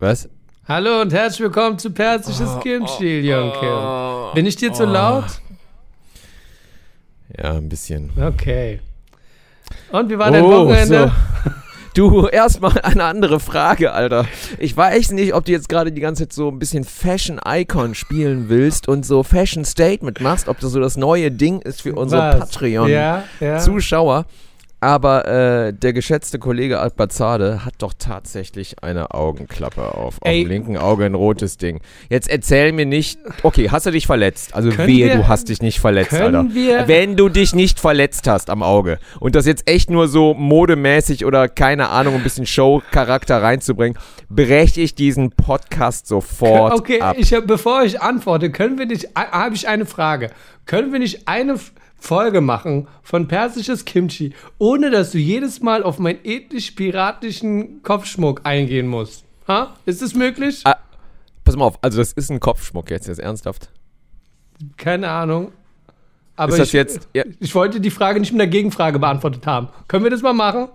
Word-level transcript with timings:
Was? 0.00 0.30
Hallo 0.66 1.02
und 1.02 1.12
herzlich 1.12 1.40
willkommen 1.42 1.78
zu 1.78 1.90
Persisches 1.90 2.48
Oh, 2.56 2.60
Kimchi, 2.60 3.20
Young 3.22 3.52
Kim. 3.52 4.34
Bin 4.34 4.46
ich 4.46 4.56
dir 4.56 4.72
zu 4.72 4.86
laut? 4.86 5.26
Ja, 7.36 7.52
ein 7.52 7.68
bisschen. 7.68 8.10
Okay. 8.18 8.80
Und 9.92 10.08
wie 10.08 10.16
war 10.16 10.30
dein 10.30 10.42
Oh, 10.42 10.66
Wochenende? 10.66 11.12
so. 11.44 11.50
Du, 11.92 12.28
erstmal 12.28 12.80
eine 12.82 13.02
andere 13.04 13.40
Frage, 13.40 13.92
Alter. 13.92 14.24
Ich 14.58 14.74
weiß 14.74 15.10
nicht, 15.10 15.34
ob 15.34 15.44
du 15.44 15.52
jetzt 15.52 15.68
gerade 15.68 15.90
die 15.92 16.00
ganze 16.00 16.22
Zeit 16.22 16.32
so 16.32 16.48
ein 16.48 16.58
bisschen 16.58 16.84
Fashion 16.84 17.38
Icon 17.44 17.94
spielen 17.94 18.48
willst 18.48 18.88
und 18.88 19.04
so 19.04 19.22
Fashion 19.22 19.66
Statement 19.66 20.20
machst, 20.22 20.48
ob 20.48 20.60
das 20.60 20.70
so 20.70 20.80
das 20.80 20.96
neue 20.96 21.30
Ding 21.30 21.60
ist 21.60 21.82
für 21.82 21.94
unsere? 21.96 22.38
Patreon-Zuschauer. 22.38 22.88
Ja, 23.40 24.24
ja. 24.24 24.28
Aber 24.82 25.26
äh, 25.28 25.72
der 25.74 25.92
geschätzte 25.92 26.38
Kollege 26.38 26.80
Albazade 26.80 27.64
hat 27.66 27.74
doch 27.78 27.92
tatsächlich 27.98 28.82
eine 28.82 29.12
Augenklappe 29.12 29.82
auf. 29.94 30.16
Auf 30.22 30.28
Ey. 30.28 30.42
dem 30.44 30.48
linken 30.48 30.76
Auge 30.78 31.04
ein 31.04 31.14
rotes 31.14 31.58
Ding. 31.58 31.80
Jetzt 32.08 32.30
erzähl 32.30 32.72
mir 32.72 32.86
nicht. 32.86 33.18
Okay, 33.42 33.68
hast 33.70 33.84
du 33.84 33.90
dich 33.90 34.06
verletzt? 34.06 34.54
Also 34.54 34.70
Können 34.70 34.88
wehe, 34.88 35.06
wir- 35.08 35.16
du 35.16 35.28
hast 35.28 35.50
dich 35.50 35.60
nicht 35.60 35.80
verletzt, 35.80 36.14
Alter. 36.14 36.46
wir- 36.50 36.88
Wenn 36.88 37.16
du 37.16 37.28
dich 37.28 37.54
nicht 37.54 37.78
verletzt 37.78 38.26
hast 38.26 38.48
am 38.48 38.62
Auge 38.62 38.98
und 39.20 39.34
das 39.34 39.44
jetzt 39.44 39.68
echt 39.68 39.90
nur 39.90 40.08
so 40.08 40.32
modemäßig 40.32 41.26
oder 41.26 41.48
keine 41.48 41.90
Ahnung, 41.90 42.14
ein 42.14 42.22
bisschen 42.22 42.46
Show-Charakter 42.46 43.42
reinzubringen, 43.42 43.98
breche 44.30 44.80
ich 44.80 44.94
diesen 44.94 45.30
Podcast 45.32 46.06
sofort 46.06 46.72
Okay, 46.72 47.00
ab. 47.02 47.16
ich 47.18 47.34
bevor 47.46 47.82
ich 47.84 48.00
antworte, 48.00 48.50
können 48.50 48.78
wir 48.78 48.86
nicht, 48.86 49.08
habe 49.14 49.54
ich 49.54 49.68
eine 49.68 49.84
Frage. 49.84 50.30
Können 50.64 50.92
wir 50.92 51.00
nicht 51.00 51.26
eine 51.28 51.56
Folge 52.00 52.40
machen 52.40 52.88
von 53.02 53.28
Persisches 53.28 53.84
Kimchi, 53.84 54.32
ohne 54.58 54.90
dass 54.90 55.12
du 55.12 55.18
jedes 55.18 55.60
Mal 55.60 55.82
auf 55.82 55.98
meinen 55.98 56.18
ethnisch-piratischen 56.24 57.82
Kopfschmuck 57.82 58.40
eingehen 58.44 58.88
musst? 58.88 59.24
Ha? 59.46 59.74
Ist 59.86 60.02
es 60.02 60.14
möglich? 60.14 60.62
Ah. 60.64 60.76
Pass 61.44 61.56
mal 61.56 61.64
auf, 61.66 61.78
also 61.82 61.98
das 61.98 62.12
ist 62.12 62.30
ein 62.30 62.40
Kopfschmuck 62.40 62.90
jetzt, 62.90 63.08
jetzt 63.08 63.20
ernsthaft. 63.20 63.70
Keine 64.76 65.08
Ahnung. 65.08 65.52
Aber 66.36 66.52
Ist 66.52 66.58
das 66.58 66.68
ich, 66.68 66.72
jetzt- 66.74 67.08
ja. 67.14 67.24
ich 67.38 67.54
wollte 67.54 67.80
die 67.80 67.90
Frage 67.90 68.20
nicht 68.20 68.32
mit 68.32 68.40
einer 68.40 68.50
Gegenfrage 68.50 68.98
beantwortet 68.98 69.46
haben. 69.46 69.68
Können 69.88 70.04
wir 70.04 70.10
das 70.10 70.22
mal 70.22 70.32
machen? 70.32 70.68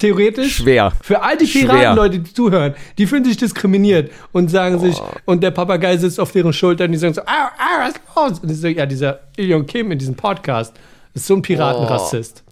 Theoretisch? 0.00 0.56
Schwer. 0.56 0.92
Für 1.02 1.22
all 1.22 1.36
die. 1.36 1.44
Piratenleute, 1.44 2.18
die 2.20 2.32
zuhören, 2.32 2.74
die 2.96 3.06
fühlen 3.06 3.24
sich 3.24 3.36
diskriminiert 3.36 4.10
und 4.32 4.50
sagen 4.50 4.78
sich, 4.78 5.00
und 5.26 5.42
der 5.42 5.50
Papagei 5.50 5.96
sitzt 5.98 6.18
auf 6.18 6.32
deren 6.32 6.52
Schultern 6.52 6.86
und 6.86 6.92
die 6.92 6.98
sagen 6.98 7.14
so, 7.14 7.20
ah, 7.22 7.50
ah, 7.58 7.80
was 7.80 7.90
ist 7.90 8.00
los? 8.16 8.38
Und 8.40 8.50
ich 8.50 8.60
so, 8.60 8.68
ja, 8.68 8.86
dieser 8.86 9.20
Ilion 9.36 9.66
Kim 9.66 9.92
in 9.92 9.98
diesem 9.98 10.14
Podcast 10.14 10.74
ist 11.12 11.26
so 11.26 11.34
ein 11.34 11.42
Piratenrassist. 11.42 12.42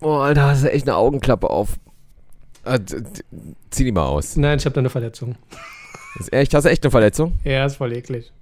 Oh, 0.00 0.14
Alter, 0.14 0.44
hast 0.44 0.62
du 0.62 0.72
echt 0.72 0.88
eine 0.88 0.96
Augenklappe 0.96 1.50
auf. 1.50 1.70
Äh, 2.64 2.78
zieh 3.70 3.84
die 3.84 3.92
mal 3.92 4.06
aus. 4.06 4.36
Nein, 4.36 4.58
ich 4.58 4.64
habe 4.64 4.74
da 4.74 4.80
eine 4.80 4.90
Verletzung. 4.90 5.34
Ist 6.18 6.32
echt, 6.32 6.54
hast 6.54 6.64
du 6.64 6.70
echt 6.70 6.84
eine 6.84 6.90
Verletzung? 6.90 7.34
Ja, 7.44 7.66
ist 7.66 7.76
voll 7.76 7.92
eklig. 7.92 8.32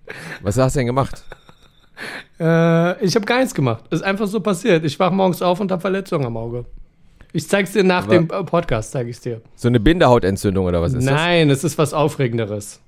Was 0.42 0.58
hast 0.58 0.76
du 0.76 0.80
denn 0.80 0.86
gemacht? 0.86 1.24
Äh, 2.38 3.04
ich 3.04 3.14
habe 3.14 3.24
gar 3.24 3.38
nichts 3.38 3.54
gemacht. 3.54 3.84
Ist 3.90 4.02
einfach 4.02 4.26
so 4.26 4.40
passiert. 4.40 4.84
Ich 4.84 4.98
wach 4.98 5.10
morgens 5.10 5.40
auf 5.42 5.60
und 5.60 5.72
habe 5.72 5.80
Verletzungen 5.80 6.26
am 6.26 6.36
Auge. 6.36 6.66
Ich 7.32 7.48
zeig's 7.48 7.72
dir 7.72 7.84
nach 7.84 8.04
Aber- 8.04 8.14
dem 8.14 8.24
äh, 8.30 8.42
Podcast, 8.44 8.92
zeige 8.92 9.10
ich's 9.10 9.20
dir. 9.20 9.40
So 9.54 9.68
eine 9.68 9.80
Bindehautentzündung 9.80 10.66
oder 10.66 10.80
was 10.80 10.94
ist 10.94 11.04
Nein, 11.04 11.50
es 11.50 11.62
ist 11.64 11.76
was 11.78 11.92
Aufregenderes. 11.94 12.80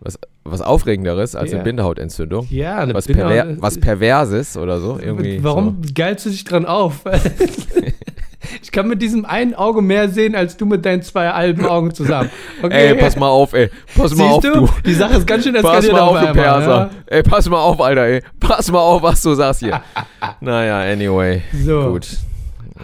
das? 0.00 0.18
Was, 0.18 0.18
was 0.44 0.60
Aufregenderes 0.60 1.34
als 1.34 1.50
Ja. 1.52 1.56
eine 1.56 1.64
Bindehautentzündung? 1.64 2.46
Ja, 2.50 2.76
eine 2.78 2.92
Was, 2.94 3.06
Binde- 3.06 3.22
perver 3.26 3.56
was 3.62 3.78
Perverses 3.78 4.56
oder 4.56 4.80
so? 4.80 4.98
Irgendwie 5.00 5.42
Warum 5.42 5.80
geilst 5.94 6.26
du 6.26 6.30
dich 6.30 6.44
dran 6.44 6.66
auf? 6.66 7.00
ich 8.62 8.70
kann 8.72 8.88
mit 8.88 9.00
diesem 9.00 9.24
einen 9.24 9.54
Auge 9.54 9.80
mehr 9.82 10.08
sehen, 10.08 10.34
als 10.34 10.56
du 10.56 10.66
mit 10.66 10.84
deinen 10.84 11.02
zwei 11.02 11.28
halben 11.30 11.64
Augen 11.66 11.94
zusammen. 11.94 12.30
So. 12.60 12.66
Okay. 12.66 12.88
Ey, 12.88 12.94
pass 12.96 13.16
mal 13.16 13.28
auf, 13.28 13.52
ey. 13.52 13.70
Pass 13.96 14.14
mal 14.16 14.24
auf, 14.24 14.42
Siehst 14.42 14.54
du? 14.56 14.60
du. 14.66 14.68
Die 14.84 14.94
Sache 14.94 15.14
ist 15.18 15.26
ganz 15.26 15.44
schön 15.44 15.54
Pass 15.54 15.62
eskaliert 15.64 15.92
mal 15.92 16.00
auf, 16.00 16.16
auf 16.16 16.26
du 16.26 16.32
Perser. 16.32 16.76
ja? 16.76 16.90
Ey, 17.06 17.22
pass 17.22 17.48
mal 17.48 17.60
auf, 17.60 17.80
Alter, 17.80 18.02
ey. 18.06 18.22
Pass 18.40 18.70
mal 18.72 18.80
auf, 18.80 19.02
was 19.02 19.22
du 19.22 19.34
sagst 19.34 19.60
hier. 19.60 19.80
naja, 20.40 20.80
anyway. 20.92 21.42
So. 21.64 21.92
Gut. 21.92 22.08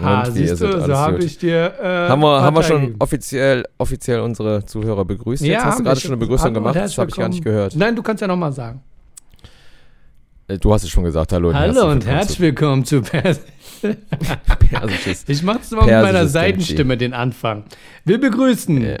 Ah, 0.01 0.25
siehst 0.29 0.61
du, 0.61 0.65
es? 0.67 0.85
so 0.85 0.95
habe 0.95 1.23
ich 1.23 1.37
dir. 1.37 1.73
Äh, 1.81 2.09
Haben 2.09 2.21
wir, 2.21 2.41
haben 2.41 2.55
wir 2.55 2.63
schon 2.63 2.81
gegeben. 2.81 2.95
offiziell, 2.99 3.63
offiziell 3.77 4.19
unsere 4.21 4.65
Zuhörer 4.65 5.05
begrüßt? 5.05 5.43
Jetzt 5.43 5.63
hast 5.65 5.79
du 5.79 5.83
gerade 5.83 5.99
schon 5.99 6.11
eine 6.11 6.17
Begrüßung 6.17 6.53
gemacht, 6.53 6.75
das 6.75 6.97
habe 6.97 7.09
ich 7.09 7.15
gar 7.15 7.29
nicht 7.29 7.43
gehört. 7.43 7.75
Nein, 7.75 7.95
du 7.95 8.01
kannst 8.01 8.21
ja 8.21 8.27
nochmal 8.27 8.51
sagen. 8.51 8.81
Äh, 10.47 10.57
Du 10.57 10.73
hast 10.73 10.83
es 10.83 10.89
schon 10.89 11.03
gesagt, 11.03 11.31
hallo 11.31 11.49
und 11.49 11.55
Hallo 11.55 11.89
und 11.91 12.05
herzlich 12.05 12.39
willkommen 12.39 12.83
zu 12.85 13.01
Pers 13.01 13.39
zu 13.81 13.95
Persisches. 14.69 15.25
Ich 15.27 15.43
mach's 15.43 15.71
mal 15.71 15.81
mit 15.81 15.87
Persisches 15.89 16.13
meiner. 16.13 16.27
Seitenstimme 16.27 16.97
den 16.97 17.13
Anfang. 17.13 17.63
Wir 18.05 18.19
begrüßen. 18.19 18.81
Ja. 18.83 18.97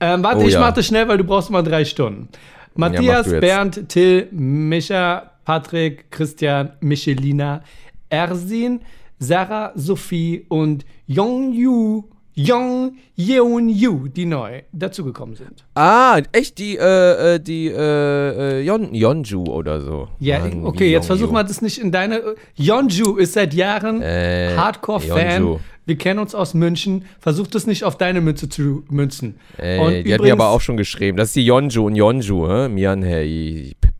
Ähm, 0.00 0.22
warte, 0.22 0.38
Oh 0.38 0.46
ich 0.46 0.54
ja. 0.54 0.60
mach 0.60 0.72
das 0.72 0.86
schnell, 0.86 1.06
weil 1.08 1.18
du 1.18 1.24
brauchst 1.24 1.50
mal 1.50 1.62
drei 1.62 1.84
Stunden. 1.84 2.28
Matthias, 2.74 3.26
jetzt. 3.30 3.40
Bernd, 3.40 3.88
Till, 3.88 4.28
Micha, 4.32 5.30
Patrick, 5.44 6.10
Christian, 6.10 6.70
Michelina, 6.80 7.62
Ersin, 8.08 8.80
Sarah, 9.20 9.72
Sophie 9.74 10.46
und 10.48 10.84
Yong 11.06 11.52
Yu, 11.52 12.04
Yong 12.34 12.96
Yeon 13.16 13.68
Yu, 13.68 14.08
die 14.08 14.24
neu 14.24 14.62
dazugekommen 14.72 15.36
sind. 15.36 15.64
Ah, 15.74 16.20
echt 16.32 16.56
die, 16.58 16.78
äh, 16.78 17.34
äh, 17.34 17.38
die, 17.40 17.66
äh, 17.66 18.60
äh, 18.60 18.62
Yon, 18.62 18.94
Yonju 18.94 19.44
oder 19.44 19.80
so. 19.82 20.08
Ja, 20.20 20.38
Mann, 20.38 20.64
okay, 20.64 20.90
jetzt 20.90 21.06
versuch 21.06 21.24
Yonju. 21.26 21.34
mal 21.34 21.42
das 21.42 21.60
nicht 21.60 21.78
in 21.78 21.92
deine. 21.92 22.34
Yonju 22.56 23.16
ist 23.16 23.34
seit 23.34 23.52
Jahren 23.52 24.00
Äh, 24.00 24.54
Hardcore-Fan. 24.56 25.58
Wir 25.84 25.98
kennen 25.98 26.20
uns 26.20 26.34
aus 26.34 26.54
München. 26.54 27.04
Versuch 27.18 27.48
das 27.48 27.66
nicht 27.66 27.84
auf 27.84 27.98
deine 27.98 28.20
Mütze 28.22 28.48
zu 28.48 28.84
münzen. 28.88 29.34
Ey, 29.58 30.02
die 30.02 30.14
hat 30.14 30.22
mir 30.22 30.32
aber 30.32 30.48
auch 30.48 30.60
schon 30.62 30.76
geschrieben. 30.78 31.18
Das 31.18 31.28
ist 31.28 31.36
die 31.36 31.44
Yonju 31.44 31.86
und 31.86 31.96
Yonju, 31.96 32.48
hä? 32.48 32.68
Mian. 32.68 33.04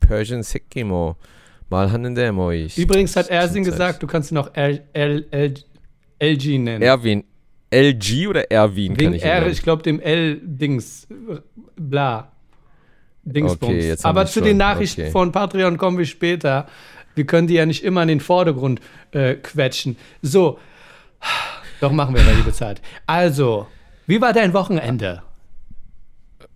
Persian 0.00 0.42
Sekimo. 0.42 1.16
Mal 1.70 1.90
hanen 1.92 2.14
demo 2.14 2.50
ich. 2.50 2.76
Übrigens 2.76 3.14
hat 3.16 3.28
Ersin 3.28 3.64
gesagt, 3.64 4.02
du 4.02 4.06
kannst 4.06 4.30
ihn 4.32 4.38
auch 4.38 4.50
L, 4.54 4.82
L, 4.92 5.26
L, 5.30 5.54
LG 6.20 6.58
nennen. 6.58 6.82
Erwin. 6.82 7.24
LG 7.72 8.26
oder 8.28 8.50
Erwin 8.50 8.94
kann 8.96 9.00
Wegen 9.00 9.14
ich 9.14 9.22
ihn 9.22 9.28
R, 9.28 9.40
nennen. 9.40 9.52
ich 9.52 9.62
glaube 9.62 9.82
dem 9.84 10.00
L-Dings. 10.00 11.06
Bla. 11.76 12.32
Dingsbums. 13.22 13.62
Okay, 13.72 13.96
Aber 14.02 14.26
zu 14.26 14.34
schon. 14.40 14.44
den 14.44 14.56
Nachrichten 14.56 15.02
Okay. 15.02 15.10
von 15.10 15.30
Patreon 15.30 15.76
kommen 15.76 15.96
wir 15.98 16.06
später. 16.06 16.66
Wir 17.14 17.26
können 17.26 17.46
die 17.46 17.54
ja 17.54 17.66
nicht 17.66 17.84
immer 17.84 18.02
in 18.02 18.08
den 18.08 18.20
Vordergrund 18.20 18.80
äh, 19.12 19.34
quetschen. 19.34 19.96
So. 20.22 20.58
Doch 21.80 21.92
machen 21.92 22.14
wir, 22.14 22.26
weil 22.26 22.34
die 22.36 22.42
bezahlt. 22.42 22.80
Also, 23.06 23.66
wie 24.06 24.20
war 24.20 24.32
dein 24.32 24.52
Wochenende? 24.52 25.22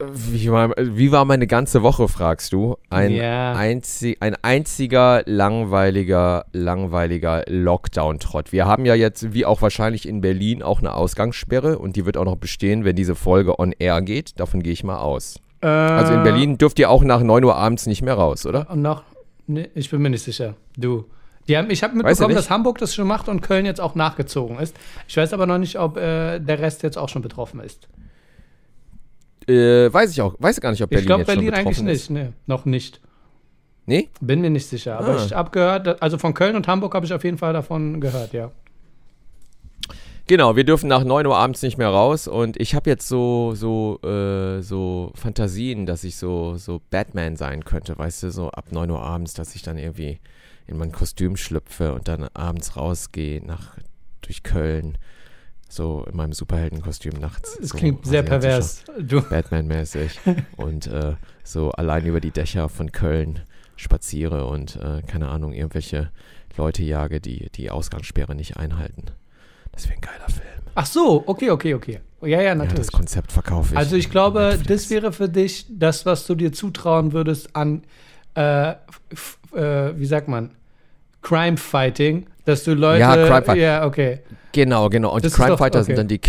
Wie 0.01 0.51
war, 0.51 0.71
wie 0.77 1.13
war 1.13 1.25
meine 1.25 1.47
ganze 1.47 1.83
Woche, 1.83 2.09
fragst 2.09 2.53
du? 2.53 2.77
Ein, 2.91 3.13
Ja. 3.13 3.53
einzi 3.53 4.17
ein 4.19 4.35
einziger 4.43 5.23
langweiliger, 5.27 6.47
langweiliger 6.53 7.45
Lockdown-Trott. 7.47 8.51
Wir 8.53 8.67
haben 8.67 8.85
ja 8.87 8.95
jetzt, 8.95 9.33
wie 9.33 9.47
auch 9.47 9.63
wahrscheinlich 9.63 10.09
in 10.09 10.21
Berlin, 10.21 10.63
auch 10.63 10.81
eine 10.81 10.95
Ausgangssperre 10.95 11.79
und 11.79 11.95
die 11.97 12.07
wird 12.07 12.17
auch 12.17 12.25
noch 12.25 12.37
bestehen, 12.37 12.85
wenn 12.85 12.97
diese 12.97 13.15
Folge 13.15 13.59
on 13.59 13.73
air 13.79 14.03
geht. 14.03 14.39
Davon 14.41 14.63
gehe 14.63 14.73
ich 14.73 14.83
mal 14.83 14.99
aus. 14.99 15.37
Also 15.61 16.13
in 16.13 16.23
Berlin 16.25 16.59
dürft 16.59 16.79
ihr 16.79 16.91
auch 16.91 17.03
nach 17.05 17.23
9 17.23 17.43
Uhr 17.43 17.57
abends 17.57 17.87
nicht 17.87 18.03
mehr 18.03 18.15
raus, 18.15 18.45
oder? 18.45 18.69
Und 18.71 18.83
noch, 18.83 19.03
nee, 19.47 19.69
ich 19.75 19.91
bin 19.91 20.03
mir 20.03 20.11
nicht 20.11 20.23
sicher. 20.23 20.55
Du. 20.77 21.07
Die 21.49 21.57
haben, 21.57 21.71
ich 21.71 21.83
habe 21.83 21.95
mitbekommen, 21.97 22.35
dass 22.35 22.51
Hamburg 22.51 22.79
das 22.79 22.95
schon 22.95 23.07
macht 23.07 23.29
und 23.29 23.41
Köln 23.43 23.65
jetzt 23.65 23.81
auch 23.81 23.95
nachgezogen 23.95 24.59
ist. 24.59 24.77
Ich 25.09 25.17
weiß 25.17 25.33
aber 25.33 25.47
noch 25.47 25.59
nicht, 25.59 25.79
ob 25.79 25.97
äh, 25.97 26.39
der 26.39 26.59
Rest 26.59 26.83
jetzt 26.83 26.99
auch 26.99 27.09
schon 27.09 27.23
betroffen 27.23 27.61
ist. 27.61 27.89
Äh, 29.49 29.93
weiß 29.93 30.11
ich 30.13 30.21
auch. 30.23 30.35
Weiß 30.39 30.61
gar 30.61 30.71
nicht, 30.71 30.83
ob 30.83 30.91
Berlin 30.91 31.03
ich 31.03 31.07
glaube, 31.07 31.25
Berlin 31.25 31.53
eigentlich 31.55 31.83
nicht. 31.83 32.11
Nee, 32.11 32.29
noch 32.47 32.65
nicht. 32.65 33.01
Nee? 33.87 34.09
Bin 34.21 34.41
mir 34.41 34.51
nicht 34.51 34.67
sicher. 34.67 34.99
Aber 34.99 35.19
Ah. 35.19 35.25
ich 35.25 35.33
habe 35.35 35.51
gehört, 35.51 36.03
also 36.03 36.17
von 36.17 36.33
Köln 36.33 36.57
und 36.57 36.67
Hamburg 36.69 36.95
habe 36.95 37.05
ich 37.05 37.13
auf 37.13 37.23
jeden 37.25 37.37
Fall 37.37 37.53
davon 37.53 38.01
gehört, 38.01 38.33
ja. 38.33 38.51
Genau, 40.27 40.57
wir 40.57 40.65
dürfen 40.65 40.89
nach 40.89 41.05
9 41.05 41.27
Uhr 41.27 41.37
abends 41.37 41.61
nicht 41.61 41.77
mehr 41.77 41.91
raus 41.91 42.27
und 42.29 42.59
ich 42.59 42.75
habe 42.75 42.89
jetzt 42.89 43.07
so, 43.09 43.53
so, 43.55 44.01
äh, 44.03 44.63
so 44.63 45.13
Fantasien, 45.15 45.85
dass 45.85 46.03
ich 46.03 46.17
so, 46.17 46.57
so 46.57 46.81
Batman 46.91 47.37
sein 47.37 47.63
könnte, 47.67 47.99
weißt 47.99 48.23
du, 48.23 48.31
so 48.31 48.51
ab 48.51 48.73
9 48.73 48.91
Uhr 48.91 49.03
abends, 49.03 49.35
dass 49.35 49.55
ich 49.55 49.61
dann 49.61 49.77
irgendwie 49.77 50.19
in 50.67 50.79
mein 50.79 50.93
Kostüm 50.93 51.37
schlüpfe 51.37 51.93
und 51.93 52.09
dann 52.09 52.27
abends 52.33 52.75
rausgehe 52.75 53.45
nach, 53.45 53.77
durch 54.23 54.43
Köln, 54.43 54.97
so 55.69 56.05
in 56.11 56.17
meinem 56.17 56.33
Superheldenkostüm 56.33 57.15
nachts. 57.21 57.59
Es 57.61 57.71
so 57.71 57.79
klingt 57.79 58.07
sehr 58.07 58.23
pervers. 58.23 58.85
Batman-mäßig 59.31 60.21
und 60.57 60.87
äh, 60.87 61.15
so 61.43 61.71
allein 61.73 62.07
über 62.07 62.21
die 62.21 62.31
Dächer 62.31 62.69
von 62.69 62.93
Köln 62.93 63.41
spaziere 63.77 64.47
und, 64.47 64.77
äh, 64.77 65.03
keine 65.07 65.29
Ahnung, 65.29 65.53
irgendwelche 65.53 66.11
Leute 66.57 66.85
jage, 66.85 67.21
die 67.21 67.51
die 67.55 67.71
Ausgangssperre 67.71 68.35
nicht 68.35 68.57
einhalten. 68.57 69.07
Das 69.73 69.87
wäre 69.89 69.97
ein 69.97 70.01
geiler 70.01 70.29
Film. 70.29 70.63
ach 70.77 70.87
so, 70.87 71.25
okay, 71.27 71.51
okay, 71.51 71.75
okay. 71.75 72.01
Ja, 72.23 72.29
ja, 72.29 72.43
Ja, 72.43 72.55
natürlich. 72.55 72.87
das 72.87 72.93
Konzept 72.93 73.33
verkaufe 73.33 73.73
ich. 73.75 73.79
also 73.79 73.97
ich 73.97 74.11
glaube, 74.11 74.41
Netflix. 74.41 74.69
das 74.69 74.91
wäre 74.91 75.13
für 75.13 75.29
dich 75.29 75.67
das, 75.69 76.07
was 76.07 76.27
du 76.27 76.35
dir 76.37 76.53
zutrauen 76.53 77.13
würdest 77.13 77.55
an, 77.57 77.83
äh, 78.35 78.71
äh, 78.71 78.77
wie 79.97 80.07
sagt 80.07 80.29
man, 80.29 80.53
Crime 81.25 81.57
Fighting, 81.57 82.27
dass 82.45 82.63
du 82.63 82.75
Leute. 82.75 83.01
Ja, 83.01 83.41
Crime 83.41 83.59
Ja, 83.61 83.85
okay. 83.87 84.21
Genau, 84.53 84.89
genau. 84.89 85.13
Und 85.15 85.25
Das 85.25 85.33
die 85.33 85.39
doch- 85.39 85.45
Crime 85.47 85.59
Fighter 85.59 85.83
sind 85.83 85.95
okay. 85.95 85.97
dann 85.97 86.09
die, 86.09 86.21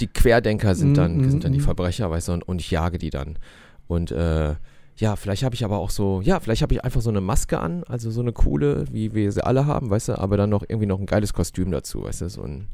die 0.00 0.06
Querdenker 0.08 0.74
sind 0.74 0.96
dann, 0.96 1.18
Mm, 1.18 1.30
sind 1.30 1.44
dann 1.44 1.52
die. 1.52 1.60
Verbrecher, 1.60 2.10
weißt 2.10 2.28
du, 2.28 2.32
und, 2.32 2.42
und 2.48 2.60
ich 2.60 2.70
jage 2.72 2.98
die 2.98 3.10
dann. 3.10 3.38
Und 3.86 4.10
äh, 4.10 4.54
ja, 4.96 5.14
vielleicht 5.16 5.44
habe 5.44 5.54
ich 5.54 5.64
aber 5.64 5.78
auch 5.78 5.90
so, 5.90 6.20
ja, 6.22 6.40
vielleicht 6.40 6.62
habe 6.62 6.74
ich 6.74 6.82
einfach 6.84 7.00
so 7.00 7.10
eine 7.10 7.20
Maske 7.20 7.58
an, 7.60 7.84
also 7.88 8.10
so 8.10 8.20
eine 8.20 8.32
coole, 8.32 8.84
wie 8.90 9.14
wir 9.14 9.30
sie 9.30 9.44
alle 9.44 9.64
haben, 9.66 9.90
weißt 9.90 10.08
du, 10.08 10.18
aber 10.18 10.36
dann 10.36 10.50
noch 10.50 10.64
irgendwie 10.66 10.86
noch 10.86 10.98
ein 10.98 11.06
geiles 11.06 11.32
Kostüm 11.32 11.70
dazu, 11.70 12.02
weißt 12.02 12.22
du, 12.22 12.28
so 12.28 12.42
ein, 12.42 12.68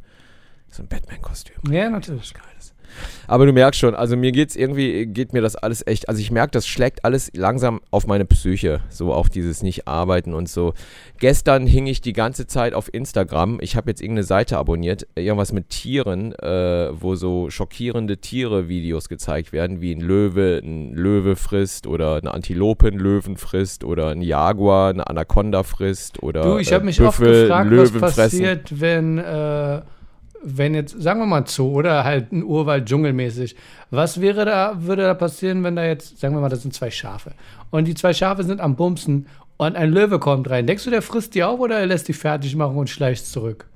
so 0.71 0.83
ein 0.83 0.89
Batman-Kostüm. 0.89 1.57
Ja, 1.71 1.91
natürlich. 1.91 2.33
Geiles. 2.35 2.74
Aber 3.27 3.47
du 3.47 3.53
merkst 3.53 3.81
schon, 3.81 3.95
also 3.95 4.17
mir 4.17 4.33
geht's 4.33 4.57
irgendwie, 4.57 5.07
geht 5.07 5.33
mir 5.33 5.43
das 5.43 5.57
alles 5.57 5.87
echt, 5.87 6.09
also 6.09 6.21
ich 6.21 6.31
merke, 6.31 6.51
das 6.53 6.67
schlägt 6.67 7.05
alles 7.05 7.31
langsam 7.35 7.81
auf 7.91 8.07
meine 8.07 8.25
Psyche, 8.25 8.81
so 8.91 9.13
auf 9.13 9.31
dieses 9.31 9.63
Nicht-Arbeiten 9.63 10.35
und 10.35 10.49
so. 10.49 10.75
Gestern 11.19 11.67
hing 11.67 11.87
ich 11.87 12.01
die 12.01 12.13
ganze 12.13 12.47
Zeit 12.47 12.75
auf 12.75 12.93
Instagram, 12.93 13.59
ich 13.61 13.77
habe 13.77 13.91
jetzt 13.91 14.01
irgendeine 14.01 14.25
Seite 14.25 14.59
abonniert, 14.59 15.07
irgendwas 15.15 15.53
mit 15.53 15.71
Tieren, 15.71 16.33
äh, 16.35 16.91
wo 16.93 17.15
so 17.15 17.51
schockierende 17.51 18.19
Tiere-Videos 18.19 19.09
gezeigt 19.09 19.53
werden, 19.53 19.81
wie 19.81 19.93
ein 19.93 20.01
Löwe 20.01 20.61
ein 20.63 20.93
Löwe 20.95 21.37
frisst 21.37 21.87
oder 21.87 22.17
eine 22.17 22.33
Antilope 22.33 22.89
einen 22.89 22.99
Löwen 22.99 23.37
frisst 23.37 23.85
oder 23.85 24.09
ein 24.09 24.23
Jaguar 24.23 24.91
eine 24.91 25.07
Anaconda 25.09 25.63
frisst 25.63 26.23
oder 26.23 26.43
Du, 26.43 26.59
ich 26.59 26.71
äh, 26.71 26.75
habe 26.75 26.85
mich 26.85 27.01
oft 27.01 27.19
Büffel 27.19 27.43
gefragt, 27.45 27.67
einen 27.67 27.79
was 27.79 27.93
Löwen 27.93 28.01
fressen. 28.01 28.17
passiert, 28.17 28.81
wenn, 28.81 29.19
äh, 29.19 29.81
wenn 30.45 30.75
jetzt, 30.75 31.01
sagen 31.01 31.21
wir 31.21 31.27
mal 31.27 31.47
Zoo 31.47 31.69
oder 31.73 32.05
halt 32.05 32.33
ein 32.33 32.43
Urwald 32.45 32.87
dschungelmäßig. 32.87 33.57
Was 33.91 34.21
wäre 34.21 34.45
da, 34.45 34.75
würde 34.83 35.03
da 35.03 35.15
passieren, 35.15 35.63
wenn 35.65 35.77
da 35.77 35.85
jetzt, 35.85 36.19
sagen 36.21 36.35
wir 36.35 36.41
mal, 36.41 36.49
das 36.49 36.63
sind 36.63 36.75
zwei 36.75 36.91
Schafe. 36.91 37.33
Und 37.71 37.87
die 37.87 37.95
zwei 37.95 38.13
Schafe 38.13 38.45
sind 38.45 38.61
am 38.61 38.77
Bumsen 38.77 39.27
und 39.57 39.77
ein 39.77 39.91
Löwe 39.91 40.19
kommt 40.19 40.51
rein. 40.51 40.67
Denkst 40.67 40.85
du, 40.85 40.91
der 40.91 41.03
frisst 41.03 41.35
die 41.35 41.43
auf 41.45 41.61
oder 41.61 41.79
er 41.79 41.87
lässt 41.87 42.09
die 42.09 42.13
fertig 42.13 42.55
machen 42.57 42.77
und 42.77 42.91
schleicht 42.91 43.27
zurück? 43.27 43.67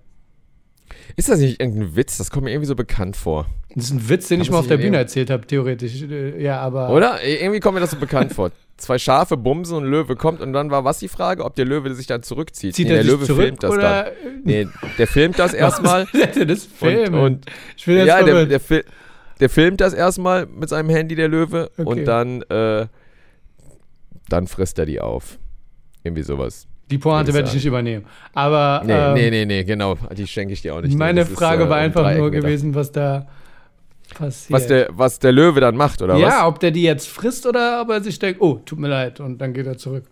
Ist 1.16 1.28
das 1.28 1.40
nicht 1.40 1.60
irgendein 1.60 1.96
Witz? 1.96 2.18
Das 2.18 2.30
kommt 2.30 2.44
mir 2.44 2.50
irgendwie 2.50 2.66
so 2.68 2.74
bekannt 2.74 3.16
vor. 3.16 3.46
Das 3.74 3.84
ist 3.84 3.90
ein 3.92 4.08
Witz, 4.08 4.28
den 4.28 4.38
Kann 4.38 4.42
ich 4.44 4.50
mal 4.50 4.58
auf 4.58 4.66
der 4.66 4.76
Bühne 4.78 4.96
erzählt 4.96 5.30
habe, 5.30 5.46
theoretisch. 5.46 6.02
Äh, 6.02 6.42
Ja, 6.42 6.60
aber. 6.60 6.90
Oder? 6.90 7.20
Ir- 7.22 7.40
Irgendwie 7.42 7.60
kommt 7.60 7.74
mir 7.74 7.80
das 7.80 7.90
so 7.90 7.98
bekannt 7.98 8.32
vor. 8.32 8.50
Zwei 8.78 8.96
Schafe 8.98 9.36
bumsen 9.36 9.76
und 9.76 9.84
ein 9.84 9.90
Löwe 9.90 10.14
kommt 10.16 10.40
und 10.40 10.52
dann 10.52 10.70
war 10.70 10.84
was 10.84 11.00
die 11.00 11.08
Frage, 11.08 11.44
ob 11.44 11.54
der 11.56 11.64
Löwe 11.64 11.92
sich 11.94 12.06
dann 12.06 12.22
zurückzieht. 12.22 12.76
Zieht 12.76 12.86
nee, 12.86 12.94
er 12.94 13.02
der 13.02 13.12
Löwe 13.12 13.26
filmt 13.26 13.62
das 13.62 13.70
oder? 13.72 14.04
dann. 14.04 14.12
Nee, 14.44 14.68
der 14.96 15.06
filmt 15.08 15.36
das 15.38 15.52
erstmal. 15.64 16.06
Das 16.46 16.64
filmen? 16.64 17.14
und- 17.14 17.46
ich 17.76 17.84
bin 17.84 17.96
jetzt 17.96 18.06
ja, 18.06 18.22
der, 18.22 18.46
der, 18.46 18.60
fil 18.60 18.84
der 19.40 19.50
filmt 19.50 19.80
das 19.80 19.94
erstmal 19.94 20.46
mit 20.46 20.68
seinem 20.68 20.90
Handy, 20.90 21.16
der 21.16 21.26
Löwe, 21.28 21.70
Okay. 21.76 21.82
und 21.88 22.04
dann, 22.04 22.42
äh, 22.42 22.86
dann 24.28 24.46
frisst 24.46 24.78
er 24.78 24.86
die 24.86 25.00
auf. 25.00 25.38
Irgendwie 26.04 26.22
sowas. 26.22 26.66
Die 26.90 26.98
Pointe 26.98 27.34
werde 27.34 27.48
ich 27.48 27.54
nicht 27.54 27.66
übernehmen. 27.66 28.06
Aber 28.32 28.82
Nee, 28.84 28.92
ähm, 28.92 29.14
nee, 29.14 29.30
nee, 29.30 29.44
nee, 29.44 29.64
genau. 29.64 29.96
Die 30.16 30.26
schenke 30.26 30.54
ich 30.54 30.62
dir 30.62 30.74
auch 30.74 30.80
nicht. 30.80 30.96
Meine 30.96 31.20
das 31.20 31.30
ist, 31.30 31.36
Frage 31.36 31.64
äh, 31.64 31.68
war 31.68 31.78
um 31.78 31.82
einfach 31.84 32.14
nur 32.16 32.30
gewesen, 32.30 32.74
was 32.74 32.92
da 32.92 33.26
passiert. 34.14 34.50
Was 34.50 34.66
der, 34.66 34.88
was 34.90 35.18
der 35.18 35.32
Löwe 35.32 35.60
dann 35.60 35.76
macht, 35.76 36.02
oder 36.02 36.14
was? 36.14 36.20
ja, 36.20 36.46
ob 36.46 36.60
der 36.60 36.70
die 36.70 36.82
jetzt 36.82 37.08
frisst 37.08 37.46
oder 37.46 37.82
ob 37.82 37.90
er 37.90 38.02
sich 38.02 38.18
denkt, 38.18 38.40
oh, 38.40 38.60
tut 38.64 38.78
mir 38.78 38.88
leid, 38.88 39.20
und 39.20 39.38
dann 39.38 39.52
geht 39.52 39.66
er 39.66 39.76
zurück. 39.76 40.04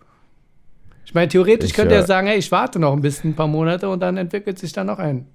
Ich 1.05 1.15
meine, 1.15 1.29
theoretisch 1.29 1.71
Ich, 1.71 1.77
könnte 1.77 1.95
er 1.95 2.03
äh, 2.03 2.07
sagen, 2.07 2.27
hey, 2.27 2.39
ich 2.39 2.51
warte 2.51 2.79
noch 2.79 2.93
ein 2.93 3.01
bisschen, 3.01 3.31
ein 3.31 3.37
paar 3.37 3.47
Monate 3.47 3.89
und 3.89 4.01
dann 4.01 4.17
entwickelt 4.17 4.59
sich 4.59 4.73
dann 4.73 4.89
noch 4.89 4.99
ein 4.99 5.27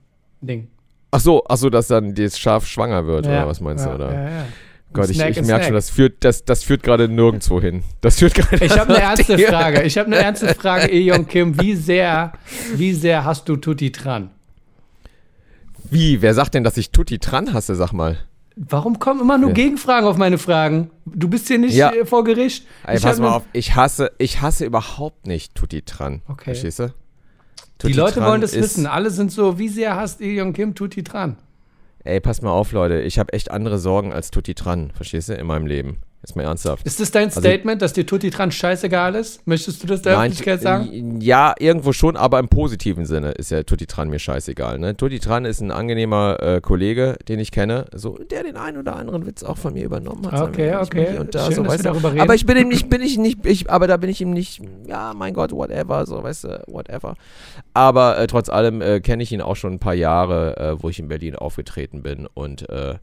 Ding. 0.41 0.67
Ach 1.11 1.19
so, 1.19 1.43
ach 1.47 1.57
so, 1.57 1.69
dass 1.69 1.87
dann 1.87 2.13
das 2.13 2.37
Schaf 2.37 2.65
schwanger 2.65 3.05
wird, 3.05 3.25
Ja, 3.25 3.31
oder 3.31 3.47
was 3.47 3.61
meinst 3.61 3.85
ja, 3.85 3.91
du? 3.91 3.95
Oder? 3.95 4.13
Ja, 4.13 4.29
ja. 4.29 4.45
Gott, 4.93 5.09
ich, 5.09 5.19
ich 5.21 5.41
merke 5.43 5.63
schon, 5.65 5.73
das 5.73 5.89
führt, 5.89 6.23
das, 6.25 6.43
das 6.43 6.63
führt 6.63 6.83
gerade 6.83 7.07
nirgendwo 7.07 7.61
hin. 7.61 7.83
Das 8.01 8.19
führt 8.19 8.33
gerade. 8.33 8.63
Ich 8.65 8.77
habe 8.77 8.93
eine 8.93 9.01
ernste 9.03 9.35
Hier. 9.37 9.47
Frage. 9.47 9.83
Ich 9.83 9.97
habe 9.97 10.07
eine 10.07 10.17
ernste 10.17 10.53
Frage, 10.53 10.91
Ejon 10.91 11.27
Kim. 11.27 11.59
Wie 11.61 11.75
sehr, 11.75 12.33
wie 12.75 12.93
sehr 12.93 13.23
hast 13.23 13.47
du 13.47 13.55
Tutti 13.55 13.91
dran? 13.93 14.31
Wie? 15.89 16.21
Wer 16.21 16.33
sagt 16.33 16.53
denn, 16.55 16.65
dass 16.65 16.75
ich 16.75 16.91
Tutti 16.91 17.19
dran 17.19 17.53
hasse, 17.53 17.75
sag 17.75 17.93
mal? 17.93 18.17
Warum 18.55 18.99
kommen 18.99 19.21
immer 19.21 19.37
nur 19.37 19.49
Ja. 19.51 19.53
Gegenfragen 19.55 20.07
auf 20.07 20.17
meine 20.17 20.37
Fragen? 20.37 20.89
Du 21.05 21.29
bist 21.29 21.47
hier 21.47 21.57
nicht 21.57 21.73
Ja. 21.75 21.91
äh, 21.91 22.05
vor 22.05 22.23
Gericht. 22.23 22.65
Ey, 22.85 22.97
Ich 22.97 23.03
pass 23.03 23.17
mal 23.19 23.29
ne- 23.29 23.35
auf, 23.37 23.43
ich 23.53 23.75
hasse, 23.75 24.11
ich 24.17 24.41
hasse 24.41 24.65
überhaupt 24.65 25.25
nicht 25.25 25.55
Tutti 25.55 25.83
dran. 25.83 26.21
Okay. 26.27 26.45
Verstehst 26.51 26.79
du? 26.79 26.87
Die 26.87 26.93
Tutti 27.87 27.93
Leute 27.93 28.19
dran 28.19 28.29
wollen 28.29 28.41
das 28.41 28.53
wissen. 28.53 28.85
Alle 28.87 29.09
sind 29.09 29.31
so, 29.31 29.57
wie 29.57 29.69
sehr 29.69 29.95
hasst 29.95 30.21
Ejon 30.21 30.53
Kim 30.53 30.75
Tutti 30.75 31.03
dran? 31.03 31.37
Ey, 32.03 32.19
pass 32.19 32.41
mal 32.41 32.51
auf, 32.51 32.71
Leute. 32.71 32.99
Ich 33.01 33.17
habe 33.19 33.31
echt 33.33 33.51
andere 33.51 33.79
Sorgen 33.79 34.11
als 34.11 34.31
Tutti 34.31 34.53
dran. 34.53 34.91
Verstehst 34.95 35.29
du? 35.29 35.33
In 35.33 35.47
meinem 35.47 35.65
Leben. 35.67 35.97
Ist 36.23 36.35
mal 36.35 36.43
ernsthaft. 36.43 36.85
Ist 36.85 36.99
das 36.99 37.09
dein 37.09 37.25
Also- 37.29 37.39
Statement, 37.39 37.81
dass 37.81 37.93
dir 37.93 38.05
Tutti 38.05 38.29
dran 38.29 38.51
scheißegal 38.51 39.15
ist? 39.15 39.45
Möchtest 39.47 39.81
du 39.81 39.87
das 39.87 40.03
der 40.03 40.17
Öffentlichkeit 40.17 40.61
sagen? 40.61 41.19
Ja, 41.19 41.55
irgendwo 41.57 41.93
schon, 41.93 42.15
aber 42.15 42.37
im 42.37 42.47
positiven 42.47 43.05
Sinne 43.05 43.31
ist 43.31 43.49
ja 43.49 43.63
Tutti 43.63 43.87
Tran 43.87 44.09
mir 44.09 44.19
scheißegal. 44.19 44.77
Ne? 44.77 44.95
Tutti 44.95 45.19
Tran 45.19 45.45
ist 45.45 45.61
ein 45.61 45.71
angenehmer 45.71 46.37
äh, 46.39 46.61
Kollege, 46.61 47.17
den 47.27 47.39
ich 47.39 47.49
kenne, 47.51 47.87
so, 47.95 48.19
der 48.29 48.43
den 48.43 48.55
einen 48.55 48.77
oder 48.77 48.97
anderen 48.97 49.25
Witz 49.25 49.41
auch 49.41 49.57
von 49.57 49.73
mir 49.73 49.83
übernommen 49.83 50.31
hat. 50.31 50.41
Okay, 50.49 50.75
okay. 50.75 51.17
Und 51.17 51.33
da, 51.33 51.45
Schön, 51.45 51.55
so, 51.55 51.63
dass 51.63 51.71
weißt 51.73 51.83
wir 51.85 51.91
darüber 51.91 52.11
reden. 52.11 52.21
Aber 52.21 52.35
ich 52.35 52.45
bin 52.45 52.55
ihm 52.55 52.67
nicht, 52.67 52.87
bin 52.87 53.01
ich 53.01 53.17
nicht, 53.17 53.43
ich, 53.47 53.71
aber 53.71 53.87
da 53.87 53.97
bin 53.97 54.09
ich 54.11 54.21
ihm 54.21 54.29
nicht, 54.31 54.61
ja, 54.85 55.13
mein 55.15 55.33
Gott, 55.33 55.51
whatever, 55.51 56.05
so, 56.05 56.21
weißt 56.21 56.43
du, 56.43 56.63
whatever. 56.67 57.15
Aber 57.73 58.19
äh, 58.19 58.27
trotz 58.27 58.49
allem 58.49 58.81
äh, 58.83 58.99
kenne 58.99 59.23
ich 59.23 59.31
ihn 59.31 59.41
auch 59.41 59.55
schon 59.55 59.73
ein 59.73 59.79
paar 59.79 59.95
Jahre, 59.95 60.55
äh, 60.57 60.83
wo 60.83 60.89
ich 60.89 60.99
in 60.99 61.07
Berlin 61.07 61.35
aufgetreten 61.35 62.03
bin 62.03 62.27
und 62.31 62.69
äh, 62.69 62.95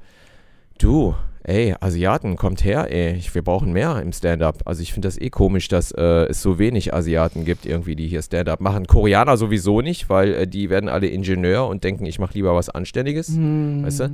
Du, 0.79 1.15
ey, 1.43 1.75
Asiaten, 1.81 2.37
kommt 2.37 2.65
her, 2.65 2.87
ey. 2.91 3.15
Ich, 3.15 3.35
wir 3.35 3.43
brauchen 3.43 3.73
mehr 3.73 4.01
im 4.01 4.13
Stand-up. 4.13 4.63
Also 4.65 4.81
ich 4.83 4.93
finde 4.93 5.09
das 5.09 5.21
eh 5.21 5.29
komisch, 5.29 5.67
dass 5.67 5.91
äh, 5.91 6.27
es 6.29 6.41
so 6.41 6.59
wenig 6.61 6.95
Asiaten 6.95 7.45
gibt, 7.45 7.67
irgendwie, 7.67 7.97
die 7.97 8.07
hier 8.07 8.23
Stand-up 8.23 8.61
machen. 8.61 8.87
Koreaner 8.87 9.37
sowieso 9.37 9.81
nicht, 9.81 10.09
weil 10.09 10.35
äh, 10.35 10.47
die 10.47 10.71
werden 10.71 10.89
alle 10.89 11.09
Ingenieur 11.09 11.67
und 11.67 11.83
denken, 11.83 12.07
ich 12.07 12.21
mache 12.21 12.35
lieber 12.35 12.55
was 12.55 12.69
Anständiges. 12.69 13.29
Hm. 13.29 13.85
Weißt 13.85 14.01
du? 14.01 14.11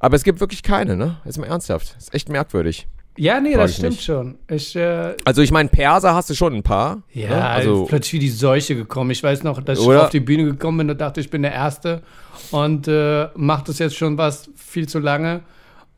Aber 0.00 0.16
es 0.16 0.24
gibt 0.24 0.40
wirklich 0.40 0.64
keine, 0.64 0.96
ne? 0.96 1.16
Ist 1.24 1.38
mal 1.38 1.46
ernsthaft. 1.46 1.94
Ist 1.96 2.12
echt 2.12 2.28
merkwürdig. 2.28 2.88
Ja, 3.16 3.40
nee, 3.40 3.52
Frag 3.52 3.62
das 3.62 3.70
ich 3.70 3.76
stimmt 3.76 3.92
nicht. 3.92 4.04
schon. 4.04 4.38
Ich, 4.50 4.74
äh, 4.74 5.14
Also 5.24 5.42
ich 5.42 5.52
meine, 5.52 5.68
Perser 5.68 6.14
hast 6.14 6.28
du 6.28 6.34
schon 6.34 6.52
ein 6.52 6.64
paar. 6.64 7.02
ja, 7.12 7.28
ne? 7.28 7.46
also 7.46 7.84
plötzlich 7.84 8.14
wie 8.14 8.18
die 8.18 8.28
Seuche 8.28 8.74
gekommen. 8.74 9.12
Ich 9.12 9.22
weiß 9.22 9.44
noch, 9.44 9.62
dass 9.62 9.78
ich 9.78 9.86
Oder? 9.86 10.02
auf 10.02 10.10
die 10.10 10.18
Bühne 10.18 10.44
gekommen 10.44 10.78
bin 10.78 10.90
und 10.90 11.00
dachte, 11.00 11.20
ich 11.20 11.30
bin 11.30 11.42
der 11.42 11.52
Erste 11.52 12.02
und 12.50 12.88
äh, 12.88 13.28
mache 13.36 13.62
das 13.68 13.78
jetzt 13.78 13.94
schon 13.94 14.18
was 14.18 14.50
viel 14.56 14.88
zu 14.88 14.98
lange. 14.98 15.42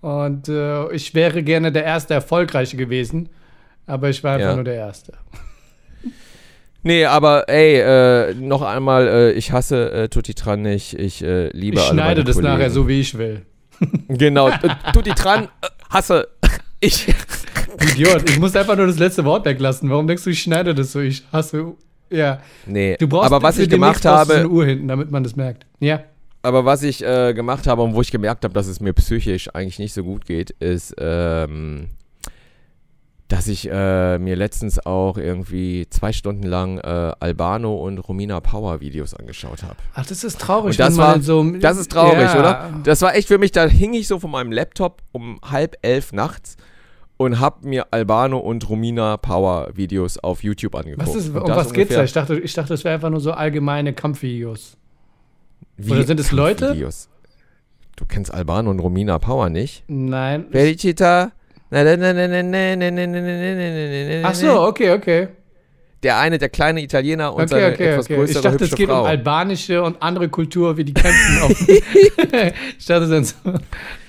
Und 0.06 0.48
äh, 0.48 0.92
ich 0.92 1.14
wäre 1.14 1.42
gerne 1.42 1.72
der 1.72 1.82
erste 1.82 2.14
Erfolgreiche 2.14 2.76
gewesen, 2.76 3.28
aber 3.88 4.08
ich 4.08 4.22
war 4.22 4.34
einfach 4.34 4.50
Ja. 4.50 4.54
nur 4.54 4.62
der 4.64 4.74
Erste. 4.74 5.12
Nee, 6.84 7.04
aber 7.04 7.48
ey, 7.48 7.80
äh, 7.80 8.34
noch 8.34 8.62
einmal, 8.62 9.08
äh, 9.08 9.32
ich 9.32 9.50
hasse 9.50 9.90
äh, 9.90 10.08
Tutti 10.08 10.34
Tran 10.34 10.62
nicht. 10.62 10.94
Ich 10.96 11.20
äh, 11.20 11.48
liebe 11.48 11.78
Ich 11.78 11.82
schneide 11.82 12.22
das 12.22 12.36
Kollegen. 12.36 12.54
nachher 12.54 12.70
so, 12.70 12.86
wie 12.86 13.00
ich 13.00 13.18
will. 13.18 13.42
Genau, 14.08 14.50
äh, 14.50 14.52
Tutti 14.92 15.10
Tran, 15.10 15.44
äh, 15.62 15.66
hasse. 15.90 16.28
Ich. 16.78 17.08
Idiot, 17.82 18.30
ich 18.30 18.38
muss 18.38 18.54
einfach 18.54 18.76
nur 18.76 18.86
das 18.86 18.98
letzte 19.00 19.24
Wort 19.24 19.44
weglassen. 19.46 19.90
Warum 19.90 20.06
denkst 20.06 20.22
du, 20.22 20.30
ich 20.30 20.40
schneide 20.42 20.74
das 20.76 20.92
so? 20.92 21.00
Ich 21.00 21.24
hasse. 21.32 21.72
Ja. 22.10 22.40
Nee, 22.66 22.96
Du 23.00 23.08
brauchst 23.08 23.32
aber 23.32 23.42
was 23.42 23.58
ich 23.58 23.68
gemacht 23.68 24.04
habe, 24.04 24.34
eine 24.34 24.48
Uhr 24.48 24.64
hinten, 24.66 24.86
damit 24.86 25.10
man 25.10 25.24
das 25.24 25.34
merkt. 25.34 25.66
Ja. 25.80 26.04
Aber 26.46 26.64
was 26.64 26.82
ich 26.82 27.04
äh, 27.04 27.34
gemacht 27.34 27.66
habe 27.66 27.82
und 27.82 27.94
wo 27.94 28.00
ich 28.00 28.10
gemerkt 28.10 28.44
habe, 28.44 28.54
dass 28.54 28.66
es 28.66 28.80
mir 28.80 28.92
psychisch 28.92 29.48
eigentlich 29.54 29.78
nicht 29.78 29.92
so 29.92 30.02
gut 30.04 30.24
geht, 30.26 30.50
ist, 30.52 30.94
ähm, 30.98 31.88
dass 33.28 33.48
ich 33.48 33.68
äh, 33.68 34.18
mir 34.18 34.36
letztens 34.36 34.86
auch 34.86 35.18
irgendwie 35.18 35.88
zwei 35.90 36.12
Stunden 36.12 36.44
lang 36.44 36.78
äh, 36.78 37.12
Albano 37.18 37.74
und 37.74 37.98
Romina 37.98 38.38
Power 38.40 38.80
Videos 38.80 39.14
angeschaut 39.14 39.64
habe. 39.64 39.74
Ach, 39.94 40.06
das 40.06 40.22
ist 40.22 40.40
traurig. 40.40 40.70
Und 40.74 40.78
das 40.80 40.96
war- 40.96 41.20
so 41.20 41.42
Das 41.58 41.76
ist 41.76 41.90
traurig, 41.90 42.20
ja. 42.20 42.38
oder? 42.38 42.70
Das 42.84 43.02
war 43.02 43.16
echt 43.16 43.26
für 43.26 43.38
mich, 43.38 43.50
da 43.50 43.66
hing 43.66 43.94
ich 43.94 44.06
so 44.06 44.20
von 44.20 44.30
meinem 44.30 44.52
Laptop 44.52 45.02
um 45.10 45.40
halb 45.44 45.76
elf 45.82 46.12
nachts 46.12 46.56
und 47.16 47.40
hab 47.40 47.64
mir 47.64 47.86
Albano 47.90 48.38
und 48.38 48.68
Romina 48.68 49.16
Power 49.16 49.70
Videos 49.74 50.18
auf 50.18 50.44
YouTube 50.44 50.76
angeguckt. 50.76 51.08
Was 51.08 51.16
ist, 51.16 51.28
um 51.30 51.34
was 51.34 51.72
geht's 51.72 51.94
da? 51.94 52.04
Ich 52.04 52.12
dachte, 52.12 52.38
ich 52.38 52.54
dachte, 52.54 52.68
das 52.74 52.84
wäre 52.84 52.94
einfach 52.94 53.10
nur 53.10 53.20
so 53.20 53.32
allgemeine 53.32 53.92
Kampfvideos. 53.92 54.76
Wie 55.76 55.92
Oder 55.92 56.04
sind 56.04 56.20
es 56.20 56.32
Leute? 56.32 56.74
Videos? 56.74 57.08
Du 57.96 58.04
kennst 58.06 58.32
Alban 58.32 58.66
und 58.68 58.78
Romina 58.78 59.18
Power 59.18 59.48
nicht? 59.48 59.84
Nein. 59.88 60.46
Felicita. 60.50 61.32
Ach 64.22 64.34
so, 64.34 64.60
okay, 64.62 64.92
okay. 64.92 65.28
Der 66.02 66.18
eine, 66.18 66.38
der 66.38 66.50
kleine 66.50 66.82
Italiener 66.82 67.34
und 67.34 67.42
okay, 67.44 67.48
seine 67.48 67.72
okay, 67.74 67.86
etwas 67.88 68.04
okay. 68.04 68.16
größere 68.16 68.38
Ich 68.38 68.42
dachte, 68.42 68.64
es 68.64 68.74
geht 68.74 68.88
Frau. 68.88 69.00
um 69.00 69.06
albanische 69.06 69.82
und 69.82 70.00
andere 70.02 70.28
Kultur, 70.28 70.76
wie 70.76 70.84
die 70.84 70.94
kannten. 70.94 71.72
ich 72.78 72.86
dachte 72.86 73.08
dann 73.08 73.24
so. 73.24 73.34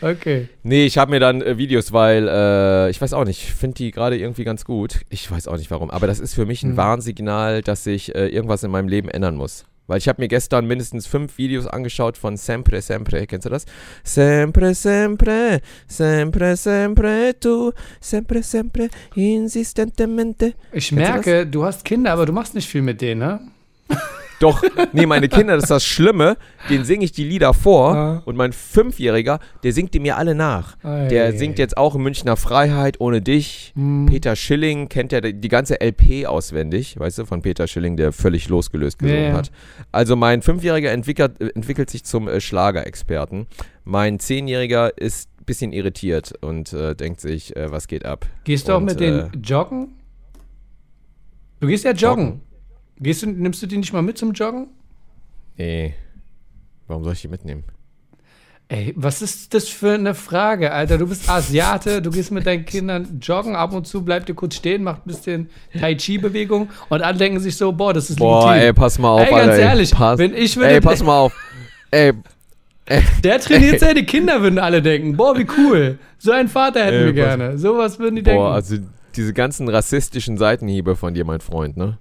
Okay. 0.01 0.49
Nee, 0.63 0.85
ich 0.85 0.97
habe 0.97 1.11
mir 1.11 1.19
dann 1.19 1.41
äh, 1.41 1.57
Videos, 1.57 1.93
weil 1.93 2.27
äh, 2.27 2.89
ich 2.91 3.01
weiß 3.01 3.13
auch 3.13 3.23
nicht, 3.23 3.41
ich 3.41 3.53
finde 3.53 3.75
die 3.75 3.91
gerade 3.91 4.17
irgendwie 4.17 4.43
ganz 4.43 4.65
gut. 4.65 4.99
Ich 5.09 5.31
weiß 5.31 5.47
auch 5.47 5.57
nicht 5.57 5.71
warum, 5.71 5.89
aber 5.89 6.05
das 6.07 6.19
ist 6.19 6.35
für 6.35 6.45
mich 6.45 6.61
ein 6.61 6.73
mhm. 6.73 6.77
Warnsignal, 6.77 7.61
dass 7.61 7.87
ich 7.87 8.13
äh, 8.13 8.27
irgendwas 8.27 8.63
in 8.63 8.69
meinem 8.69 8.89
Leben 8.89 9.09
ändern 9.09 9.35
muss. 9.35 9.65
Weil 9.87 9.97
ich 9.97 10.07
habe 10.07 10.21
mir 10.21 10.27
gestern 10.27 10.67
mindestens 10.67 11.07
fünf 11.07 11.37
Videos 11.37 11.65
angeschaut 11.65 12.17
von 12.17 12.37
Sempre 12.37 12.81
Sempre, 12.81 13.25
kennst 13.25 13.45
du 13.45 13.49
das? 13.49 13.65
Sempre 14.03 14.75
Sempre, 14.75 15.61
Sempre 15.87 16.55
Sempre, 16.57 17.35
tu, 17.39 17.71
Sempre 17.99 18.43
Sempre, 18.43 18.89
insistentemente. 19.15 20.53
Ich 20.73 20.89
du 20.89 20.95
merke, 20.95 21.47
du 21.47 21.63
hast 21.63 21.85
Kinder, 21.85 22.11
aber 22.11 22.25
du 22.25 22.33
machst 22.33 22.53
nicht 22.53 22.69
viel 22.69 22.81
mit 22.81 23.01
denen, 23.01 23.19
ne? 23.19 23.39
Doch, 24.39 24.61
nee, 24.93 25.05
meine 25.07 25.29
Kinder, 25.29 25.55
das 25.55 25.63
ist 25.63 25.69
das 25.71 25.83
Schlimme, 25.85 26.37
denen 26.69 26.85
singe 26.85 27.03
ich 27.05 27.11
die 27.11 27.23
Lieder 27.23 27.53
vor 27.55 27.95
Ah. 27.95 28.21
und 28.25 28.35
mein 28.35 28.53
Fünfjähriger, 28.53 29.39
der 29.63 29.73
singt 29.73 29.93
die 29.95 29.99
mir 29.99 30.15
alle 30.17 30.35
nach. 30.35 30.75
Der 30.83 31.25
Ei. 31.25 31.31
singt 31.31 31.57
jetzt 31.57 31.75
auch 31.75 31.95
Münchner 31.95 32.37
Freiheit 32.37 33.01
ohne 33.01 33.21
dich. 33.21 33.71
Hm. 33.75 34.05
Peter 34.07 34.35
Schilling 34.35 34.89
kennt 34.89 35.11
ja 35.11 35.21
die 35.21 35.47
ganze 35.47 35.81
LP 35.81 36.27
auswendig, 36.27 36.99
weißt 36.99 37.17
du, 37.19 37.25
von 37.25 37.41
Peter 37.41 37.67
Schilling, 37.67 37.97
der 37.97 38.11
völlig 38.11 38.47
losgelöst 38.47 38.99
gesungen 38.99 39.21
Ja, 39.23 39.29
ja. 39.29 39.33
hat. 39.37 39.51
Also 39.91 40.15
mein 40.15 40.41
Fünfjähriger 40.43 40.91
entwickelt, 40.91 41.41
äh, 41.41 41.47
entwickelt 41.55 41.89
sich 41.89 42.03
zum 42.03 42.27
äh, 42.27 42.39
Schlagerexperten. 42.39 43.47
Mein 43.85 44.19
Zehnjähriger 44.19 44.97
ist 44.97 45.29
ein 45.41 45.45
bisschen 45.45 45.71
irritiert 45.73 46.33
und 46.41 46.73
äh, 46.73 46.93
denkt 46.95 47.21
sich, 47.21 47.55
äh, 47.55 47.71
was 47.71 47.87
geht 47.87 48.05
ab? 48.05 48.25
Gehst 48.43 48.67
du 48.67 48.73
auch 48.73 48.81
mit 48.81 48.95
äh, 49.01 49.05
denen 49.05 49.41
joggen? 49.43 49.95
Du 51.59 51.67
gehst 51.67 51.85
ja 51.85 51.91
joggen. 51.93 52.41
Gehst 52.99 53.23
du, 53.23 53.27
nimmst 53.27 53.61
du 53.61 53.67
die 53.67 53.77
nicht 53.77 53.93
mal 53.93 54.01
mit 54.01 54.17
zum 54.17 54.33
Joggen? 54.33 54.67
Nee, 55.57 55.93
warum 56.87 57.03
soll 57.03 57.13
ich 57.13 57.21
die 57.21 57.27
mitnehmen? 57.27 57.63
Ey, 58.69 58.93
was 58.97 59.21
ist 59.21 59.53
das 59.53 59.69
für 59.69 59.93
eine 59.93 60.13
Frage, 60.13 60.73
Alter? 60.73 60.97
Du 60.97 61.07
bist 61.07 61.29
Asiate, 61.29 62.01
du 62.01 62.11
gehst 62.11 62.31
mit 62.31 62.45
deinen 62.45 62.65
Kindern 62.65 63.19
joggen, 63.21 63.55
ab 63.55 63.73
und 63.73 63.87
zu 63.87 64.03
bleibt 64.03 64.27
ihr 64.27 64.35
kurz 64.35 64.55
stehen, 64.55 64.83
macht 64.83 65.05
ein 65.05 65.07
bisschen 65.09 65.49
Tai 65.79 65.95
Chi-Bewegung 65.95 66.67
und 66.89 67.01
alle 67.01 67.17
denken 67.17 67.39
sich 67.39 67.55
so, 67.55 67.71
boah, 67.71 67.93
das 67.93 68.09
ist 68.09 68.19
Boah, 68.19 68.51
ey, 68.53 68.59
legitim. 68.59 68.75
pass 68.75 68.99
mal 68.99 69.09
auf, 69.11 69.21
Ey, 69.21 69.29
ganz 69.29 69.51
Alter. 69.51 69.57
ehrlich, 69.61 69.91
pass, 69.91 70.19
wenn 70.19 70.33
ich 70.33 70.57
würde- 70.57 70.71
Ey, 70.73 70.81
pass 70.81 71.01
mal 71.01 71.17
auf. 71.17 71.33
Ey, 71.91 72.11
Der 73.23 73.39
trainiert 73.39 73.79
seine 73.79 74.03
Kinder, 74.03 74.41
würden 74.41 74.59
alle 74.59 74.81
denken. 74.81 75.15
Boah, 75.15 75.37
wie 75.37 75.47
cool. 75.57 75.97
So 76.17 76.31
einen 76.31 76.49
Vater 76.49 76.83
hätten 76.83 76.97
Ey, 76.97 77.05
wir 77.05 77.13
gerne. 77.13 77.57
Sowas 77.57 77.99
würden 77.99 78.17
die 78.17 78.23
denken. 78.23 78.39
boah, 78.41 78.51
also 78.53 78.75
diese 79.15 79.31
ganzen 79.33 79.69
rassistischen 79.69 80.37
Seitenhiebe 80.37 80.97
von 80.97 81.13
dir, 81.13 81.23
mein 81.23 81.39
Freund, 81.39 81.77
ne? 81.77 81.97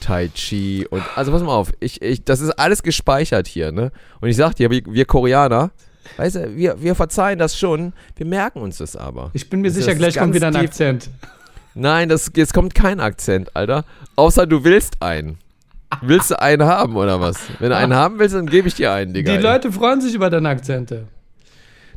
Tai 0.00 0.28
Chi 0.28 0.86
und, 0.90 1.02
also 1.14 1.30
pass 1.32 1.42
mal 1.42 1.54
auf, 1.54 1.72
ich, 1.80 2.00
ich, 2.02 2.24
das 2.24 2.40
ist 2.40 2.50
alles 2.52 2.82
gespeichert 2.82 3.46
hier, 3.46 3.70
ne? 3.72 3.92
Und 4.20 4.28
ich 4.28 4.36
sag 4.36 4.54
dir, 4.54 4.70
wir, 4.70 5.04
Koreaner, 5.04 5.70
weißt 6.16 6.36
du, 6.36 6.56
wir, 6.56 6.82
wir 6.82 6.94
verzeihen 6.94 7.38
das 7.38 7.58
schon, 7.58 7.92
wir 8.16 8.26
merken 8.26 8.60
uns 8.60 8.78
das 8.78 8.96
aber. 8.96 9.30
ich 9.34 9.50
bin 9.50 9.60
mir 9.60 9.68
Das 9.68 9.76
sicher, 9.76 9.94
gleich 9.94 10.16
kommt 10.16 10.34
wieder 10.34 10.48
ein 10.48 10.56
Akzent. 10.56 11.10
Nein, 11.74 12.08
das, 12.08 12.32
jetzt 12.34 12.52
kommt 12.52 12.74
kein 12.74 12.98
Akzent, 12.98 13.54
Alter. 13.54 13.84
Außer 14.16 14.46
du 14.46 14.64
willst 14.64 15.00
einen. 15.00 15.38
Willst 16.02 16.30
du 16.30 16.40
einen 16.40 16.66
haben 16.66 16.96
oder 16.96 17.20
was? 17.20 17.36
Wenn 17.58 17.70
du 17.70 17.76
einen 17.76 17.94
haben 17.94 18.18
willst, 18.18 18.34
dann 18.34 18.46
gebe 18.46 18.68
ich 18.68 18.74
dir 18.74 18.92
einen, 18.92 19.12
Digga. 19.12 19.36
Die 19.36 19.42
Leute 19.42 19.72
freuen 19.72 20.00
sich 20.00 20.14
über 20.14 20.30
deine 20.30 20.48
Akzente. 20.48 21.06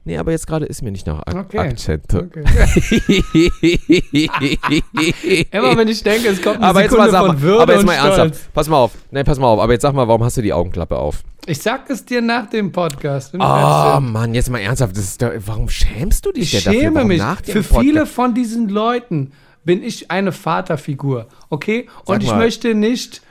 Nee, 0.05 0.17
aber 0.17 0.31
jetzt 0.31 0.47
gerade 0.47 0.65
ist 0.65 0.81
mir 0.81 0.91
nicht 0.91 1.07
nach 1.07 1.19
Ak 1.25 1.33
Okay. 1.33 1.59
Akzente. 1.59 2.29
Okay. 2.29 2.43
Immer 5.51 5.77
wenn 5.77 5.87
ich 5.87 6.03
denke, 6.03 6.27
es 6.27 6.41
kommt 6.41 6.57
eine 6.57 6.67
aber 6.67 6.81
jetzt 6.81 6.91
Sekunde 6.91 7.11
mal, 7.11 7.13
sag 7.19 7.25
von 7.25 7.35
mal, 7.35 7.41
Würde 7.41 7.61
aber 7.61 7.73
jetzt 7.73 7.85
mal 7.85 7.93
ernsthaft. 7.93 8.53
Pass 8.53 8.67
mal 8.67 8.77
auf. 8.77 8.91
Nee, 9.11 9.23
pass 9.23 9.39
mal 9.39 9.47
auf. 9.47 9.61
Aber 9.61 9.71
jetzt 9.71 9.83
sag 9.83 9.93
mal, 9.93 10.07
warum 10.07 10.23
hast 10.23 10.35
du 10.35 10.41
die 10.41 10.51
Augenklappe 10.51 10.97
auf? 10.97 11.23
Ich 11.45 11.61
sag 11.61 11.89
es 11.89 12.03
dir 12.03 12.21
nach 12.21 12.49
dem 12.49 12.71
Podcast. 12.71 13.33
Oh. 13.33 13.37
Mann, 13.39 14.33
jetzt 14.33 14.49
mal 14.49 14.59
ernsthaft. 14.59 14.95
Das 14.95 15.03
ist 15.05 15.21
da, 15.21 15.31
warum 15.45 15.69
schämst 15.69 16.25
du 16.25 16.31
dich 16.31 16.53
ich 16.53 16.63
denn 16.63 16.73
dafür? 16.73 16.81
schäme 16.81 16.95
Warum 16.95 17.07
mich. 17.07 17.21
Für 17.45 17.63
viele 17.63 18.05
von 18.05 18.33
diesen 18.33 18.69
Leuten 18.69 19.31
bin 19.65 19.83
ich 19.83 20.11
eine 20.11 20.31
Vaterfigur. 20.31 21.27
Okay? 21.49 21.87
Und 22.05 22.15
Sag 22.15 22.23
ich 22.23 22.29
mal. 22.29 22.37
möchte 22.39 22.75
nicht. 22.75 23.21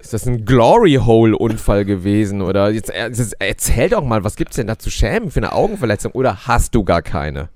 Ist 0.00 0.12
das 0.12 0.26
ein 0.26 0.44
Glory 0.44 0.94
Hole 1.04 1.36
Unfall 1.36 1.84
gewesen 1.84 2.40
oder 2.42 2.70
jetzt 2.70 2.90
jetzt 2.90 3.36
erzähl 3.38 3.88
doch 3.90 4.02
mal, 4.04 4.24
was 4.24 4.36
gibt's 4.36 4.56
denn 4.56 4.66
da 4.66 4.78
zu 4.78 4.90
schämen 4.90 5.30
für 5.30 5.40
eine 5.40 5.52
Augenverletzung 5.52 6.12
oder 6.12 6.46
hast 6.46 6.74
du 6.74 6.84
gar 6.84 7.02
keine? 7.02 7.48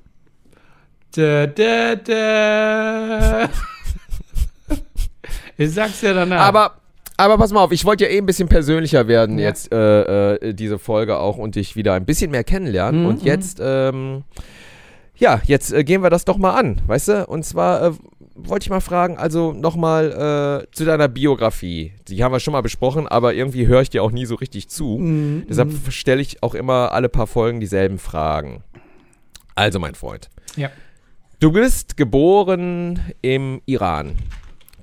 Da, 1.14 1.46
da, 1.46 1.94
da. 1.96 3.48
ich 5.56 5.72
sag's 5.72 6.00
dir 6.00 6.14
danach. 6.14 6.40
Aber 6.46 6.72
aber 7.18 7.36
pass 7.38 7.52
mal 7.52 7.60
auf, 7.60 7.72
ich 7.72 7.84
wollte 7.84 8.04
ja 8.04 8.10
eh 8.10 8.18
ein 8.18 8.26
bisschen 8.26 8.48
persönlicher 8.48 9.06
werden 9.06 9.38
Ja. 9.38 9.48
jetzt 9.48 9.72
äh, 9.72 10.34
äh, 10.34 10.54
diese 10.54 10.78
Folge 10.78 11.18
auch 11.18 11.36
und 11.36 11.54
dich 11.54 11.76
wieder 11.76 11.92
ein 11.94 12.04
bisschen 12.06 12.30
mehr 12.30 12.42
kennenlernen 12.42 13.02
Mhm, 13.02 13.06
und 13.06 13.22
jetzt 13.22 13.60
ähm, 13.62 14.24
ja, 15.16 15.40
jetzt 15.44 15.72
äh, 15.72 15.84
gehen 15.84 16.02
wir 16.02 16.10
das 16.10 16.24
doch 16.24 16.38
mal 16.38 16.54
an, 16.58 16.80
weißt 16.86 17.08
du? 17.08 17.26
Und 17.26 17.44
zwar 17.44 17.82
äh, 17.82 17.92
wollte 18.34 18.64
ich 18.64 18.70
mal 18.70 18.80
fragen, 18.80 19.16
also 19.18 19.52
nochmal 19.52 20.64
äh, 20.66 20.74
zu 20.74 20.84
deiner 20.84 21.08
Biografie. 21.08 21.92
Die 22.08 22.22
haben 22.22 22.32
wir 22.32 22.40
schon 22.40 22.52
mal 22.52 22.62
besprochen, 22.62 23.06
aber 23.06 23.34
irgendwie 23.34 23.66
höre 23.66 23.82
ich 23.82 23.90
dir 23.90 24.02
auch 24.02 24.10
nie 24.10 24.26
so 24.26 24.34
richtig 24.36 24.68
zu. 24.68 24.98
Mhm, 24.98 25.46
Deshalb 25.48 25.72
stelle 25.92 26.20
ich 26.22 26.42
auch 26.42 26.54
immer 26.54 26.92
alle 26.92 27.08
paar 27.08 27.26
Folgen 27.26 27.60
dieselben 27.60 27.98
Fragen. 27.98 28.62
Also, 29.54 29.78
mein 29.78 29.94
Freund. 29.94 30.30
Ja. 30.56 30.70
Du 31.40 31.52
bist 31.52 31.96
geboren 31.96 33.00
im 33.20 33.60
Iran. 33.66 34.16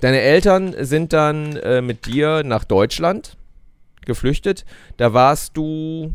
Deine 0.00 0.20
Eltern 0.20 0.74
sind 0.78 1.12
dann 1.12 1.56
äh, 1.56 1.82
mit 1.82 2.06
dir 2.06 2.42
nach 2.44 2.64
Deutschland 2.64 3.36
geflüchtet. 4.04 4.64
Da 4.96 5.12
warst 5.12 5.56
du. 5.56 6.14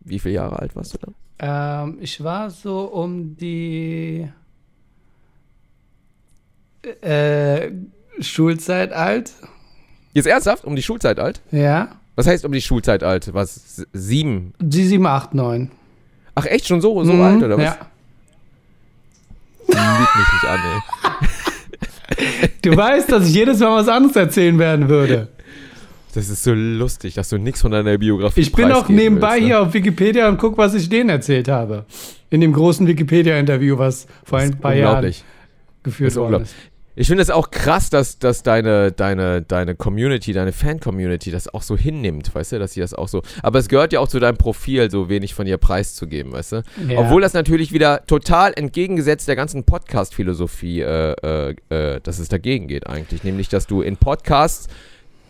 Wie 0.00 0.18
viele 0.18 0.34
Jahre 0.34 0.58
alt 0.58 0.74
warst 0.74 0.94
du 0.94 0.98
da? 0.98 1.84
Ähm, 1.84 1.98
ich 2.00 2.22
war 2.24 2.50
so 2.50 2.80
um 2.80 3.36
die 3.36 4.28
äh, 7.02 7.70
Schulzeit 8.20 8.92
alt. 8.92 9.32
Jetzt 10.14 10.26
ernsthaft? 10.26 10.64
Um 10.64 10.74
die 10.76 10.82
Schulzeit 10.82 11.18
alt? 11.18 11.40
Ja. 11.50 11.88
Was 12.16 12.26
heißt 12.26 12.44
um 12.44 12.52
die 12.52 12.60
Schulzeit 12.62 13.02
alt? 13.04 13.32
Was? 13.34 13.84
Sieben? 13.92 14.52
Die 14.60 14.84
7, 14.84 15.06
8, 15.06 15.34
9. 15.34 15.70
Ach, 16.34 16.46
echt 16.46 16.66
schon 16.66 16.80
so, 16.80 17.04
so 17.04 17.12
Mhm, 17.12 17.20
alt 17.22 17.42
oder 17.42 17.56
was? 17.58 17.64
Ja. 17.64 17.76
Lüg 19.68 20.08
mich 20.16 20.32
nicht 20.32 20.44
an, 20.44 20.60
ey. 20.64 20.80
Du 22.62 22.76
weißt, 22.76 23.12
dass 23.12 23.28
ich 23.28 23.34
jedes 23.34 23.60
Mal 23.60 23.76
was 23.80 23.88
anderes 23.88 24.16
erzählen 24.16 24.58
werden 24.58 24.88
würde. 24.88 25.28
Das 26.14 26.28
ist 26.28 26.42
so 26.42 26.52
lustig, 26.54 27.14
dass 27.14 27.28
du 27.28 27.38
nichts 27.38 27.60
von 27.60 27.70
deiner 27.70 27.96
Biografie 27.98 28.40
Ich 28.40 28.50
bin 28.52 28.72
auch 28.72 28.88
nebenbei 28.88 29.32
willst, 29.34 29.40
ne? 29.40 29.46
hier 29.46 29.60
auf 29.60 29.74
Wikipedia 29.74 30.28
und 30.28 30.38
guck, 30.38 30.58
was 30.58 30.74
ich 30.74 30.88
denen 30.88 31.10
erzählt 31.10 31.48
habe. 31.48 31.84
In 32.30 32.40
dem 32.40 32.52
großen 32.52 32.86
Wikipedia-Interview, 32.86 33.78
was 33.78 34.06
vor 34.24 34.38
ein 34.38 34.58
paar 34.58 34.74
Jahren 34.74 35.14
geführt 35.82 36.12
ist 36.12 36.16
worden 36.16 36.42
ist. 36.42 36.54
Ich 37.00 37.06
finde 37.06 37.22
es 37.22 37.30
auch 37.30 37.52
krass, 37.52 37.90
dass, 37.90 38.18
dass 38.18 38.42
deine, 38.42 38.90
deine, 38.90 39.40
deine 39.40 39.76
Community, 39.76 40.32
deine 40.32 40.50
Fan-Community 40.50 41.30
das 41.30 41.46
auch 41.54 41.62
so 41.62 41.76
hinnimmt, 41.76 42.34
weißt 42.34 42.52
du, 42.52 42.58
dass 42.58 42.72
sie 42.72 42.80
das 42.80 42.92
auch 42.92 43.06
so. 43.06 43.22
Aber 43.40 43.60
es 43.60 43.68
gehört 43.68 43.92
ja 43.92 44.00
auch 44.00 44.08
zu 44.08 44.18
deinem 44.18 44.36
Profil, 44.36 44.90
so 44.90 45.08
wenig 45.08 45.32
von 45.32 45.46
ihr 45.46 45.58
preiszugeben, 45.58 46.32
weißt 46.32 46.52
du? 46.52 46.62
Ja. 46.88 46.98
Obwohl 46.98 47.22
das 47.22 47.34
natürlich 47.34 47.72
wieder 47.72 48.04
total 48.06 48.52
entgegengesetzt 48.56 49.28
der 49.28 49.36
ganzen 49.36 49.62
Podcast-Philosophie, 49.62 50.80
äh, 50.80 51.12
äh, 51.22 51.54
äh, 51.68 52.00
dass 52.00 52.18
es 52.18 52.28
dagegen 52.28 52.66
geht 52.66 52.88
eigentlich. 52.88 53.22
Nämlich, 53.22 53.48
dass 53.48 53.68
du 53.68 53.80
in 53.80 53.96
Podcasts, 53.96 54.66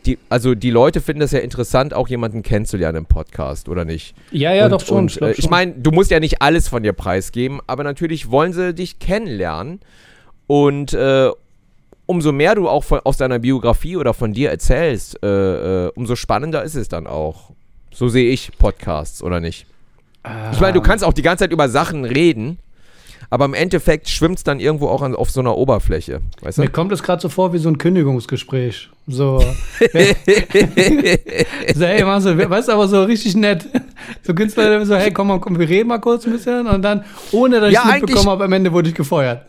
die, 0.07 0.19
also 0.31 0.55
die 0.55 0.71
Leute 0.71 1.03
finden 1.03 1.21
es 1.21 1.33
ja 1.33 1.41
interessant, 1.41 1.93
auch 1.93 2.09
jemanden 2.09 2.43
kennenzulernen 2.43 2.97
im 2.97 3.07
Podcast, 3.07 3.69
oder 3.69 3.85
nicht? 3.85 4.17
Ja, 4.31 4.55
ja, 4.55 4.65
und, 4.65 4.71
doch 4.71 4.81
schon. 4.81 4.97
Und, 4.97 5.13
glaub 5.19 5.31
äh, 5.33 5.35
ich 5.35 5.51
meine, 5.51 5.73
du 5.73 5.91
musst 5.91 6.11
ja 6.11 6.19
nicht 6.19 6.41
alles 6.41 6.67
von 6.67 6.83
dir 6.83 6.95
preisgeben, 6.95 7.61
aber 7.67 7.85
natürlich 7.85 8.31
wollen 8.31 8.55
sie 8.55 8.73
dich 8.73 8.99
kennenlernen. 9.01 9.81
Und 10.47 10.95
äh, 10.95 11.29
umso 12.09 12.33
mehr 12.33 12.55
du 12.55 12.69
auch 12.69 12.85
von, 12.85 13.01
aus 13.05 13.19
deiner 13.19 13.39
Biografie 13.39 13.97
oder 13.97 14.15
von 14.15 14.33
dir 14.33 14.51
erzählst, 14.51 15.23
äh, 15.23 15.87
äh, 15.87 15.93
umso 15.95 16.17
spannender 16.17 16.65
ist 16.65 16.75
es 16.75 16.89
dann 16.89 17.07
auch. 17.07 17.51
So 17.93 18.09
sehe 18.09 18.31
ich 18.31 18.51
Podcasts, 18.59 19.23
oder 19.23 19.41
nicht? 19.41 19.67
Ich 20.53 20.61
meine, 20.61 20.73
du 20.73 20.81
Ähm, 20.81 20.85
kannst 20.85 21.05
auch 21.05 21.13
die 21.13 21.23
ganze 21.23 21.45
Zeit 21.45 21.53
über 21.53 21.69
Sachen 21.69 22.05
reden, 22.05 22.59
aber 23.31 23.45
im 23.45 23.53
Endeffekt 23.55 24.09
schwimmt 24.09 24.39
es 24.39 24.45
dann 24.45 24.59
irgendwo 24.59 24.89
auch 24.89 25.03
an, 25.03 25.15
auf 25.15 25.31
so 25.31 25.41
einer 25.41 25.57
Oberfläche. 25.57 26.21
Weißt 26.41 26.57
du? 26.59 26.63
Mir 26.63 26.71
kommt 26.71 26.93
es 26.93 27.03
gerade 27.03 27.21
so 27.21 27.29
vor 27.29 27.53
wie 27.53 27.59
so 27.59 27.69
ein 27.69 27.77
Kündigungsgespräch. 27.77 28.89
So. 29.07 29.39
so 31.75 31.85
hey, 31.85 32.05
mach 32.05 32.21
so, 32.23 32.37
weißt 32.37 32.69
du, 32.69 32.73
aber 32.73 32.89
so 32.89 33.05
richtig 33.05 33.37
nett. 33.37 33.67
So 34.23 34.33
Künstler, 34.35 34.85
so, 34.87 34.97
hey, 34.97 35.13
komm 35.13 35.29
mal, 35.29 35.41
komm, 35.41 35.59
wir 35.59 35.69
reden 35.69 35.89
mal 35.89 35.99
kurz 35.99 36.27
ein 36.27 36.33
bisschen 36.33 36.67
und 36.67 36.81
dann, 36.83 37.05
ohne 37.33 37.61
dass 37.61 37.73
Ja, 37.73 37.83
ich 37.89 37.95
es 37.97 38.01
mitbekommen 38.01 38.31
habe, 38.31 38.45
am 38.45 38.53
Ende 38.53 38.73
wurde 38.73 38.89
ich 38.89 38.95
gefeuert. 38.95 39.43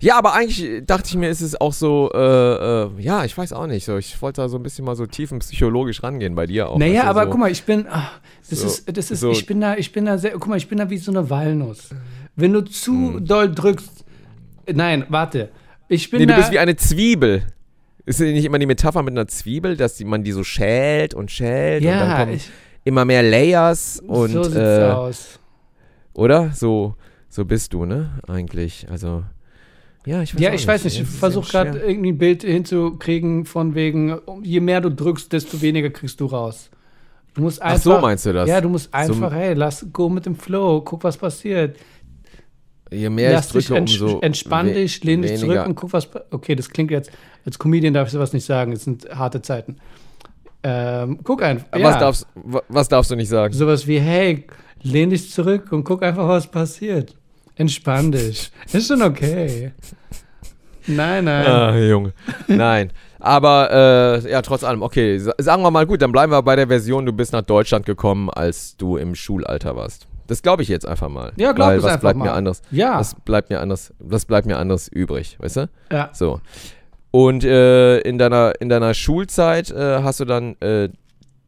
Ja, 0.00 0.16
aber 0.16 0.32
eigentlich 0.34 0.86
dachte 0.86 1.08
ich 1.08 1.16
mir, 1.16 1.28
ist 1.28 1.40
es 1.40 1.60
auch 1.60 1.72
so, 1.72 2.10
äh, 2.14 2.18
äh, 2.18 2.90
ja, 2.98 3.24
ich 3.24 3.36
weiß 3.36 3.52
auch 3.52 3.66
nicht. 3.66 3.84
So, 3.84 3.96
ich 3.96 4.20
wollte 4.22 4.42
da 4.42 4.48
so 4.48 4.56
ein 4.56 4.62
bisschen 4.62 4.84
mal 4.84 4.94
so 4.94 5.06
tiefenpsychologisch 5.06 6.02
rangehen 6.04 6.36
bei 6.36 6.46
dir 6.46 6.68
auch. 6.68 6.78
Naja, 6.78 7.04
aber 7.04 7.24
so. 7.24 7.30
guck 7.30 7.40
mal, 7.40 7.50
ich 7.50 7.64
bin, 7.64 7.86
ah, 7.88 8.10
das 8.48 8.60
So, 8.60 8.66
ist, 8.68 8.96
das 8.96 9.10
ist, 9.10 9.20
so. 9.20 9.30
ich 9.32 9.44
bin 9.46 9.60
da, 9.60 9.76
ich 9.76 9.90
bin 9.90 10.04
da 10.04 10.16
sehr, 10.16 10.32
guck 10.32 10.46
mal, 10.46 10.56
ich 10.56 10.68
bin 10.68 10.78
da 10.78 10.88
wie 10.88 10.98
so 10.98 11.10
eine 11.10 11.28
Walnuss. 11.30 11.90
Wenn 12.36 12.52
du 12.52 12.60
zu 12.60 12.92
Hm. 13.14 13.24
doll 13.26 13.52
drückst, 13.52 14.04
nein, 14.72 15.04
warte, 15.08 15.50
ich 15.88 16.08
bin 16.10 16.20
Nee, 16.20 16.26
da, 16.26 16.34
du 16.34 16.40
bist 16.42 16.52
wie 16.52 16.58
eine 16.60 16.76
Zwiebel. 16.76 17.42
Ist 18.06 18.20
nicht 18.20 18.44
immer 18.44 18.58
die 18.60 18.66
Metapher 18.66 19.02
mit 19.02 19.12
einer 19.12 19.26
Zwiebel, 19.26 19.76
dass 19.76 19.96
die, 19.96 20.04
man 20.04 20.22
die 20.22 20.32
so 20.32 20.44
schält 20.44 21.12
und 21.12 21.30
schält 21.30 21.82
und 21.84 21.90
dann 21.90 22.08
ja, 22.08 22.18
kommen 22.20 22.34
ich, 22.36 22.48
immer 22.84 23.04
mehr 23.04 23.22
Layers 23.24 24.00
und 24.06 24.30
so 24.30 24.44
sieht's 24.44 24.56
äh, 24.56 24.90
aus. 24.92 25.40
oder? 26.14 26.52
So, 26.54 26.94
so 27.28 27.44
bist 27.44 27.72
du, 27.74 27.84
ne? 27.84 28.20
Eigentlich. 28.26 28.86
Also, 28.90 29.24
ja, 30.06 30.22
ich 30.22 30.34
weiß 30.34 30.40
Ja, 30.40 30.52
ich 30.52 30.66
weiß 30.66 30.84
nicht, 30.84 31.00
ich 31.00 31.06
versuche 31.06 31.50
gerade 31.50 31.78
irgendwie 31.78 32.12
ein 32.12 32.18
Bild 32.18 32.42
hinzukriegen 32.42 33.44
von 33.44 33.74
wegen, 33.74 34.18
je 34.42 34.60
mehr 34.60 34.80
du 34.80 34.90
drückst, 34.90 35.32
desto 35.32 35.60
weniger 35.60 35.90
kriegst 35.90 36.20
du 36.20 36.26
raus. 36.26 36.70
Du 37.34 37.42
musst 37.42 37.60
einfach. 37.62 37.76
Ach 37.78 37.82
so 37.82 37.98
meinst 38.00 38.26
du 38.26 38.32
das? 38.32 38.48
Ja, 38.48 38.60
du 38.60 38.68
musst 38.68 38.86
So- 38.86 38.90
einfach, 38.92 39.32
hey, 39.32 39.54
lass 39.54 39.86
go 39.92 40.08
mit 40.08 40.26
dem 40.26 40.34
Flow, 40.36 40.80
guck, 40.80 41.04
was 41.04 41.16
passiert. 41.16 41.76
Je 42.90 43.10
mehr 43.10 43.32
Lass 43.32 43.48
ich 43.48 43.52
dich 43.52 43.66
drücke, 43.66 43.78
ents 43.80 44.00
umso 44.00 44.20
entspann 44.20 44.66
dich, 44.72 45.04
lehn 45.04 45.20
dich 45.20 45.38
zurück 45.38 45.66
und 45.66 45.74
guck, 45.74 45.92
was. 45.92 46.08
Okay, 46.30 46.54
das 46.54 46.70
klingt 46.70 46.90
jetzt. 46.90 47.10
Als 47.44 47.58
Comedian 47.58 47.92
darf 47.92 48.08
ich 48.08 48.12
sowas 48.12 48.32
nicht 48.32 48.46
sagen. 48.46 48.72
Es 48.72 48.84
sind 48.84 49.06
harte 49.14 49.42
Zeiten. 49.42 49.76
Ähm, 50.62 51.18
guck 51.22 51.42
einfach. 51.42 51.66
Was, 51.70 51.80
ja, 51.80 51.98
darfst, 52.00 52.26
wa- 52.34 52.62
was 52.68 52.88
darfst 52.88 53.10
du 53.10 53.14
nicht 53.16 53.28
sagen? 53.28 53.52
Sowas 53.52 53.86
wie, 53.86 54.00
hey, 54.00 54.46
lehn 54.82 55.10
dich 55.10 55.30
zurück 55.30 55.70
und 55.70 55.84
guck 55.84 56.02
einfach, 56.02 56.26
was 56.26 56.46
passiert. 56.50 57.14
Entspann 57.58 58.12
dich. 58.12 58.50
Ist 58.72 58.88
schon 58.88 59.02
okay. 59.02 59.72
Nein, 60.86 61.24
nein. 61.24 61.46
Ah, 61.46 61.76
Junge. 61.76 62.12
Nein. 62.46 62.92
Aber 63.20 64.22
äh, 64.24 64.30
ja, 64.30 64.40
trotz 64.42 64.64
allem, 64.64 64.80
okay, 64.82 65.18
sa- 65.18 65.34
sagen 65.38 65.62
wir 65.62 65.70
mal 65.70 65.84
gut, 65.86 66.00
dann 66.00 66.12
bleiben 66.12 66.32
wir 66.32 66.40
bei 66.42 66.56
der 66.56 66.68
Version, 66.68 67.04
du 67.04 67.12
bist 67.12 67.32
nach 67.32 67.42
Deutschland 67.42 67.84
gekommen, 67.84 68.30
als 68.30 68.76
du 68.76 68.96
im 68.96 69.14
Schulalter 69.14 69.76
warst. 69.76 70.06
Das 70.28 70.40
glaube 70.40 70.62
ich 70.62 70.68
jetzt 70.68 70.86
einfach 70.86 71.08
mal. 71.08 71.32
Ja, 71.36 71.52
glaub 71.52 71.68
Weil 71.68 71.78
es 71.78 71.82
was 71.82 71.90
einfach 71.92 72.00
bleibt 72.02 72.18
mal. 72.18 72.24
mir 72.26 72.32
anderes? 72.32 72.62
ja, 72.70 72.98
Was 72.98 73.14
bleibt 73.16 73.50
mir 73.50 73.60
anders? 73.60 73.92
Was 73.98 74.24
bleibt 74.24 74.46
mir 74.46 74.56
anders 74.56 74.88
übrig, 74.88 75.36
weißt 75.40 75.56
du? 75.56 75.68
ja. 75.92 76.10
So. 76.12 76.40
Und 77.10 77.42
äh, 77.42 77.98
in 78.00 78.18
deiner 78.18 78.52
in 78.60 78.68
deiner 78.68 78.92
Schulzeit 78.94 79.70
äh, 79.70 80.02
hast 80.02 80.20
du 80.20 80.26
dann 80.26 80.56
äh, 80.60 80.90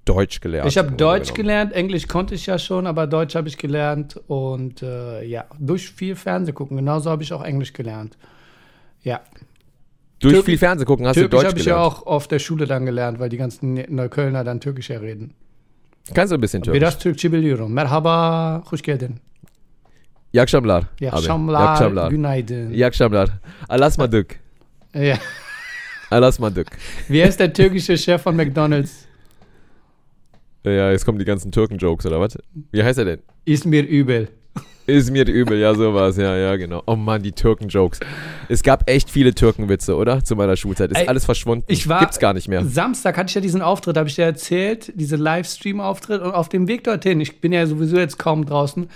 Deutsch 0.05 0.41
gelernt. 0.41 0.69
Ich 0.69 0.79
habe 0.79 0.93
Deutsch 0.93 1.29
genommen. 1.29 1.37
gelernt, 1.37 1.73
Englisch 1.73 2.07
konnte 2.09 2.35
ich 2.35 2.47
ja 2.47 2.59
schon, 2.59 2.87
aber 2.87 3.07
Deutsch 3.07 3.35
habe 3.35 3.49
ich 3.49 3.57
gelernt 3.59 4.17
und 4.29 4.83
äh, 4.83 5.23
ja, 5.25 5.45
durch 5.59 5.91
viel 5.91 6.17
Fernseh 6.17 6.53
gucken. 6.53 6.77
Genauso 6.77 7.11
habe 7.11 7.23
ich 7.23 7.33
auch 7.33 7.45
Englisch 7.45 7.73
gelernt. 7.73 8.17
Ja, 9.03 9.21
Durch 10.21 10.35
Türk- 10.35 10.45
viel 10.47 10.59
Fernsehen 10.59 10.87
gucken 10.87 11.07
hast 11.07 11.15
Türkisch 11.15 11.31
du 11.31 11.37
Deutsch 11.37 11.47
habe 11.49 11.59
ich 11.61 11.65
ja 11.67 11.75
gelernt. 11.77 11.93
auch 11.97 12.07
auf 12.07 12.29
der 12.29 12.39
Schule 12.39 12.67
dann 12.67 12.85
gelernt, 12.87 13.19
weil 13.21 13.29
die 13.29 13.37
ganzen 13.39 13.75
Neuköllner 13.95 14.45
dann 14.45 14.61
Türkisch 14.61 14.91
ja 14.91 14.99
reden. 14.99 15.33
Kannst 16.15 16.33
du 16.33 16.37
ein 16.37 16.41
bisschen 16.41 16.63
Türkisch? 16.63 16.81
Biraz 16.81 16.99
Türkçe 16.99 17.33
biliyorum. 17.33 17.73
Merhaba, 17.73 18.63
hoş 18.71 18.83
geldin. 18.83 19.17
İyi 20.33 20.41
akşamlar. 20.43 20.83
İyi 20.83 20.85
abi. 20.85 21.01
İyi 21.01 21.11
akşamlar, 21.19 21.73
akşamlar. 21.73 22.11
günaydın. 22.11 22.71
İyi 22.73 22.87
akşamlar. 22.87 23.29
Alasmadık. 23.69 24.41
Ja. 24.95 25.19
Alasmadık. 26.11 26.67
Wie 27.07 27.23
heißt 27.25 27.39
der 27.39 27.55
türkische 27.55 27.97
Chef 27.97 28.27
von 28.27 28.35
McDonalds? 28.37 28.93
Ja, 30.65 30.91
jetzt 30.91 31.05
kommen 31.07 31.19
die 31.19 31.25
ganzen 31.25 31.53
Türken-Jokes, 31.53 32.05
oder 32.07 32.21
was? 32.21 32.37
Wie 32.73 32.83
heißt 32.83 32.99
er 32.99 33.05
denn? 33.07 33.21
Ist 33.45 33.65
mir 33.65 33.83
übel. 33.87 34.29
Ist 34.87 35.11
mir 35.13 35.25
übel, 35.27 35.59
ja, 35.59 35.73
sowas, 35.75 36.17
ja, 36.17 36.37
ja, 36.37 36.57
genau. 36.57 36.83
Oh 36.87 36.97
Mann, 36.97 37.23
die 37.23 37.31
Türken-Jokes. 37.33 38.01
Es 38.49 38.63
gab 38.63 38.91
echt 38.91 39.09
viele 39.09 39.33
Türkenwitze, 39.35 39.95
oder? 39.95 40.25
Zu 40.25 40.35
meiner 40.37 40.57
Schulzeit. 40.57 40.91
Ist 40.91 40.99
Ey, 40.99 41.07
alles 41.09 41.25
verschwunden. 41.25 41.65
ich 41.69 41.89
war- 41.89 42.01
Gibt's 42.01 42.19
gar 42.19 42.35
nicht 42.35 42.49
mehr. 42.49 42.65
Samstag 42.65 43.17
hatte 43.17 43.29
ich 43.29 43.35
ja 43.37 43.41
diesen 43.41 43.63
Auftritt, 43.63 43.97
habe 43.97 44.09
ich 44.09 44.17
dir 44.17 44.25
erzählt, 44.25 44.93
diese 44.97 45.17
Livestream-Auftritt 45.17 46.21
und 46.23 46.33
auf 46.33 46.49
dem 46.49 46.67
Weg 46.67 46.83
dorthin, 46.85 47.21
ich 47.21 47.41
bin 47.41 47.53
ja 47.53 47.67
sowieso 47.67 47.99
jetzt 47.99 48.19
kaum 48.19 48.45
draußen, 48.45 48.89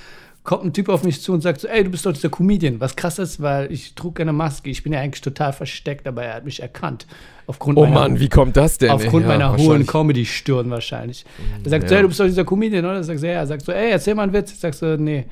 kommt 0.45 0.65
ein 0.65 0.73
Typ 0.73 0.89
auf 0.91 1.03
mich 1.03 1.23
zu 1.23 1.33
und 1.33 1.41
sagt 1.41 1.61
so, 1.63 1.69
ey, 1.69 1.83
du 1.85 1.91
bist 1.91 2.05
doch 2.07 2.13
dieser 2.13 2.29
Comedian. 2.29 2.79
Was 2.79 2.95
krass 2.97 3.19
ist, 3.19 3.41
weil 3.43 3.73
ich 3.73 3.95
trug 3.95 4.15
keine 4.17 4.33
Maske, 4.33 4.71
ich 4.71 4.83
bin 4.83 4.93
ja 4.93 5.01
eigentlich 5.01 5.23
total 5.23 5.53
versteckt, 5.55 6.07
aber 6.07 6.23
er 6.23 6.35
hat 6.35 6.45
mich 6.45 6.61
erkannt. 6.61 7.07
Aufgrund 7.47 7.79
Oh 7.79 7.83
meiner, 7.85 7.95
Mann, 7.95 8.21
wie 8.21 8.29
kommt 8.29 8.57
das 8.57 8.79
denn? 8.79 8.91
aufgrund 8.91 9.23
Ja, 9.23 9.29
meiner 9.29 9.57
hohen. 9.57 9.87
Comedy-Stirn 9.87 10.71
wahrscheinlich. 10.71 11.25
Er 11.65 11.71
sagt 11.71 11.89
so, 11.89 11.95
ja. 11.95 11.97
hey, 11.99 12.03
du 12.03 12.09
bist 12.09 12.21
doch 12.21 12.27
dieser 12.27 12.45
Comedian, 12.45 12.85
oder? 12.85 13.01
Ich 13.01 13.07
sag 13.07 13.19
so, 13.19 13.27
ja. 13.27 13.33
Er 13.33 13.47
sagt 13.47 13.63
so, 13.65 13.73
ey, 13.73 13.91
erzähl 13.91 14.15
mal 14.15 14.23
einen 14.25 14.33
Witz. 14.33 14.53
Ich 14.53 14.59
sag 14.61 14.73
so, 14.75 14.97
nee. 14.97 15.25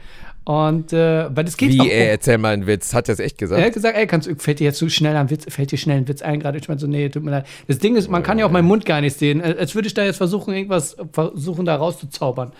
Und, 0.45 0.92
äh, 0.92 1.26
weil 1.35 1.45
das 1.45 1.57
geht 1.57 1.71
auch 1.71 1.75
Wie, 1.85 1.88
um- 1.88 1.88
ey, 1.88 2.09
erzähl 2.09 2.37
mal 2.38 2.52
einen 2.54 2.66
Witz. 2.66 2.92
Hat 2.95 3.09
er 3.09 3.12
das 3.14 3.21
echt 3.21 3.38
gesagt? 3.38 3.61
er 3.61 3.66
hat 3.66 3.75
gesagt, 3.75 3.97
ey, 3.97 4.07
kannst, 4.07 4.28
fällt 4.42 4.59
dir 4.61 4.64
jetzt 4.64 4.78
so 4.78 4.88
schnell 4.88 5.14
ein 5.16 5.31
Witz, 5.31 5.45
fällt 5.49 5.71
dir 5.71 5.76
schnell 5.78 5.99
ein 5.99 6.09
Witz 6.09 6.21
ein 6.21 6.40
gerade? 6.40 6.59
Ich 6.59 6.66
meine 6.69 6.81
so, 6.81 6.87
nee, 6.87 7.09
tut 7.11 7.23
mir 7.23 7.31
leid. 7.31 7.47
Das 7.69 7.78
Ding 7.78 7.95
ist, 7.97 8.11
man 8.11 8.23
kann 8.23 8.38
ja 8.38 8.47
auch 8.47 8.50
meinen 8.50 8.66
Mund 8.66 8.85
gar 8.85 9.00
nicht 9.00 9.16
sehen. 9.19 9.40
Äh, 9.40 9.57
Als 9.59 9.75
würde 9.75 9.87
ich 9.88 9.95
da 9.95 10.04
jetzt 10.04 10.16
versuchen, 10.16 10.52
irgendwas 10.54 10.97
versuchen, 11.12 11.64
da 11.64 11.76
rauszuzaubern. 11.76 12.52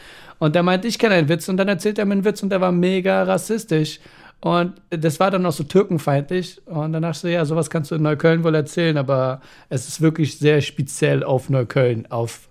Und 0.43 0.57
der 0.57 0.65
meint, 0.65 0.85
ich 0.85 0.99
kenne 0.99 1.15
einen 1.15 1.29
Witz 1.29 1.49
und 1.49 1.57
dann 1.57 1.69
erzählt 1.69 2.01
er 2.01 2.05
mir 2.05 2.15
einen 2.15 2.25
Witz 2.25 2.43
und 2.43 2.49
der 2.49 2.61
war 2.61 2.73
mega 2.73 3.23
rassistisch. 3.23 4.01
Und 4.41 4.73
das 4.91 5.21
war 5.21 5.31
dann 5.31 5.47
auch 5.47 5.53
so 5.53 5.63
türkenfeindlich. 5.63 6.61
Und 6.67 6.95
dann 6.95 7.03
dachte 7.03 7.13
ich 7.13 7.19
so, 7.19 7.29
ja, 7.29 7.45
sowas 7.45 7.71
kannst 7.71 7.93
du 7.93 7.95
in 7.95 8.03
Neukölln 8.03 8.43
wohl 8.43 8.57
erzählen, 8.57 8.97
aber 8.97 9.41
es 9.69 9.87
ist 9.87 10.01
wirklich 10.01 10.41
sehr 10.41 10.61
speziell 10.61 11.23
auf 11.23 11.49
Neukölln. 11.49 12.11
Auf, 12.11 12.49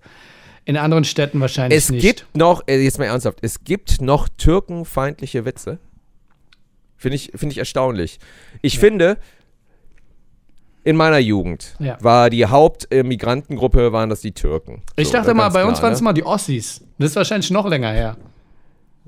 in 0.63 0.77
anderen 0.77 1.03
Städten 1.03 1.41
wahrscheinlich 1.41 1.77
Es 1.77 1.89
nicht. 1.89 2.01
gibt 2.01 2.25
noch, 2.33 2.63
äh, 2.65 2.81
jetzt 2.81 2.97
mal 2.97 3.03
ernsthaft, 3.07 3.39
es 3.41 3.65
gibt 3.65 3.99
noch 3.99 4.29
türkenfeindliche 4.29 5.43
Witze. 5.43 5.77
Finde 6.95 7.17
ich, 7.17 7.33
finde 7.35 7.51
ich 7.51 7.57
erstaunlich. 7.57 8.19
Ich 8.61 8.79
finde, 8.79 9.17
in 10.83 10.95
meiner 10.95 11.19
Jugend 11.19 11.75
Ja. 11.79 11.97
war 12.01 12.29
die 12.29 12.45
Hauptmigrantengruppe, 12.45 13.91
waren 13.93 14.09
das 14.09 14.21
die 14.21 14.31
Türken. 14.31 14.81
ich 14.95 15.07
So, 15.07 15.13
dachte 15.13 15.33
mal, 15.33 15.49
bei 15.49 15.65
uns 15.65 15.81
waren 15.81 15.93
es 15.93 15.99
ne? 16.01 16.05
mal 16.05 16.13
die 16.13 16.23
Ossis. 16.25 16.81
Das 16.97 17.11
ist 17.11 17.15
wahrscheinlich 17.15 17.51
noch 17.51 17.67
länger 17.67 17.91
her. 17.91 18.17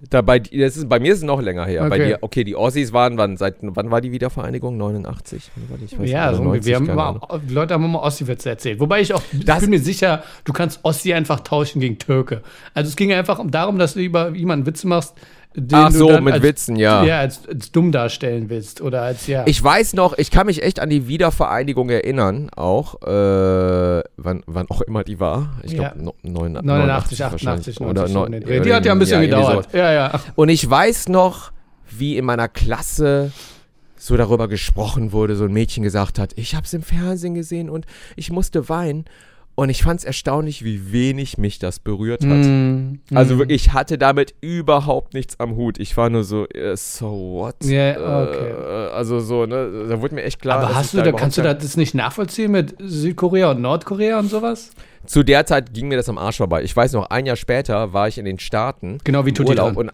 Dabei, 0.09 0.39
das 0.39 0.75
ist, 0.75 0.89
bei 0.89 0.99
mir 0.99 1.13
ist 1.13 1.19
es 1.19 1.23
noch 1.23 1.41
länger 1.41 1.65
her. 1.65 1.87
Bei 1.87 1.95
Okay. 1.95 2.07
dir, 2.07 2.17
okay, 2.21 2.43
die 2.43 2.57
Ossis 2.57 2.91
waren, 2.91 3.17
wann, 3.17 3.37
seit, 3.37 3.55
wann 3.61 3.89
war 3.89 4.01
die 4.01 4.11
Wiedervereinigung? 4.11 4.75
89? 4.75 5.49
Wann 5.55 5.69
war 5.69 5.77
die? 5.77 5.85
Ich 5.85 5.97
weiß 5.97 6.09
Ja, 6.09 6.27
nicht, 6.31 6.37
so, 6.39 6.43
90, 6.43 6.65
wir 6.65 6.75
haben 6.75 6.89
immer, 6.89 7.21
Leute 7.47 7.73
haben 7.75 7.85
immer 7.85 8.01
Ossi-Witze 8.01 8.49
erzählt. 8.49 8.79
Wobei 8.81 8.99
ich 8.99 9.13
auch, 9.13 9.21
Das- 9.45 9.57
ich 9.57 9.61
bin 9.61 9.69
mir 9.69 9.79
sicher, 9.79 10.23
du 10.43 10.51
kannst 10.51 10.81
Ossi 10.83 11.13
einfach 11.13 11.39
tauschen 11.39 11.79
gegen 11.79 11.99
Türke. 11.99 12.41
Also 12.73 12.89
es 12.89 12.95
ging 12.97 13.13
einfach 13.13 13.39
darum, 13.47 13.79
dass 13.79 13.93
du 13.93 14.01
über 14.01 14.31
jemanden 14.31 14.65
Witze 14.65 14.87
machst, 14.87 15.13
den 15.55 15.77
Ach 15.77 15.91
so, 15.91 16.19
mit 16.21 16.33
als, 16.35 16.43
Witzen, 16.43 16.75
ja. 16.75 17.03
Ja, 17.03 17.19
als, 17.19 17.47
als 17.47 17.71
dumm 17.71 17.91
darstellen 17.91 18.49
willst. 18.49 18.81
Oder 18.81 19.01
als, 19.03 19.27
ja. 19.27 19.43
Ich 19.45 19.63
weiß 19.63 19.93
noch, 19.93 20.17
ich 20.17 20.31
kann 20.31 20.47
mich 20.47 20.63
echt 20.63 20.79
an 20.79 20.89
die 20.89 21.07
Wiedervereinigung 21.07 21.89
erinnern, 21.89 22.49
auch, 22.55 23.01
äh, 23.03 24.03
wann, 24.17 24.43
wann 24.45 24.67
auch 24.69 24.81
immer 24.81 25.03
die 25.03 25.19
war. 25.19 25.53
Ich 25.63 25.73
Ja. 25.73 25.89
glaube, 25.89 26.03
89, 26.23 26.65
89, 26.65 27.23
88, 27.23 27.31
wahrscheinlich. 27.31 27.79
90. 27.79 27.81
Oder 27.81 28.07
so 28.07 28.13
neun- 28.13 28.25
um 28.25 28.31
den 28.31 28.43
Dreh. 28.43 28.59
die 28.61 28.73
hat 28.73 28.85
ja 28.85 28.91
ein 28.91 28.99
bisschen 28.99 29.21
irgendwie 29.23 29.39
gedauert. 29.41 29.67
Ja, 29.73 29.91
ja. 29.91 30.19
Und 30.35 30.49
ich 30.49 30.67
weiß 30.69 31.09
noch, 31.09 31.51
wie 31.89 32.17
in 32.17 32.25
meiner 32.25 32.47
Klasse 32.47 33.31
so 33.95 34.17
darüber 34.17 34.47
gesprochen 34.47 35.11
wurde, 35.13 35.35
so 35.35 35.45
ein 35.45 35.53
Mädchen 35.53 35.83
gesagt 35.83 36.19
hat, 36.19 36.31
ich 36.35 36.55
habe 36.55 36.65
es 36.65 36.73
im 36.73 36.81
Fernsehen 36.83 37.35
gesehen 37.35 37.69
und 37.69 37.85
ich 38.15 38.31
musste 38.31 38.67
weinen. 38.69 39.05
Und 39.55 39.69
ich 39.69 39.83
fand 39.83 39.99
es 39.99 40.03
erstaunlich, 40.03 40.63
wie 40.63 40.91
wenig 40.91 41.37
mich 41.37 41.59
das 41.59 41.77
berührt 41.77 42.23
hat. 42.25 42.37
Mm, 42.37 42.99
Also 43.13 43.35
mm. 43.35 43.39
wirklich, 43.39 43.67
ich 43.67 43.73
hatte 43.73 43.99
damit 43.99 44.33
überhaupt 44.41 45.13
nichts 45.13 45.39
am 45.39 45.55
Hut. 45.55 45.79
Ich 45.79 45.95
war 45.95 46.09
nur 46.09 46.23
so, 46.23 46.47
äh, 46.47 46.75
so 46.75 47.05
what? 47.05 47.63
Ja, 47.63 47.91
okay. 48.23 48.49
Äh, 48.49 48.89
also 48.93 49.19
so, 49.19 49.45
ne, 49.45 49.87
da 49.89 50.01
wurde 50.01 50.15
mir 50.15 50.23
echt 50.23 50.41
klar. 50.41 50.57
Aber 50.59 50.73
hast 50.73 50.95
du, 50.95 51.03
da 51.03 51.11
kannst 51.11 51.37
du 51.37 51.43
das 51.43 51.77
nicht 51.77 51.93
nachvollziehen 51.93 52.51
mit 52.51 52.75
Südkorea 52.79 53.51
und 53.51 53.61
Nordkorea 53.61 54.17
und 54.17 54.29
sowas? 54.29 54.71
Zu 55.05 55.21
der 55.21 55.45
Zeit 55.45 55.73
ging 55.73 55.87
mir 55.87 55.97
das 55.97 56.09
am 56.09 56.17
Arsch 56.17 56.37
vorbei. 56.37 56.63
Ich 56.63 56.75
weiß 56.75 56.93
noch, 56.93 57.09
ein 57.09 57.25
Jahr 57.25 57.35
später 57.35 57.93
war 57.93 58.07
ich 58.07 58.17
in 58.17 58.25
den 58.25 58.39
Staaten. 58.39 58.97
Genau 59.03 59.25
wie 59.25 59.33
Tutti 59.33 59.49
Urlaub 59.49 59.77
und, 59.77 59.91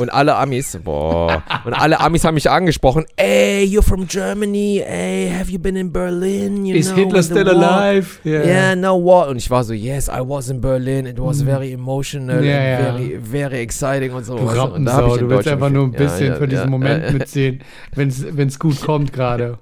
und 0.00 0.08
alle 0.10 0.34
Amis, 0.36 0.78
boah, 0.82 1.42
und 1.64 1.74
alle 1.74 2.00
Amis 2.00 2.24
haben 2.24 2.34
mich 2.34 2.50
angesprochen. 2.50 3.04
Ey, 3.16 3.64
you're 3.64 3.82
from 3.82 4.06
Germany. 4.06 4.82
Ey, 4.84 5.30
have 5.30 5.50
you 5.50 5.58
been 5.58 5.76
in 5.76 5.92
Berlin? 5.92 6.64
You 6.66 6.74
Is 6.76 6.88
know, 6.88 6.96
Hitler 7.04 7.22
still 7.22 7.46
war?" 7.46 7.80
alive? 7.82 8.18
Ja. 8.24 8.40
Yeah, 8.44 8.76
no 8.76 8.94
what? 9.02 9.28
Und 9.28 9.36
ich 9.36 9.50
war 9.50 9.62
so, 9.64 9.72
yes, 9.72 10.08
I 10.08 10.20
was 10.20 10.48
in 10.48 10.60
Berlin. 10.60 11.06
It 11.06 11.18
was 11.18 11.42
very 11.42 11.72
emotional, 11.72 12.40
Mhm. 12.40 12.44
Ja, 12.46 12.62
ja. 12.62 12.76
and 12.88 12.98
very, 12.98 13.20
very 13.22 13.60
exciting 13.60 14.12
und 14.12 14.24
so. 14.24 14.36
Du 14.36 14.46
weißt 14.46 14.56
du? 14.56 14.62
Und 14.74 14.84
da 14.86 15.00
du 15.02 15.28
willst 15.28 15.48
einfach 15.48 15.70
nur 15.70 15.84
ein 15.84 15.92
gefühlt. 15.92 16.10
Ja, 16.10 16.14
bisschen 16.16 16.32
ja, 16.32 16.36
für 16.36 16.48
diesen 16.48 16.64
ja, 16.64 16.70
Moment 16.70 17.12
mitsehen, 17.18 17.60
wenn 17.94 18.08
es 18.48 18.58
gut 18.58 18.80
kommt 18.80 19.12
gerade. 19.12 19.58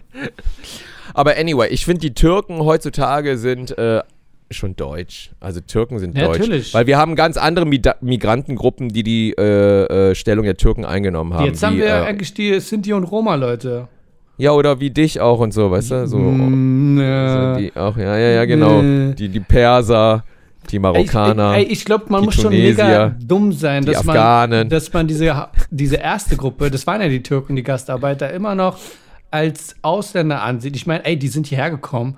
Aber 1.14 1.36
anyway, 1.36 1.68
ich 1.68 1.84
finde, 1.84 2.00
die 2.00 2.14
Türken 2.14 2.60
heutzutage 2.60 3.38
sind 3.38 3.76
äh, 3.76 4.02
schon 4.50 4.76
deutsch. 4.76 5.30
Also 5.40 5.60
Türken 5.60 5.98
sind 5.98 6.16
Ja, 6.16 6.26
deutsch. 6.26 6.38
natürlich. 6.40 6.74
Weil 6.74 6.86
wir 6.86 6.96
haben 6.98 7.16
ganz 7.16 7.36
andere 7.36 7.66
Mida- 7.66 7.96
Migrantengruppen, 8.00 8.88
die 8.88 9.02
die 9.02 9.32
äh, 9.38 10.10
äh, 10.10 10.14
Stellung 10.14 10.44
der 10.44 10.56
Türken 10.56 10.84
eingenommen 10.84 11.34
haben. 11.34 11.44
Jetzt 11.44 11.62
haben 11.62 11.76
wie, 11.76 11.80
wir 11.80 11.88
äh, 11.88 12.04
eigentlich 12.06 12.32
die 12.34 12.58
Sinti 12.60 12.92
und 12.92 13.04
Roma, 13.04 13.34
Leute. 13.34 13.88
Ja, 14.38 14.52
oder 14.52 14.80
wie 14.80 14.90
dich 14.90 15.20
auch 15.20 15.40
und 15.40 15.52
so, 15.52 15.70
weißt 15.70 15.90
du? 15.90 16.06
So, 16.06 16.16
Mm, 16.18 16.96
so 16.96 17.02
ja. 17.02 17.56
die 17.58 17.72
auch, 17.76 17.96
ja, 17.96 18.16
ja, 18.16 18.28
ja, 18.30 18.44
genau. 18.44 18.80
Nee. 18.82 19.14
Die, 19.14 19.28
die 19.28 19.40
Perser, 19.40 20.24
die 20.70 20.76
Ey, 20.76 20.80
Marokkaner. 20.80 21.58
Ich, 21.58 21.66
ey, 21.66 21.72
ich 21.72 21.84
glaube, 21.84 22.04
man 22.08 22.20
die 22.22 22.26
muss 22.26 22.34
schon 22.36 22.50
mega 22.52 22.84
Tunesier, 22.84 23.16
dumm 23.26 23.52
sein, 23.52 23.84
die 23.84 23.92
dass 23.92 24.04
man, 24.04 24.68
dass 24.68 24.92
man 24.92 25.08
diese, 25.08 25.48
diese 25.70 25.96
erste 25.96 26.36
Gruppe, 26.36 26.70
das 26.70 26.86
waren 26.86 27.00
ja 27.00 27.08
die 27.08 27.22
Türken, 27.22 27.56
die 27.56 27.62
Gastarbeiter, 27.64 28.32
immer 28.32 28.54
noch 28.54 28.78
als 29.30 29.74
Ausländer 29.82 30.42
ansieht. 30.42 30.76
Ich 30.76 30.86
meine, 30.86 31.04
ey, 31.04 31.18
die 31.18 31.28
sind 31.28 31.46
hierher 31.48 31.70
gekommen 31.70 32.16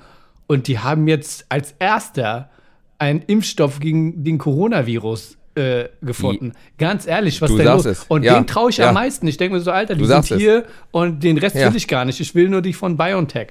und 0.51 0.67
die 0.67 0.81
haben 0.81 1.07
jetzt 1.07 1.47
als 1.49 1.75
erster 1.79 2.51
einen 2.99 3.23
Impfstoff 3.23 3.79
gegen 3.79 4.25
den 4.25 4.37
Coronavirus 4.39 5.39
äh, 5.55 5.85
gefunden. 6.03 6.53
Ganz 6.77 7.07
ehrlich, 7.07 7.41
was 7.41 7.51
Du 7.51 7.57
denn 7.57 7.67
los? 7.67 7.85
es. 7.87 8.05
Und 8.09 8.25
Ja, 8.25 8.35
den 8.35 8.47
traue 8.47 8.71
ich 8.71 8.79
ja. 8.79 8.89
am 8.89 8.95
meisten. 8.95 9.27
Ich 9.29 9.37
denke 9.37 9.55
mir 9.57 9.61
so, 9.61 9.71
Alter, 9.71 9.95
die 9.95 10.01
Du 10.01 10.07
sind 10.07 10.17
sagst 10.17 10.33
es. 10.33 10.39
hier 10.39 10.65
und 10.91 11.23
den 11.23 11.39
Rest 11.39 11.55
Ja. 11.57 11.69
will 11.71 11.77
ich 11.77 11.87
gar 11.89 12.05
nicht. 12.05 12.19
Ich 12.21 12.35
will 12.35 12.49
nur 12.49 12.63
die 12.63 12.73
von 12.73 12.97
BioNTech. 12.97 13.49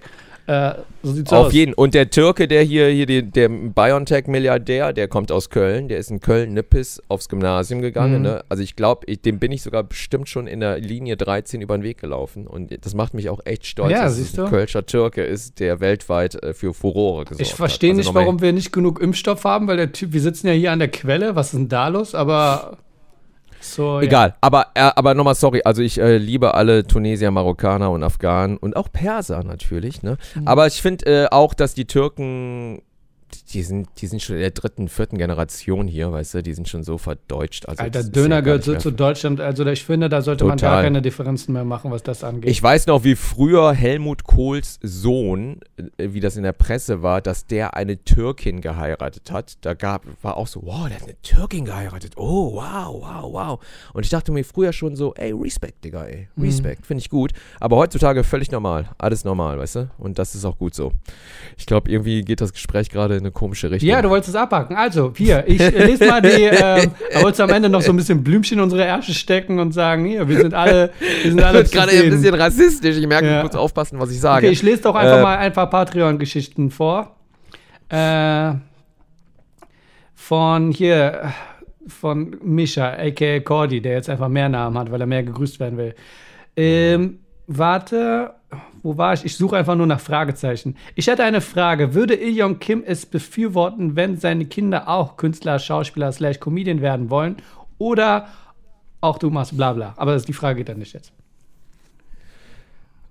Äh, 0.50 0.74
so 1.04 1.12
sieht's 1.14 1.32
Auf 1.32 1.48
aus. 1.48 1.54
jeden 1.54 1.76
Und 1.76 1.94
der 1.94 2.10
Türke, 2.10 2.48
der 2.48 2.64
hier, 2.64 2.88
hier 2.88 3.06
die, 3.06 3.22
der 3.22 3.50
BioNTech-Milliardär, 3.50 4.94
der 4.94 5.08
kommt 5.08 5.32
aus 5.32 5.52
Köln, 5.52 5.90
der 5.90 6.00
ist 6.00 6.10
in 6.10 6.22
Köln-Nippes 6.22 7.04
aufs 7.08 7.30
Gymnasium 7.30 7.82
gegangen. 7.84 8.18
Mhm. 8.18 8.24
Ne? 8.24 8.44
Also 8.50 8.64
ich 8.64 8.76
glaube, 8.76 9.16
dem 9.16 9.38
bin 9.38 9.52
ich 9.52 9.62
sogar 9.62 9.84
bestimmt 9.84 10.28
schon 10.28 10.48
in 10.48 10.62
der 10.62 10.80
Linie 10.80 11.18
13 11.18 11.62
über 11.62 11.78
den 11.78 11.84
Weg 11.84 12.00
gelaufen. 12.00 12.48
Und 12.48 12.84
das 12.84 12.96
macht 12.96 13.14
mich 13.14 13.30
auch 13.30 13.42
echt 13.46 13.68
stolz, 13.68 13.92
Ja, 13.92 14.06
dass 14.06 14.16
siehst 14.16 14.40
es 14.40 14.40
ein? 14.40 14.50
Kölscher 14.50 14.88
Türke 14.88 15.24
ist, 15.24 15.60
der 15.60 15.82
weltweit 15.82 16.34
äh, 16.42 16.56
für 16.56 16.74
Furore 16.74 17.26
gesorgt 17.26 17.42
Ich 17.42 17.54
verstehe. 17.54 17.92
Also 17.92 18.02
nicht, 18.02 18.14
warum 18.16 18.42
wir 18.42 18.52
nicht 18.52 18.72
genug 18.72 19.00
Impfstoff 19.00 19.44
haben, 19.44 19.68
weil 19.68 19.78
der 19.78 19.92
Typ, 19.92 20.14
wir 20.14 20.22
sitzen 20.22 20.48
ja 20.48 20.54
hier 20.54 20.72
an 20.72 20.80
der 20.80 20.90
Quelle, 20.90 21.36
was 21.36 21.54
ist 21.54 21.60
denn 21.60 21.70
da 21.70 21.90
los? 21.90 22.16
Aber 22.16 22.80
So, 23.74 24.00
Egal, 24.00 24.36
aber, 24.42 24.68
äh, 24.74 24.82
aber 24.96 25.14
nochmal 25.14 25.36
sorry, 25.36 25.62
also 25.64 25.82
ich 25.82 26.00
äh, 26.00 26.18
liebe 26.18 26.54
alle 26.54 26.86
Tunesier, 26.86 27.32
Marokkaner 27.32 27.92
und 27.92 28.04
Afghanen 28.04 28.58
und 28.58 28.76
auch 28.76 28.92
Perser 28.92 29.44
natürlich, 29.44 30.02
ne? 30.02 30.18
Mhm. 30.36 30.48
Aber 30.48 30.68
ich 30.68 30.82
finde 30.82 31.06
äh, 31.06 31.28
auch, 31.30 31.54
dass 31.54 31.74
die 31.74 31.86
Türken, 31.86 32.82
die 33.54 33.64
sind, 33.64 33.88
die 33.98 34.08
sind 34.08 34.22
schon 34.22 34.36
in 34.36 34.42
der 34.42 34.52
dritten, 34.52 34.88
vierten 34.88 35.18
Generation 35.18 35.88
hier, 35.88 36.12
weißt 36.12 36.36
du, 36.36 36.44
die 36.44 36.54
sind 36.54 36.68
schon 36.68 36.84
so 36.84 36.98
verdeutscht. 36.98 37.68
Also 37.68 37.84
Alter, 37.84 38.04
Döner 38.04 38.36
ja 38.36 38.42
gehört 38.42 38.64
so 38.64 38.76
zu 38.76 38.92
Deutschland. 38.92 39.42
Also 39.42 39.66
ich 39.66 39.84
finde, 39.84 40.10
da 40.10 40.22
sollte 40.22 40.46
man 40.46 40.58
gar 40.58 40.72
Total. 40.72 40.84
keine 40.84 41.02
Differenzen 41.02 41.54
mehr 41.54 41.64
machen, 41.64 41.92
was 41.92 42.04
das 42.04 42.24
angeht. 42.24 42.50
Ich 42.50 42.62
weiß 42.62 42.88
noch, 42.88 43.04
wie 43.04 43.16
früher 43.16 43.74
Helmut 43.74 44.24
Kohls 44.24 44.80
Sohn, 44.82 45.60
äh, 45.78 46.10
wie 46.12 46.20
das 46.20 46.38
in 46.38 46.44
der 46.44 46.54
Presse 46.54 47.02
war, 47.02 47.22
dass 47.22 47.46
der 47.46 47.76
eine 47.76 48.04
Türkin 48.04 48.62
geheiratet 48.62 49.32
hat. 49.32 49.58
Da 49.62 49.74
gab, 49.74 50.06
war 50.22 50.38
auch 50.38 50.48
so, 50.48 50.62
wow, 50.64 50.88
der 50.88 50.98
hat 50.98 51.04
eine 51.04 51.22
Türkin 51.22 51.66
geheiratet. 51.66 52.14
Oh, 52.16 52.56
wow, 52.56 53.02
wow, 53.02 53.34
wow. 53.34 53.60
Und 53.94 54.04
ich 54.06 54.10
dachte 54.10 54.32
mir 54.32 54.44
früher 54.44 54.74
schon 54.74 54.96
so, 54.96 55.14
ey, 55.16 55.32
Respekt, 55.32 55.84
Digga, 55.84 56.06
ey. 56.06 56.28
Mhm. 56.36 56.44
Respekt, 56.44 56.86
finde 56.86 57.02
ich 57.02 57.10
gut. 57.10 57.34
Aber 57.60 57.78
heutzutage 57.78 58.24
völlig 58.24 58.52
normal. 58.52 58.90
Alles 58.98 59.24
normal, 59.24 59.58
weißt 59.60 59.76
du? 59.76 59.90
Und 59.98 60.20
das 60.20 60.36
ist 60.36 60.46
auch 60.46 60.58
gut 60.58 60.74
so. 60.74 60.92
Ich 61.58 61.66
glaube, 61.66 61.92
irgendwie 61.92 62.24
geht 62.24 62.42
das 62.42 62.54
Gespräch 62.54 62.90
gerade 62.90 63.19
eine 63.20 63.32
komische 63.32 63.70
Richtung. 63.72 63.90
ja, 63.90 64.02
du 64.02 64.10
wolltest 64.10 64.30
es 64.30 64.36
abhaken. 64.36 64.76
Also, 64.76 65.14
hier, 65.16 65.44
ich 65.48 65.60
äh, 65.60 65.86
lese 65.86 66.06
mal 66.08 66.22
die, 66.22 66.50
da 66.52 66.78
wolltest 67.22 67.40
du 67.40 67.44
am 67.44 67.50
Ende 67.52 67.70
noch 67.70 67.82
so 67.82 67.92
ein 67.92 67.96
bisschen 67.98 68.24
Blümchen 68.24 68.58
in 68.58 68.64
unsere 68.64 68.84
Ärsche 68.86 69.14
stecken 69.14 69.60
und 69.60 69.72
sagen, 69.74 70.06
hier, 70.06 70.28
wir 70.28 70.38
sind 70.42 70.54
alle, 70.54 70.92
wir 71.00 71.30
sind 71.32 71.40
das 71.40 71.46
alle 71.50 71.58
wird 71.60 71.72
gerade 71.72 71.92
ein 71.92 72.10
bisschen 72.10 72.34
rassistisch. 72.36 72.98
Ich 72.98 73.08
merke, 73.08 73.28
Ja. 73.28 73.38
ich 73.40 73.44
muss 73.48 73.56
aufpassen, 73.56 74.00
was 74.00 74.12
ich 74.12 74.20
sage. 74.20 74.46
Okay, 74.48 74.54
ich 74.54 74.62
lese 74.64 74.82
doch 74.84 74.96
einfach 74.96 75.20
Äh, 75.20 75.24
mal 75.24 75.38
ein 75.38 75.54
paar 75.54 75.70
Patreon-Geschichten 75.70 76.72
vor. 76.72 77.16
Äh, 77.90 78.54
von 80.16 80.72
hier, 80.72 81.34
von 81.88 82.36
Mischa, 82.44 82.90
a.k.a. 82.94 83.40
Cordy, 83.40 83.82
der 83.82 83.94
jetzt 83.94 84.10
einfach 84.10 84.28
mehr 84.28 84.50
Namen 84.50 84.78
hat, 84.78 84.92
weil 84.92 85.02
er 85.02 85.08
mehr 85.08 85.24
gegrüßt 85.24 85.60
werden 85.60 85.78
will. 85.78 85.96
Ähm, 86.56 87.20
warte, 87.48 88.32
wo 88.82 88.98
war 88.98 89.14
ich? 89.14 89.26
Ich 89.26 89.36
suche 89.38 89.58
einfach 89.58 89.76
nur 89.76 89.88
nach 89.88 90.00
Fragezeichen. 90.00 90.76
Ich 90.96 91.08
hätte 91.08 91.24
eine 91.24 91.42
Frage. 91.42 91.94
Würde 91.94 92.16
Iljong 92.16 92.60
Kim 92.60 92.84
es 92.86 93.06
befürworten, 93.06 93.96
wenn 93.96 94.18
seine 94.18 94.46
Kinder 94.46 94.88
auch 94.88 95.18
Künstler, 95.18 95.60
Schauspieler, 95.60 96.12
slash 96.12 96.40
Comedian 96.40 96.82
werden 96.82 97.10
wollen? 97.10 97.38
Oder 97.78 98.28
auch 99.02 99.18
du 99.18 99.30
machst 99.30 99.56
bla 99.56 99.74
bla. 99.74 99.94
Aber 99.98 100.14
das, 100.14 100.26
die 100.26 100.34
Frage 100.34 100.58
geht 100.60 100.70
dann 100.70 100.80
nicht 100.80 100.94
jetzt. 100.94 101.12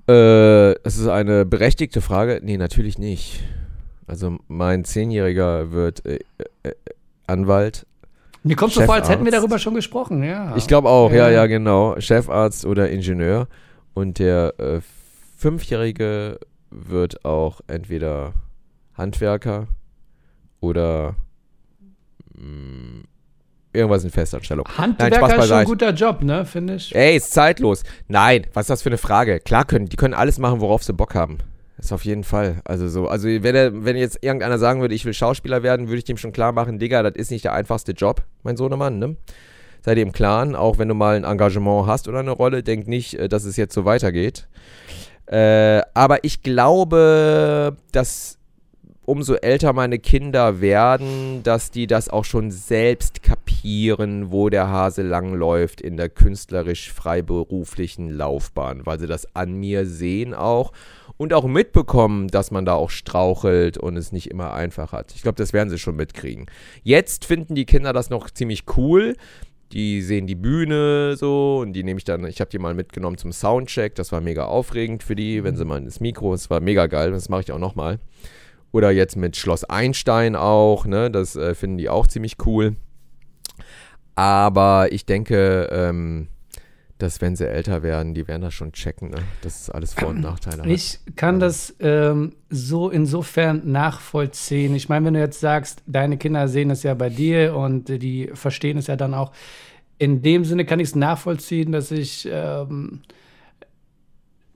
Äh, 0.09 0.73
es 0.85 0.97
ist 0.97 1.09
eine 1.09 1.45
berechtigte 1.45 2.01
Frage. 2.01 2.41
Nee, 2.43 2.57
natürlich 2.57 2.99
nicht. 2.99 3.43
Also 4.07 4.39
mein 4.49 4.85
Zehnjähriger 4.85 5.71
wird 5.73 6.05
äh, 6.07 6.19
äh, 6.63 6.73
Anwalt. 7.27 7.87
Mir 8.43 8.57
kommt 8.57 8.73
so 8.73 8.81
vor, 8.83 8.95
als 8.95 9.09
hätten 9.09 9.25
wir 9.25 9.33
darüber 9.33 9.59
schon 9.59 9.75
gesprochen, 9.75 10.23
ja. 10.23 10.57
Ich 10.57 10.67
glaube 10.67 10.89
auch, 10.89 11.11
ja, 11.11 11.29
Ja. 11.29 11.31
ja, 11.31 11.47
genau. 11.47 12.01
Chefarzt 12.01 12.65
oder 12.65 12.89
Ingenieur. 12.89 13.49
Und 13.93 14.19
der 14.19 14.55
äh, 14.59 14.81
Fünfjährige 15.39 16.41
wird 16.71 17.25
auch 17.25 17.61
entweder 17.69 18.35
Handwerker 18.95 19.69
oder 20.61 21.15
mh, 22.35 23.05
irgendwas 23.73 24.03
in 24.03 24.11
Festanstellung. 24.11 24.67
Handwerker 24.77 25.17
Spaß 25.17 25.39
ist 25.39 25.49
schon 25.49 25.57
ein 25.59 25.65
guter 25.67 25.91
Job, 25.93 26.23
ne, 26.23 26.45
finde 26.45 26.75
ich. 26.75 26.93
Ey, 26.93 27.17
ist 27.17 27.33
zeitlos. 27.33 27.85
Nein, 28.09 28.49
was 28.53 28.65
ist 28.65 28.71
das 28.71 28.83
für 28.83 28.89
eine 28.89 28.99
Frage? 28.99 29.39
Klar 29.39 29.65
können, 29.65 29.87
die 29.87 29.97
können 29.97 30.13
alles 30.13 30.41
machen, 30.41 30.61
worauf 30.61 30.83
sie 30.83 30.93
Bock 30.93 31.15
haben. 31.15 31.39
Das 31.77 31.87
ist 31.87 31.93
auf 31.93 32.05
jeden 32.05 32.25
Fall. 32.25 32.61
Also 32.65 32.89
so, 32.89 33.07
also 33.07 33.29
wenn, 33.29 33.55
er, 33.55 33.85
wenn 33.85 33.97
jetzt 33.97 34.19
irgendeiner 34.21 34.59
sagen 34.59 34.81
würde, 34.81 34.97
ich 34.97 35.05
will 35.05 35.15
Schauspieler 35.15 35.63
werden, 35.63 35.87
würde 35.87 35.99
ich 35.99 36.05
dem 36.05 36.17
schon 36.17 36.33
klar 36.33 36.51
machen, 36.51 36.81
Digga, 36.81 37.05
das 37.05 37.15
ist 37.15 37.31
nicht 37.31 37.45
der 37.45 37.53
einfachste 37.53 37.93
Job, 37.93 38.25
mein 38.43 38.57
Sohnemann, 38.57 38.99
ne? 38.99 39.17
Sei 39.83 39.95
dir 39.95 40.03
im 40.03 40.11
Klaren, 40.11 40.57
auch 40.57 40.79
wenn 40.79 40.89
du 40.89 40.95
mal 40.95 41.15
ein 41.15 41.23
Engagement 41.23 41.87
hast 41.87 42.09
oder 42.09 42.19
eine 42.19 42.33
Rolle, 42.33 42.65
denk 42.65 42.89
nicht, 42.89 43.15
äh, 43.15 43.29
dass 43.29 43.45
es 43.45 43.57
jetzt 43.57 43.73
so 43.75 43.85
weitergeht. 43.85 44.49
Äh, 45.31 45.83
aber 45.95 46.25
ich 46.25 46.43
glaube, 46.43 47.77
dass 47.93 48.39
umso 49.09 49.35
älter 49.35 49.73
meine 49.73 49.99
Kinder 49.99 50.61
werden, 50.61 51.43
dass 51.43 51.71
die 51.71 51.87
das 51.87 52.11
auch 52.11 52.27
schon 52.27 52.51
selbst 52.51 53.23
kapieren, 53.23 54.31
wo 54.31 54.51
der 54.51 54.69
Hase 54.69 55.03
langläuft 55.03 55.81
in 55.81 55.97
der 55.97 56.11
künstlerisch 56.11 56.93
freiberuflichen 56.93 58.11
Laufbahn, 58.11 58.85
weil 58.85 58.99
sie 59.01 59.07
das 59.07 59.35
an 59.35 59.55
mir 59.55 59.87
sehen 59.87 60.35
auch 60.35 60.73
und 61.17 61.33
auch 61.33 61.47
mitbekommen, 61.47 62.29
dass 62.29 62.51
man 62.51 62.67
da 62.67 62.75
auch 62.75 62.91
strauchelt 62.91 63.79
und 63.79 63.97
es 63.97 64.13
nicht 64.13 64.31
immer 64.31 64.53
einfach 64.53 64.93
hat. 64.93 65.15
Ich 65.15 65.23
glaube, 65.23 65.37
das 65.37 65.55
werden 65.55 65.71
sie 65.71 65.79
schon 65.79 65.97
mitkriegen. 65.97 66.47
Jetzt 66.83 67.25
finden 67.25 67.55
die 67.55 67.67
Kinder 67.67 67.95
das 67.95 68.11
noch 68.11 68.31
ziemlich 68.31 68.65
cool. 68.77 69.17
Die 69.73 70.01
sehen 70.01 70.27
die 70.27 70.35
Bühne 70.35 71.17
so 71.17 71.59
und 71.61 71.75
die 71.75 71.85
nehme 71.85 71.99
ich 71.99 72.05
dann, 72.05 72.25
ich 72.25 72.41
habe 72.41 72.51
die 72.51 72.59
mal 72.59 72.75
mitgenommen 72.75 73.19
zum 73.19 73.33
Soundcheck, 73.33 73.95
das 73.95 74.13
war 74.13 74.21
mega 74.21 74.47
aufregend 74.47 75.03
für 75.03 75.15
die, 75.15 75.45
wenn 75.45 75.57
sie 75.57 75.65
mal 75.65 75.79
ins 75.79 76.01
Mikro, 76.01 76.33
es 76.33 76.49
war 76.49 76.61
mega 76.61 76.87
geil, 76.87 77.11
das 77.11 77.29
mache 77.29 77.43
ich 77.43 77.53
auch 77.53 77.59
nochmal. 77.59 77.99
Oder 78.73 78.91
jetzt 78.91 79.17
mit 79.17 79.37
Schloss 79.37 79.65
Einstein 79.65 80.37
auch, 80.37 80.87
ne? 80.87 81.11
Das 81.11 81.37
äh, 81.37 81.55
finden 81.55 81.79
die 81.79 81.89
auch 81.89 82.07
ziemlich 82.07 82.37
cool. 82.45 82.77
Aber 84.15 84.89
ich 84.91 85.07
denke, 85.07 85.69
ähm, 85.71 86.29
dass 86.99 87.21
wenn 87.21 87.37
sie 87.37 87.49
älter 87.49 87.83
werden, 87.83 88.13
die 88.13 88.27
werden 88.27 88.43
das 88.43 88.55
schon 88.55 88.73
checken, 88.73 89.11
ne? 89.11 89.19
Das 89.43 89.61
ist 89.61 89.71
alles 89.71 89.95
Vor- 89.95 90.09
und 90.09 90.21
Nachteile. 90.21 90.63
hat. 90.63 90.67
Ich 90.67 90.99
kann 91.15 91.39
das 91.39 91.75
ähm, 91.79 92.33
so 92.51 92.91
insofern 92.91 93.71
nachvollziehen. 93.71 94.75
Ich 94.75 94.89
meine, 94.89 95.07
wenn 95.07 95.15
du 95.15 95.21
jetzt 95.21 95.41
sagst, 95.41 95.83
deine 95.87 96.17
Kinder 96.17 96.49
sehen 96.49 96.71
es 96.71 96.83
ja 96.83 96.95
bei 96.95 97.09
dir 97.09 97.55
und 97.55 97.89
die 97.89 98.31
verstehen 98.35 98.79
es 98.79 98.89
ja 98.89 98.97
dann 98.97 99.15
auch. 99.15 99.33
In 99.99 100.23
dem 100.23 100.45
Sinne 100.45 100.65
kann 100.65 100.81
ich 100.81 100.89
es 100.89 100.95
nachvollziehen, 100.97 101.71
dass 101.73 101.91
ich 101.93 102.29
ähm, 102.31 103.03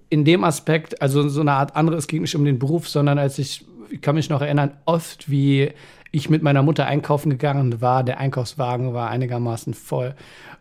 in 0.09 0.25
dem 0.25 0.45
Aspekt, 0.45 1.01
also 1.01 1.29
so 1.29 1.41
eine 1.41 1.53
Art 1.53 1.77
andere, 1.77 1.97
es 1.97 2.09
ging 2.09 2.23
nicht 2.23 2.35
um 2.35 2.45
den 2.45 2.59
Beruf, 2.59 2.89
sondern 2.89 3.19
als 3.19 3.39
ich, 3.39 3.65
ich 3.89 4.01
kann 4.01 4.17
mich 4.17 4.29
noch 4.29 4.43
erinnern, 4.43 4.73
oft 4.85 5.31
wie 5.31 5.71
ich 6.11 6.29
mit 6.29 6.43
meiner 6.43 6.63
Mutter 6.63 6.87
einkaufen 6.87 7.31
gegangen 7.31 7.81
war, 7.81 8.05
der 8.05 8.19
Einkaufswagen 8.19 8.93
war 8.93 9.11
einigermaßen 9.11 9.75
voll 9.75 10.15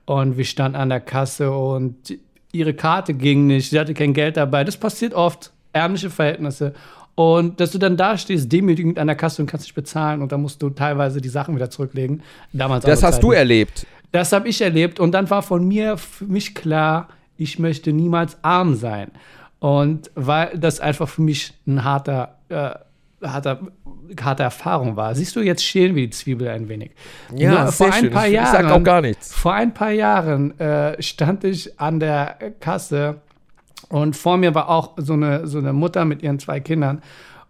und 0.05 0.37
wir 0.37 0.45
standen 0.45 0.77
an 0.77 0.89
der 0.89 0.99
Kasse 0.99 1.51
und 1.51 2.17
ihre 2.51 2.73
Karte 2.73 3.13
ging 3.13 3.47
nicht, 3.47 3.69
sie 3.69 3.79
hatte 3.79 3.93
kein 3.93 4.13
Geld 4.13 4.37
dabei. 4.37 4.63
Das 4.63 4.77
passiert 4.77 5.13
oft, 5.13 5.51
ärmliche 5.73 6.09
Verhältnisse. 6.09 6.73
Und 7.15 7.59
dass 7.59 7.71
du 7.71 7.77
dann 7.77 7.97
da 7.97 8.17
stehst, 8.17 8.51
demütigend 8.51 8.97
an 8.97 9.07
der 9.07 9.15
Kasse 9.15 9.41
und 9.41 9.47
kannst 9.47 9.65
nicht 9.65 9.75
bezahlen 9.75 10.21
und 10.21 10.31
dann 10.31 10.41
musst 10.41 10.61
du 10.61 10.69
teilweise 10.69 11.21
die 11.21 11.29
Sachen 11.29 11.55
wieder 11.55 11.69
zurücklegen. 11.69 12.23
Damals 12.53 12.85
das 12.85 13.03
hast 13.03 13.21
du 13.21 13.27
Zeiten. 13.27 13.39
erlebt. 13.39 13.85
Das 14.11 14.31
habe 14.31 14.47
ich 14.47 14.61
erlebt 14.61 14.99
und 14.99 15.11
dann 15.11 15.29
war 15.29 15.41
von 15.41 15.67
mir 15.67 15.97
für 15.97 16.25
mich 16.25 16.55
klar, 16.55 17.09
ich 17.37 17.59
möchte 17.59 17.93
niemals 17.93 18.37
arm 18.43 18.75
sein. 18.75 19.11
Und 19.59 20.09
weil 20.15 20.57
das 20.57 20.79
einfach 20.79 21.07
für 21.07 21.21
mich 21.21 21.53
ein 21.67 21.83
harter, 21.83 22.37
äh, 22.49 22.71
harter, 23.23 23.60
harte 24.21 24.43
Erfahrung 24.43 24.95
war. 24.95 25.15
Siehst 25.15 25.36
du, 25.36 25.41
jetzt 25.41 25.63
schälen 25.63 25.95
wir 25.95 26.03
die 26.03 26.12
Zwiebel 26.12 26.47
ein 26.47 26.69
wenig. 26.69 26.91
Ja, 27.36 27.67
sehr 27.67 27.71
vor 27.71 27.95
ein 27.95 28.03
schön. 28.03 28.12
paar 28.12 28.27
Jahren, 28.27 28.45
ich 28.45 28.51
sag 28.51 28.71
auch 28.71 28.84
gar 28.84 29.01
nichts. 29.01 29.34
Vor 29.34 29.53
ein 29.53 29.73
paar 29.73 29.91
Jahren 29.91 30.60
äh, 30.60 31.01
stand 31.01 31.43
ich 31.43 31.79
an 31.79 31.99
der 31.99 32.38
Kasse 32.60 33.21
und 33.89 34.15
vor 34.15 34.38
mir 34.38 34.55
war 34.55 34.69
auch 34.69 34.93
so 34.97 35.13
eine, 35.13 35.47
so 35.47 35.57
eine 35.57 35.73
Mutter 35.73 36.05
mit 36.05 36.23
ihren 36.23 36.39
zwei 36.39 36.60
Kindern. 36.60 37.01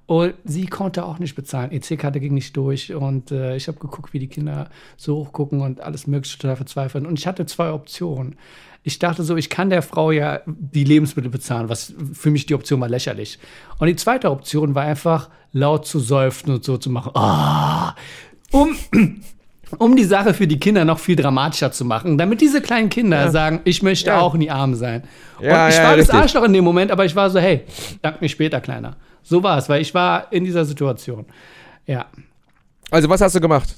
Und 0.08 0.34
sie 0.44 0.66
konnte 0.66 1.06
auch 1.06 1.20
nicht 1.20 1.36
bezahlen. 1.36 1.72
EC-Karte 1.72 2.20
ging 2.20 2.34
nicht 2.34 2.58
durch. 2.58 2.94
Und 2.94 3.32
äh, 3.32 3.56
ich 3.56 3.70
habe 3.70 3.80
geguckt, 3.80 4.12
wie 4.12 4.20
die 4.20 4.28
Kinder 4.28 4.70
so 4.98 5.16
hochgucken 5.16 5.62
und 5.62 5.80
alles 5.80 6.06
Mögliche 6.06 6.54
verzweifeln. 6.56 7.06
Und 7.06 7.18
ich 7.18 7.28
hatte 7.28 7.46
zwei 7.46 7.72
Optionen. 7.72 8.36
Ich 8.84 8.98
dachte 8.98 9.24
so, 9.24 9.38
ich 9.38 9.50
kann 9.50 9.70
der 9.70 9.84
Frau 9.84 10.12
ja 10.12 10.40
die 10.48 10.84
Lebensmittel 10.84 11.30
bezahlen, 11.30 11.70
was 11.70 11.94
für 12.14 12.32
mich 12.32 12.48
die 12.48 12.56
Option 12.56 12.82
war 12.82 12.90
lächerlich. 12.90 13.38
Und 13.78 13.88
die 13.88 13.96
zweite 13.96 14.32
Option 14.32 14.74
war 14.74 14.84
einfach 14.84 15.30
laut 15.52 15.86
zu 15.86 16.00
seufzen 16.00 16.52
und 16.52 16.64
so 16.64 16.78
zu 16.78 16.90
machen. 16.90 17.12
Ah, 17.14 17.96
um, 18.52 18.76
um 19.78 19.96
die 19.96 20.04
Sache 20.04 20.34
für 20.34 20.48
die 20.48 20.60
Kinder 20.60 20.84
noch 20.84 20.98
viel 20.98 21.16
dramatischer 21.16 21.72
zu 21.72 21.86
machen, 21.86 22.18
damit 22.18 22.42
diese 22.42 22.60
kleinen 22.60 22.90
Kinder 22.90 23.30
sagen, 23.30 23.62
ich 23.66 23.84
möchte 23.84 24.10
Ja. 24.10 24.20
auch 24.20 24.34
nie 24.34 24.50
arm 24.50 24.74
sein. 24.74 25.04
Ja, 25.40 25.66
und 25.66 25.70
ich 25.72 25.78
ja, 25.78 25.84
war 25.84 25.98
das. 25.98 26.10
Arschloch 26.10 26.44
in 26.44 26.54
dem 26.54 26.64
Moment, 26.64 26.90
aber 26.92 27.06
ich 27.06 27.16
war 27.16 27.30
so, 27.30 27.40
hey, 27.40 27.62
dank 28.02 28.20
mir 28.20 28.30
später, 28.30 28.62
Kleiner. 28.62 28.96
So 29.22 29.44
war 29.44 29.60
es, 29.60 29.70
weil 29.70 29.82
ich 29.82 29.94
war 29.94 30.32
in 30.34 30.44
dieser 30.44 30.66
Situation. 30.66 31.26
Ja. 31.86 32.08
Also, 32.90 33.08
was 33.08 33.22
hast 33.22 33.36
du 33.36 33.40
gemacht? 33.40 33.76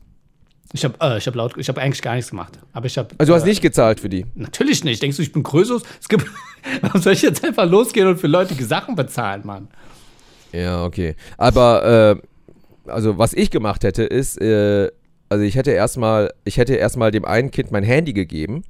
Ich 0.75 0.83
habe 0.83 0.95
äh, 1.01 1.17
ich 1.19 1.27
hab 1.27 1.35
laut, 1.35 1.53
ich 1.57 1.69
habe 1.69 1.79
eigentlich 1.79 2.01
gar 2.01 2.15
nichts 2.15 2.31
gemacht. 2.31 2.57
Aber 2.73 2.87
ich 2.87 2.97
habe. 2.97 3.09
Also, 3.19 3.31
du 3.31 3.35
hast 3.37 3.45
nicht 3.45 3.61
gezahlt 3.61 3.99
für 3.99 4.09
die. 4.09 4.25
Natürlich 4.33 4.83
nicht. 4.83 5.01
Denkst 5.03 5.17
du, 5.17 5.23
ich 5.23 5.31
bin 5.31 5.43
Krösus? 5.43 5.83
Es 6.01 6.09
gibt. 6.09 6.25
Warum 6.81 6.99
soll 7.01 7.13
ich 7.13 7.21
jetzt 7.21 7.43
einfach 7.45 7.69
losgehen 7.69 8.07
und 8.07 8.17
für 8.19 8.27
Leute 8.27 8.55
Sachen 8.63 8.95
bezahlen, 8.95 9.41
Mann? 9.45 9.67
Ja, 10.51 10.83
okay. 10.83 11.15
Aber, 11.37 12.19
äh, 12.85 12.89
also, 12.89 13.17
was 13.17 13.33
ich 13.33 13.49
gemacht 13.51 13.83
hätte, 13.83 14.03
ist, 14.03 14.41
äh, 14.41 14.89
also, 15.29 15.43
ich 15.43 15.55
hätte 15.55 15.71
erstmal, 15.71 16.31
ich 16.43 16.57
hätte 16.57 16.73
erstmal 16.75 17.11
dem 17.11 17.25
einen 17.25 17.51
Kind 17.51 17.71
mein 17.71 17.83
Handy 17.83 18.13
gegeben 18.13 18.63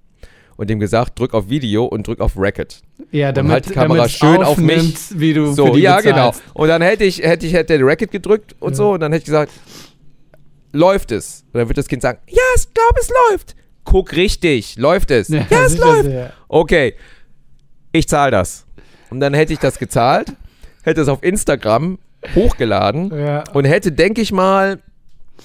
und 0.58 0.70
dem 0.70 0.80
gesagt, 0.80 1.18
drück 1.18 1.34
auf 1.34 1.50
Video 1.50 1.86
und 1.86 2.06
drück 2.06 2.20
auf 2.20 2.34
Record. 2.38 2.82
Ja, 3.12 3.32
damit- 3.32 3.52
halt 3.54 3.66
die 3.70 3.74
Kamera 3.74 4.10
schön 4.10 4.44
auf 4.44 4.58
mich. 4.58 4.78
aufnimmt, 4.78 5.00
Wie 5.22 5.34
du 5.34 5.54
So, 5.54 5.68
für 5.68 5.72
die 5.74 5.80
ja, 5.82 5.98
bezahlst. 5.98 6.42
genau. 6.42 6.52
Und 6.62 6.68
dann 6.68 6.82
hätte 6.82 7.06
ich, 7.06 7.20
hätte 7.22 7.46
ich 7.48 7.54
hätte 7.54 7.78
Racket 7.82 8.12
gedrückt 8.12 8.56
und 8.60 8.72
Ja. 8.74 8.76
so 8.78 8.92
und 8.92 9.00
dann 9.00 9.12
hätte 9.14 9.22
ich 9.22 9.26
gesagt, 9.26 9.52
läuft 10.74 11.12
es? 11.12 11.46
Und 11.54 11.60
dann 11.60 11.68
wird 11.70 11.78
das 11.78 11.88
Kind 11.88 12.02
sagen, 12.02 12.20
ja, 12.28 12.42
ich 12.58 12.74
glaube, 12.74 13.00
es 13.00 13.10
läuft. 13.32 13.56
guck 13.86 14.14
richtig, 14.16 14.76
läuft 14.76 15.12
es? 15.12 15.30
Ja, 15.30 15.46
Ja, 15.50 15.66
es 15.66 15.78
läuft. 15.78 16.04
sehr. 16.06 16.34
Okay, 16.50 16.96
ich 17.92 18.08
zahle 18.10 18.32
das. 18.32 18.66
Und 19.10 19.20
dann 19.22 19.34
hätte 19.34 19.54
ich 19.54 19.60
das 19.60 19.78
gezahlt, 19.80 20.34
hätte 20.84 21.02
es 21.02 21.08
auf 21.08 21.22
Instagram 21.24 22.00
hochgeladen 22.36 23.12
Ja. 23.18 23.44
und 23.54 23.66
hätte, 23.66 23.92
denke 23.92 24.22
ich 24.22 24.32
mal, 24.32 24.80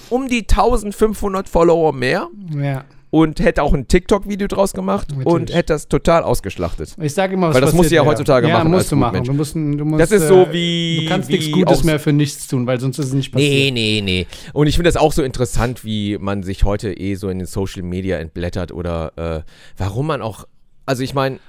um 0.09 0.27
die 0.27 0.47
1500 0.47 1.47
Follower 1.49 1.93
mehr 1.93 2.27
Ja. 2.55 2.83
Und 3.11 3.39
hätte 3.39 3.63
auch 3.63 3.73
ein 3.73 3.87
TikTok-Video 3.87 4.47
draus 4.47 4.73
gemacht 4.73 5.11
und 5.11 5.19
Natürlich. 5.25 5.55
hätte 5.55 5.73
das 5.73 5.87
total 5.87 6.23
ausgeschlachtet. 6.23 6.95
Ich 7.01 7.13
sage 7.13 7.33
immer, 7.33 7.47
was 7.49 7.55
Weil 7.55 7.61
das 7.61 7.73
musst 7.73 7.89
du 7.89 7.95
ja 7.95 8.05
heutzutage 8.05 8.47
ja, 8.47 8.57
machen 8.59 8.71
musst 8.71 8.91
du 8.91 8.95
machen. 8.95 9.23
Du 9.23 9.33
musst, 9.33 9.55
du 9.55 9.59
musst, 9.59 10.01
Das 10.01 10.11
ist 10.11 10.27
so 10.27 10.43
äh, 10.43 10.53
wie- 10.53 10.99
Du 11.03 11.09
kannst 11.09 11.29
wie 11.29 11.33
nichts 11.33 11.51
Gutes 11.51 11.83
mehr 11.83 11.99
für 11.99 12.13
nichts 12.13 12.47
tun, 12.47 12.67
weil 12.67 12.79
sonst 12.79 12.99
ist 12.99 13.07
es 13.07 13.13
nicht 13.13 13.31
passiert. 13.31 13.51
Nee, 13.51 13.71
nee, 13.71 14.01
nee. 14.03 14.27
Und 14.53 14.67
ich 14.67 14.75
finde 14.75 14.89
das 14.89 14.97
auch 14.97 15.11
so 15.11 15.23
interessant, 15.23 15.83
wie 15.83 16.17
man 16.19 16.43
sich 16.43 16.63
heute 16.65 16.93
eh 16.93 17.15
so 17.15 17.29
in 17.29 17.39
den 17.39 17.47
Social 17.47 17.81
Media 17.81 18.17
entblättert 18.17 18.71
oder 18.71 19.11
äh, 19.15 19.41
warum 19.77 20.07
man 20.07 20.21
auch, 20.21 20.45
also 20.85 21.01
ich 21.01 21.13
meine, 21.15 21.39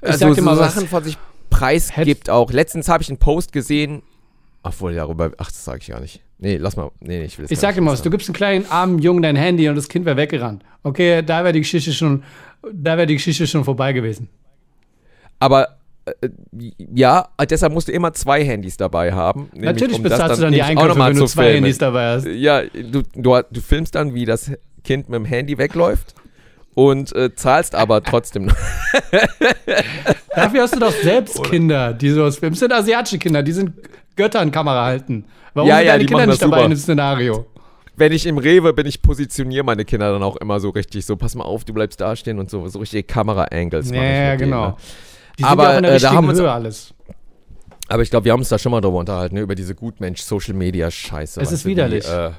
also 0.00 0.32
so. 0.34 0.54
Sachen 0.54 0.86
von 0.86 1.02
sich 1.02 1.18
preisgibt 1.50 2.30
auch. 2.30 2.52
Letztens 2.52 2.88
habe 2.88 3.02
ich 3.02 3.08
einen 3.08 3.18
Post 3.18 3.52
gesehen, 3.52 4.02
obwohl 4.62 4.94
darüber, 4.94 5.32
ach, 5.38 5.46
das 5.46 5.64
sage 5.64 5.78
ich 5.80 5.88
gar 5.88 6.00
nicht. 6.00 6.20
Nee, 6.38 6.56
lass 6.56 6.76
mal, 6.76 6.90
nee, 7.00 7.18
nee 7.18 7.24
ich 7.24 7.38
will 7.38 7.44
das 7.44 7.50
Ich 7.50 7.58
sag 7.58 7.74
dir 7.74 7.80
mal 7.80 7.92
was, 7.92 8.02
du 8.02 8.10
gibst 8.10 8.28
einem 8.28 8.34
kleinen 8.34 8.66
armen 8.70 8.98
Jungen 8.98 9.22
dein 9.22 9.36
Handy 9.36 9.68
und 9.68 9.76
das 9.76 9.88
Kind 9.88 10.04
wäre 10.06 10.16
weggerannt. 10.16 10.64
Okay, 10.82 11.22
da 11.22 11.44
wäre 11.44 11.52
die 11.52 11.60
Geschichte 11.60 11.92
schon, 11.92 12.22
da 12.72 12.96
wäre 12.96 13.06
die 13.06 13.14
Geschichte 13.14 13.46
schon 13.46 13.64
vorbei 13.64 13.92
gewesen. 13.92 14.28
Aber 15.38 15.78
äh, 16.04 16.28
ja, 16.94 17.28
deshalb 17.48 17.72
musst 17.72 17.88
du 17.88 17.92
immer 17.92 18.12
zwei 18.12 18.44
Handys 18.44 18.76
dabei 18.76 19.12
haben. 19.12 19.48
nämlich 19.52 19.72
Natürlich 19.72 19.96
um 19.96 20.02
bezahlst 20.02 20.38
du 20.38 20.42
dann 20.42 20.52
die 20.52 20.62
Einkäufe, 20.62 20.98
wenn 20.98 21.16
du 21.16 21.26
zwei 21.26 21.42
filmen. 21.44 21.56
Handys 21.56 21.78
dabei 21.78 22.06
hast. 22.06 22.26
Ja, 22.26 22.62
du, 22.62 23.02
du, 23.14 23.40
du 23.50 23.60
filmst 23.60 23.94
dann, 23.94 24.14
wie 24.14 24.24
das 24.24 24.52
Kind 24.84 25.08
mit 25.08 25.16
dem 25.16 25.24
Handy 25.24 25.58
wegläuft 25.58 26.14
und 26.74 27.14
äh, 27.14 27.34
zahlst 27.34 27.74
aber 27.74 28.02
trotzdem. 28.02 28.48
Dafür 30.34 30.62
hast 30.62 30.74
du 30.74 30.80
doch 30.80 30.92
selbst 30.92 31.42
Kinder, 31.44 31.92
die 31.92 32.10
sowas 32.10 32.38
filmen. 32.38 32.54
Das 32.54 32.60
sind 32.60 32.72
asiatische 32.72 33.18
Kinder, 33.18 33.42
die 33.42 33.52
sind 33.52 33.72
Götter 34.16 34.40
an 34.40 34.50
Kamera 34.50 34.84
halten. 34.84 35.24
Warum 35.54 35.68
Ja, 35.68 35.76
sind 35.76 35.86
ja, 35.86 35.92
deine 35.92 36.00
die 36.04 36.06
Kinder 36.06 36.26
nicht 36.26 36.42
dabei 36.42 36.56
super. 36.56 36.64
in 36.64 36.70
dem 36.70 36.78
Szenario? 36.78 37.46
Wenn 37.96 38.12
ich 38.12 38.26
im 38.26 38.38
Rewe 38.38 38.72
bin, 38.72 38.86
ich 38.86 39.02
positioniere 39.02 39.64
meine 39.64 39.84
Kinder 39.84 40.12
dann 40.12 40.22
auch 40.22 40.36
immer 40.36 40.60
so 40.60 40.70
richtig 40.70 41.04
so, 41.04 41.16
pass 41.16 41.34
mal 41.34 41.44
auf, 41.44 41.64
du 41.64 41.74
bleibst 41.74 42.00
da 42.00 42.16
stehen 42.16 42.38
und 42.38 42.48
so, 42.50 42.66
so 42.68 42.78
richtige 42.78 43.02
Kamera-Angles. 43.02 43.90
Ja, 43.90 43.96
ja, 43.96 44.02
mit 44.02 44.40
denen, 44.40 44.50
genau. 44.50 44.66
ne? 44.68 44.74
Die 45.38 45.42
sind 45.42 45.52
Aber, 45.52 45.62
ja 45.64 45.70
auch 45.72 45.76
in 45.76 45.82
der 45.82 45.92
äh, 45.94 45.98
da 46.00 46.12
haben 46.12 46.24
wir 46.24 46.30
uns- 46.30 46.40
Höhe 46.40 46.50
alles. 46.52 46.94
Aber 47.88 48.02
ich 48.02 48.08
glaube, 48.10 48.24
wir 48.24 48.32
haben 48.32 48.40
uns 48.40 48.48
da 48.48 48.58
schon 48.58 48.72
mal 48.72 48.80
drüber 48.80 48.98
unterhalten, 48.98 49.34
ne, 49.34 49.42
über 49.42 49.54
diese 49.54 49.74
Gutmensch-Social-Media-Scheiße. 49.74 51.40
Es 51.40 51.52
ist 51.52 51.64
widerlich. 51.66 52.04
Die, 52.06 52.10
äh, 52.10 52.30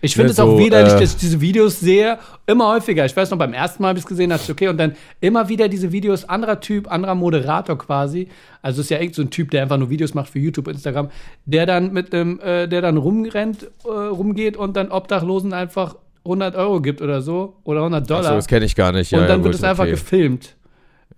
Ich 0.00 0.14
finde 0.14 0.28
Ne, 0.28 0.32
es 0.32 0.40
auch 0.40 0.52
so, 0.52 0.58
widerlich, 0.58 0.94
äh, 0.94 1.00
dass 1.00 1.10
ich 1.12 1.16
diese 1.18 1.40
Videos 1.40 1.80
sehe, 1.80 2.18
immer 2.46 2.68
häufiger. 2.68 3.04
Ich 3.04 3.16
weiß 3.16 3.30
noch, 3.30 3.38
beim 3.38 3.52
ersten 3.52 3.82
Mal 3.82 3.90
habe 3.90 3.98
ich 3.98 4.04
es 4.04 4.08
gesehen, 4.08 4.30
dachte 4.30 4.44
ich, 4.44 4.50
okay, 4.50 4.68
und 4.68 4.76
dann 4.78 4.96
immer 5.20 5.48
wieder 5.48 5.68
diese 5.68 5.92
Videos, 5.92 6.24
anderer 6.28 6.60
Typ, 6.60 6.90
anderer 6.90 7.14
Moderator 7.14 7.76
quasi. 7.78 8.28
Also 8.62 8.80
ist 8.80 8.90
ja 8.90 8.98
echt 8.98 9.14
so 9.14 9.22
ein 9.22 9.30
Typ, 9.30 9.50
der 9.50 9.62
einfach 9.62 9.76
nur 9.78 9.90
Videos 9.90 10.14
macht 10.14 10.30
für 10.30 10.38
YouTube, 10.38 10.68
Instagram, 10.68 11.10
der 11.44 11.66
dann 11.66 11.92
mit 11.92 12.12
einem, 12.14 12.40
äh, 12.40 12.66
der 12.66 12.82
dann 12.82 12.96
rumrennt, 12.96 13.68
äh, 13.84 13.88
rumgeht 13.88 14.56
und 14.56 14.76
dann 14.76 14.90
Obdachlosen 14.90 15.52
einfach 15.52 15.96
100 16.24 16.56
Euro 16.56 16.80
gibt 16.80 17.00
oder 17.00 17.22
so 17.22 17.56
oder 17.64 17.80
100 17.80 18.08
Dollar. 18.08 18.22
Achso, 18.22 18.34
das 18.34 18.46
kenne 18.48 18.64
ich 18.66 18.74
gar 18.74 18.92
nicht. 18.92 19.10
Ja, 19.12 19.20
und 19.20 19.28
dann 19.28 19.40
ja, 19.40 19.44
wird 19.44 19.54
es 19.54 19.64
einfach 19.64 19.84
okay. 19.84 19.92
gefilmt. 19.92 20.56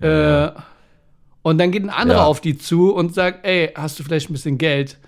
Äh, 0.01 0.49
und 1.43 1.59
dann 1.59 1.71
geht 1.71 1.83
ein 1.83 1.91
anderer 1.91 2.19
Ja. 2.21 2.25
auf 2.27 2.41
die 2.41 2.59
zu 2.59 2.95
und 2.95 3.15
sagt, 3.15 3.47
ey, 3.47 3.71
hast 3.75 3.99
du 3.99 4.03
vielleicht 4.05 4.31
ein 4.31 4.35
bisschen 4.35 4.59
Geld? 4.59 4.99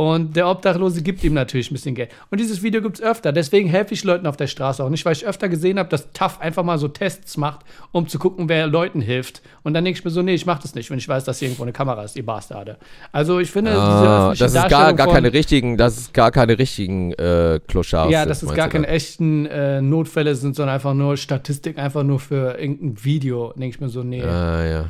Und 0.00 0.34
der 0.34 0.48
Obdachlose 0.48 1.02
gibt 1.02 1.22
ihm 1.24 1.34
natürlich 1.34 1.70
ein 1.70 1.74
bisschen 1.74 1.94
Geld. 1.94 2.10
Und 2.30 2.40
dieses 2.40 2.62
Video 2.62 2.80
gibt 2.80 2.98
es 2.98 3.02
öfter. 3.02 3.32
Deswegen 3.32 3.68
helfe 3.68 3.92
ich 3.92 4.02
Leuten 4.02 4.26
auf 4.26 4.38
der 4.38 4.46
Straße 4.46 4.82
auch 4.82 4.88
nicht, 4.88 5.04
weil 5.04 5.12
ich 5.12 5.26
öfter 5.26 5.50
gesehen 5.50 5.78
habe, 5.78 5.90
dass 5.90 6.10
TAF 6.14 6.40
einfach 6.40 6.62
mal 6.62 6.78
so 6.78 6.88
Tests 6.88 7.36
macht, 7.36 7.66
um 7.92 8.08
zu 8.08 8.18
gucken, 8.18 8.48
wer 8.48 8.66
Leuten 8.66 9.02
hilft. 9.02 9.42
Und 9.62 9.74
dann 9.74 9.84
denke 9.84 9.98
ich 9.98 10.04
mir 10.06 10.10
so, 10.10 10.22
nee, 10.22 10.32
ich 10.32 10.46
mache 10.46 10.62
das 10.62 10.74
nicht, 10.74 10.90
wenn 10.90 10.96
ich 10.96 11.06
weiß, 11.06 11.24
dass 11.24 11.40
hier 11.40 11.48
irgendwo 11.48 11.64
eine 11.64 11.72
Kamera 11.72 12.02
ist, 12.02 12.16
ihr 12.16 12.24
Bastarde. 12.24 12.78
Also 13.12 13.40
ich 13.40 13.50
finde, 13.50 13.72
diese 13.72 13.82
Ah, 13.82 14.30
öffentliche 14.30 14.44
das 14.44 14.54
ist 14.54 14.70
gar, 14.70 14.94
gar 14.94 15.06
keine 15.08 15.34
richtigen, 15.34 15.76
das 15.76 15.98
ist 15.98 16.14
gar 16.14 16.30
keine 16.30 16.58
richtigen 16.58 17.12
äh, 17.12 17.60
Kloschars. 17.68 18.10
Ja, 18.10 18.24
das 18.24 18.42
ist 18.42 18.54
gar 18.54 18.70
keine 18.70 18.86
echten 18.86 19.44
äh, 19.44 19.82
Notfälle 19.82 20.34
sind, 20.34 20.56
sondern 20.56 20.76
einfach 20.76 20.94
nur 20.94 21.18
Statistik, 21.18 21.76
einfach 21.76 22.04
nur 22.04 22.20
für 22.20 22.58
irgendein 22.58 23.04
Video. 23.04 23.52
Denke 23.52 23.74
ich 23.76 23.80
mir 23.82 23.90
so, 23.90 24.02
nee. 24.02 24.22
Ah, 24.22 24.64
ja. 24.64 24.84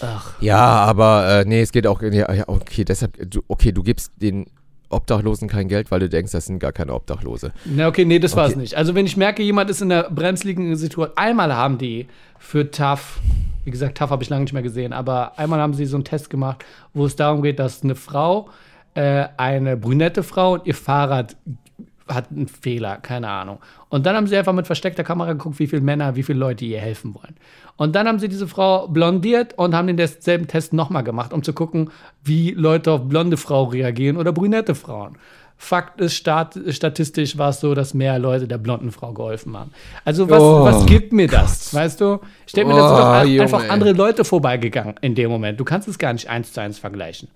Ach. 0.00 0.34
Ja, 0.40 0.58
aber 0.58 1.40
äh, 1.40 1.44
nee, 1.44 1.60
es 1.62 1.72
geht 1.72 1.86
auch. 1.86 2.02
Ja, 2.02 2.48
okay, 2.48 2.84
deshalb, 2.84 3.30
du, 3.30 3.42
okay, 3.48 3.72
du 3.72 3.82
gibst 3.82 4.12
den 4.16 4.46
Obdachlosen 4.88 5.48
kein 5.48 5.68
Geld, 5.68 5.90
weil 5.90 6.00
du 6.00 6.08
denkst, 6.08 6.32
das 6.32 6.46
sind 6.46 6.58
gar 6.58 6.72
keine 6.72 6.94
Obdachlose. 6.94 7.52
Na, 7.64 7.88
okay, 7.88 8.04
nee, 8.04 8.18
das 8.18 8.36
Okay. 8.36 8.56
nicht. 8.56 8.74
Also, 8.76 8.94
wenn 8.94 9.06
ich 9.06 9.16
merke, 9.16 9.42
jemand 9.42 9.68
ist 9.70 9.80
in 9.82 9.90
einer 9.90 10.04
brenzligen 10.10 10.76
Situation, 10.76 11.16
einmal 11.16 11.54
haben 11.54 11.78
die 11.78 12.06
für 12.38 12.70
TAF, 12.70 13.18
wie 13.64 13.70
gesagt, 13.70 13.98
TAF 13.98 14.10
habe 14.10 14.22
ich 14.22 14.28
lange 14.28 14.42
nicht 14.44 14.52
mehr 14.52 14.62
gesehen, 14.62 14.92
aber 14.92 15.38
einmal 15.38 15.60
haben 15.60 15.74
sie 15.74 15.86
so 15.86 15.96
einen 15.96 16.04
Test 16.04 16.30
gemacht, 16.30 16.64
wo 16.94 17.04
es 17.06 17.16
darum 17.16 17.42
geht, 17.42 17.58
dass 17.58 17.82
eine 17.82 17.94
Frau, 17.96 18.48
äh, 18.94 19.26
eine 19.36 19.76
brünette 19.76 20.22
Frau 20.22 20.52
und 20.54 20.66
ihr 20.66 20.74
Fahrrad 20.74 21.36
hat 22.08 22.30
einen 22.30 22.48
Fehler, 22.48 22.96
keine 22.98 23.28
Ahnung. 23.28 23.58
Und 23.88 24.06
dann 24.06 24.14
haben 24.16 24.26
sie 24.26 24.36
einfach 24.36 24.52
mit 24.52 24.66
versteckter 24.66 25.04
Kamera 25.04 25.32
geguckt, 25.32 25.58
wie 25.58 25.66
viele 25.66 25.82
Männer, 25.82 26.14
wie 26.16 26.22
viele 26.22 26.38
Leute 26.38 26.64
ihr 26.64 26.80
helfen 26.80 27.14
wollen. 27.14 27.36
Und 27.76 27.94
dann 27.94 28.06
haben 28.06 28.18
sie 28.18 28.28
diese 28.28 28.46
Frau 28.48 28.88
blondiert 28.88 29.54
und 29.58 29.74
haben 29.74 29.86
den 29.94 30.06
selben 30.06 30.46
Test 30.46 30.72
nochmal 30.72 31.02
gemacht, 31.04 31.32
um 31.32 31.42
zu 31.42 31.52
gucken, 31.52 31.90
wie 32.22 32.52
Leute 32.52 32.92
auf 32.92 33.02
blonde 33.08 33.36
Frau 33.36 33.64
reagieren 33.64 34.16
oder 34.16 34.32
brünette 34.32 34.74
Frauen. 34.74 35.18
Fakt 35.58 36.02
ist, 36.02 36.14
stat 36.14 36.58
statistisch 36.68 37.38
war 37.38 37.48
es 37.48 37.60
so, 37.60 37.74
dass 37.74 37.94
mehr 37.94 38.18
Leute 38.18 38.46
der 38.46 38.58
blonden 38.58 38.92
Frau 38.92 39.12
geholfen 39.14 39.56
haben. 39.56 39.70
Also 40.04 40.28
was, 40.28 40.40
Oh, 40.42 40.64
was 40.64 40.84
gibt 40.84 41.12
mir 41.14 41.28
das? 41.28 41.72
Weißt 41.72 41.98
du? 42.00 42.20
Ich 42.46 42.52
denke 42.52 42.74
mir, 42.74 42.80
Oh, 42.80 43.24
Junge, 43.24 43.42
einfach 43.42 43.64
ey. 43.64 43.70
andere 43.70 43.92
Leute 43.92 44.24
vorbeigegangen 44.26 44.96
in 45.00 45.14
dem 45.14 45.30
Moment. 45.30 45.58
Du 45.58 45.64
kannst 45.64 45.88
es 45.88 45.96
gar 45.98 46.12
nicht 46.12 46.28
eins 46.28 46.52
zu 46.52 46.60
eins 46.60 46.78
vergleichen. 46.78 47.28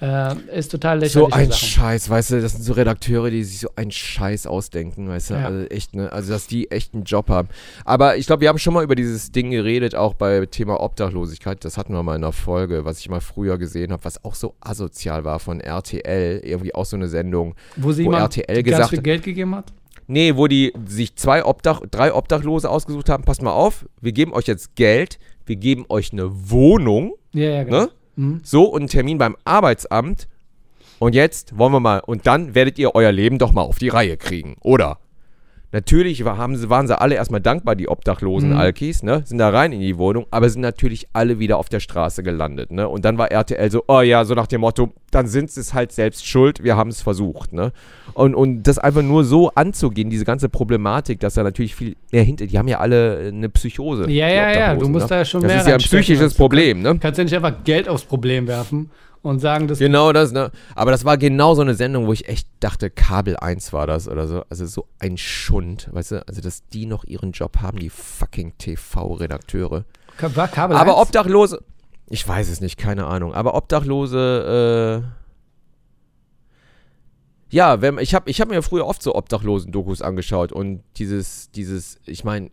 Äh, 0.00 0.34
ist 0.56 0.70
total 0.70 1.00
lächerlich. 1.00 1.12
So 1.12 1.36
ein 1.36 1.50
Scheiß, 1.50 2.08
weißt 2.08 2.30
du, 2.30 2.40
das 2.40 2.52
sind 2.52 2.62
so 2.62 2.72
Redakteure, 2.74 3.30
die 3.30 3.42
sich 3.42 3.58
so 3.58 3.68
einen 3.74 3.90
Scheiß 3.90 4.46
ausdenken, 4.46 5.08
weißt 5.08 5.30
du, 5.30 5.34
Ja. 5.34 5.46
also 5.46 5.64
echt, 5.66 5.94
ne, 5.96 6.12
also 6.12 6.32
dass 6.32 6.46
die 6.46 6.70
echt 6.70 6.94
einen 6.94 7.02
Job 7.02 7.28
haben. 7.28 7.48
Aber 7.84 8.16
ich 8.16 8.26
glaube, 8.26 8.42
wir 8.42 8.48
haben 8.48 8.58
schon 8.58 8.74
mal 8.74 8.84
über 8.84 8.94
dieses 8.94 9.32
Ding 9.32 9.50
geredet, 9.50 9.96
auch 9.96 10.14
bei 10.14 10.46
Thema 10.46 10.80
Obdachlosigkeit, 10.80 11.64
das 11.64 11.76
hatten 11.76 11.92
wir 11.94 12.02
mal 12.04 12.14
in 12.14 12.22
einer 12.22 12.32
Folge, 12.32 12.84
was 12.84 13.00
ich 13.00 13.08
mal 13.08 13.20
früher 13.20 13.58
gesehen 13.58 13.90
habe, 13.90 14.04
was 14.04 14.24
auch 14.24 14.36
so 14.36 14.54
asozial 14.60 15.24
war 15.24 15.40
von 15.40 15.58
RTL, 15.60 16.42
irgendwie 16.44 16.74
auch 16.76 16.84
so 16.84 16.94
eine 16.96 17.08
Sendung, 17.08 17.56
Wo 17.76 17.90
sie 17.90 18.04
wo 18.04 18.12
RTL 18.12 18.62
gesagt 18.62 18.90
viel 18.90 18.98
hat- 18.98 19.04
Geld 19.04 19.22
gegeben 19.24 19.54
hat? 19.56 19.72
Nee, 20.06 20.36
wo 20.36 20.46
die 20.46 20.72
sich 20.86 21.16
zwei 21.16 21.44
Obdach, 21.44 21.82
drei 21.90 22.14
Obdachlose 22.14 22.70
ausgesucht 22.70 23.10
haben. 23.10 23.24
Passt 23.24 23.42
mal 23.42 23.52
auf, 23.52 23.84
wir 24.00 24.12
geben 24.12 24.32
euch 24.32 24.46
jetzt 24.46 24.74
Geld, 24.74 25.18
wir 25.44 25.56
geben 25.56 25.84
euch 25.90 26.12
eine 26.12 26.30
Wohnung, 26.50 27.14
Ja, 27.34 27.50
ja, 27.50 27.64
genau. 27.64 27.80
ne? 27.82 27.90
So 28.42 28.64
und 28.64 28.80
einen 28.82 28.88
Termin 28.88 29.18
beim 29.18 29.36
Arbeitsamt. 29.44 30.28
Und 30.98 31.14
jetzt 31.14 31.56
wollen 31.56 31.72
wir 31.72 31.80
mal, 31.80 32.00
und 32.00 32.26
dann 32.26 32.54
werdet 32.54 32.78
ihr 32.78 32.94
euer 32.94 33.12
Leben 33.12 33.38
doch 33.38 33.52
mal 33.52 33.62
auf 33.62 33.78
die 33.78 33.88
Reihe 33.88 34.16
kriegen, 34.16 34.56
oder? 34.60 34.98
Natürlich 35.70 36.24
haben 36.24 36.56
sie, 36.56 36.70
waren 36.70 36.86
sie 36.86 36.98
alle 36.98 37.14
erstmal 37.14 37.42
dankbar, 37.42 37.76
die 37.76 37.88
obdachlosen 37.88 38.50
Mhm. 38.50 38.56
Alkis, 38.56 39.02
ne? 39.02 39.22
Sind 39.26 39.36
da 39.36 39.50
rein 39.50 39.72
in 39.72 39.80
die 39.80 39.98
Wohnung, 39.98 40.26
aber 40.30 40.48
sind 40.48 40.62
natürlich 40.62 41.08
alle 41.12 41.38
wieder 41.38 41.58
auf 41.58 41.68
der 41.68 41.80
Straße 41.80 42.22
gelandet, 42.22 42.70
ne? 42.72 42.88
Und 42.88 43.04
dann 43.04 43.18
war 43.18 43.30
RTL 43.30 43.70
so, 43.70 43.84
oh 43.86 44.00
ja, 44.00 44.24
so 44.24 44.32
nach 44.32 44.46
dem 44.46 44.62
Motto, 44.62 44.94
dann 45.10 45.26
sind 45.26 45.50
sie 45.50 45.60
es 45.60 45.74
halt 45.74 45.92
selbst 45.92 46.26
schuld, 46.26 46.64
wir 46.64 46.76
haben 46.76 46.88
es 46.88 47.02
versucht, 47.02 47.52
ne? 47.52 47.72
Und, 48.14 48.34
und 48.34 48.62
das 48.62 48.78
einfach 48.78 49.02
nur 49.02 49.24
so 49.24 49.50
anzugehen, 49.54 50.08
diese 50.08 50.24
ganze 50.24 50.48
Problematik, 50.48 51.20
dass 51.20 51.34
da 51.34 51.42
natürlich 51.42 51.74
viel 51.74 51.96
eher 52.10 52.22
hinter, 52.22 52.46
die 52.46 52.58
haben 52.58 52.68
ja 52.68 52.78
alle 52.78 53.28
eine 53.28 53.50
Psychose. 53.50 54.10
Ja, 54.10 54.28
ja, 54.28 54.50
ja, 54.52 54.74
du 54.74 54.88
musst 54.88 55.04
ne? 55.04 55.08
da 55.10 55.16
ja 55.18 55.24
schon 55.26 55.42
Das 55.42 55.52
mehr 55.52 55.60
ist 55.60 55.68
ja 55.68 55.74
ein 55.74 55.80
psychisches 55.80 56.32
Problem, 56.32 56.80
ne? 56.80 56.94
Du 56.94 57.00
kannst 57.00 57.18
ja 57.18 57.24
nicht 57.24 57.34
einfach 57.36 57.64
Geld 57.64 57.90
aufs 57.90 58.04
Problem 58.04 58.46
werfen 58.46 58.90
und 59.22 59.40
sagen, 59.40 59.68
dass 59.68 59.78
Genau 59.78 60.12
das, 60.12 60.32
ne? 60.32 60.50
Aber 60.74 60.90
das 60.90 61.04
war 61.04 61.18
genau 61.18 61.54
so 61.54 61.62
eine 61.62 61.74
Sendung, 61.74 62.06
wo 62.06 62.12
ich 62.12 62.28
echt 62.28 62.48
dachte, 62.60 62.90
Kabel 62.90 63.36
1 63.36 63.72
war 63.72 63.86
das 63.86 64.08
oder 64.08 64.26
so. 64.26 64.44
Also 64.48 64.66
so 64.66 64.86
ein 64.98 65.16
Schund, 65.16 65.88
weißt 65.92 66.12
du? 66.12 66.28
Also, 66.28 66.40
dass 66.40 66.66
die 66.68 66.86
noch 66.86 67.04
ihren 67.04 67.32
Job 67.32 67.58
haben, 67.60 67.78
die 67.78 67.90
fucking 67.90 68.56
TV-Redakteure. 68.58 69.84
war 70.34 70.48
Kabel 70.48 70.76
Aber 70.76 70.98
1? 70.98 71.06
Obdachlose, 71.06 71.62
ich 72.08 72.26
weiß 72.26 72.48
es 72.48 72.60
nicht, 72.60 72.78
keine 72.78 73.06
Ahnung. 73.06 73.34
Aber 73.34 73.54
Obdachlose, 73.54 75.04
äh. 75.04 75.18
Ja, 77.50 77.80
wenn, 77.80 77.96
ich 77.98 78.14
habe 78.14 78.28
ich 78.28 78.42
hab 78.42 78.48
mir 78.48 78.60
früher 78.62 78.86
oft 78.86 79.02
so 79.02 79.14
Obdachlosen-Dokus 79.14 80.02
angeschaut 80.02 80.52
und 80.52 80.82
dieses, 80.96 81.50
dieses, 81.50 81.98
ich 82.04 82.22
meine, 82.22 82.50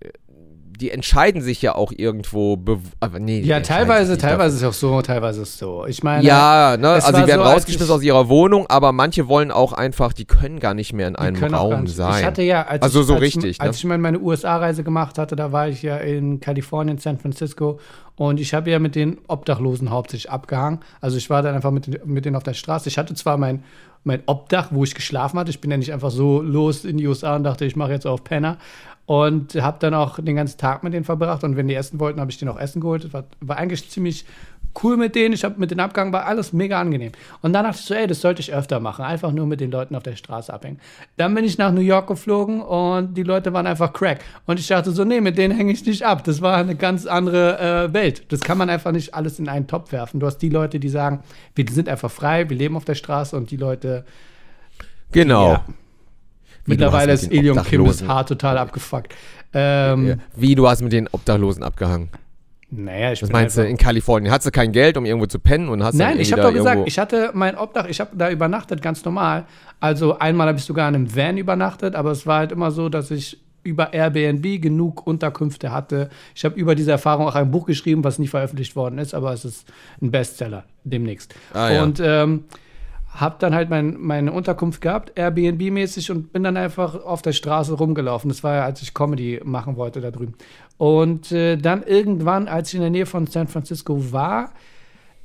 die 0.79 0.91
entscheiden 0.91 1.41
sich 1.41 1.61
ja 1.61 1.75
auch 1.75 1.91
irgendwo. 1.95 2.57
Aber 2.99 3.19
nee, 3.19 3.39
Ja, 3.41 3.59
teilweise, 3.59 4.17
teilweise 4.17 4.55
ist 4.57 4.61
es 4.61 4.67
auch 4.67 4.73
so, 4.73 5.01
teilweise 5.01 5.41
ist 5.41 5.49
es 5.49 5.57
so. 5.57 5.85
Ich 5.87 6.03
meine, 6.03 6.23
ja, 6.23 6.77
ne, 6.77 6.89
also 6.89 7.07
sie 7.07 7.27
werden 7.27 7.43
so, 7.43 7.49
rausgeschmissen 7.51 7.93
aus 7.93 8.03
ihrer 8.03 8.29
Wohnung, 8.29 8.65
aber 8.67 8.91
manche 8.91 9.27
wollen 9.27 9.51
auch 9.51 9.73
einfach, 9.73 10.13
die 10.13 10.25
können 10.25 10.59
gar 10.59 10.73
nicht 10.73 10.93
mehr 10.93 11.07
in 11.07 11.15
einem 11.15 11.41
Raum 11.53 11.87
sein. 11.87 12.19
Ich 12.19 12.25
hatte 12.25 12.41
ja, 12.43 12.63
als 12.63 12.81
Also 12.83 13.01
ich, 13.01 13.07
so 13.07 13.13
als 13.13 13.21
richtig, 13.21 13.45
Ich, 13.45 13.59
ne? 13.59 13.65
als 13.65 13.77
ich 13.77 13.83
meine 13.85 14.19
USA-Reise 14.19 14.83
gemacht 14.83 15.17
hatte, 15.17 15.35
da 15.35 15.51
war 15.51 15.67
ich 15.69 15.81
ja 15.81 15.97
in 15.97 16.39
Kalifornien, 16.39 16.97
San 16.97 17.17
Francisco 17.19 17.79
und 18.15 18.39
ich 18.39 18.53
habe 18.53 18.69
ja 18.71 18.79
mit 18.79 18.95
den 18.95 19.17
Obdachlosen 19.27 19.89
hauptsächlich 19.89 20.31
abgehangen. 20.31 20.79
Also 21.01 21.17
ich 21.17 21.29
war 21.29 21.41
dann 21.41 21.55
einfach 21.55 21.71
mit, 21.71 21.87
den- 21.87 21.99
mit 22.05 22.25
denen 22.25 22.35
auf 22.35 22.43
der 22.43 22.53
Straße. 22.53 22.87
Ich 22.89 22.97
hatte 22.97 23.13
zwar 23.13 23.37
mein, 23.37 23.63
mein 24.05 24.21
Obdach, 24.27 24.69
wo 24.71 24.83
ich 24.83 24.95
geschlafen 24.95 25.37
hatte. 25.39 25.49
Ich 25.49 25.59
bin 25.61 25.71
ja 25.71 25.77
nicht 25.77 25.91
einfach 25.91 26.11
so 26.11 26.41
los 26.41 26.85
in 26.85 26.97
die 26.97 27.07
USA 27.07 27.35
und 27.35 27.43
dachte, 27.43 27.65
ich 27.65 27.75
mache 27.75 27.91
jetzt 27.91 28.05
auf 28.07 28.23
Penner. 28.23 28.57
Und 29.05 29.55
habe 29.55 29.77
dann 29.79 29.93
auch 29.93 30.19
den 30.19 30.35
ganzen 30.35 30.57
Tag 30.57 30.83
mit 30.83 30.93
denen 30.93 31.05
verbracht. 31.05 31.43
Und 31.43 31.55
wenn 31.55 31.67
die 31.67 31.75
essen 31.75 31.99
wollten, 31.99 32.19
habe 32.19 32.31
ich 32.31 32.37
denen 32.37 32.51
auch 32.51 32.59
Essen 32.59 32.81
geholt. 32.81 33.03
Das 33.03 33.13
war, 33.13 33.25
war 33.39 33.57
eigentlich 33.57 33.89
ziemlich 33.89 34.25
cool 34.83 34.97
mit 34.97 35.15
denen. 35.15 35.33
Ich 35.33 35.43
habe 35.43 35.59
mit 35.59 35.71
den 35.71 35.79
Abgang 35.79 36.11
war 36.11 36.25
alles 36.25 36.53
mega 36.53 36.79
angenehm. 36.79 37.11
Und 37.41 37.53
dann 37.53 37.65
dachte 37.65 37.79
ich 37.79 37.85
so, 37.85 37.93
ey, 37.93 38.07
das 38.07 38.21
sollte 38.21 38.41
ich 38.41 38.53
öfter 38.53 38.79
machen. 38.79 39.05
Einfach 39.05 39.31
nur 39.31 39.45
mit 39.45 39.61
den 39.61 39.71
Leuten 39.71 39.95
auf 39.95 40.03
der 40.03 40.15
Straße 40.15 40.51
abhängen. 40.51 40.79
Dann 41.17 41.33
bin 41.35 41.45
ich 41.45 41.57
nach 41.57 41.71
New 41.71 41.81
York 41.81 42.07
geflogen 42.07 42.61
und 42.61 43.15
die 43.15 43.23
Leute 43.23 43.53
waren 43.53 43.67
einfach 43.67 43.93
crack. 43.93 44.19
Und 44.45 44.59
ich 44.59 44.67
dachte 44.67 44.91
so, 44.91 45.05
nee, 45.05 45.21
mit 45.21 45.37
denen 45.37 45.55
hänge 45.55 45.71
ich 45.71 45.85
nicht 45.85 46.03
ab. 46.03 46.23
Das 46.23 46.41
war 46.41 46.57
eine 46.57 46.75
ganz 46.75 47.05
andere 47.05 47.59
äh, 47.59 47.93
Welt. 47.93 48.31
Das 48.31 48.41
kann 48.41 48.57
man 48.57 48.69
einfach 48.69 48.91
nicht 48.91 49.13
alles 49.13 49.39
in 49.39 49.47
einen 49.47 49.67
Topf 49.67 49.91
werfen. 49.91 50.19
Du 50.19 50.25
hast 50.25 50.39
die 50.39 50.49
Leute, 50.49 50.79
die 50.79 50.89
sagen, 50.89 51.21
wir 51.53 51.65
sind 51.69 51.87
einfach 51.87 52.11
frei, 52.11 52.49
wir 52.49 52.57
leben 52.57 52.75
auf 52.75 52.85
der 52.85 52.95
Straße 52.95 53.35
und 53.35 53.51
die 53.51 53.57
Leute. 53.57 54.05
Genau. 55.11 55.53
Ja. 55.53 55.65
Mittlerweile 56.65 57.13
hast 57.13 57.23
ist 57.23 57.31
Elion 57.31 57.61
Kim 57.63 57.85
das 57.85 58.07
Haar 58.07 58.25
total 58.25 58.57
abgefuckt. 58.57 59.13
Ähm. 59.53 60.19
Wie 60.35 60.55
du 60.55 60.67
hast 60.67 60.81
mit 60.81 60.91
den 60.91 61.07
Obdachlosen 61.11 61.63
abgehangen. 61.63 62.09
Naja, 62.71 63.11
ich 63.11 63.21
Was 63.21 63.31
meinst 63.31 63.57
du, 63.57 63.65
in 63.65 63.77
Kalifornien? 63.77 64.31
Hattest 64.31 64.47
du 64.47 64.51
kein 64.51 64.71
Geld, 64.71 64.97
um 64.97 65.05
irgendwo 65.05 65.27
zu 65.27 65.39
pennen 65.39 65.69
und 65.69 65.83
hast 65.83 65.95
Nein, 65.95 66.19
ich 66.19 66.31
habe 66.31 66.41
doch 66.41 66.53
gesagt, 66.53 66.81
ich 66.85 66.97
hatte 66.97 67.31
mein 67.33 67.57
Obdach, 67.57 67.87
ich 67.87 67.99
habe 67.99 68.17
da 68.17 68.29
übernachtet, 68.29 68.81
ganz 68.81 69.05
normal. 69.05 69.45
Also 69.79 70.17
einmal 70.17 70.47
habe 70.47 70.57
ich 70.57 70.65
sogar 70.65 70.89
in 70.89 70.95
einem 70.95 71.15
Van 71.15 71.37
übernachtet, 71.37 71.95
aber 71.95 72.11
es 72.11 72.25
war 72.25 72.39
halt 72.39 72.51
immer 72.51 72.71
so, 72.71 72.89
dass 72.89 73.11
ich 73.11 73.39
über 73.63 73.93
Airbnb 73.93 74.61
genug 74.61 75.05
Unterkünfte 75.07 75.71
hatte. 75.71 76.09
Ich 76.35 76.45
habe 76.45 76.55
über 76.55 76.75
diese 76.75 76.91
Erfahrung 76.91 77.27
auch 77.27 77.35
ein 77.35 77.49
Buch 77.49 77.65
geschrieben, 77.65 78.03
was 78.03 78.19
nie 78.19 78.27
veröffentlicht 78.27 78.75
worden 78.75 78.99
ist, 78.99 79.13
aber 79.13 79.33
es 79.33 79.45
ist 79.45 79.67
ein 80.01 80.11
Bestseller 80.11 80.65
demnächst. 80.83 81.33
Ah, 81.53 81.71
ja. 81.71 81.83
Und 81.83 81.99
ähm, 82.03 82.43
habe 83.15 83.35
dann 83.39 83.55
halt 83.55 83.69
mein, 83.69 83.97
meine 83.99 84.31
Unterkunft 84.31 84.81
gehabt, 84.81 85.17
Airbnb-mäßig 85.17 86.11
und 86.11 86.33
bin 86.33 86.43
dann 86.43 86.57
einfach 86.57 87.03
auf 87.03 87.21
der 87.21 87.31
Straße 87.31 87.73
rumgelaufen. 87.73 88.29
Das 88.29 88.43
war 88.43 88.55
ja, 88.55 88.65
als 88.65 88.81
ich 88.81 88.93
Comedy 88.93 89.41
machen 89.43 89.77
wollte 89.77 90.01
da 90.01 90.11
drüben. 90.11 90.35
Und 90.77 91.31
äh, 91.31 91.55
dann 91.55 91.83
irgendwann, 91.83 92.47
als 92.47 92.69
ich 92.69 92.75
in 92.75 92.81
der 92.81 92.89
Nähe 92.89 93.05
von 93.05 93.27
San 93.27 93.47
Francisco 93.47 94.11
war, 94.11 94.51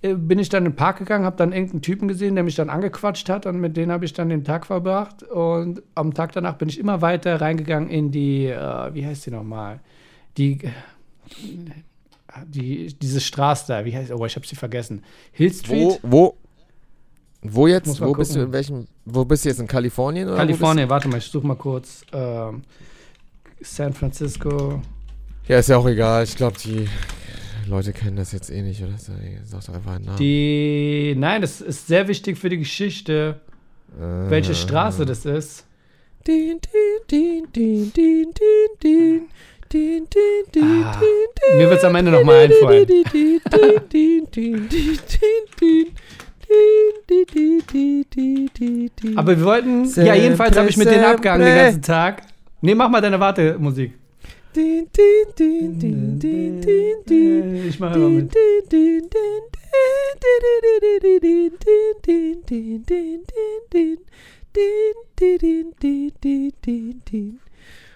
äh, 0.03 0.15
bin 0.15 0.39
ich 0.39 0.49
dann 0.49 0.65
in 0.65 0.73
den 0.73 0.77
Park 0.77 0.99
gegangen, 0.99 1.25
habe 1.25 1.37
dann 1.37 1.53
irgendeinen 1.53 1.83
Typen 1.83 2.07
gesehen, 2.07 2.37
der 2.37 2.45
mich 2.45 2.55
dann 2.55 2.71
angequatscht 2.71 3.29
hat 3.29 3.47
und 3.47 3.61
mit 3.61 3.77
denen 3.77 3.91
habe 3.91 4.05
ich 4.05 4.13
dann 4.13 4.29
den 4.29 4.45
Tag 4.45 4.67
verbracht. 4.67 5.25
Und 5.25 5.83
am 5.95 6.15
Tag 6.15 6.33
danach 6.33 6.55
bin 6.55 6.69
ich 6.69 6.79
immer 6.79 7.03
weiter 7.03 7.41
reingegangen 7.41 7.91
in 7.91 8.11
die, 8.13 8.47
äh, 8.47 8.95
wie 8.95 9.05
heißt 9.05 9.27
die 9.27 9.31
nochmal? 9.31 9.81
Die, 10.39 10.59
die, 12.47 12.95
diese 12.95 13.21
Straße 13.21 13.65
da, 13.67 13.85
wie 13.85 13.95
heißt, 13.95 14.13
oh, 14.13 14.25
ich 14.25 14.37
habe 14.37 14.47
sie 14.47 14.57
vergessen. 14.57 15.03
Hill 15.33 15.53
Street? 15.53 16.01
Wo, 16.03 16.11
wo, 16.11 16.37
wo 17.43 17.67
jetzt? 17.67 18.01
Wo 18.01 18.13
bist 18.13 18.35
du 18.35 18.41
in 18.41 18.53
welchem? 18.53 18.87
Wo 19.05 19.25
bist 19.25 19.45
du 19.45 19.49
jetzt 19.49 19.61
in 19.61 19.67
Kalifornien? 19.67 20.29
Oder 20.29 20.37
Kalifornien, 20.37 20.89
warte 20.89 21.09
mal, 21.09 21.19
ich 21.19 21.25
suche 21.25 21.47
mal 21.47 21.57
kurz. 21.57 22.03
Ähm, 22.13 22.63
San 23.61 23.93
Francisco. 23.93 24.83
Ja, 25.49 25.59
ist 25.59 25.69
ja 25.69 25.79
auch 25.79 25.87
egal. 25.87 26.25
Ich 26.25 26.37
glaube, 26.37 26.57
die 26.59 26.89
Leute 27.67 27.93
kennen 27.93 28.17
das 28.17 28.33
jetzt 28.33 28.51
eh 28.51 28.63
nicht, 28.63 28.83
oder? 28.83 28.95
Sag 28.99 29.65
doch 29.67 29.75
einfach 29.75 29.95
einen 29.95 30.05
Namen. 30.05 30.19
Die. 30.19 31.15
Nein, 31.17 31.41
das 31.41 31.61
ist 31.61 31.87
sehr 31.87 32.09
wichtig 32.09 32.39
für 32.39 32.49
die 32.51 32.59
Geschichte, 32.59 33.41
äh. 33.99 34.31
welche 34.31 34.55
Straße 34.55 35.07
das 35.07 35.25
ist. 35.25 35.65
Din, 36.27 36.61
din, 36.61 37.01
din, 37.11 37.47
din, 37.53 37.93
din, 37.93 38.33
din, 38.35 38.69
din. 38.83 39.23
Din, 39.73 40.05
din, 40.11 40.45
din, 40.53 40.83
Ah, 40.85 41.01
mir 41.57 41.71
wird 41.71 41.79
es 41.79 41.85
am 41.85 41.95
Ende 41.95 42.11
nochmal 42.11 42.41
einfallen. 42.41 42.89
Aber 49.17 49.37
wir 49.37 49.45
wollten. 49.45 49.85
Ja, 49.95 50.15
jedenfalls 50.15 50.57
habe 50.57 50.69
ich 50.69 50.77
mit 50.77 50.91
denen 50.91 51.05
abgehangen 51.05 51.47
den 51.47 51.57
ganzen 51.57 51.83
Tag. 51.83 52.23
Nee, 52.61 52.75
mach 52.75 52.89
mal 52.89 53.01
deine 53.01 53.21
Wartemusik. 53.21 53.95
Ich 54.53 54.85
mache 57.79 57.95
immer 57.95 58.09
mit. 58.09 58.35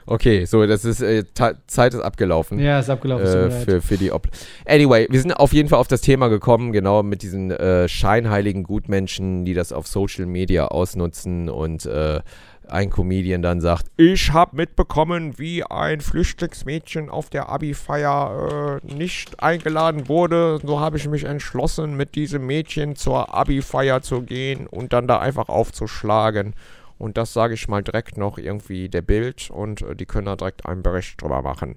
Okay, 0.06 0.44
so, 0.44 0.66
das 0.66 0.84
ist, 0.84 1.00
äh, 1.00 1.24
Zeit 1.66 1.94
ist 1.94 2.00
abgelaufen. 2.00 2.58
Ja, 2.58 2.78
ist 2.78 2.90
abgelaufen. 2.90 3.26
Äh, 3.26 3.50
für, 3.50 3.80
für 3.80 3.96
die 3.96 4.12
Ob 4.12 4.28
Anyway, 4.66 5.06
wir 5.10 5.20
sind 5.20 5.32
auf 5.32 5.52
jeden 5.52 5.68
Fall 5.68 5.78
auf 5.78 5.88
das 5.88 6.02
Thema 6.02 6.28
gekommen, 6.28 6.72
genau 6.72 7.02
mit 7.02 7.22
diesen 7.22 7.50
äh, 7.50 7.88
scheinheiligen 7.88 8.64
Gutmenschen, 8.64 9.44
die 9.44 9.54
das 9.54 9.72
auf 9.72 9.86
Social 9.86 10.26
Media 10.26 10.66
ausnutzen 10.68 11.48
und 11.48 11.86
äh, 11.86 12.20
ein 12.68 12.90
Comedian 12.90 13.42
dann 13.42 13.60
sagt, 13.60 13.86
ich 13.96 14.32
habe 14.32 14.56
mitbekommen, 14.56 15.38
wie 15.38 15.64
ein 15.64 16.00
Flüchtlingsmädchen 16.00 17.10
auf 17.10 17.30
der 17.30 17.48
Abi-Feier 17.48 18.80
äh, 18.82 18.94
nicht 18.94 19.42
eingeladen 19.42 20.08
wurde. 20.08 20.58
So 20.62 20.80
habe 20.80 20.96
ich 20.96 21.08
mich 21.08 21.24
entschlossen, 21.24 21.96
mit 21.96 22.14
diesem 22.14 22.46
Mädchen 22.46 22.96
zur 22.96 23.34
Abi-Feier 23.34 24.02
zu 24.02 24.22
gehen 24.22 24.66
und 24.66 24.92
dann 24.92 25.06
da 25.06 25.18
einfach 25.18 25.48
aufzuschlagen. 25.48 26.54
Und 26.98 27.16
das 27.16 27.32
sage 27.32 27.54
ich 27.54 27.68
mal 27.68 27.82
direkt 27.82 28.16
noch 28.16 28.38
irgendwie 28.38 28.88
der 28.88 29.02
Bild 29.02 29.50
und 29.50 29.82
äh, 29.82 29.96
die 29.96 30.06
können 30.06 30.26
da 30.26 30.36
direkt 30.36 30.66
einen 30.66 30.82
Bericht 30.82 31.20
drüber 31.20 31.42
machen. 31.42 31.76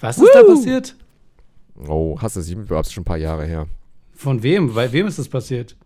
Was 0.00 0.18
ist 0.18 0.32
da 0.34 0.42
passiert? 0.42 0.96
Oh, 1.88 2.18
hast 2.20 2.36
du 2.36 2.42
sie 2.42 2.56
mitbekommen? 2.56 2.80
Das 2.80 2.88
ist 2.88 2.92
schon 2.92 3.02
ein 3.02 3.06
paar 3.06 3.16
Jahre 3.16 3.46
her. 3.46 3.66
Von 4.12 4.42
wem? 4.42 4.74
Bei 4.74 4.92
wem 4.92 5.06
ist 5.06 5.18
das 5.18 5.28
passiert? 5.28 5.76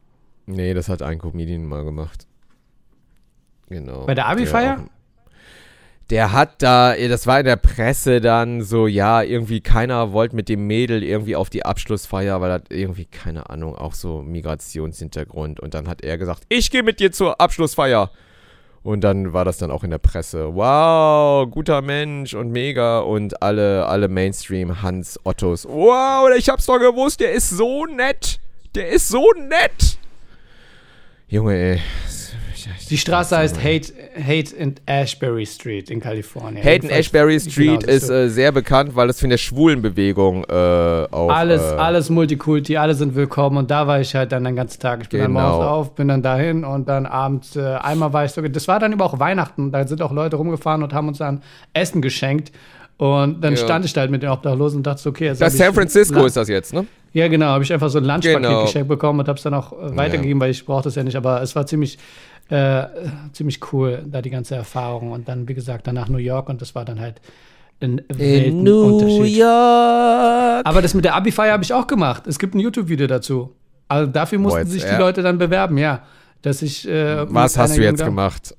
Nee, 0.46 0.74
das 0.74 0.88
hat 0.88 1.02
ein 1.02 1.18
Comedian 1.18 1.64
mal 1.64 1.84
gemacht. 1.84 2.26
Genau. 3.68 4.06
Bei 4.06 4.14
der 4.14 4.26
Abi-Feier? 4.26 4.87
Der 6.10 6.32
hat 6.32 6.62
da, 6.62 6.94
das 6.94 7.26
war 7.26 7.40
in 7.40 7.46
der 7.46 7.56
Presse 7.56 8.20
dann 8.20 8.60
so, 8.60 8.87
ja, 8.87 9.22
irgendwie 9.22 9.62
keiner 9.62 10.12
wollte 10.12 10.37
mit 10.37 10.50
dem 10.50 10.66
Mädel 10.66 11.02
irgendwie 11.02 11.34
auf 11.34 11.48
die 11.48 11.64
Abschlussfeier, 11.64 12.42
weil 12.42 12.50
er 12.50 12.54
hat 12.54 12.70
irgendwie, 12.70 13.06
keine 13.06 13.48
Ahnung, 13.48 13.74
auch 13.74 13.94
so 13.94 14.22
Migrationshintergrund. 14.22 15.60
Und 15.60 15.72
dann 15.72 15.88
hat 15.88 16.02
er 16.02 16.18
gesagt, 16.18 16.42
ich 16.50 16.70
gehe 16.70 16.82
mit 16.82 17.00
dir 17.00 17.10
zur 17.10 17.40
Abschlussfeier. 17.40 18.10
Und 18.84 19.00
dann 19.00 19.32
war 19.32 19.46
das 19.46 19.56
dann 19.56 19.70
auch 19.70 19.82
in 19.82 19.90
der 19.90 19.98
Presse. 19.98 20.54
Wow, 20.54 21.50
guter 21.50 21.80
Mensch 21.80 22.34
und 22.34 22.52
mega. 22.52 22.98
Und 22.98 23.42
alle, 23.42 23.86
alle 23.86 24.08
Mainstream 24.08 24.82
Hans 24.82 25.18
Ottos. 25.24 25.66
Wow, 25.66 26.28
ich 26.36 26.50
hab's 26.50 26.66
doch 26.66 26.78
gewusst, 26.78 27.20
der 27.20 27.32
ist 27.32 27.48
so 27.48 27.86
nett. 27.86 28.38
Der 28.74 28.90
ist 28.90 29.08
so 29.08 29.24
nett. 29.48 29.98
Junge, 31.28 31.54
ey. 31.54 31.80
Die 32.90 32.96
Straße 32.98 33.37
heißt 33.37 33.59
Hate, 33.62 33.92
Hate 34.16 34.55
in 34.57 34.74
Ashbury 34.87 35.46
Street 35.46 35.90
in 35.90 36.00
Kalifornien. 36.00 36.62
Hayden 36.62 36.88
Jedenfalls- 36.88 36.98
Ashbury 36.98 37.40
Street 37.40 37.81
Genau, 37.81 37.81
das 37.81 37.94
ist 38.05 38.11
äh, 38.11 38.29
sehr 38.29 38.53
bekannt, 38.53 38.94
weil 38.96 39.11
es 39.11 39.20
von 39.20 39.31
der 39.31 39.38
Schwulenbewegung 39.38 40.44
äh, 40.44 40.53
auch. 41.11 41.29
alles, 41.31 41.62
äh, 41.62 41.74
alles 41.77 42.11
Multikulti, 42.11 42.77
alle 42.77 42.94
sind 42.94 43.14
willkommen 43.14 43.57
und 43.59 43.70
da 43.70 43.87
war 43.87 44.00
ich 44.00 44.14
halt 44.14 44.33
dann 44.33 44.44
den 44.44 44.57
ganzen 44.57 44.81
Tag. 44.81 45.00
Ich 45.03 45.09
bin 45.09 45.20
dann 45.20 45.33
Genau. 45.33 45.48
morgens 45.48 45.66
auf, 45.66 45.94
bin 45.94 46.09
dann 46.09 46.22
dahin 46.22 46.64
und 46.64 46.88
dann 46.88 47.07
abends, 47.07 47.57
äh, 47.57 47.61
einmal 47.77 48.12
war 48.12 48.24
ich 48.24 48.31
sogar, 48.33 48.50
das 48.50 48.66
war 48.68 48.79
dann 48.81 48.92
über 48.92 49.05
auch 49.05 49.18
Weihnachten, 49.18 49.70
da 49.72 49.87
sind 49.87 50.00
auch 50.03 50.12
Leute 50.12 50.37
rumgefahren 50.37 50.83
und 50.83 50.92
haben 50.92 51.09
uns 51.09 51.18
dann 51.18 51.42
Essen 51.72 52.03
geschenkt 52.03 52.53
und 52.96 53.42
dann 53.42 53.55
Ja. 53.55 53.59
stand 53.59 53.85
ich 53.85 53.92
da 53.92 54.03
halt 54.03 54.11
mit 54.11 54.22
den 54.22 54.31
Obdachlosen 54.31 54.79
und 54.79 54.87
dachte 54.87 55.03
so, 55.03 55.11
okay, 55.11 55.27
jetzt 55.27 55.40
Das 55.40 55.57
San 55.57 55.74
Francisco 55.74 56.24
ist 56.24 56.37
das 56.37 56.48
jetzt, 56.48 56.72
ne? 56.72 56.87
Ja, 57.12 57.29
genau, 57.29 57.46
habe 57.46 57.62
ich 57.62 57.72
einfach 57.72 57.90
so 57.90 57.98
ein 57.98 58.05
Lunchpaket 58.05 58.42
Genau. 58.42 58.62
geschenkt 58.64 58.88
bekommen 58.88 59.20
und 59.20 59.29
habe 59.29 59.37
es 59.37 59.42
dann 59.44 59.55
auch 59.55 59.72
äh, 59.72 59.96
weitergegeben, 59.96 60.40
weil 60.40 60.50
ich 60.50 60.64
brauchte 60.66 60.88
es 60.88 60.96
ja 60.96 61.05
nicht, 61.05 61.14
aber 61.16 61.40
es 61.42 61.55
war 61.55 61.64
ziemlich, 61.64 61.96
äh, 62.50 62.85
ziemlich 63.33 63.61
cool, 63.72 64.04
da 64.07 64.20
die 64.22 64.30
ganze 64.30 64.54
Erfahrung 64.54 65.12
und 65.12 65.28
dann, 65.28 65.48
wie 65.48 65.54
gesagt, 65.54 65.87
danach 65.87 66.09
New 66.09 66.18
York 66.18 66.48
und 66.48 66.61
das 66.61 66.74
war 66.74 66.85
dann 66.85 67.00
halt 67.00 67.20
ein 67.80 68.02
Weltenunterschied. 68.09 69.37
York. 69.37 70.66
Aber 70.66 70.83
das 70.83 70.94
mit 70.94 71.04
der 71.04 71.14
Abi-Feier 71.14 71.52
habe 71.52 71.64
ich 71.64 71.72
auch 71.72 71.87
gemacht. 71.87 72.26
Es 72.26 72.38
gibt 72.38 72.54
ein 72.54 72.61
YouTube-Video 72.61 73.07
dazu. 73.07 73.52
Also 73.88 74.11
dafür 74.11 74.38
mussten 74.38 74.61
jetzt, 74.61 74.70
sich 74.70 74.83
die 74.83 74.88
ja. 74.90 74.98
Leute 74.98 75.22
dann 75.22 75.38
bewerben, 75.38 75.78
ja. 75.78 76.02
Dass 76.42 76.62
ich. 76.62 76.88
Äh, 76.88 77.33
Was 77.33 77.59
hast 77.59 77.76
du 77.76 77.83
jetzt 77.83 78.00
Dame- 78.00 78.11
gemacht? 78.11 78.54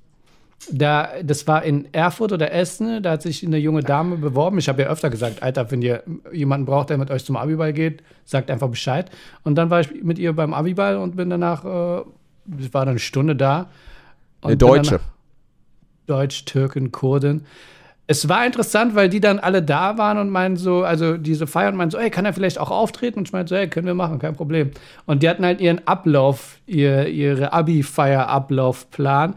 Da, 0.71 1.09
das 1.23 1.47
war 1.47 1.63
in 1.63 1.87
Erfurt 1.93 2.31
oder 2.31 2.51
Essen. 2.51 3.03
Da 3.03 3.11
hat 3.11 3.21
sich 3.21 3.45
eine 3.45 3.57
junge 3.57 3.81
Dame 3.81 4.17
beworben. 4.17 4.57
Ich 4.57 4.67
habe 4.67 4.81
ja 4.81 4.87
öfter 4.87 5.11
gesagt, 5.11 5.43
Alter, 5.43 5.69
wenn 5.69 5.81
ihr 5.81 6.03
jemanden 6.33 6.65
braucht, 6.65 6.89
der 6.89 6.97
mit 6.97 7.11
euch 7.11 7.23
zum 7.23 7.37
Abiball 7.37 7.71
geht, 7.73 8.01
sagt 8.23 8.49
einfach 8.49 8.69
Bescheid. 8.69 9.11
Und 9.43 9.55
dann 9.55 9.69
war 9.69 9.81
ich 9.81 10.03
mit 10.03 10.17
ihr 10.17 10.33
beim 10.33 10.53
Abiball 10.55 10.97
und 10.97 11.15
bin 11.15 11.29
danach, 11.29 11.65
äh, 11.65 12.03
ich 12.57 12.73
war 12.73 12.81
dann 12.85 12.93
eine 12.93 12.99
Stunde 12.99 13.35
da. 13.35 13.67
Eine 14.41 14.57
Deutsche. 14.57 14.99
Deutsch, 16.07 16.45
Türken, 16.45 16.91
Kurden. 16.91 17.45
Es 18.07 18.29
war 18.29 18.45
interessant, 18.45 18.93
weil 18.93 19.09
die 19.09 19.19
dann 19.19 19.39
alle 19.39 19.63
da 19.63 19.97
waren 19.97 20.19
und 20.19 20.29
meinen 20.29 20.57
so, 20.57 20.83
also 20.83 21.17
diese 21.17 21.47
Feier 21.47 21.69
und 21.69 21.75
meinen 21.75 21.89
so, 21.89 21.97
ey, 21.97 22.11
kann 22.11 22.25
er 22.25 22.33
vielleicht 22.33 22.59
auch 22.59 22.69
auftreten? 22.69 23.19
Und 23.19 23.27
ich 23.27 23.33
meinte 23.33 23.49
so, 23.49 23.55
ey, 23.55 23.67
können 23.67 23.87
wir 23.87 23.95
machen, 23.95 24.19
kein 24.19 24.35
Problem. 24.35 24.69
Und 25.07 25.23
die 25.23 25.29
hatten 25.29 25.43
halt 25.43 25.59
ihren 25.59 25.87
Ablauf, 25.87 26.59
ihr, 26.67 27.07
ihre 27.07 27.51
Abi-Feier-Ablaufplan. 27.51 29.33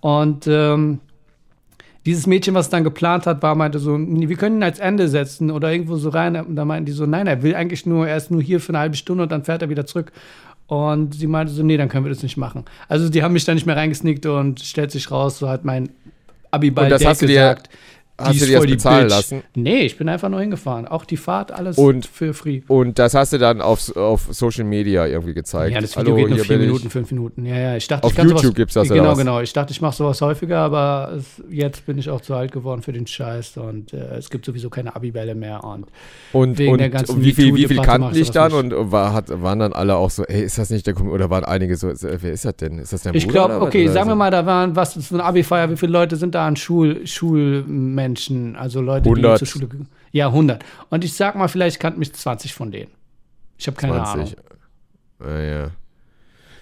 Und 0.00 0.46
ähm, 0.46 1.00
dieses 2.04 2.26
Mädchen, 2.26 2.54
was 2.54 2.68
dann 2.68 2.84
geplant 2.84 3.26
hat, 3.26 3.42
war, 3.42 3.54
meinte 3.54 3.78
so, 3.78 3.96
"Nee, 3.96 4.28
wir 4.28 4.36
können 4.36 4.56
ihn 4.56 4.62
als 4.62 4.78
Ende 4.78 5.08
setzen 5.08 5.50
oder 5.50 5.72
irgendwo 5.72 5.96
so 5.96 6.10
rein. 6.10 6.36
Und 6.36 6.56
da 6.56 6.66
meinten 6.66 6.86
die 6.86 6.92
so, 6.92 7.06
nein, 7.06 7.26
er 7.26 7.42
will 7.42 7.54
eigentlich 7.54 7.86
nur, 7.86 8.06
er 8.06 8.18
ist 8.18 8.30
nur 8.30 8.42
hier 8.42 8.60
für 8.60 8.70
eine 8.70 8.80
halbe 8.80 8.96
Stunde 8.96 9.22
und 9.22 9.32
dann 9.32 9.44
fährt 9.44 9.62
er 9.62 9.70
wieder 9.70 9.86
zurück. 9.86 10.12
Und 10.70 11.16
sie 11.16 11.26
meinte 11.26 11.52
so, 11.52 11.64
nee, 11.64 11.76
dann 11.76 11.88
können 11.88 12.04
wir 12.04 12.10
das 12.10 12.22
nicht 12.22 12.36
machen. 12.36 12.64
Also 12.88 13.08
die 13.08 13.24
haben 13.24 13.32
mich 13.32 13.44
da 13.44 13.52
nicht 13.54 13.66
mehr 13.66 13.74
reingesneakt 13.76 14.24
und 14.26 14.60
stellt 14.60 14.92
sich 14.92 15.10
raus, 15.10 15.40
so 15.40 15.48
hat 15.48 15.64
mein 15.64 15.88
das 16.52 17.04
hast 17.04 17.22
du 17.22 17.26
dir- 17.26 17.34
gesagt. 17.34 17.70
Hast 18.20 18.34
ist 18.36 18.42
du 18.42 18.46
dir 18.46 18.56
das 18.58 18.66
die 18.66 18.72
bezahlen 18.72 19.02
Bitch. 19.08 19.10
lassen? 19.16 19.42
Nee, 19.54 19.80
ich 19.82 19.96
bin 19.98 20.08
einfach 20.08 20.28
nur 20.28 20.40
hingefahren. 20.40 20.86
Auch 20.86 21.04
die 21.04 21.16
Fahrt, 21.16 21.52
alles 21.52 21.78
Und- 21.78 22.06
für 22.06 22.34
free. 22.34 22.62
Und 22.68 22.98
das 22.98 23.14
hast 23.14 23.32
du 23.32 23.38
dann 23.38 23.60
auf, 23.60 23.94
auf 23.96 24.28
Social 24.30 24.64
Media 24.64 25.06
irgendwie 25.06 25.34
gezeigt. 25.34 25.74
Ja, 25.74 25.80
das 25.80 25.96
Video 25.96 26.14
geht 26.16 26.28
nur 26.28 26.38
vier 26.38 26.48
bin 26.58 26.60
ich. 26.60 26.66
Minuten, 26.68 26.90
fünf 26.90 27.10
Minuten. 27.10 27.46
Ja, 27.46 27.56
ja, 27.58 27.76
ich 27.76 27.86
dachte, 27.88 28.04
Auf 28.06 28.12
ich 28.12 28.18
YouTube 28.18 28.40
sowas, 28.40 28.54
gibt's 28.54 28.74
das, 28.74 28.90
oder 28.90 29.00
Genau, 29.00 29.14
genau. 29.16 29.40
Ich 29.40 29.52
dachte, 29.52 29.72
ich 29.72 29.80
mache 29.80 29.96
sowas 29.96 30.20
häufiger, 30.20 30.58
aber 30.58 31.12
es, 31.16 31.42
jetzt 31.50 31.86
bin 31.86 31.98
ich 31.98 32.08
auch 32.10 32.20
zu 32.20 32.34
alt 32.34 32.52
geworden 32.52 32.82
für 32.82 32.92
den 32.92 33.06
Scheiß 33.06 33.56
und 33.56 33.92
äh, 33.92 34.16
es 34.18 34.30
gibt 34.30 34.44
sowieso 34.44 34.70
keine 34.70 34.94
Abibälle 34.94 35.34
mehr 35.34 35.64
und 35.64 35.86
Und, 36.32 36.58
Wegen 36.58 36.72
und, 36.72 36.78
der 36.78 36.90
ganzen 36.90 37.16
und 37.16 37.24
wie 37.24 37.32
viel, 37.32 37.54
wie 37.54 37.66
viel 37.66 37.80
kannten 37.82 38.12
dich 38.12 38.30
dann 38.30 38.52
nicht. 38.52 38.72
und 38.74 38.92
war, 38.92 39.12
hat, 39.12 39.26
waren 39.42 39.58
dann 39.58 39.72
alle 39.72 39.96
auch 39.96 40.10
so, 40.10 40.24
ey, 40.24 40.42
ist 40.42 40.58
das 40.58 40.70
nicht 40.70 40.86
der 40.86 40.94
Komiker? 40.94 41.14
Oder 41.14 41.30
waren 41.30 41.44
einige 41.44 41.76
so, 41.76 41.88
wer 41.88 42.32
ist 42.32 42.44
das 42.44 42.56
denn? 42.56 42.78
Ist 42.78 42.92
das 42.92 43.04
ich 43.06 43.24
Bruder? 43.26 43.32
glaube, 43.32 43.52
oder 43.54 43.60
was? 43.62 43.68
okay, 43.68 43.88
sagen 43.88 44.08
wir 44.08 44.14
mal, 44.14 44.30
da 44.30 44.44
waren, 44.46 44.76
was 44.76 44.96
ist 44.96 45.08
so 45.08 45.14
eine 45.16 45.24
Abi-Feier, 45.24 45.70
wie 45.70 45.76
viele 45.76 45.92
Leute 45.92 46.16
sind 46.16 46.34
da 46.34 46.46
an 46.46 46.56
Schul, 46.56 47.06
Schulmenschen, 47.06 48.09
also 48.56 48.80
Leute, 48.80 49.08
100. 49.08 49.34
die 49.40 49.44
zur 49.44 49.46
Schule 49.48 49.66
ge- 49.68 49.80
Ja, 50.12 50.28
100. 50.28 50.64
Und 50.90 51.04
ich 51.04 51.14
sag 51.14 51.34
mal, 51.36 51.48
vielleicht 51.48 51.78
kannten 51.80 51.98
mich 51.98 52.12
20 52.12 52.54
von 52.54 52.70
denen. 52.70 52.90
Ich 53.58 53.66
habe 53.66 53.76
keine 53.76 53.94
20. 53.94 54.36
Ahnung. 54.38 54.50
Ah, 55.20 55.40
ja. 55.40 55.70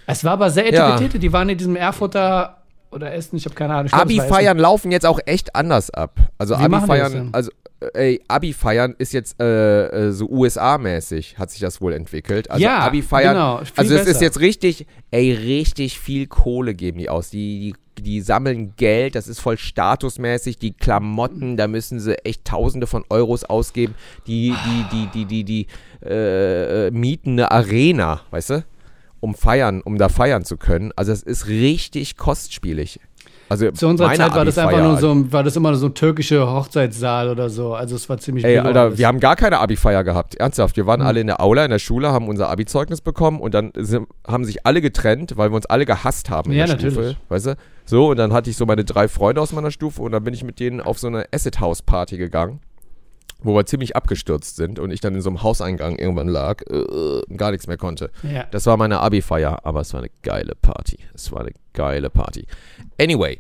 Es 0.07 0.25
war 0.25 0.33
aber 0.33 0.51
sehr 0.51 0.73
Ja. 0.73 0.87
etikettierte, 0.89 1.19
die 1.19 1.33
waren 1.33 1.49
in 1.49 1.59
diesem 1.59 1.77
Erfurter 1.77 2.63
oder 2.91 3.13
Essen, 3.13 3.37
ich 3.37 3.45
habe 3.45 3.55
keine 3.55 3.75
Ahnung. 3.75 3.93
Abi-Feiern 3.93 4.59
laufen 4.59 4.91
jetzt 4.91 5.05
auch 5.07 5.21
echt 5.27 5.55
anders 5.55 5.91
ab. 5.91 6.19
Also 6.39 6.55
Abi-Feiern, 6.55 7.29
also 7.33 7.51
äh, 7.81 8.13
ey, 8.15 8.23
Abi-Feiern 8.27 8.95
ist 8.99 9.13
jetzt 9.13 9.39
äh, 9.41 10.09
äh, 10.09 10.13
so 10.13 10.27
USA-mäßig, 10.29 11.37
hat 11.39 11.51
sich 11.51 11.61
das 11.61 11.81
wohl 11.83 11.93
entwickelt. 11.93 12.51
Also 12.51 12.65
Ja, 12.65 12.79
Abi-Feiern, 12.81 13.35
genau, 13.35 13.57
also 13.77 13.95
es 13.95 14.01
ist 14.01 14.07
besser. 14.07 14.23
jetzt 14.23 14.41
richtig, 14.41 14.87
ey, 15.11 15.33
richtig 15.33 15.99
viel 16.01 16.27
Kohle 16.27 16.75
geben 16.75 16.99
die 16.99 17.11
aus. 17.11 17.29
Die, 17.31 17.61
die, 17.61 17.75
die 18.03 18.21
sammeln 18.21 18.75
Geld, 18.77 19.15
das 19.15 19.29
ist 19.29 19.41
voll 19.41 19.59
statusmäßig. 19.59 20.59
Die 20.59 20.73
Klamotten, 20.73 21.57
da 21.57 21.67
müssen 21.69 22.01
sie 22.01 22.17
echt 22.25 22.45
Tausende 22.45 22.87
von 22.87 23.05
Euros 23.09 23.45
ausgeben. 23.45 23.95
Die, 24.27 24.55
die, 24.65 24.85
die, 24.93 25.07
die, 25.13 25.25
die, 25.27 25.45
die, 25.45 25.67
äh, 26.05 26.87
äh, 26.87 26.91
mieten 26.91 27.33
eine 27.33 27.51
Arena, 27.51 28.23
weißt 28.31 28.51
du? 28.51 28.65
Um 29.21 29.35
feiern, 29.35 29.83
um 29.83 29.99
da 29.99 30.09
feiern 30.09 30.45
zu 30.45 30.57
können. 30.57 30.93
Also 30.95 31.13
es 31.13 31.23
ist 31.23 31.49
richtig 31.49 32.17
kostspielig. 32.17 33.01
Also 33.49 33.71
Zu 33.71 33.89
unserer 33.89 34.13
Zeit 34.15 34.35
war 34.35 34.45
das 34.45 34.59
einfach 34.59 34.83
nur 34.83 34.99
so, 34.99 35.33
war 35.33 35.43
das 35.43 35.57
immer 35.57 35.75
so 35.75 35.87
ein 35.87 35.95
türkischer 35.95 36.53
Hochzeitssaal 36.53 37.31
oder 37.31 37.49
so. 37.49 37.75
Also 37.75 37.97
es 37.97 38.09
war 38.09 38.19
ziemlich 38.19 38.45
Ey, 38.45 38.59
Alter, 38.59 38.81
alles. 38.83 38.99
wir 38.99 39.07
haben 39.07 39.21
gar 39.21 39.37
keine 39.37 39.59
Abi-Feier 39.59 40.05
gehabt. 40.05 40.35
Ernsthaft. 40.35 40.77
Wir 40.77 40.87
waren 40.87 41.01
alle 41.01 41.21
in 41.21 41.27
der 41.27 41.41
Aula, 41.41 41.65
in 41.65 41.71
der 41.71 41.79
Schule, 41.79 42.13
haben 42.13 42.29
unser 42.29 42.51
Abi-Zeugnis 42.51 43.01
bekommen 43.01 43.41
und 43.41 43.55
dann 43.55 43.73
sind, 43.77 44.07
haben 44.27 44.45
sich 44.45 44.67
alle 44.67 44.81
getrennt, 44.81 45.37
weil 45.37 45.51
wir 45.51 45.57
uns 45.57 45.67
alle 45.67 45.87
gehasst 45.87 46.31
haben 46.31 46.51
in 46.53 46.59
Ja, 46.59 46.67
der 46.67 46.75
natürlich. 46.77 46.95
Stufe. 46.95 47.17
Weißt 47.29 47.47
du? 47.47 47.57
So, 47.87 48.11
und 48.11 48.19
dann 48.19 48.33
hatte 48.35 48.51
ich 48.51 48.57
so 48.57 48.67
meine 48.67 48.85
drei 48.85 49.09
Freunde 49.09 49.41
aus 49.41 49.53
meiner 49.53 49.71
Stufe 49.71 50.03
und 50.03 50.13
dann 50.13 50.23
bin 50.23 50.35
ich 50.35 50.45
mit 50.45 50.61
denen 50.61 50.81
auf 50.83 50.99
so 50.99 51.07
eine 51.07 51.25
Acid 51.33 51.59
House 51.61 51.81
Party 51.81 52.19
gegangen, 52.19 52.61
wo 53.41 53.55
wir 53.55 53.64
ziemlich 53.66 53.95
abgestürzt 53.97 54.57
sind 54.57 54.78
und 54.78 54.91
ich 54.91 55.01
dann 55.01 55.14
in 55.14 55.20
so 55.20 55.30
einem 55.30 55.43
Hauseingang 55.43 55.97
irgendwann 55.99 56.28
lag 56.28 56.62
äh, 56.70 56.74
und 57.28 57.36
gar 57.36 57.51
nichts 57.53 57.66
mehr 57.66 57.76
konnte. 57.76 58.11
ja. 58.22 58.45
Das 58.51 58.66
war 58.66 58.76
meine 58.76 59.01
Abi-Feier, 59.01 59.61
aber 59.64 59.80
es 59.80 59.93
war 59.95 60.01
eine 60.01 60.11
geile 60.22 60.55
Party. 60.61 60.99
Es 61.14 61.30
war 61.32 61.41
eine 61.43 61.53
geile 61.72 62.11
Party. 62.11 62.47
Anyway. 63.01 63.39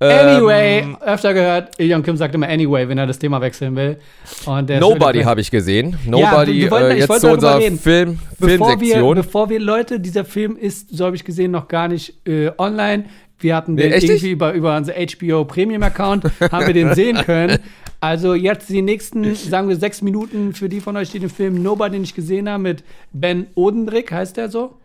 Anyway, 0.00 0.78
ähm, 0.80 0.96
öfter 1.04 1.34
gehört, 1.34 1.74
Young 1.80 2.04
Kim 2.04 2.16
sagt 2.16 2.32
immer 2.32 2.48
anyway, 2.48 2.88
wenn 2.88 2.98
er 2.98 3.06
das 3.08 3.18
Thema 3.18 3.40
wechseln 3.40 3.74
will. 3.74 3.98
Nobody 4.46 5.22
habe 5.22 5.40
ich 5.40 5.50
gesehen. 5.50 5.96
Nobody, 6.06 6.60
wir 6.62 6.70
wollten- 6.70 6.90
äh, 6.96 6.98
jetzt 7.00 7.20
zu 7.20 7.28
unserer. 7.32 7.60
Film, 7.60 8.18
bevor 8.38 8.68
wir, 8.68 8.76
Filmsektion. 8.78 9.14
bevor 9.16 9.50
wir 9.50 9.58
Leute, 9.60 9.98
dieser 10.00 10.24
Film 10.24 10.56
ist, 10.56 10.96
so 10.96 11.04
habe 11.06 11.16
ich 11.16 11.24
gesehen, 11.24 11.50
noch 11.50 11.66
gar 11.68 11.88
nicht 11.88 12.14
äh, 12.28 12.50
online. 12.58 13.06
Wir 13.40 13.54
hatten 13.56 13.74
Nee, 13.74 13.82
den 13.82 13.92
echt 13.92 14.04
irgendwie 14.08 14.30
über, 14.30 14.52
über 14.52 14.76
unser 14.76 14.94
HBO 14.94 15.44
Premium 15.44 15.82
Account, 15.82 16.24
haben 16.52 16.66
wir 16.66 16.74
den 16.74 16.94
sehen 16.96 17.16
können. 17.24 17.58
Also 18.00 18.34
jetzt 18.34 18.68
die 18.68 18.82
nächsten, 18.82 19.34
sagen 19.34 19.68
wir, 19.68 19.76
sechs 19.76 20.02
Minuten 20.02 20.52
für 20.54 20.68
die 20.68 20.80
von 20.80 20.96
euch, 20.96 21.10
die 21.10 21.18
den 21.18 21.30
Film 21.30 21.62
Nobody 21.62 21.98
nicht 21.98 22.14
gesehen 22.14 22.48
haben, 22.48 22.62
mit 22.62 22.84
Ben 23.12 23.46
Odenbrick, 23.56 24.12
heißt 24.12 24.36
der 24.36 24.48
so? 24.50 24.76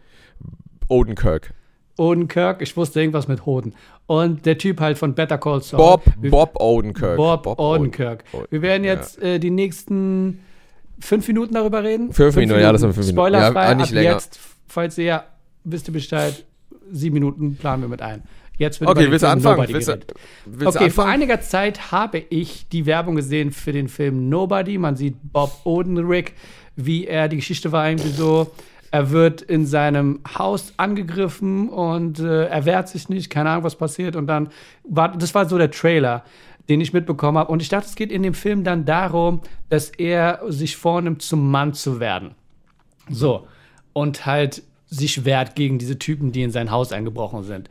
Odenkirk. 0.88 1.54
Odenkirk, 1.98 2.62
ich 2.62 2.76
wusste 2.76 3.00
irgendwas 3.00 3.28
mit 3.28 3.46
Hoden. 3.46 3.74
Und 4.08 4.46
der 4.48 4.58
Typ 4.58 4.80
halt 4.82 4.98
von 4.98 5.14
Better 5.14 5.38
Call 5.38 5.62
Saul. 5.62 5.78
Bob, 5.78 6.04
Bob 6.30 6.60
Odenkirk. 6.60 7.18
Bob, 7.18 7.46
Oden- 7.46 7.60
Odenkirk. 7.82 8.24
Oden- 8.34 8.48
Wir 8.50 8.62
werden 8.64 8.84
ja. 8.84 8.94
jetzt 8.96 9.22
äh, 9.22 9.40
die 9.40 9.52
nächsten 9.52 10.40
fünf 11.00 11.28
Minuten 11.28 11.54
darüber 11.54 11.84
reden. 11.84 12.12
Fünf 12.12 12.36
Minuten, 12.36 12.60
ja, 12.60 12.72
das 12.72 12.82
sind 12.82 12.94
fünf 12.94 13.06
Minuten. 13.06 13.18
Spoilerfrei, 13.20 13.64
Ja, 13.66 13.76
nicht 13.76 13.88
ab 13.90 13.94
länger. 13.94 14.12
jetzt, 14.12 14.40
falls 14.68 14.98
ihr 14.98 15.04
ja, 15.06 15.24
wisst 15.64 15.88
ihr 15.88 15.94
Bescheid, 15.94 16.44
sieben 16.92 17.14
Minuten 17.14 17.56
planen 17.58 17.84
wir 17.84 17.90
mit 17.90 18.02
ein. 18.02 18.24
Jetzt 18.58 18.80
wird 18.80 18.90
Okay, 18.90 19.10
willst 19.10 19.24
du 19.24 19.30
anfangen? 19.30 19.58
Nobody 19.58 19.74
Willst 19.74 19.88
du, 19.88 19.98
willst 20.46 20.76
Okay, 20.76 20.86
du 20.86 20.92
vor 20.92 21.06
anfangen? 21.06 21.22
einiger 21.22 21.42
Zeit 21.42 21.92
habe 21.92 22.20
ich 22.30 22.68
die 22.70 22.86
Werbung 22.86 23.16
gesehen 23.16 23.52
für 23.52 23.72
den 23.72 23.88
Film 23.88 24.30
Nobody. 24.30 24.78
Man 24.78 24.96
sieht 24.96 25.16
Bob 25.24 25.52
Odenrick, 25.64 26.34
wie 26.76 27.08
er, 27.08 27.28
die 27.28 27.38
Geschichte 27.38 27.72
war 27.72 27.90
irgendwie 27.90 28.10
so, 28.10 28.52
er 28.92 29.10
wird 29.10 29.42
in 29.42 29.66
seinem 29.66 30.20
Haus 30.38 30.74
angegriffen 30.78 31.68
und 31.68 32.20
äh, 32.20 32.46
er 32.46 32.66
wehrt 32.66 32.90
sich 32.90 33.10
nicht, 33.10 33.32
keine 33.32 33.50
Ahnung, 33.50 33.64
was 33.64 33.76
passiert. 33.76 34.16
Und 34.16 34.28
dann 34.28 34.50
war, 34.84 35.18
das 35.18 35.34
war 35.34 35.50
so 35.50 35.58
der 35.58 35.72
Trailer, 35.72 36.24
den 36.70 36.80
ich 36.80 36.94
mitbekommen 36.94 37.40
habe. 37.40 37.52
Und 37.52 37.64
ich 37.64 37.70
dachte, 37.70 37.88
es 37.88 37.96
geht 37.96 38.12
in 38.12 38.22
dem 38.22 38.36
Film 38.36 38.64
dann 38.64 38.86
darum, 38.86 39.42
dass 39.70 39.90
er 39.90 40.42
sich 40.48 40.78
vornimmt, 40.78 41.24
zum 41.24 41.50
Mann 41.50 41.74
zu 41.74 42.00
werden. 42.00 42.36
So. 43.10 43.48
Und 43.94 44.28
halt 44.28 44.62
sich 44.86 45.26
wehrt 45.26 45.56
gegen 45.56 45.80
diese 45.80 45.98
Typen, 45.98 46.32
die 46.32 46.44
in 46.44 46.52
sein 46.52 46.70
Haus 46.70 46.92
eingebrochen 46.92 47.42
sind. 47.42 47.70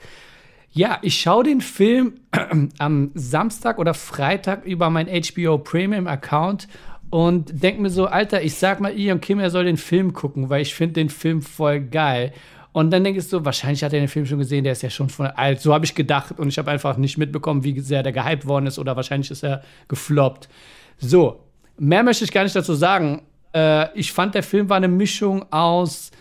Ja, 0.74 0.98
ich 1.02 1.20
schaue 1.20 1.44
den 1.44 1.60
Film 1.60 2.14
am 2.78 3.10
Samstag 3.14 3.78
oder 3.78 3.92
Freitag 3.92 4.64
über 4.64 4.88
mein 4.88 5.06
HBO 5.06 5.58
Premium 5.58 6.06
Account 6.06 6.66
und 7.10 7.62
denke 7.62 7.82
mir 7.82 7.90
so, 7.90 8.06
Alter, 8.06 8.42
ich 8.42 8.54
sag 8.54 8.80
mal 8.80 8.98
Ian 8.98 9.20
Kim, 9.20 9.38
er 9.38 9.50
soll 9.50 9.66
den 9.66 9.76
Film 9.76 10.14
gucken, 10.14 10.48
weil 10.48 10.62
ich 10.62 10.74
finde 10.74 10.94
den 10.94 11.10
Film 11.10 11.42
voll 11.42 11.80
geil. 11.80 12.32
Und 12.72 12.90
dann 12.90 13.04
denke 13.04 13.18
ich 13.20 13.28
so, 13.28 13.44
wahrscheinlich 13.44 13.84
hat 13.84 13.92
er 13.92 14.00
den 14.00 14.08
Film 14.08 14.24
schon 14.24 14.38
gesehen, 14.38 14.64
der 14.64 14.72
ist 14.72 14.80
ja 14.80 14.88
schon 14.88 15.10
voll 15.10 15.26
alt. 15.26 15.60
So 15.60 15.74
habe 15.74 15.84
ich 15.84 15.94
gedacht 15.94 16.38
und 16.38 16.48
ich 16.48 16.56
habe 16.56 16.70
einfach 16.70 16.96
nicht 16.96 17.18
mitbekommen, 17.18 17.64
wie 17.64 17.78
sehr 17.80 18.02
der 18.02 18.12
gehypt 18.12 18.46
worden 18.46 18.66
ist 18.66 18.78
oder 18.78 18.96
wahrscheinlich 18.96 19.30
ist 19.30 19.44
er 19.44 19.62
gefloppt. 19.88 20.48
So, 20.96 21.40
mehr 21.76 22.02
möchte 22.02 22.24
ich 22.24 22.32
gar 22.32 22.44
nicht 22.44 22.56
dazu 22.56 22.72
sagen. 22.72 23.20
Äh, 23.54 23.92
ich 23.94 24.10
fand, 24.10 24.34
der 24.34 24.42
Film 24.42 24.70
war 24.70 24.78
eine 24.78 24.88
Mischung 24.88 25.44
aus 25.52 26.12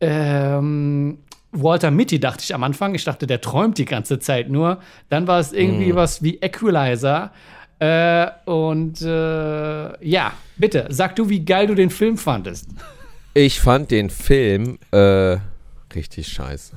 ähm, 0.00 1.18
Walter 1.52 1.90
Mitty, 1.90 2.20
dachte 2.20 2.44
ich 2.44 2.54
am 2.54 2.62
Anfang. 2.62 2.94
Ich 2.94 3.04
dachte, 3.04 3.26
der 3.26 3.40
träumt 3.40 3.78
die 3.78 3.84
ganze 3.84 4.18
Zeit 4.18 4.48
nur. 4.48 4.80
Dann 5.08 5.26
war 5.26 5.40
es 5.40 5.52
irgendwie 5.52 5.94
was 5.94 6.22
wie 6.22 6.36
Equalizer. 6.40 7.32
Äh, 7.80 8.28
und 8.44 9.00
äh, 9.02 10.06
ja, 10.06 10.32
bitte, 10.56 10.86
sag 10.90 11.16
du, 11.16 11.28
wie 11.28 11.44
geil 11.44 11.66
du 11.66 11.74
den 11.74 11.90
Film 11.90 12.18
fandest. 12.18 12.68
Ich 13.34 13.60
fand 13.60 13.90
den 13.90 14.10
Film 14.10 14.78
äh, 14.90 15.38
richtig 15.94 16.28
scheiße. 16.28 16.76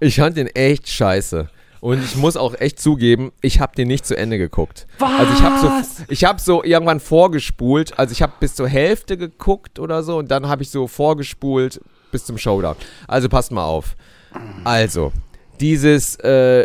Ich 0.00 0.16
fand 0.16 0.36
den 0.36 0.48
echt 0.48 0.88
scheiße. 0.88 1.48
Und 1.80 2.02
ich 2.02 2.16
muss 2.16 2.36
auch 2.36 2.54
echt 2.54 2.80
zugeben, 2.80 3.30
ich 3.42 3.60
habe 3.60 3.74
den 3.76 3.88
nicht 3.88 4.06
zu 4.06 4.16
Ende 4.16 4.38
geguckt. 4.38 4.86
Also 5.00 5.32
ich 5.34 5.42
habe 5.42 5.54
Was? 5.66 5.98
so, 5.98 6.02
ich 6.08 6.24
habe 6.24 6.40
so 6.40 6.64
irgendwann 6.64 6.98
vorgespult. 6.98 7.98
Also 7.98 8.12
ich 8.12 8.22
habe 8.22 8.32
bis 8.40 8.54
zur 8.54 8.68
Hälfte 8.68 9.18
geguckt 9.18 9.78
oder 9.78 10.02
so 10.02 10.16
und 10.18 10.30
dann 10.30 10.48
habe 10.48 10.62
ich 10.62 10.70
so 10.70 10.86
vorgespult 10.86 11.80
bis 12.14 12.24
zum 12.24 12.38
Showdown. 12.38 12.76
Also 13.08 13.28
passt 13.28 13.50
mal 13.50 13.64
auf. 13.64 13.96
Also 14.62 15.12
dieses 15.60 16.14
äh, 16.20 16.64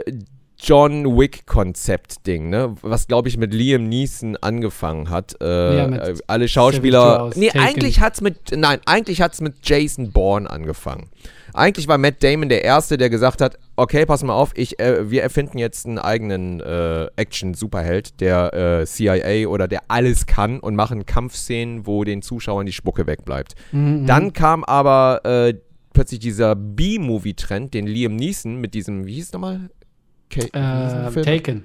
John 0.61 1.17
Wick 1.17 1.47
Konzept-Ding, 1.47 2.49
ne, 2.49 2.75
was 2.81 3.07
glaube 3.07 3.29
ich 3.29 3.37
mit 3.37 3.53
Liam 3.53 3.87
Neeson 3.89 4.37
angefangen 4.37 5.09
hat. 5.09 5.35
Äh, 5.41 5.77
Ja, 5.77 6.13
alle 6.27 6.47
Schauspieler. 6.47 7.31
Nee, 7.35 7.47
Taken. 7.47 7.59
eigentlich 7.61 7.99
hat's 7.99 8.21
mit, 8.21 8.55
nein, 8.55 8.79
eigentlich 8.85 9.21
hat's 9.21 9.41
mit 9.41 9.55
Jason 9.63 10.11
Bourne 10.11 10.49
angefangen. 10.49 11.09
Eigentlich 11.53 11.87
war 11.87 11.97
Matt 11.97 12.21
Damon 12.21 12.49
der 12.49 12.63
Erste, 12.63 12.97
der 12.97 13.09
gesagt 13.09 13.41
hat, 13.41 13.57
okay, 13.79 14.05
pass 14.05 14.23
mal 14.23 14.33
auf, 14.33 14.51
ich, 14.55 14.79
äh, 14.79 15.09
wir 15.09 15.23
erfinden 15.23 15.57
jetzt 15.57 15.85
einen 15.85 15.97
eigenen 15.97 16.59
äh, 16.59 17.07
Action-Superheld, 17.15 18.19
der 18.21 18.81
äh, 18.81 18.85
CIA 18.85 19.47
oder 19.47 19.67
der 19.67 19.83
alles 19.87 20.25
kann 20.25 20.59
und 20.59 20.75
machen 20.75 21.05
Kampfszenen, 21.05 21.87
wo 21.87 22.03
den 22.03 22.21
Zuschauern 22.21 22.65
die 22.65 22.73
Spucke 22.73 23.07
wegbleibt. 23.07 23.55
Mhm. 23.71 24.05
Dann 24.05 24.33
kam 24.33 24.63
aber 24.63 25.21
äh, 25.25 25.53
plötzlich 25.93 26.19
dieser 26.19 26.55
B-Movie-Trend, 26.55 27.73
den 27.73 27.87
Liam 27.87 28.15
Neeson 28.15 28.59
mit 28.59 28.73
diesem, 28.73 29.05
wie 29.05 29.15
hieß 29.15 29.27
es 29.27 29.33
nochmal? 29.33 29.69
Der 30.53 31.11
Äh? 31.21 31.23
Taken. 31.23 31.63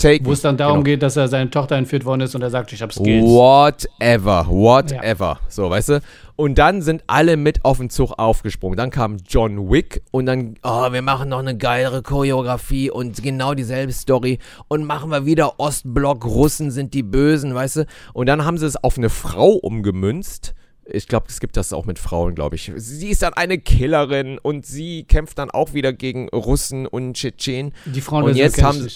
Taken. 0.00 0.26
Wo 0.26 0.32
es 0.32 0.40
dann 0.42 0.56
darum 0.56 0.78
Genau. 0.78 0.84
geht, 0.84 1.02
dass 1.02 1.16
er 1.16 1.28
seine 1.28 1.50
Tochter 1.50 1.76
entführt 1.76 2.04
worden 2.04 2.22
ist 2.22 2.34
und 2.34 2.42
er 2.42 2.50
sagt, 2.50 2.72
ich 2.72 2.82
hab 2.82 2.92
Skills. 2.92 3.24
Whatever, 3.24 4.46
whatever. 4.48 5.38
So, 5.48 5.70
weißt 5.70 5.88
du? 5.90 6.00
Und 6.36 6.56
dann 6.56 6.80
sind 6.80 7.04
alle 7.06 7.36
mit 7.36 7.64
auf 7.66 7.78
den 7.78 7.90
Zug 7.90 8.12
aufgesprungen. 8.18 8.76
Dann 8.78 8.90
kam 8.90 9.18
John 9.28 9.70
Wick 9.70 10.02
und 10.10 10.24
dann, 10.24 10.54
oh, 10.62 10.90
wir 10.90 11.02
machen 11.02 11.28
noch 11.28 11.38
eine 11.40 11.56
geilere 11.56 12.02
Choreografie 12.02 12.90
und 12.90 13.22
genau 13.22 13.52
dieselbe 13.52 13.92
Story 13.92 14.38
und 14.68 14.84
machen 14.84 15.10
wir 15.10 15.26
wieder 15.26 15.60
Ostblock, 15.60 16.24
Russen 16.24 16.70
sind 16.70 16.94
die 16.94 17.02
Bösen, 17.02 17.54
weißt 17.54 17.76
du? 17.76 17.86
Und 18.14 18.26
dann 18.26 18.44
haben 18.46 18.56
sie 18.56 18.64
es 18.66 18.82
auf 18.82 18.96
eine 18.96 19.10
Frau 19.10 19.50
umgemünzt. 19.50 20.54
Ich 20.92 21.06
glaube, 21.08 21.26
es 21.28 21.40
gibt 21.40 21.56
das 21.56 21.72
auch 21.72 21.84
mit 21.84 21.98
Frauen, 21.98 22.34
glaube 22.34 22.56
ich. 22.56 22.72
Sie 22.74 23.08
ist 23.10 23.22
dann 23.22 23.34
eine 23.34 23.58
Killerin 23.58 24.38
und 24.38 24.64
sie 24.66 25.04
kämpft 25.04 25.38
dann 25.38 25.50
auch 25.50 25.74
wieder 25.74 25.92
gegen 25.92 26.28
Russen 26.30 26.86
und 26.86 27.14
Tschetschenen. 27.14 27.72
Die 27.84 28.00
Frauen 28.00 28.24
Und 28.24 28.34
jetzt 28.36 28.60
haben 28.62 28.88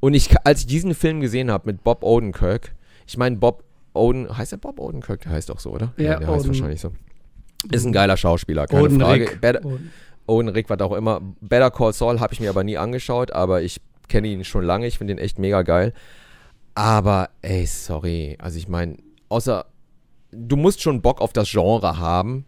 Und 0.00 0.14
ich, 0.14 0.34
als 0.44 0.60
ich 0.60 0.66
diesen 0.66 0.94
Film 0.94 1.20
gesehen 1.20 1.50
habe 1.50 1.66
mit 1.66 1.82
Bob 1.84 2.02
Odenkirk, 2.02 2.74
ich 3.06 3.16
meine, 3.16 3.36
Bob 3.36 3.64
Oden, 3.94 4.36
heißt 4.36 4.52
der 4.52 4.56
Bob 4.56 4.78
Odenkirk? 4.80 5.22
Der 5.22 5.32
heißt 5.32 5.50
auch 5.50 5.60
so, 5.60 5.70
oder? 5.70 5.92
Ja, 5.96 6.18
der 6.18 6.28
heißt 6.28 6.40
Oden- 6.40 6.48
wahrscheinlich 6.48 6.80
so. 6.80 6.90
Ist 7.70 7.84
ein 7.86 7.92
geiler 7.92 8.16
Schauspieler, 8.16 8.66
keine 8.66 8.82
Odenrick. 8.82 9.28
Frage. 9.28 9.38
Better, 9.40 9.64
Oden- 9.64 9.90
Odenrick, 10.26 10.68
was 10.70 10.80
auch 10.80 10.92
immer. 10.92 11.20
Better 11.40 11.70
Call 11.70 11.92
Saul 11.92 12.20
habe 12.20 12.32
ich 12.34 12.40
mir 12.40 12.50
aber 12.50 12.64
nie 12.64 12.76
angeschaut, 12.76 13.30
aber 13.30 13.62
ich 13.62 13.80
kenne 14.08 14.28
ihn 14.28 14.44
schon 14.44 14.64
lange. 14.64 14.86
Ich 14.86 14.98
finde 14.98 15.14
ihn 15.14 15.18
echt 15.18 15.38
mega 15.38 15.62
geil. 15.62 15.92
Aber, 16.74 17.30
ey, 17.42 17.64
sorry. 17.66 18.36
Also, 18.40 18.58
ich 18.58 18.68
meine, 18.68 18.96
außer 19.28 19.64
du 20.32 20.56
musst 20.56 20.82
schon 20.82 21.00
Bock 21.00 21.20
auf 21.20 21.32
das 21.32 21.48
Genre 21.50 21.98
haben, 21.98 22.44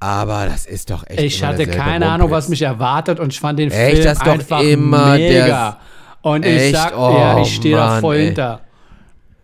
aber 0.00 0.46
das 0.46 0.66
ist 0.66 0.90
doch 0.90 1.06
echt. 1.06 1.20
Ich 1.20 1.42
hatte 1.44 1.66
keine 1.66 2.10
Ahnung, 2.10 2.30
was 2.30 2.48
mich 2.48 2.62
erwartet 2.62 3.20
und 3.20 3.32
ich 3.32 3.40
fand 3.40 3.58
den 3.58 3.70
Echt, 3.70 3.92
Film 3.92 4.04
das 4.04 4.18
ist 4.18 4.26
doch 4.26 4.32
einfach 4.32 4.60
immer 4.62 5.12
mega. 5.14 5.46
der- 5.46 5.80
und 6.22 6.44
ich 6.44 6.52
Echt? 6.52 6.74
sag, 6.76 6.96
Oh, 6.98 7.14
ja, 7.18 7.40
ich 7.40 7.54
stehe 7.54 7.76
da 7.76 8.00
voll 8.00 8.16
ey. 8.16 8.24
hinter. 8.26 8.60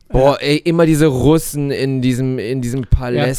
Boah, 0.08 0.36
ey, 0.42 0.56
immer 0.58 0.84
diese 0.84 1.06
Russen 1.06 1.70
in 1.70 2.02
diesem, 2.02 2.38
in 2.38 2.60
diesem 2.60 2.84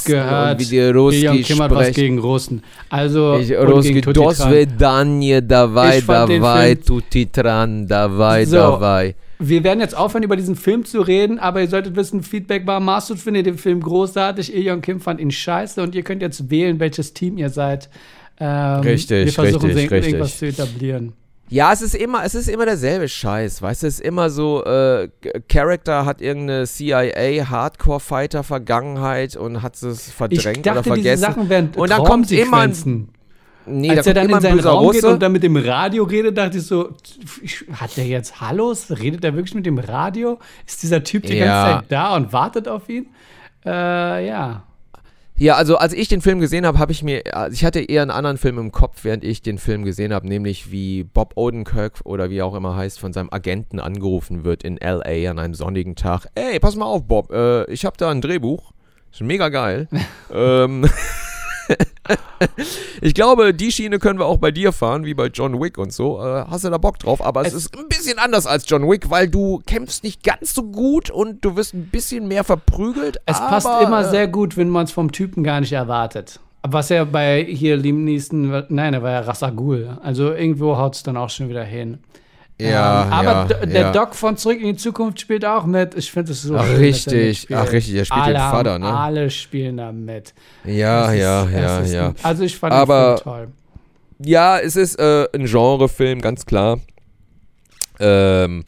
gehört, 0.06 0.54
und 0.54 0.60
wie 0.60 0.70
die 0.72 0.82
Ruski 0.82 1.44
hat 1.60 1.70
was 1.70 1.78
sprechen. 1.84 1.94
gegen 1.94 2.18
Russen. 2.20 2.64
Also, 2.90 3.38
Ich, 3.38 3.52
Ruski, 3.56 3.94
gegen 3.94 4.14
dos 4.14 4.38
Tutitran. 4.38 4.52
vedanje, 4.52 5.44
davai, 5.44 6.00
Ich 6.00 6.06
davai, 6.08 6.66
Film- 6.76 6.84
tutti 6.86 7.28
tran, 7.32 7.88
davai, 7.88 8.46
So. 8.46 8.56
davai. 8.58 9.14
Wir 9.38 9.64
werden 9.64 9.82
jetzt 9.82 9.96
aufhören, 9.96 10.24
über 10.24 10.36
diesen 10.36 10.56
Film 10.56 10.84
zu 10.84 11.02
reden, 11.02 11.38
aber 11.38 11.62
ihr 11.62 11.68
solltet 11.68 11.96
wissen, 11.96 12.24
Feedback 12.24 12.66
war, 12.66 12.80
Masud 12.80 13.20
findet 13.20 13.46
den 13.46 13.58
Film 13.60 13.80
großartig, 13.82 14.56
Ilion 14.56 14.82
Kim 14.82 15.00
fand 15.00 15.20
ihn 15.20 15.30
scheiße 15.32 15.80
und 15.84 15.94
ihr 15.94 16.02
könnt 16.02 16.24
jetzt 16.24 16.50
wählen, 16.50 16.80
welches 16.80 17.14
Team 17.14 17.38
ihr 17.38 17.50
seid. 17.50 17.88
Ähm, 18.40 18.80
Richtig, 18.80 19.26
wir 19.26 19.32
versuchen 19.34 19.70
richtig, 19.70 19.92
irgendwas 19.92 20.42
richtig. 20.42 20.56
zu 20.56 20.64
etablieren. 20.64 21.14
Ja, 21.50 21.72
es 21.72 21.82
ist 21.82 21.94
immer, 21.94 22.24
es 22.24 22.34
ist 22.36 22.48
immer 22.48 22.66
derselbe 22.66 23.08
Scheiß, 23.08 23.62
weißt 23.62 23.84
du, 23.84 23.88
es 23.88 23.96
ist 23.96 24.00
immer 24.06 24.30
so, 24.30 24.64
äh, 24.64 25.10
Character 25.50 26.06
hat 26.06 26.22
irgendeine 26.22 26.66
CIA 26.66 27.48
Hardcore-Fighter 27.50 28.44
Vergangenheit 28.44 29.36
und 29.36 29.62
hat 29.62 29.76
es 29.82 30.08
Ich 30.08 30.14
verdrängt 30.14 30.66
dachte, 30.66 30.80
oder 30.90 30.96
diese 30.96 31.10
vergessen. 31.10 31.22
Sachen 31.22 31.50
wären 31.50 31.70
und 31.76 31.90
dann 31.92 32.04
kommt 32.06 32.32
immer 32.32 32.58
ein, 32.62 33.10
nee, 33.68 33.90
Als 33.92 34.06
da 34.06 34.12
er 34.12 34.14
dann 34.16 34.30
in 34.30 34.36
ein 34.36 34.42
seinen 34.42 34.60
Raum 34.62 34.92
geht 34.92 35.04
Russe. 35.04 35.14
und 35.14 35.22
dann 35.22 35.32
mit 35.32 35.44
dem 35.44 35.56
Radio 35.58 36.06
redet, 36.06 36.38
dachte 36.38 36.58
ich 36.58 36.66
so, 36.66 36.90
ich- 37.42 37.66
hat 37.74 37.98
der 37.98 38.06
jetzt 38.08 38.42
Hallos? 38.42 38.88
Redet 38.90 39.24
er 39.24 39.36
wirklich 39.36 39.54
mit 39.54 39.66
dem 39.66 39.78
Radio? 39.78 40.40
Ist 40.66 40.82
dieser 40.82 41.04
Typ 41.04 41.24
die 41.24 41.36
Ja. 41.38 41.46
ganze 41.46 41.82
Zeit 41.82 41.92
da 41.92 42.16
und 42.16 42.34
wartet 42.34 42.68
auf 42.68 42.90
ihn? 42.90 43.08
Äh, 43.66 44.28
ja. 44.28 44.64
Ja, 45.36 45.56
also 45.56 45.78
als 45.78 45.94
ich 45.94 46.08
den 46.08 46.22
Film 46.22 46.40
gesehen 46.40 46.66
habe, 46.66 46.78
habe 46.78 46.92
ich 46.92 47.02
mir, 47.02 47.24
also 47.36 47.54
ich 47.54 47.66
hatte 47.66 47.80
eher 47.80 48.04
einen 48.04 48.12
anderen 48.12 48.38
Film 48.38 48.60
im 48.60 48.72
Kopf, 48.72 49.04
während 49.04 49.24
ich 49.24 49.42
den 49.42 49.58
Film 49.58 49.84
gesehen 49.84 50.14
habe, 50.14 50.28
nämlich 50.28 50.72
wie 50.72 51.04
Bob 51.04 51.34
Odenkirk 51.36 52.02
oder 52.04 52.30
wie 52.30 52.38
er 52.38 52.46
auch 52.46 52.54
immer 52.54 52.76
heißt, 52.76 53.00
von 53.00 53.14
seinem 53.14 53.30
Agenten 53.32 53.80
angerufen 53.80 54.44
wird 54.44 54.64
in 54.64 54.78
L.A. 54.78 55.32
an 55.32 55.40
einem 55.40 55.56
sonnigen 55.56 55.96
Tag. 55.96 56.28
Ey, 56.36 56.60
pass 56.60 56.76
mal 56.76 56.86
auf, 56.86 57.08
Bob, 57.08 57.32
äh, 57.32 57.66
ich 57.72 57.84
habe 57.84 57.98
da 57.98 58.12
ein 58.12 58.22
Drehbuch, 58.22 58.74
ist 59.12 59.22
mega 59.22 59.50
geil. 59.50 59.88
ähm, 60.34 60.88
ich 63.02 63.14
glaube, 63.14 63.54
die 63.54 63.72
Schiene 63.72 64.00
können 64.00 64.20
wir 64.20 64.26
auch 64.26 64.38
bei 64.38 64.52
dir 64.52 64.72
fahren, 64.72 65.06
wie 65.06 65.14
bei 65.14 65.28
John 65.28 65.62
Wick 65.62 65.78
und 65.78 65.94
so. 65.94 66.20
Äh, 66.22 66.46
hast 66.50 66.64
du 66.66 66.70
da 66.70 66.78
Bock 66.78 67.00
drauf? 67.00 67.24
Aber 67.24 67.42
es, 67.42 67.48
Es- 67.54 67.66
ist 67.66 67.78
ein 67.78 67.88
bisschen 67.88 68.20
anders 68.20 68.46
als 68.48 68.66
John 68.70 68.90
Wick, 68.90 69.10
weil 69.10 69.28
du 69.28 69.62
kämpfst 69.66 70.04
nicht 70.04 70.24
ganz 70.24 70.54
so 70.54 70.64
gut 70.64 71.10
und 71.10 71.44
du 71.46 71.56
wirst 71.56 71.74
ein 71.74 71.86
bisschen 71.86 72.28
mehr 72.28 72.44
verprügelt. 72.44 73.18
Es 73.26 73.38
aber, 73.38 73.50
passt 73.50 73.68
immer 73.84 74.02
äh, 74.02 74.10
sehr 74.10 74.28
gut, 74.28 74.58
wenn 74.58 74.70
man 74.70 74.86
es 74.86 74.92
vom 74.92 75.12
Typen 75.12 75.44
gar 75.44 75.60
nicht 75.62 75.74
erwartet. 75.74 76.40
Was 76.66 76.90
er 76.92 77.06
bei 77.06 77.44
hier 77.44 77.76
Liam 77.76 78.06
Neeson, 78.06 78.64
nein, 78.70 78.94
er 78.94 79.04
war 79.04 79.12
ja 79.12 79.20
Rassagul. 79.22 79.98
Also 80.02 80.32
irgendwo 80.34 80.78
haut 80.78 80.96
es 80.96 81.04
dann 81.04 81.18
auch 81.18 81.30
schon 81.30 81.50
wieder 81.50 81.64
hin. 81.66 82.00
Ja, 82.62 83.06
Ähm, 83.06 83.14
aber 83.14 83.48
ja, 83.50 83.66
der 83.66 83.82
ja. 83.82 83.92
Doc 83.92 84.14
von 84.16 84.38
Zurück 84.38 84.60
in 84.60 84.68
die 84.68 84.76
Zukunft 84.76 85.20
spielt 85.20 85.44
auch 85.44 85.66
mit. 85.66 85.96
Ich 85.96 86.12
finde 86.12 86.32
es 86.32 86.44
so 86.44 86.56
Ach, 86.56 86.66
schön, 86.66 86.76
richtig. 86.78 87.48
Ach, 87.54 87.72
richtig, 87.72 87.96
er 87.96 88.06
spielt 88.06 88.22
alle 88.22 88.34
den 88.34 88.40
Vater, 88.42 88.80
ne? 88.80 88.86
Alle 88.98 89.30
spielen 89.30 89.78
da 89.78 89.92
mit. 89.92 90.34
Ja, 90.64 91.12
ist- 91.12 91.20
ja, 91.20 91.50
ja, 91.50 91.80
ist 91.80 91.94
ja. 91.94 92.08
ein- 92.10 92.16
Also 92.22 92.44
ich 92.44 92.58
fand 92.58 92.74
Aber- 92.74 93.16
den 93.16 93.24
Film 93.24 93.24
toll. 93.24 93.48
Ja, 94.20 94.60
es 94.60 94.76
ist 94.76 95.00
äh, 95.00 95.28
ein 95.34 95.46
Genrefilm, 95.46 96.22
ganz 96.22 96.46
klar. 96.46 96.80
Ähm, 98.00 98.64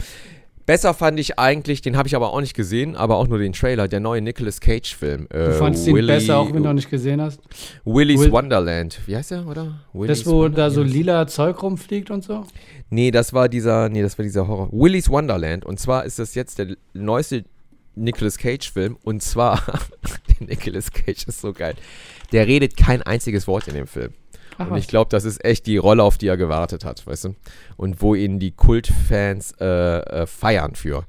besser 0.66 0.94
fand 0.94 1.20
ich 1.20 1.38
eigentlich, 1.40 1.82
den 1.82 1.96
habe 1.98 2.08
ich 2.08 2.16
aber 2.16 2.34
auch 2.34 2.42
nicht 2.42 2.54
gesehen, 2.56 2.96
aber 2.96 3.18
auch 3.18 3.28
nur 3.28 3.38
den 3.38 3.54
Trailer, 3.54 3.88
der 3.88 4.00
neue 4.00 4.22
Nicolas 4.22 4.60
Cage-Film. 4.60 5.28
Äh, 5.32 5.46
Du 5.46 5.54
fandst 5.54 5.86
ihn 5.88 6.06
besser, 6.08 6.38
auch 6.38 6.48
wenn 6.48 6.64
du 6.64 6.70
noch 6.70 6.74
nicht 6.74 6.90
gesehen 6.90 7.22
hast. 7.22 7.40
Willy's 7.86 8.20
Will- 8.22 8.32
Wonderland. 8.32 9.00
Wie 9.06 9.16
heißt 9.16 9.32
der, 9.32 9.48
oder? 9.48 9.80
Willy's 9.94 10.20
Das, 10.20 10.28
wo 10.28 10.40
Wonder- 10.44 10.56
da 10.58 10.70
so 10.70 10.84
lila 10.84 11.28
Zeug 11.28 11.62
rumfliegt 11.62 12.10
und 12.12 12.24
so. 12.24 12.46
Nee, 12.90 13.12
das 13.12 13.34
war 13.34 13.50
dieser, 13.50 13.90
nee, 13.90 14.02
das 14.02 14.18
war 14.18 14.24
dieser 14.24 14.48
Horror. 14.48 14.70
Willy's 14.72 15.10
Wonderland. 15.10 15.66
Und 15.66 15.80
zwar 15.80 16.06
ist 16.06 16.20
das 16.20 16.36
jetzt 16.36 16.60
der 16.60 16.76
neueste 16.94 17.46
Nicolas 17.96 18.38
Cage-Film. 18.38 18.98
Und 19.04 19.22
zwar, 19.24 19.62
der 20.40 20.48
Nicolas 20.48 20.92
Cage 20.92 21.28
ist 21.28 21.42
so 21.42 21.54
geil. 21.54 21.76
Der 22.32 22.48
redet 22.48 22.76
kein 22.76 23.02
einziges 23.04 23.48
Wort 23.48 23.68
in 23.68 23.76
dem 23.76 23.88
Film. 23.88 24.14
Ach, 24.58 24.72
Und 24.72 24.78
ich 24.78 24.88
glaube, 24.88 25.10
das 25.10 25.26
ist 25.26 25.44
echt 25.44 25.66
die 25.68 25.78
Rolle, 25.78 26.04
auf 26.04 26.18
die 26.18 26.28
er 26.28 26.38
gewartet 26.38 26.86
hat, 26.86 27.06
weißt 27.06 27.26
du? 27.26 27.36
Und 27.78 28.02
wo 28.02 28.16
ihn 28.16 28.40
die 28.40 28.52
Kultfans 28.52 29.54
äh, 29.60 29.66
äh, 29.66 30.26
feiern 30.26 30.76
für. 30.76 31.06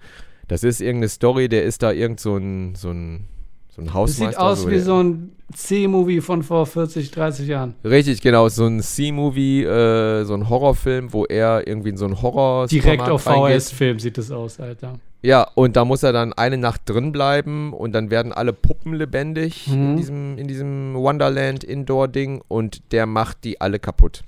Das 0.49 0.62
ist 0.62 0.80
irgendeine 0.80 1.09
Story, 1.09 1.49
der 1.49 1.64
ist 1.64 1.82
da 1.82 1.92
irgend 1.92 2.20
so 2.20 2.36
ein, 2.36 2.74
so 2.74 2.90
ein, 2.90 3.28
so 3.77 3.83
ein 3.83 3.87
Das 3.87 3.95
Hausmeister. 3.95 4.31
sieht 4.33 4.39
aus 4.41 4.66
wie 4.66 4.70
der- 4.70 4.83
so 4.83 5.03
ein 5.03 5.33
C-Movie 5.55 6.20
von 6.22 6.43
vor 6.43 6.66
40, 6.66 7.11
30 7.12 7.47
Jahren. 7.47 7.74
Richtig, 7.85 8.20
genau, 8.20 8.49
so 8.49 8.66
ein 8.66 8.81
C-Movie, 8.81 9.62
äh, 9.64 10.24
so 10.24 10.35
ein 10.35 10.49
Horrorfilm, 10.49 11.12
wo 11.12 11.24
er 11.24 11.66
irgendwie 11.68 11.91
in 11.91 11.97
so 11.97 12.05
ein 12.07 12.20
Horror 12.20 12.66
Direkt 12.66 13.03
auf. 13.09 13.22
VHS-Film 13.22 14.01
sieht 14.01 14.18
das 14.18 14.31
aus, 14.33 14.59
Alter. 14.59 14.99
Ja, 15.22 15.47
und 15.55 15.77
da 15.77 15.85
muss 15.85 16.03
er 16.03 16.12
dann 16.12 16.33
eine 16.33 16.57
Nacht 16.59 16.83
drin 16.87 17.12
bleiben 17.12 17.72
und 17.72 17.93
dann 17.93 18.11
werden 18.11 18.33
alle 18.33 18.53
Puppen 18.53 18.95
lebendig 18.95 19.68
in, 19.68 19.93
Mhm. 19.93 19.97
diesem, 19.97 20.39
in 20.39 20.49
diesem 20.49 20.95
Wonderland 20.95 21.62
Indoor-Ding 21.64 22.43
und 22.49 22.93
der 22.93 23.07
macht 23.07 23.45
die 23.45 23.61
alle 23.61 23.79
kaputt. 23.79 24.22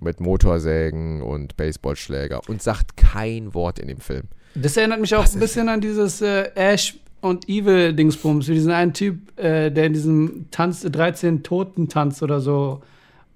Mit 0.00 0.20
Motorsägen 0.20 1.20
und 1.22 1.56
Baseballschläger 1.56 2.40
und 2.48 2.62
sagt 2.62 2.96
kein 2.96 3.52
Wort 3.54 3.78
in 3.78 3.88
dem 3.88 4.00
Film. 4.00 4.24
Das 4.54 4.76
erinnert 4.76 5.00
mich 5.00 5.14
auch 5.14 5.24
Was 5.24 5.34
ein 5.34 5.40
bisschen 5.40 5.68
an 5.68 5.80
dieses 5.80 6.22
äh, 6.22 6.50
Ash 6.54 6.96
und 7.20 7.48
Evil 7.48 7.92
Dingsbums, 7.92 8.48
wie 8.48 8.54
diesen 8.54 8.72
einen 8.72 8.92
Typ, 8.92 9.38
äh, 9.38 9.70
der 9.70 9.86
in 9.86 9.92
diesem 9.92 10.46
Tanz, 10.50 10.82
13 10.82 11.42
Toten 11.42 11.88
Tanz 11.88 12.22
oder 12.22 12.40
so. 12.40 12.80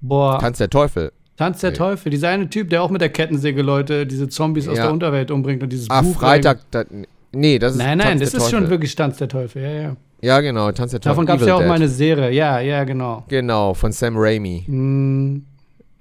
Boah, 0.00 0.38
Tanz 0.38 0.58
der 0.58 0.70
Teufel. 0.70 1.12
Tanz 1.36 1.60
der 1.60 1.70
Nee. 1.70 1.76
Teufel. 1.76 2.10
Dieser 2.10 2.28
eine 2.28 2.48
Typ, 2.48 2.70
der 2.70 2.82
auch 2.82 2.90
mit 2.90 3.00
der 3.00 3.08
Kettensäge 3.08 3.62
Leute, 3.62 4.06
diese 4.06 4.28
Zombies 4.28 4.68
aus 4.68 4.76
Ja. 4.76 4.84
der 4.84 4.92
Unterwelt 4.92 5.30
umbringt 5.30 5.62
und 5.62 5.70
dieses 5.72 5.90
Ah, 5.90 6.02
Buch. 6.02 6.14
Freitag. 6.20 6.60
Da, 6.70 6.84
nee, 7.32 7.58
das 7.58 7.72
ist 7.72 7.78
Nein, 7.78 7.98
nein, 7.98 8.18
Tanz 8.18 8.20
das 8.32 8.34
ist 8.34 8.50
schon 8.50 8.60
Teufel. 8.60 8.70
wirklich 8.70 8.94
Tanz 8.94 9.16
der 9.18 9.28
Teufel, 9.28 9.62
ja, 9.62 9.70
ja. 9.70 9.96
Ja, 10.22 10.40
genau, 10.40 10.70
Tanz 10.72 10.92
der 10.92 11.00
Teufel. 11.00 11.10
Davon 11.10 11.26
gab 11.26 11.40
es 11.40 11.46
ja 11.46 11.54
auch 11.54 11.58
Dead. 11.58 11.68
mal 11.68 11.74
eine 11.74 11.88
Serie, 11.88 12.30
ja, 12.30 12.60
ja, 12.60 12.84
genau. 12.84 13.24
Genau, 13.28 13.74
von 13.74 13.90
Sam 13.92 14.14
Raimi. 14.16 14.62
Hm, 14.66 15.44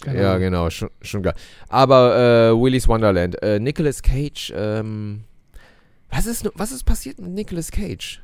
genau. 0.01 0.19
Ja, 0.21 0.37
genau, 0.37 0.69
schon, 0.69 0.89
schon 1.01 1.23
geil. 1.23 1.33
Aber 1.67 2.15
äh, 2.51 2.61
Willy's 2.61 2.87
Wonderland. 2.87 3.41
Äh, 3.41 3.59
Nicolas 3.59 4.01
Cage, 4.01 4.53
ähm, 4.55 5.21
was 6.15 6.25
ist, 6.25 6.49
was 6.55 6.71
ist 6.71 6.83
passiert 6.83 7.19
mit 7.19 7.31
Nicolas 7.31 7.71
Cage? 7.71 8.21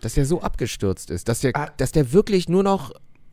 Dass 0.00 0.16
er 0.16 0.24
so 0.24 0.40
abgestürzt 0.40 1.10
ist, 1.10 1.28
dass 1.28 1.40
der, 1.40 1.54
Ah. 1.56 1.70
dass 1.76 1.92
der 1.92 2.12
wirklich 2.12 2.48
nur 2.48 2.62
noch 2.62 2.92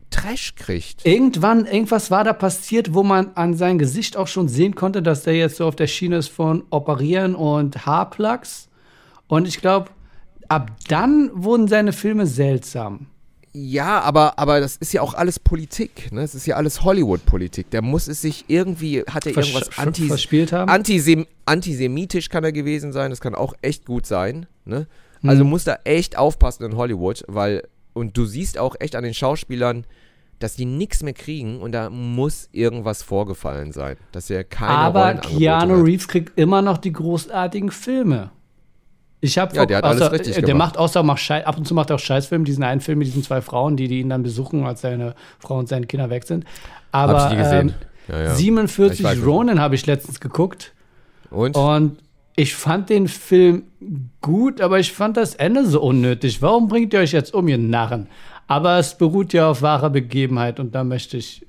Trash 0.10 0.55
kriegt. 0.55 1.05
Irgendwann, 1.05 1.66
irgendwas 1.66 2.10
war 2.12 2.24
da 2.24 2.32
passiert, 2.34 2.93
wo 2.93 3.03
man 3.03 3.32
an 3.36 3.53
sein 3.55 3.78
Gesicht 3.78 4.16
auch 4.16 4.28
schon 4.28 4.47
sehen 4.47 4.74
konnte, 4.74 5.01
dass 5.01 5.24
der 5.24 5.36
jetzt 5.36 5.58
so 5.58 5.66
auf 5.68 5.76
der 5.76 5.88
Schiene 5.88 6.18
ist 6.18 6.30
von 6.30 6.64
Operieren 6.70 7.36
und 7.36 7.86
Haarplugs. 7.86 8.70
Und 9.28 9.47
ich 9.47 9.60
glaube, 9.60 9.89
ab 10.47 10.72
dann 10.88 11.30
wurden 11.34 11.68
seine 11.68 11.91
Filme 11.91 12.26
seltsam. 12.26 13.08
Ja, 13.60 14.01
aber, 14.01 14.38
aber 14.38 14.60
das 14.60 14.78
ist 14.78 14.93
ja 14.93 15.01
auch 15.01 15.14
alles 15.16 15.39
Politik, 15.39 16.12
ne? 16.12 16.22
Das 16.22 16.36
ist 16.36 16.45
ja 16.45 16.55
alles 16.58 16.84
Hollywood-Politik. 16.84 17.72
Der 17.72 17.82
muss 17.82 18.08
es 18.08 18.22
sich 18.22 18.45
irgendwie, 18.47 19.01
hat 19.10 19.26
er 19.26 19.32
Versch- 19.34 19.47
irgendwas 19.47 19.70
ver- 19.70 19.82
anti, 19.82 20.08
verspielt 20.08 20.51
haben. 20.51 20.70
antisem, 20.70 21.26
antisemitisch 21.45 22.30
kann 22.30 22.43
er 22.43 22.51
gewesen 22.51 22.91
sein. 22.91 23.10
Das 23.10 23.20
kann 23.22 23.34
auch 23.36 23.53
echt 23.62 23.86
gut 23.86 24.05
sein, 24.05 24.45
ne? 24.66 24.86
Also 25.24 25.43
Mhm. 25.43 25.49
muss 25.49 25.64
da 25.64 25.80
echt 25.84 26.18
aufpassen 26.18 26.64
in 26.66 26.78
Hollywood, 26.78 27.24
weil, 27.28 27.64
und 27.93 28.16
du 28.16 28.26
siehst 28.26 28.60
auch 28.60 28.76
echt 28.80 28.95
an 28.95 29.03
den 29.03 29.16
Schauspielern, 29.16 29.86
dass 30.38 30.55
die 30.55 30.66
nichts 30.66 31.01
mehr 31.01 31.14
kriegen 31.14 31.60
und 31.60 31.72
da 31.72 31.89
muss 31.89 32.47
irgendwas 32.51 33.01
vorgefallen 33.01 33.72
sein, 33.72 33.97
dass 34.12 34.30
er 34.30 34.43
keine 34.43 34.70
Aber 34.72 35.14
Keanu 35.16 35.78
hat. 35.80 35.86
Reeves 35.88 36.08
kriegt 36.08 36.38
immer 36.38 36.62
noch 36.62 36.78
die 36.78 36.93
großartigen 36.93 37.72
Filme. 37.72 38.30
Ich 39.20 39.38
habe 39.38 39.55
Ja, 39.55 39.65
der 39.65 40.11
richtig 40.11 40.36
Der 40.45 40.53
macht 40.55 40.78
außer 40.78 41.01
macht 41.03 41.20
Schei- 41.22 41.45
ab 41.45 41.57
und 41.57 41.68
zu 41.68 41.74
macht 41.74 41.89
er 41.89 41.95
auch 41.95 41.99
Scheißfilme, 41.99 42.45
diesen 42.45 42.63
einen 42.63 42.82
Film 42.82 42.99
mit 42.99 43.07
diesen 43.07 43.24
zwei 43.24 43.41
Frauen, 43.41 43.76
die, 43.76 43.88
die 43.88 43.99
ihn 44.01 44.09
dann 44.09 44.22
besuchen, 44.24 44.63
als 44.65 44.82
seine 44.82 45.15
Frau 45.39 45.57
und 45.57 45.68
seine 45.68 45.88
Kinder 45.88 46.09
weg 46.09 46.24
sind. 46.26 46.45
Aber 46.91 47.22
Hab 47.24 47.32
ich 47.32 47.38
gesehen. 47.39 47.70
ähm, 47.70 48.15
ja, 48.15 48.24
ja. 48.26 48.36
47 48.36 48.99
Ich 48.99 49.05
weiß 49.05 49.18
es. 49.18 49.26
Ronin 49.26 49.59
habe 49.59 49.76
ich 49.76 49.86
letztens 49.88 50.20
geguckt 50.20 50.74
Und? 51.32 51.55
und 51.57 51.97
ich 52.36 52.53
fand 52.55 52.89
den 52.91 53.07
Film 53.07 53.63
gut, 54.22 54.61
aber 54.61 54.78
ich 54.80 54.93
fand 54.93 55.18
das 55.18 55.34
Ende 55.34 55.65
so 55.65 55.82
unnötig. 55.82 56.41
Warum 56.43 56.68
bringt 56.68 56.93
ihr 56.93 56.99
euch 56.99 57.11
jetzt 57.11 57.34
um, 57.34 57.47
ihr 57.47 57.57
Narren? 57.57 58.07
Aber 58.47 58.78
es 58.78 58.95
beruht 58.95 59.34
ja 59.34 59.49
auf 59.49 59.63
wahrer 59.63 59.89
Begebenheit 59.89 60.59
und 60.59 60.76
da 60.76 60.84
möchte 60.84 61.18
ich 61.18 61.45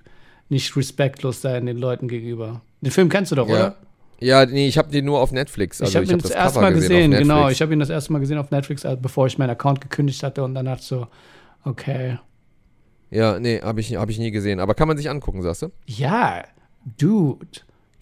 nicht 0.48 0.74
respektlos 0.74 1.42
sein 1.42 1.66
den 1.66 1.76
Leuten 1.76 2.08
gegenüber. 2.08 2.62
Den 2.80 2.90
Film 2.90 3.10
kennst 3.10 3.30
du 3.30 3.36
doch, 3.36 3.46
Ja. 3.48 3.54
oder? 3.54 3.74
Ja, 4.20 4.44
nee, 4.46 4.66
ich 4.66 4.78
habe 4.78 4.90
den 4.90 5.04
nur 5.04 5.20
auf 5.20 5.30
Netflix. 5.30 5.80
Also 5.80 5.90
ich 5.90 5.96
habe 5.96 6.06
ihn 6.06 6.12
hab 6.12 6.22
das, 6.22 6.32
das 6.32 6.36
erste 6.36 6.60
Mal 6.60 6.72
gesehen. 6.72 7.10
gesehen, 7.10 7.22
genau. 7.22 7.48
Ich 7.48 7.62
habe 7.62 7.72
ihn 7.72 7.78
das 7.78 7.90
erste 7.90 8.12
Mal 8.12 8.18
gesehen 8.18 8.38
auf 8.38 8.50
Netflix, 8.50 8.84
also 8.84 9.00
bevor 9.00 9.26
ich 9.26 9.38
meinen 9.38 9.50
Account 9.50 9.80
gekündigt 9.80 10.22
hatte 10.22 10.42
und 10.42 10.56
ich 10.56 10.80
so, 10.82 11.06
okay. 11.64 12.18
Ja, 13.10 13.38
nee, 13.38 13.60
habe 13.60 13.80
ich, 13.80 13.94
hab 13.94 14.10
ich 14.10 14.18
nie 14.18 14.30
gesehen. 14.30 14.60
Aber 14.60 14.74
kann 14.74 14.88
man 14.88 14.96
sich 14.96 15.08
angucken, 15.08 15.42
sagst 15.42 15.62
du? 15.62 15.70
Ja, 15.86 16.44
Dude, 16.98 17.46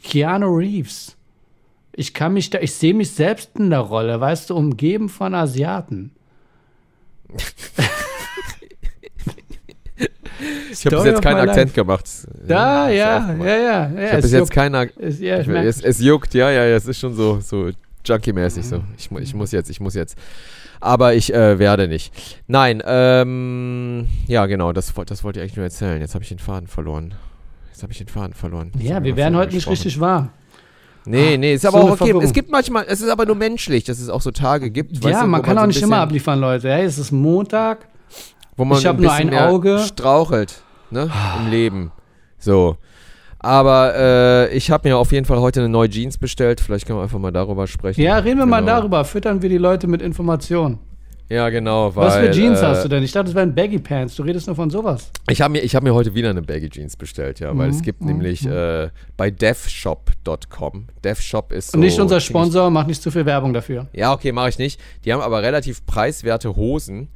Keanu 0.03 0.57
Reeves. 0.57 1.17
Ich 1.93 2.13
kann 2.13 2.35
mich 2.35 2.51
da, 2.51 2.61
ich 2.61 2.75
sehe 2.75 2.95
mich 2.95 3.11
selbst 3.13 3.51
in 3.59 3.71
der 3.71 3.81
Rolle, 3.81 4.21
weißt 4.21 4.51
du, 4.51 4.57
umgeben 4.57 5.09
von 5.09 5.35
Asiaten. 5.35 6.13
Ich 10.71 10.85
habe 10.85 10.97
bis 10.97 11.05
jetzt 11.07 11.23
keinen 11.23 11.49
Akzent 11.49 11.75
gemacht. 11.75 12.05
Da, 12.47 12.91
ja, 12.91 13.33
ja, 13.33 13.45
ja. 13.45 13.57
ja 13.57 13.91
Ich 13.91 14.13
habe 14.13 14.17
bis 14.17 14.25
es 14.27 14.33
jetzt 14.33 14.51
keinen 14.51 14.75
Ak 14.75 14.93
Es, 14.99 15.19
ja, 15.21 15.41
ich 15.41 15.49
es, 15.49 15.83
es 15.83 16.01
juckt, 16.01 16.35
ja, 16.35 16.51
ja, 16.51 16.65
ja, 16.65 16.77
es 16.77 16.87
ist 16.87 16.99
schon 16.99 17.15
so, 17.15 17.41
so 17.41 17.71
junkie-mäßig 18.05 18.67
so. 18.67 18.83
Ich, 18.99 19.11
ich 19.11 19.35
muss 19.35 19.53
jetzt, 19.53 19.71
ich 19.71 19.81
muss 19.81 19.95
jetzt. 19.95 20.17
Aber 20.81 21.15
ich 21.15 21.33
äh, 21.33 21.59
werde 21.59 21.89
nicht. 21.89 22.13
Nein, 22.47 22.83
ähm, 22.87 24.09
ja, 24.27 24.45
genau, 24.47 24.73
das, 24.73 24.93
das 25.07 25.25
wollte 25.25 25.39
ich 25.39 25.43
eigentlich 25.43 25.57
nur 25.57 25.65
erzählen. 25.65 26.01
Jetzt 26.01 26.15
habe 26.15 26.23
ich 26.23 26.29
den 26.29 26.39
Faden 26.39 26.69
verloren. 26.69 27.15
Jetzt 27.73 27.83
habe 27.83 27.93
ich 27.93 27.99
den 27.99 28.09
Faden 28.09 28.35
verloren. 28.35 28.73
Ja, 28.79 29.03
wir 29.03 29.17
werden 29.17 29.37
heute 29.37 29.55
nicht 29.55 29.69
richtig 29.69 29.99
warm. 30.01 30.31
Nee, 31.07 31.39
nee, 31.39 31.55
ist 31.55 31.63
so 31.63 31.69
aber 31.69 31.79
eine 31.79 31.87
auch 31.87 31.91
okay. 31.93 31.99
Verwirrung. 31.99 32.23
Es 32.23 32.33
gibt 32.33 32.51
manchmal, 32.51 32.85
es 32.89 33.01
ist 33.01 33.09
aber 33.09 33.27
nur 33.27 33.37
menschlich, 33.37 33.85
dass 33.85 34.01
es 34.01 34.09
auch 34.09 34.21
so 34.21 34.33
Tage 34.33 34.71
gibt. 34.71 34.97
weißt 34.97 35.05
ja, 35.05 35.23
du, 35.23 35.29
man 35.29 35.43
kann 35.43 35.55
so 35.55 35.61
auch 35.61 35.63
ein 35.63 35.69
nicht 35.69 35.83
immer 35.83 35.99
abliefern, 35.99 36.41
Leute. 36.41 36.69
Hey, 36.69 36.85
es 36.85 36.99
ist 36.99 37.13
Montag. 37.13 37.87
Wo 38.57 38.65
man 38.65 38.79
Ich 38.79 38.89
ein 38.89 38.97
nur 38.97 39.13
ein 39.13 39.29
mehr 39.29 39.49
Auge. 39.51 39.79
strauchelt, 39.81 40.63
ne, 40.91 41.11
im 41.41 41.51
Leben. 41.51 41.93
So. 42.39 42.77
Aber 43.39 43.95
äh, 43.95 44.57
ich 44.57 44.71
habe 44.71 44.89
mir 44.89 44.97
auf 44.97 45.13
jeden 45.13 45.27
Fall 45.27 45.39
heute 45.41 45.61
eine 45.61 45.69
neue 45.69 45.89
Jeans 45.91 46.19
bestellt. 46.19 46.61
Vielleicht 46.61 46.87
können 46.87 46.99
wir 46.99 47.03
einfach 47.05 47.19
mal 47.19 47.31
darüber 47.33 47.67
sprechen. 47.67 48.01
Ja, 48.01 48.17
reden 48.19 48.39
wir 48.39 48.47
mal 48.47 48.61
Genau. 48.61 48.77
darüber. 48.79 49.05
Füttern 49.05 49.43
wir 49.43 49.49
die 49.49 49.59
Leute 49.59 49.87
mit 49.87 50.03
Informationen. 50.03 50.79
Ja, 51.29 51.49
genau. 51.51 51.95
Weil, 51.95 52.07
Was 52.07 52.17
für 52.17 52.31
Jeans 52.31 52.61
äh, 52.61 52.65
hast 52.67 52.85
du 52.85 52.89
denn? 52.89 53.03
Ich 53.03 53.11
dachte, 53.13 53.31
es 53.31 53.35
wären 53.35 53.55
Baggy 53.55 53.79
Pants. 53.79 54.15
Du 54.17 54.23
redest 54.23 54.47
nur 54.47 54.55
von 54.57 54.71
sowas. 54.71 55.11
Ich 55.29 55.41
habe 55.43 55.53
mir, 55.53 55.61
ich 55.61 55.75
hab 55.75 55.83
mir 55.83 55.93
heute 55.93 56.15
wieder 56.15 56.31
eine 56.31 56.41
Baggy 56.43 56.71
Jeans 56.71 56.97
bestellt, 56.97 57.41
ja, 57.41 57.49
weil 57.57 57.69
Mhm, 57.69 57.75
es 57.75 57.83
gibt 57.83 58.01
mhm, 58.01 58.07
nämlich 58.09 58.47
äh, 58.47 58.89
bei 59.17 59.31
devshop.com. 59.31 60.87
Devshop 61.05 61.53
ist 61.53 61.73
so. 61.73 61.77
Und 61.77 61.81
nicht 61.81 61.99
unser 62.01 62.21
Sponsor, 62.21 62.71
mach 62.71 62.87
nicht 62.87 63.03
zu 63.03 63.11
viel 63.11 63.27
Werbung 63.27 63.53
dafür. 63.53 63.87
Ja, 63.93 64.13
okay, 64.13 64.33
mache 64.33 64.51
ich 64.51 64.59
nicht. 64.59 64.81
Die 65.05 65.13
haben 65.13 65.21
aber 65.21 65.43
relativ 65.43 65.85
preiswerte 65.87 66.55
Hosen 66.57 67.09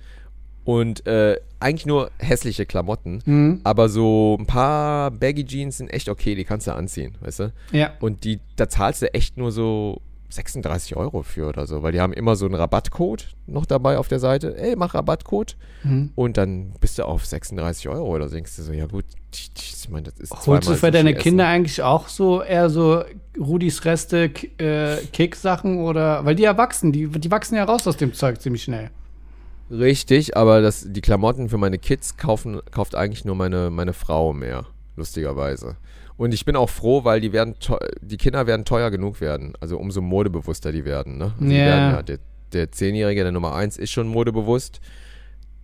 und 0.64 1.06
äh, 1.06 1.36
eigentlich 1.58 1.86
nur 1.86 2.10
hässliche 2.18 2.66
Klamotten. 2.66 3.22
Mhm. 3.24 3.60
Aber 3.64 3.88
so 3.88 4.36
ein 4.38 4.46
paar 4.46 5.10
Baggy 5.10 5.44
Jeans 5.44 5.78
sind 5.78 5.88
echt 5.88 6.08
okay, 6.08 6.34
die 6.34 6.44
kannst 6.44 6.66
du 6.66 6.74
anziehen, 6.74 7.16
weißt 7.20 7.40
du? 7.40 7.52
Ja. 7.72 7.92
Und 8.00 8.24
die, 8.24 8.40
da 8.56 8.68
zahlst 8.68 9.02
du 9.02 9.12
echt 9.12 9.36
nur 9.36 9.52
so 9.52 10.00
36 10.30 10.96
Euro 10.96 11.22
für 11.22 11.48
oder 11.48 11.66
so, 11.66 11.82
weil 11.82 11.92
die 11.92 12.00
haben 12.00 12.12
immer 12.12 12.36
so 12.36 12.46
einen 12.46 12.54
Rabattcode 12.54 13.34
noch 13.46 13.66
dabei 13.66 13.98
auf 13.98 14.08
der 14.08 14.20
Seite. 14.20 14.56
Ey, 14.56 14.76
mach 14.76 14.94
Rabattcode. 14.94 15.56
Mhm. 15.82 16.12
Und 16.14 16.36
dann 16.36 16.72
bist 16.80 16.98
du 16.98 17.04
auf 17.04 17.26
36 17.26 17.88
Euro 17.88 18.14
oder 18.14 18.28
so. 18.28 18.34
denkst 18.34 18.56
du 18.56 18.62
so, 18.62 18.72
ja 18.72 18.86
gut, 18.86 19.04
ich, 19.34 19.50
ich 19.56 19.88
meine, 19.88 20.04
das 20.04 20.20
ist 20.20 20.46
Holst 20.46 20.68
du 20.68 20.74
für 20.74 20.90
deine 20.90 21.14
essen. 21.14 21.22
Kinder 21.22 21.46
eigentlich 21.46 21.82
auch 21.82 22.08
so 22.08 22.42
eher 22.42 22.70
so 22.70 23.02
Rudis 23.38 23.84
Reste 23.84 24.30
äh, 24.58 24.96
Kick-Sachen 25.12 25.78
oder 25.78 26.24
weil 26.24 26.36
die 26.36 26.44
ja 26.44 26.56
wachsen, 26.56 26.92
die, 26.92 27.08
die 27.08 27.30
wachsen 27.30 27.56
ja 27.56 27.64
raus 27.64 27.86
aus 27.86 27.96
dem 27.96 28.14
Zeug 28.14 28.40
ziemlich 28.40 28.62
schnell. 28.62 28.90
Richtig, 29.70 30.36
aber 30.36 30.60
das, 30.60 30.84
die 30.88 31.00
Klamotten 31.00 31.48
für 31.48 31.58
meine 31.58 31.78
Kids 31.78 32.16
kaufen, 32.16 32.60
kauft 32.72 32.94
eigentlich 32.94 33.24
nur 33.24 33.36
meine, 33.36 33.70
meine 33.70 33.92
Frau 33.92 34.32
mehr, 34.32 34.66
lustigerweise. 34.96 35.76
Und 36.16 36.34
ich 36.34 36.44
bin 36.44 36.56
auch 36.56 36.68
froh, 36.68 37.04
weil 37.04 37.20
die 37.20 37.32
werden 37.32 37.54
die 38.02 38.16
Kinder 38.18 38.46
werden 38.46 38.64
teuer 38.64 38.90
genug 38.90 39.20
werden. 39.20 39.54
Also 39.60 39.78
umso 39.78 40.02
modebewusster 40.02 40.70
die 40.72 40.84
werden. 40.84 41.16
Ne? 41.16 41.32
Also 41.38 41.46
die 41.48 41.56
Ja. 41.56 41.64
werden 41.64 41.90
ja 41.94 42.02
der, 42.02 42.18
der 42.52 42.72
Zehnjährige, 42.72 43.22
der 43.22 43.32
Nummer 43.32 43.54
eins, 43.54 43.78
ist 43.78 43.90
schon 43.92 44.08
modebewusst. 44.08 44.80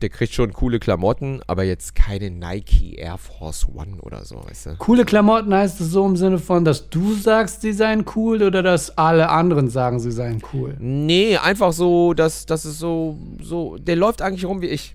Der 0.03 0.11
kriegt 0.11 0.35
schon 0.35 0.53
coole 0.53 0.79
Klamotten, 0.79 1.41
aber 1.47 1.65
jetzt 1.65 1.95
keine 1.95 2.31
Nike 2.31 2.97
Air 2.97 3.17
Force 3.17 3.67
One 3.67 3.97
oder 4.03 4.27
so, 4.27 4.45
weißt 4.45 4.67
du? 4.67 4.77
Coole 4.77 5.07
Klamotten 5.07 5.55
heißt 5.55 5.81
es 5.81 5.91
so 5.91 6.05
im 6.05 6.17
Sinne 6.17 6.39
von, 6.39 6.67
dass 6.67 6.91
du 6.91 7.15
sagst, 7.15 7.63
sie 7.63 7.73
seien 7.73 8.05
cool 8.15 8.43
oder 8.43 8.63
dass 8.63 8.99
alle 8.99 9.31
anderen 9.31 9.71
sagen, 9.71 9.99
sie 9.99 10.13
seien 10.13 10.43
cool. 10.53 10.77
Nee, 10.79 11.39
einfach 11.39 11.73
so, 11.73 12.13
dass 12.13 12.45
das 12.45 12.67
ist 12.67 12.79
so, 12.79 13.17
so, 13.41 13.79
der 13.79 13.97
läuft 13.97 14.21
eigentlich 14.21 14.45
rum 14.45 14.61
wie 14.61 14.67
ich. 14.67 14.95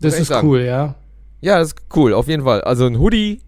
Das 0.00 0.18
ist 0.18 0.28
sagen. 0.28 0.48
cool, 0.48 0.60
ja. 0.60 0.94
Ja, 1.42 1.58
das 1.58 1.68
ist 1.68 1.76
cool, 1.94 2.14
auf 2.14 2.26
jeden 2.26 2.44
Fall. 2.44 2.62
Also 2.62 2.86
ein 2.86 2.98
Hoodie, 2.98 3.40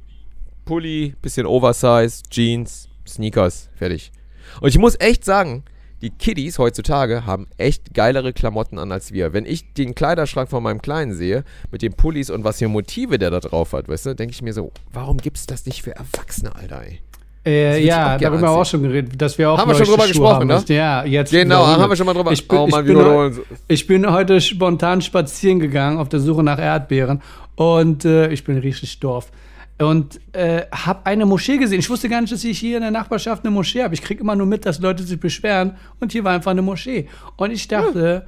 Pulli, 0.66 1.14
bisschen 1.22 1.46
Oversize, 1.46 2.22
Jeans, 2.28 2.88
Sneakers, 3.08 3.70
fertig. 3.74 4.12
Und 4.60 4.68
ich 4.68 4.78
muss 4.78 5.00
echt 5.00 5.24
sagen, 5.24 5.64
die 6.02 6.10
Kiddies 6.10 6.58
heutzutage 6.58 7.24
haben 7.26 7.46
echt 7.56 7.94
geilere 7.94 8.32
Klamotten 8.32 8.78
an 8.78 8.90
als 8.90 9.12
wir. 9.12 9.32
Wenn 9.32 9.46
ich 9.46 9.72
den 9.72 9.94
Kleiderschrank 9.94 10.50
von 10.50 10.62
meinem 10.62 10.82
Kleinen 10.82 11.14
sehe, 11.14 11.44
mit 11.70 11.80
den 11.82 11.94
Pullis 11.94 12.28
und 12.28 12.44
was 12.44 12.58
für 12.58 12.68
Motive 12.68 13.18
der 13.18 13.30
da 13.30 13.40
drauf 13.40 13.72
hat, 13.72 13.88
weißt 13.88 14.06
du, 14.06 14.14
denke 14.14 14.34
ich 14.34 14.42
mir 14.42 14.52
so, 14.52 14.72
warum 14.92 15.18
gibt's 15.18 15.46
das 15.46 15.64
nicht 15.64 15.82
für 15.82 15.94
Erwachsene, 15.94 16.54
Alter, 16.54 16.82
ey? 16.82 17.00
Äh, 17.44 17.80
ich 17.80 17.86
ja, 17.86 18.18
darüber 18.18 18.36
haben 18.36 18.42
wir 18.42 18.50
auch 18.50 18.66
schon 18.66 18.82
geredet, 18.82 19.20
dass 19.20 19.36
wir 19.36 19.50
auch 19.50 19.58
Haben 19.58 19.68
wir 19.70 19.74
schon 19.74 19.86
drüber 19.86 20.02
Schuhe 20.02 20.08
gesprochen, 20.08 20.52
haben 20.52 20.64
ne? 20.68 20.74
Ja, 20.74 21.04
jetzt 21.04 21.32
Genau, 21.32 21.66
haben 21.66 21.90
wir 21.90 21.96
schon 21.96 22.06
mal 22.06 22.14
drüber. 22.14 22.30
Ich 22.30 22.46
bin, 22.46 22.58
oh, 22.58 22.66
ich, 22.66 22.70
Mann, 22.70 22.84
bin, 22.84 22.96
heu- 22.96 23.00
wiederholen. 23.00 23.40
ich 23.66 23.86
bin 23.86 24.10
heute 24.10 24.40
spontan 24.40 25.02
spazieren 25.02 25.58
gegangen 25.58 25.98
auf 25.98 26.08
der 26.08 26.20
Suche 26.20 26.44
nach 26.44 26.60
Erdbeeren 26.60 27.20
und 27.56 28.04
äh, 28.04 28.28
ich 28.28 28.44
bin 28.44 28.58
richtig 28.58 29.00
doof. 29.00 29.30
Und 29.78 30.20
äh, 30.32 30.66
habe 30.70 31.06
eine 31.06 31.26
Moschee 31.26 31.56
gesehen. 31.56 31.80
Ich 31.80 31.90
wusste 31.90 32.08
gar 32.08 32.20
nicht, 32.20 32.32
dass 32.32 32.44
ich 32.44 32.58
hier 32.58 32.76
in 32.76 32.82
der 32.82 32.90
Nachbarschaft 32.90 33.44
eine 33.44 33.50
Moschee 33.50 33.82
habe. 33.82 33.94
Ich 33.94 34.02
kriege 34.02 34.20
immer 34.20 34.36
nur 34.36 34.46
mit, 34.46 34.64
dass 34.64 34.78
Leute 34.80 35.02
sich 35.02 35.18
beschweren. 35.18 35.76
Und 35.98 36.12
hier 36.12 36.24
war 36.24 36.32
einfach 36.32 36.52
eine 36.52 36.62
Moschee. 36.62 37.08
Und 37.36 37.50
ich 37.50 37.66
dachte, 37.66 38.26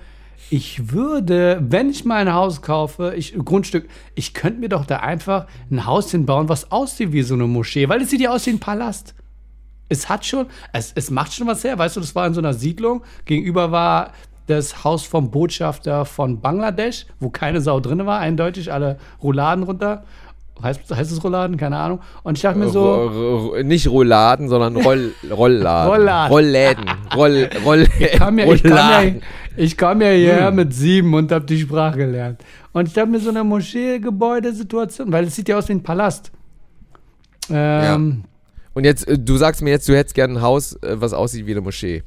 ich 0.50 0.92
würde, 0.92 1.62
wenn 1.68 1.90
ich 1.90 2.04
mal 2.04 2.16
ein 2.16 2.32
Haus 2.32 2.60
kaufe, 2.60 3.14
ich, 3.16 3.34
Grundstück, 3.36 3.88
ich 4.14 4.34
könnte 4.34 4.60
mir 4.60 4.68
doch 4.68 4.84
da 4.84 4.98
einfach 4.98 5.46
ein 5.70 5.86
Haus 5.86 6.10
hinbauen, 6.10 6.48
was 6.48 6.72
aussieht 6.72 7.12
wie 7.12 7.22
so 7.22 7.34
eine 7.34 7.46
Moschee. 7.46 7.88
Weil 7.88 8.02
es 8.02 8.10
sieht 8.10 8.20
ja 8.20 8.30
aus 8.30 8.46
wie 8.46 8.50
ein 8.50 8.60
Palast 8.60 9.14
es 9.88 10.08
hat 10.08 10.24
schon, 10.24 10.46
es, 10.72 10.92
es 10.94 11.10
macht 11.10 11.32
schon 11.32 11.46
was 11.46 11.64
her, 11.64 11.78
weißt 11.78 11.96
du, 11.96 12.00
das 12.00 12.14
war 12.14 12.26
in 12.26 12.34
so 12.34 12.40
einer 12.40 12.54
Siedlung. 12.54 13.02
Gegenüber 13.24 13.70
war 13.70 14.12
das 14.46 14.84
Haus 14.84 15.04
vom 15.04 15.30
Botschafter 15.30 16.04
von 16.04 16.40
Bangladesch, 16.40 17.06
wo 17.18 17.30
keine 17.30 17.60
Sau 17.60 17.80
drin 17.80 18.04
war, 18.04 18.20
eindeutig 18.20 18.72
alle 18.72 18.98
Rouladen 19.22 19.64
runter. 19.64 20.04
Heißt, 20.62 20.80
heißt 20.94 21.10
es 21.12 21.22
Rouladen? 21.22 21.56
Keine 21.56 21.76
Ahnung. 21.76 22.00
Und 22.22 22.38
ich 22.38 22.42
dachte 22.42 22.58
mir 22.58 22.68
so, 22.68 22.84
ro- 22.94 23.62
nicht 23.62 23.88
Rouladen, 23.88 24.48
sondern 24.48 24.76
Roll, 24.76 25.12
Rollladen. 25.30 25.90
Rollladen. 25.92 26.32
Rollläden. 26.32 26.84
Roll, 27.14 27.50
Roll, 27.64 27.86
ich 27.98 28.12
kam 28.12 28.38
ja, 28.38 28.46
ich 28.52 28.62
kam 28.62 28.70
ja, 28.70 28.86
Rolladen. 28.86 29.22
ich 29.56 29.76
kam 29.76 30.00
ja 30.00 30.08
hierher 30.10 30.50
mit 30.52 30.72
sieben 30.72 31.12
und 31.12 31.30
habe 31.32 31.44
die 31.44 31.58
Sprache 31.60 31.98
gelernt. 31.98 32.40
Und 32.72 32.88
ich 32.88 32.94
dachte 32.94 33.08
mir 33.10 33.20
so 33.20 33.30
eine 33.30 33.44
Moschee-Gebäudesituation, 33.44 35.12
weil 35.12 35.24
es 35.24 35.34
sieht 35.36 35.48
ja 35.48 35.58
aus 35.58 35.68
wie 35.68 35.72
ein 35.72 35.82
Palast. 35.82 36.30
Ähm, 37.50 38.24
Und 38.72 38.84
jetzt, 38.84 39.06
äh, 39.06 39.18
du 39.18 39.36
sagst 39.36 39.60
mir 39.62 39.70
jetzt, 39.70 39.88
du 39.88 39.96
hättest 39.96 40.14
gerne 40.14 40.34
ein 40.34 40.42
Haus, 40.42 40.74
äh, 40.82 41.00
was 41.00 41.12
aussieht 41.12 41.46
wie 41.46 41.50
eine 41.52 41.60
Moschee. 41.60 42.02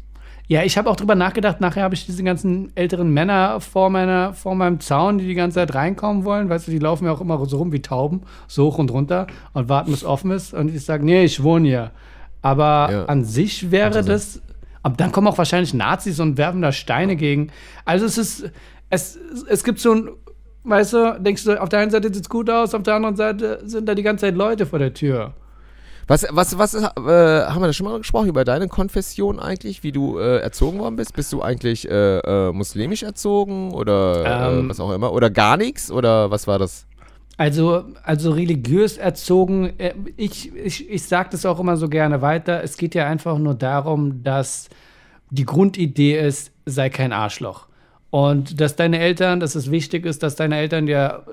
Ja, 0.50 0.64
ich 0.64 0.78
habe 0.78 0.90
auch 0.90 0.96
drüber 0.96 1.16
nachgedacht. 1.16 1.60
Nachher 1.60 1.84
habe 1.84 1.94
ich 1.94 2.06
diese 2.06 2.24
ganzen 2.24 2.72
älteren 2.76 3.12
Männer 3.14 3.60
vor, 3.60 3.90
meiner, 3.90 4.34
vor 4.34 4.56
meinem 4.56 4.80
Zaun, 4.80 5.18
die 5.18 5.28
die 5.28 5.36
ganze 5.36 5.56
Zeit 5.56 5.76
reinkommen 5.76 6.24
wollen. 6.24 6.48
Weißt 6.48 6.68
du, 6.68 6.72
die 6.72 6.80
laufen 6.80 7.04
ja 7.06 7.12
auch 7.12 7.20
immer 7.20 7.46
so 7.46 7.58
rum 7.58 7.74
wie 7.74 7.82
Tauben, 7.82 8.22
so 8.48 8.66
hoch 8.68 8.78
und 8.78 8.90
runter 8.92 9.28
und 9.54 9.68
warten, 9.68 9.92
bis 9.92 10.06
offen 10.06 10.32
ist. 10.32 10.54
Und 10.54 10.74
ich 10.74 10.86
sage, 10.86 11.04
nee, 11.04 11.26
ich 11.26 11.44
wohne 11.44 11.68
hier. 11.68 11.92
Aber 12.42 12.90
Ja. 12.92 13.06
an 13.06 13.26
sich 13.26 13.72
wäre 13.72 14.04
das. 14.04 14.42
Aber 14.84 14.96
dann 14.96 15.12
kommen 15.12 15.28
auch 15.28 15.38
wahrscheinlich 15.38 15.74
Nazis 15.74 16.18
und 16.22 16.38
werfen 16.38 16.62
da 16.62 16.72
Steine 16.72 17.18
gegen. 17.18 17.50
Also 17.84 18.06
es 18.06 18.18
ist. 18.18 18.50
Es, 18.90 19.20
es 19.50 19.66
gibt 19.66 19.80
so 19.80 19.94
ein. 19.94 20.10
Weißt 20.64 20.94
du, 20.94 21.20
denkst 21.20 21.44
du, 21.44 21.62
auf 21.62 21.68
der 21.68 21.80
einen 21.80 21.92
Seite 21.92 22.08
sieht 22.14 22.24
es 22.24 22.30
gut 22.30 22.50
aus, 22.50 22.74
auf 22.74 22.84
der 22.84 22.96
anderen 22.96 23.16
Seite 23.18 23.60
sind 23.66 23.88
da 23.88 23.96
die 23.96 24.04
ganze 24.04 24.28
Zeit 24.28 24.36
Leute 24.36 24.66
vor 24.66 24.80
der 24.80 24.94
Tür. 24.94 25.34
Was, 26.08 26.26
was, 26.32 26.58
was, 26.58 26.74
ist, 26.74 26.84
äh, 26.84 26.88
haben 26.88 27.62
wir 27.62 27.68
da 27.68 27.74
schon 27.74 27.86
mal 27.86 27.98
gesprochen 27.98 28.30
über 28.30 28.46
deine 28.46 28.70
Konfession 28.70 29.40
eigentlich, 29.40 29.84
wie 29.84 29.92
du 29.92 30.18
äh, 30.18 30.38
erzogen 30.38 30.80
worden 30.80 30.96
bist? 30.96 31.14
Bist 31.14 31.34
du 31.34 31.42
eigentlich 31.42 31.90
äh, 31.90 32.20
äh, 32.20 32.54
muslimisch 32.54 33.04
erzogen 33.04 33.74
oder 33.74 34.26
äh, 34.26 34.60
Ähm. 34.60 34.70
was 34.70 34.80
auch 34.80 34.94
immer? 34.94 35.12
Oder 35.12 35.30
gar 35.30 35.58
nichts? 35.58 35.92
Oder 35.92 36.32
was 36.32 36.48
war 36.48 36.60
das? 36.60 36.88
Also, 37.36 37.84
also 38.04 38.32
religiös 38.32 38.98
erzogen, 38.98 39.74
äh, 39.78 39.94
ich, 40.16 40.56
ich, 40.56 40.90
ich 40.90 41.04
sage 41.04 41.30
das 41.32 41.46
auch 41.46 41.60
immer 41.60 41.76
so 41.76 41.90
gerne 41.90 42.22
weiter. 42.22 42.64
Es 42.64 42.78
geht 42.78 42.96
ja 42.96 43.06
einfach 43.06 43.38
nur 43.38 43.54
darum, 43.54 44.24
dass 44.24 44.70
die 45.30 45.46
Grundidee 45.46 46.26
ist, 46.26 46.52
sei 46.66 46.90
kein 46.90 47.12
Arschloch. 47.12 47.68
Und 48.10 48.62
dass 48.62 48.78
deine 48.78 49.00
Eltern, 49.00 49.42
dass 49.42 49.56
es 49.56 49.70
wichtig 49.70 50.06
ist, 50.06 50.24
dass 50.24 50.36
deine 50.36 50.58
Eltern 50.58 50.86
dir 50.86 51.26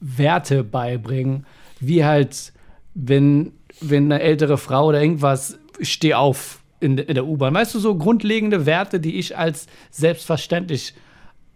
Werte 0.00 0.64
beibringen, 0.64 1.46
wie 1.78 2.04
halt, 2.04 2.52
wenn, 2.94 3.52
wenn 3.80 4.10
eine 4.10 4.22
ältere 4.22 4.58
Frau 4.58 4.86
oder 4.86 5.00
irgendwas, 5.00 5.58
steh 5.80 6.14
auf 6.14 6.60
in, 6.80 6.98
in 6.98 7.14
der 7.14 7.26
U-Bahn. 7.26 7.54
Weißt 7.54 7.74
du, 7.74 7.78
so 7.78 7.96
grundlegende 7.96 8.66
Werte, 8.66 9.00
die 9.00 9.16
ich 9.16 9.36
als 9.36 9.66
selbstverständlich 9.90 10.94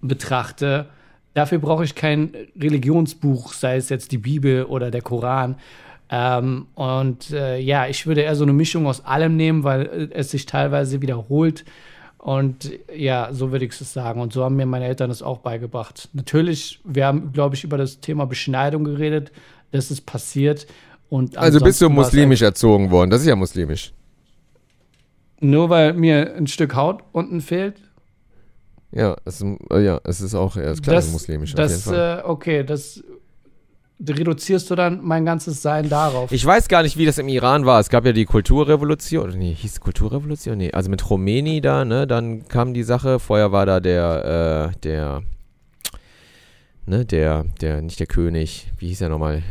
betrachte. 0.00 0.86
Dafür 1.34 1.58
brauche 1.58 1.84
ich 1.84 1.94
kein 1.94 2.32
Religionsbuch, 2.58 3.52
sei 3.52 3.76
es 3.76 3.88
jetzt 3.88 4.12
die 4.12 4.18
Bibel 4.18 4.64
oder 4.64 4.90
der 4.90 5.02
Koran. 5.02 5.56
Ähm, 6.10 6.66
und 6.74 7.30
äh, 7.30 7.58
ja, 7.58 7.86
ich 7.86 8.06
würde 8.06 8.22
eher 8.22 8.34
so 8.34 8.42
eine 8.42 8.52
Mischung 8.52 8.86
aus 8.86 9.04
allem 9.04 9.36
nehmen, 9.36 9.62
weil 9.62 9.86
äh, 9.86 10.08
es 10.12 10.30
sich 10.30 10.46
teilweise 10.46 11.02
wiederholt. 11.02 11.64
Und 12.18 12.72
ja, 12.94 13.28
so 13.32 13.52
würde 13.52 13.64
ich 13.64 13.80
es 13.80 13.92
sagen. 13.92 14.20
Und 14.20 14.32
so 14.32 14.44
haben 14.44 14.56
mir 14.56 14.66
meine 14.66 14.86
Eltern 14.86 15.10
es 15.10 15.22
auch 15.22 15.38
beigebracht. 15.38 16.08
Natürlich, 16.12 16.80
wir 16.84 17.06
haben, 17.06 17.32
glaube 17.32 17.54
ich, 17.54 17.64
über 17.64 17.78
das 17.78 18.00
Thema 18.00 18.26
Beschneidung 18.26 18.84
geredet. 18.84 19.30
Das 19.70 19.90
ist 19.90 20.02
passiert. 20.02 20.66
Also 21.36 21.60
bist 21.60 21.80
du 21.80 21.88
muslimisch 21.90 22.42
erzogen 22.42 22.90
worden. 22.90 23.10
Das 23.10 23.20
ist 23.22 23.26
ja 23.26 23.36
muslimisch. 23.36 23.92
Nur 25.40 25.70
weil 25.70 25.94
mir 25.94 26.34
ein 26.36 26.46
Stück 26.46 26.74
Haut 26.74 27.02
unten 27.12 27.40
fehlt? 27.40 27.80
Ja, 28.92 29.16
es, 29.24 29.40
ist- 29.40 29.58
ja, 29.72 30.00
es 30.04 30.20
ist 30.20 30.34
auch 30.34 30.56
ist 30.56 30.82
klar, 30.82 31.02
muslimisch 31.10 31.54
das, 31.54 31.86
auf 31.86 31.92
jeden 31.92 31.96
Fall. 31.96 32.18
Äh, 32.20 32.28
okay, 32.28 32.64
das 32.64 33.02
reduzierst 34.06 34.70
du 34.70 34.74
dann 34.74 35.00
mein 35.02 35.24
ganzes 35.24 35.62
Sein 35.62 35.88
darauf. 35.88 36.32
Ich 36.32 36.44
weiß 36.44 36.68
gar 36.68 36.82
nicht, 36.82 36.96
wie 36.96 37.06
das 37.06 37.18
im 37.18 37.28
Iran 37.28 37.66
war. 37.66 37.80
Es 37.80 37.88
gab 37.90 38.04
ja 38.06 38.12
die 38.12 38.24
Kulturrevolution. 38.24 39.30
Nee, 39.38 39.54
hieß 39.54 39.72
es 39.72 39.80
Kulturrevolution? 39.80 40.58
Nee, 40.58 40.72
also 40.72 40.90
mit 40.90 41.02
Khomeini 41.04 41.60
da, 41.60 41.84
ne? 41.84 42.06
Dann 42.06 42.48
kam 42.48 42.72
die 42.74 42.82
Sache. 42.82 43.18
Vorher 43.18 43.52
war 43.52 43.66
da 43.66 43.78
der, 43.80 44.72
äh, 44.74 44.78
der, 44.82 45.22
ne, 46.86 47.04
der, 47.04 47.44
der, 47.60 47.82
nicht 47.82 48.00
der 48.00 48.06
König, 48.06 48.70
wie 48.78 48.88
hieß 48.88 49.02
er 49.02 49.08
nochmal, 49.08 49.42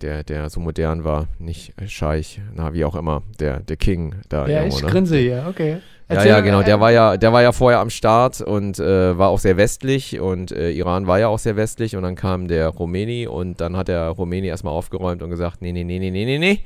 der, 0.00 0.24
der 0.24 0.50
so 0.50 0.60
modern 0.60 1.04
war, 1.04 1.28
nicht 1.38 1.72
Scheich, 1.86 2.40
na, 2.54 2.72
wie 2.72 2.84
auch 2.84 2.94
immer, 2.94 3.22
der, 3.40 3.60
der 3.60 3.76
King 3.76 4.14
da. 4.28 4.46
Ja, 4.46 4.58
irgendwo, 4.58 4.78
ich 4.78 4.84
ne? 4.84 4.90
grinse 4.90 5.18
hier, 5.18 5.46
okay. 5.48 5.78
Ja, 6.10 6.22
ja, 6.24 6.40
genau. 6.40 6.62
Der 6.62 6.80
war 6.80 6.92
ja, 6.92 7.16
der 7.16 7.32
war 7.32 7.42
ja 7.42 7.52
vorher 7.52 7.80
am 7.80 7.88
Start 7.88 8.42
und 8.42 8.78
äh, 8.78 9.16
war 9.16 9.30
auch 9.30 9.38
sehr 9.38 9.56
westlich 9.56 10.20
und 10.20 10.52
äh, 10.52 10.70
Iran 10.70 11.06
war 11.06 11.18
ja 11.18 11.28
auch 11.28 11.38
sehr 11.38 11.56
westlich 11.56 11.96
und 11.96 12.02
dann 12.02 12.14
kam 12.14 12.46
der 12.46 12.68
Rumäni 12.68 13.26
und 13.26 13.60
dann 13.60 13.76
hat 13.76 13.88
der 13.88 14.08
Rumäni 14.08 14.48
erstmal 14.48 14.74
aufgeräumt 14.74 15.22
und 15.22 15.30
gesagt, 15.30 15.62
nee, 15.62 15.72
nee, 15.72 15.82
nee, 15.82 15.98
nee, 15.98 16.10
nee, 16.10 16.24
nee, 16.24 16.38
nee. 16.38 16.60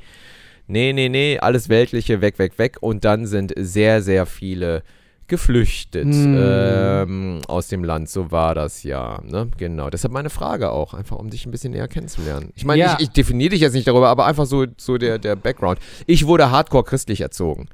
Nee, 0.71 0.93
nee, 0.93 1.09
nee, 1.09 1.39
alles 1.39 1.67
Weltliche, 1.67 2.21
weg, 2.21 2.37
weg, 2.37 2.59
weg. 2.59 2.77
Und 2.81 3.03
dann 3.03 3.25
sind 3.25 3.53
sehr, 3.57 4.03
sehr 4.03 4.27
viele 4.27 4.83
geflüchtet 5.29 6.05
Hm. 6.05 6.35
ähm, 6.37 7.39
aus 7.47 7.67
dem 7.69 7.83
Land, 7.83 8.09
so 8.09 8.31
war 8.31 8.55
das 8.55 8.83
ja, 8.83 9.21
ne? 9.25 9.47
Genau. 9.57 9.89
Deshalb 9.89 10.13
meine 10.13 10.29
Frage 10.29 10.71
auch, 10.71 10.93
einfach 10.93 11.17
um 11.17 11.29
dich 11.29 11.45
ein 11.45 11.51
bisschen 11.51 11.71
näher 11.71 11.87
kennenzulernen. 11.87 12.51
Ich 12.55 12.65
meine, 12.65 12.81
Ja. 12.81 12.95
ich, 12.99 13.05
ich 13.07 13.09
definiere 13.11 13.51
dich 13.51 13.61
jetzt 13.61 13.73
nicht 13.73 13.87
darüber, 13.87 14.09
aber 14.09 14.25
einfach 14.25 14.45
so, 14.45 14.65
so 14.77 14.97
der, 14.97 15.17
der 15.19 15.35
Background. 15.35 15.79
Ich 16.07 16.27
wurde 16.27 16.51
hardcore 16.51 16.83
christlich 16.83 17.21
erzogen. 17.21 17.67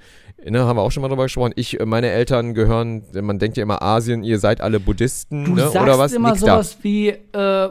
Ne, 0.47 0.63
haben 0.63 0.77
wir 0.77 0.83
auch 0.83 0.91
schon 0.91 1.01
mal 1.01 1.07
drüber 1.07 1.23
gesprochen. 1.23 1.53
Ich, 1.55 1.79
äh, 1.79 1.85
meine 1.87 2.09
Eltern 2.11 2.53
gehören, 2.53 3.01
man 3.19 3.39
denkt 3.39 3.57
ja 3.57 3.63
immer 3.63 3.81
Asien, 3.81 4.23
ihr 4.23 4.37
seid 4.37 4.61
alle 4.61 4.79
Buddhisten, 4.79 5.45
Du 5.45 5.55
ne? 5.55 5.61
sagst 5.61 5.77
oder 5.77 5.97
was? 5.97 6.13
immer 6.13 6.29
Nix 6.31 6.41
da. 6.41 6.53
sowas 6.61 6.77
wie, 6.83 7.07
äh, 7.09 7.69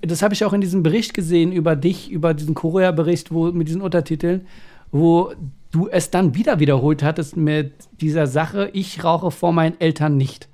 das 0.00 0.22
habe 0.22 0.34
ich 0.34 0.44
auch 0.44 0.52
in 0.52 0.60
diesem 0.60 0.82
Bericht 0.82 1.14
gesehen 1.14 1.52
über 1.52 1.76
dich, 1.76 2.10
über 2.10 2.34
diesen 2.34 2.54
Korea-Bericht, 2.54 3.32
wo 3.32 3.52
mit 3.52 3.68
diesen 3.68 3.82
Untertiteln, 3.82 4.46
wo 4.90 5.32
du 5.72 5.88
es 5.88 6.10
dann 6.10 6.34
wieder 6.34 6.60
wiederholt 6.60 7.02
hattest 7.02 7.36
mit 7.36 7.72
dieser 8.00 8.26
Sache, 8.26 8.70
ich 8.72 9.02
rauche 9.02 9.30
vor 9.30 9.52
meinen 9.52 9.80
Eltern 9.80 10.16
nicht. 10.16 10.48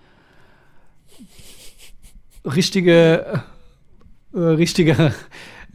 Richtige, 2.44 3.42
äh, 4.34 4.38
richtiger 4.38 5.12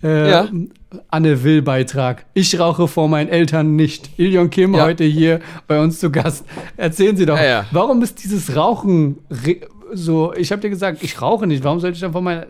äh, 0.01 0.29
Ja. 0.31 0.47
Anne 1.09 1.43
Will-Beitrag. 1.43 2.25
Ich 2.33 2.59
rauche 2.59 2.87
vor 2.87 3.07
meinen 3.09 3.29
Eltern 3.29 3.75
nicht. 3.75 4.17
Ilion 4.17 4.49
Kim 4.49 4.73
Ja. 4.75 4.83
heute 4.83 5.03
hier 5.03 5.39
bei 5.67 5.79
uns 5.81 5.99
zu 5.99 6.11
Gast. 6.11 6.45
Erzählen 6.77 7.15
Sie 7.17 7.25
doch, 7.25 7.39
Ja, 7.39 7.65
warum 7.71 8.01
ist 8.01 8.23
dieses 8.23 8.55
Rauchen 8.55 9.19
so? 9.91 10.33
Ich 10.33 10.51
habe 10.51 10.61
dir 10.61 10.69
gesagt, 10.69 11.03
ich 11.03 11.21
rauche 11.21 11.47
nicht. 11.47 11.63
Warum 11.63 11.79
sollte 11.79 11.95
ich 11.95 12.01
dann 12.01 12.11
von 12.13 12.23
meiner 12.23 12.47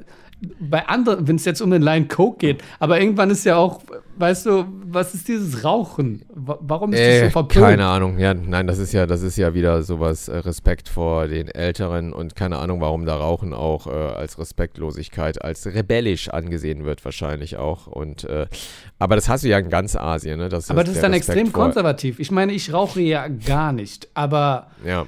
bei 0.60 0.86
anderen, 0.88 1.28
wenn 1.28 1.38
es 1.38 1.46
jetzt 1.46 1.62
um 1.62 1.72
den 1.72 1.82
Line 1.82 2.08
Coke 2.08 2.38
geht, 2.38 2.64
aber 2.80 3.00
irgendwann 3.00 3.30
ist 3.30 3.46
ja 3.46 3.56
auch, 3.56 3.82
weißt 4.18 4.46
du, 4.46 4.66
was 4.86 5.14
ist 5.14 5.28
dieses 5.28 5.64
Rauchen? 5.64 6.24
Wa- 6.34 6.58
Warum 6.62 6.92
ist 6.94 7.00
das 7.00 7.08
Äh, 7.08 7.24
so 7.26 7.30
verpönt? 7.32 7.66
keine 7.66 7.86
Ahnung, 7.88 8.20
ja, 8.20 8.34
nein, 8.34 8.68
das 8.68 8.78
ist 8.78 8.92
ja, 8.94 9.06
das 9.06 9.22
ist 9.22 9.38
ja 9.38 9.54
wieder 9.54 9.84
sowas 9.84 10.28
äh, 10.28 10.38
Respekt 10.38 10.90
vor 10.90 11.28
den 11.28 11.48
Älteren 11.48 12.14
und 12.14 12.36
keine 12.36 12.58
Ahnung, 12.60 12.82
warum 12.82 13.06
da 13.06 13.16
Rauchen 13.16 13.54
auch 13.54 13.88
äh, 13.88 13.92
als 13.92 14.38
Respektlosigkeit, 14.38 15.42
als 15.44 15.66
rebellisch 15.66 16.30
angesehen 16.30 16.84
wird 16.86 17.04
wahrscheinlich 17.06 17.58
auch 17.58 17.88
und 17.88 18.24
äh, 18.26 18.48
aber 19.00 19.16
das 19.16 19.30
hast 19.30 19.44
du 19.44 19.48
ja 19.50 19.58
in 19.60 19.70
ganz 19.70 19.96
Asien, 19.96 20.40
ne? 20.40 20.50
Das 20.50 20.70
Aber 20.70 20.84
das 20.84 20.96
ist 20.96 21.04
dann 21.04 21.14
Respekt 21.14 21.38
extrem 21.40 21.54
konservativ. 21.54 22.20
Ich 22.20 22.32
meine, 22.32 22.54
ich 22.54 22.72
rauche 22.74 23.02
ja 23.02 23.28
gar 23.28 23.72
nicht, 23.74 24.08
aber 24.14 24.68
Ja, 24.86 25.06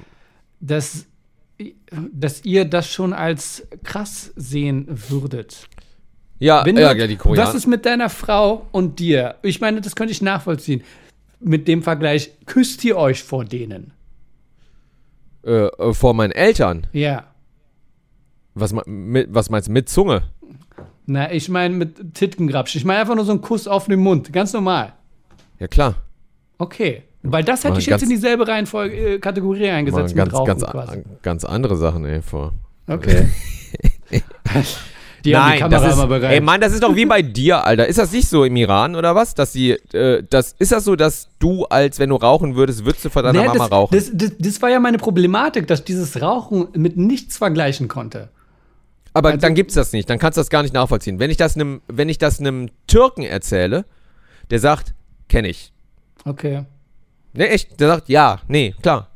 dass, 0.60 1.06
dass 2.12 2.44
ihr 2.44 2.64
das 2.64 2.90
schon 2.90 3.12
als 3.12 3.66
krass 3.82 4.32
sehen 4.36 4.86
würdet. 4.88 5.68
ja, 6.38 6.64
Wenn 6.64 6.76
ja, 6.76 6.92
ja, 6.92 7.06
die 7.06 7.16
Koreaner. 7.16 7.48
Was 7.48 7.54
ist 7.54 7.66
mit 7.66 7.86
deiner 7.86 8.10
Frau 8.10 8.66
und 8.72 8.98
dir? 8.98 9.36
Ich 9.42 9.60
meine, 9.60 9.80
das 9.80 9.96
könnte 9.96 10.12
ich 10.12 10.22
nachvollziehen. 10.22 10.82
Mit 11.40 11.68
dem 11.68 11.82
Vergleich, 11.82 12.32
küsst 12.46 12.84
ihr 12.84 12.96
euch 12.96 13.22
vor 13.22 13.44
denen? 13.44 13.92
äh, 15.46 15.66
äh, 15.66 15.94
vor 15.94 16.12
meinen 16.14 16.32
Eltern. 16.32 16.86
Ja. 16.92 17.24
Was, 18.54 18.74
mit, 18.86 19.28
was 19.30 19.48
meinst 19.50 19.68
du 19.68 19.72
mit 19.72 19.88
Zunge? 19.88 20.24
Na, 21.06 21.32
ich 21.32 21.48
meine 21.48 21.74
mit 21.74 22.14
Tittengrapsch. 22.14 22.74
Ich 22.74 22.84
meine 22.84 23.00
einfach 23.00 23.14
nur 23.14 23.24
so 23.24 23.30
einen 23.30 23.40
Kuss 23.40 23.68
auf 23.68 23.86
den 23.86 24.00
Mund. 24.00 24.32
Ganz 24.32 24.52
normal. 24.52 24.94
Ja 25.60 25.68
klar. 25.68 25.94
Okay. 26.58 27.04
Weil 27.32 27.44
das 27.44 27.64
hätte 27.64 27.78
ich 27.78 27.86
jetzt 27.86 28.02
in 28.02 28.08
dieselbe 28.08 28.46
Reihenfolge, 28.46 28.96
äh, 28.96 29.18
Kategorie 29.18 29.68
eingesetzt 29.68 30.14
ganz, 30.14 30.32
mit 30.32 30.34
Rauchen 30.34 30.46
ganz, 30.46 30.98
ganz 31.22 31.44
andere 31.44 31.76
Sachen 31.76 32.04
ey, 32.04 32.22
vor. 32.22 32.52
Okay. 32.88 33.28
die 35.24 35.36
haben 35.36 35.52
die 35.52 35.58
Kamera 35.58 35.80
das 35.80 35.88
ist, 35.88 35.94
immer 35.94 36.06
bereit. 36.06 36.32
Ey 36.32 36.40
Mann, 36.40 36.60
das 36.60 36.72
ist 36.72 36.82
doch 36.82 36.94
wie 36.94 37.06
bei 37.06 37.22
dir, 37.22 37.64
Alter. 37.64 37.86
Ist 37.86 37.98
das 37.98 38.12
nicht 38.12 38.28
so 38.28 38.44
im 38.44 38.54
Iran 38.56 38.94
oder 38.94 39.14
was? 39.14 39.34
Dass 39.34 39.52
sie, 39.52 39.72
äh, 39.92 40.22
das, 40.28 40.54
ist 40.58 40.72
das 40.72 40.84
so, 40.84 40.96
dass 40.96 41.28
du, 41.38 41.64
als 41.64 41.98
wenn 41.98 42.10
du 42.10 42.16
rauchen 42.16 42.54
würdest, 42.54 42.84
würdest 42.84 43.04
du 43.04 43.10
vor 43.10 43.22
deiner 43.22 43.40
Nee, 43.40 43.46
Mama 43.48 43.58
das, 43.58 43.70
rauchen? 43.70 43.96
Das, 43.96 44.10
das, 44.12 44.32
das 44.38 44.62
war 44.62 44.70
ja 44.70 44.80
meine 44.80 44.98
Problematik, 44.98 45.66
dass 45.66 45.84
dieses 45.84 46.20
Rauchen 46.20 46.68
mit 46.74 46.96
nichts 46.96 47.36
vergleichen 47.36 47.88
konnte. 47.88 48.30
Aber 49.12 49.30
also- 49.30 49.40
dann 49.40 49.54
gibt's 49.54 49.74
das 49.74 49.92
nicht. 49.92 50.08
Dann 50.10 50.18
kannst 50.18 50.36
du 50.36 50.40
das 50.40 50.50
gar 50.50 50.62
nicht 50.62 50.74
nachvollziehen. 50.74 51.18
Wenn 51.18 51.30
ich 51.30 51.36
das 51.38 51.56
einem, 51.56 51.80
wenn 51.88 52.08
ich 52.08 52.18
das 52.18 52.38
einem 52.38 52.68
Türken 52.86 53.22
erzähle, 53.22 53.84
der 54.50 54.58
sagt, 54.58 54.94
kenne 55.28 55.48
ich. 55.48 55.72
Okay. 56.24 56.64
Ne, 57.36 57.48
echt? 57.48 57.78
Der 57.80 57.88
sagt, 57.88 58.08
ja, 58.08 58.40
nee, 58.48 58.74
klar. 58.82 59.10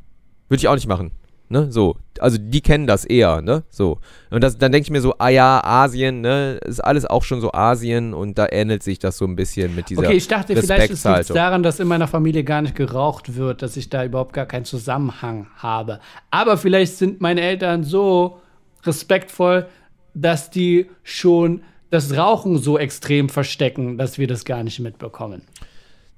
Würde 0.49 0.61
ich 0.61 0.69
auch 0.69 0.75
nicht 0.75 0.89
machen. 0.89 1.13
Ne, 1.49 1.73
so. 1.73 1.97
Also 2.21 2.39
die 2.39 2.61
kennen 2.61 2.87
das 2.87 3.05
eher, 3.05 3.43
ne? 3.43 3.65
So. 3.71 3.99
Und 4.31 4.45
das, 4.45 4.57
dann 4.57 4.71
denke 4.71 4.85
ich 4.85 4.91
mir 4.91 5.01
so, 5.01 5.15
ah 5.19 5.31
ja, 5.31 5.61
Asien, 5.65 6.21
ne? 6.21 6.61
Ist 6.65 6.79
alles 6.79 7.07
auch 7.07 7.25
schon 7.25 7.41
so 7.41 7.53
Asien 7.53 8.15
und 8.15 8.39
da 8.39 8.47
ähnelt 8.51 8.85
sich 8.85 9.01
das 9.01 9.19
so 9.19 9.25
ein 9.25 9.35
bisschen 9.35 9.75
mit 9.75 9.91
dieser 9.91 10.03
Okay, 10.03 10.13
ich 10.13 10.29
dachte, 10.29 10.55
vielleicht 10.55 10.93
ist 10.93 11.05
es 11.05 11.27
daran, 11.29 11.65
dass 11.65 11.81
in 11.81 11.89
meiner 11.89 12.07
Familie 12.07 12.45
gar 12.45 12.63
nicht 12.63 12.77
geraucht 12.77 13.35
wird, 13.35 13.63
dass 13.63 13.77
ich 13.77 13.91
da 13.91 14.05
überhaupt 14.05 14.33
gar 14.33 14.47
keinen 14.47 14.65
Zusammenhang 14.65 15.49
habe. 15.57 15.99
Aber 16.31 16.57
vielleicht 16.57 16.99
sind 16.99 17.21
meine 17.21 17.41
Eltern 17.41 17.83
so 17.83 18.39
respektvoll, 18.85 19.67
dass 20.15 20.51
die 20.51 20.89
schon 21.03 21.63
das 21.91 22.17
Rauchen 22.17 22.59
so 22.59 22.79
extrem 22.79 23.29
verstecken, 23.29 23.99
dass 23.99 24.19
wir 24.19 24.29
das 24.29 24.45
gar 24.45 24.63
nicht 24.63 24.79
mitbekommen. 24.79 25.43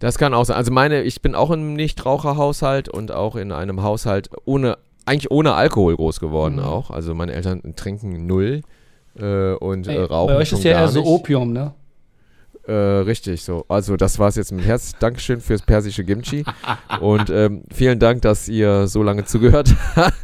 Das 0.02 0.18
kann 0.18 0.34
auch 0.34 0.44
sein. 0.44 0.56
Also 0.56 0.72
meine, 0.72 1.02
ich 1.02 1.22
bin 1.22 1.36
auch 1.36 1.52
in 1.52 1.60
einem 1.60 1.74
Nichtraucherhaushalt 1.74 2.88
und 2.88 3.12
auch 3.12 3.36
in 3.36 3.52
einem 3.52 3.84
Haushalt 3.84 4.30
ohne, 4.44 4.76
eigentlich 5.06 5.30
ohne 5.30 5.54
Alkohol 5.54 5.94
groß 5.94 6.18
geworden 6.18 6.56
Mhm. 6.56 6.64
auch. 6.64 6.90
Also 6.90 7.14
meine 7.14 7.32
Eltern 7.32 7.62
trinken 7.76 8.26
null 8.26 8.62
äh, 9.16 9.52
und 9.52 9.86
äh, 9.86 9.92
Ey, 9.98 10.04
rauchen 10.04 10.34
Bei 10.34 10.40
euch 10.40 10.52
ist 10.52 10.64
ja 10.64 10.72
eher 10.72 10.88
so 10.88 10.98
nicht. 11.00 11.08
Opium, 11.08 11.52
ne? 11.52 11.74
Äh, 12.66 12.72
richtig, 12.72 13.44
so. 13.44 13.64
Also 13.68 13.96
das 13.96 14.18
war's 14.18 14.34
jetzt 14.34 14.50
mit 14.50 14.64
Herz. 14.64 14.92
Dankeschön 14.98 15.40
fürs 15.40 15.62
persische 15.62 16.04
Kimchi. 16.04 16.44
Und 17.00 17.30
ähm, 17.30 17.62
vielen 17.72 17.98
Dank, 18.00 18.22
dass 18.22 18.48
ihr 18.48 18.88
so 18.88 19.02
lange 19.04 19.24
zugehört 19.24 19.74
habt. 19.96 20.14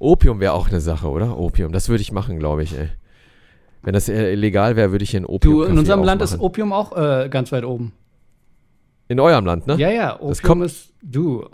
Opium 0.00 0.40
wäre 0.40 0.52
auch 0.52 0.68
eine 0.68 0.80
Sache, 0.80 1.08
oder? 1.08 1.38
Opium, 1.38 1.72
das 1.72 1.88
würde 1.88 2.02
ich 2.02 2.10
machen, 2.12 2.38
glaube 2.38 2.62
ich, 2.64 2.76
ey. 2.76 2.88
Wenn 3.84 3.92
das 3.94 4.08
äh, 4.08 4.34
legal 4.34 4.76
wäre, 4.76 4.90
würde 4.92 5.02
ich 5.04 5.10
hier 5.10 5.20
ein 5.20 5.26
Opium 5.26 5.54
Du, 5.54 5.62
in 5.64 5.78
unserem 5.78 6.02
Land 6.02 6.22
ist 6.22 6.38
Opium 6.40 6.72
auch 6.72 6.96
äh, 6.96 7.28
ganz 7.28 7.52
weit 7.52 7.64
oben. 7.64 7.92
In 9.08 9.20
eurem 9.20 9.44
Land, 9.44 9.66
ne? 9.66 9.76
Ja, 9.76 9.90
ja, 9.90 10.14
Opium 10.14 10.28
Das 10.30 10.42
kommt- 10.42 10.64
ist 10.64 10.92
du. 11.02 11.44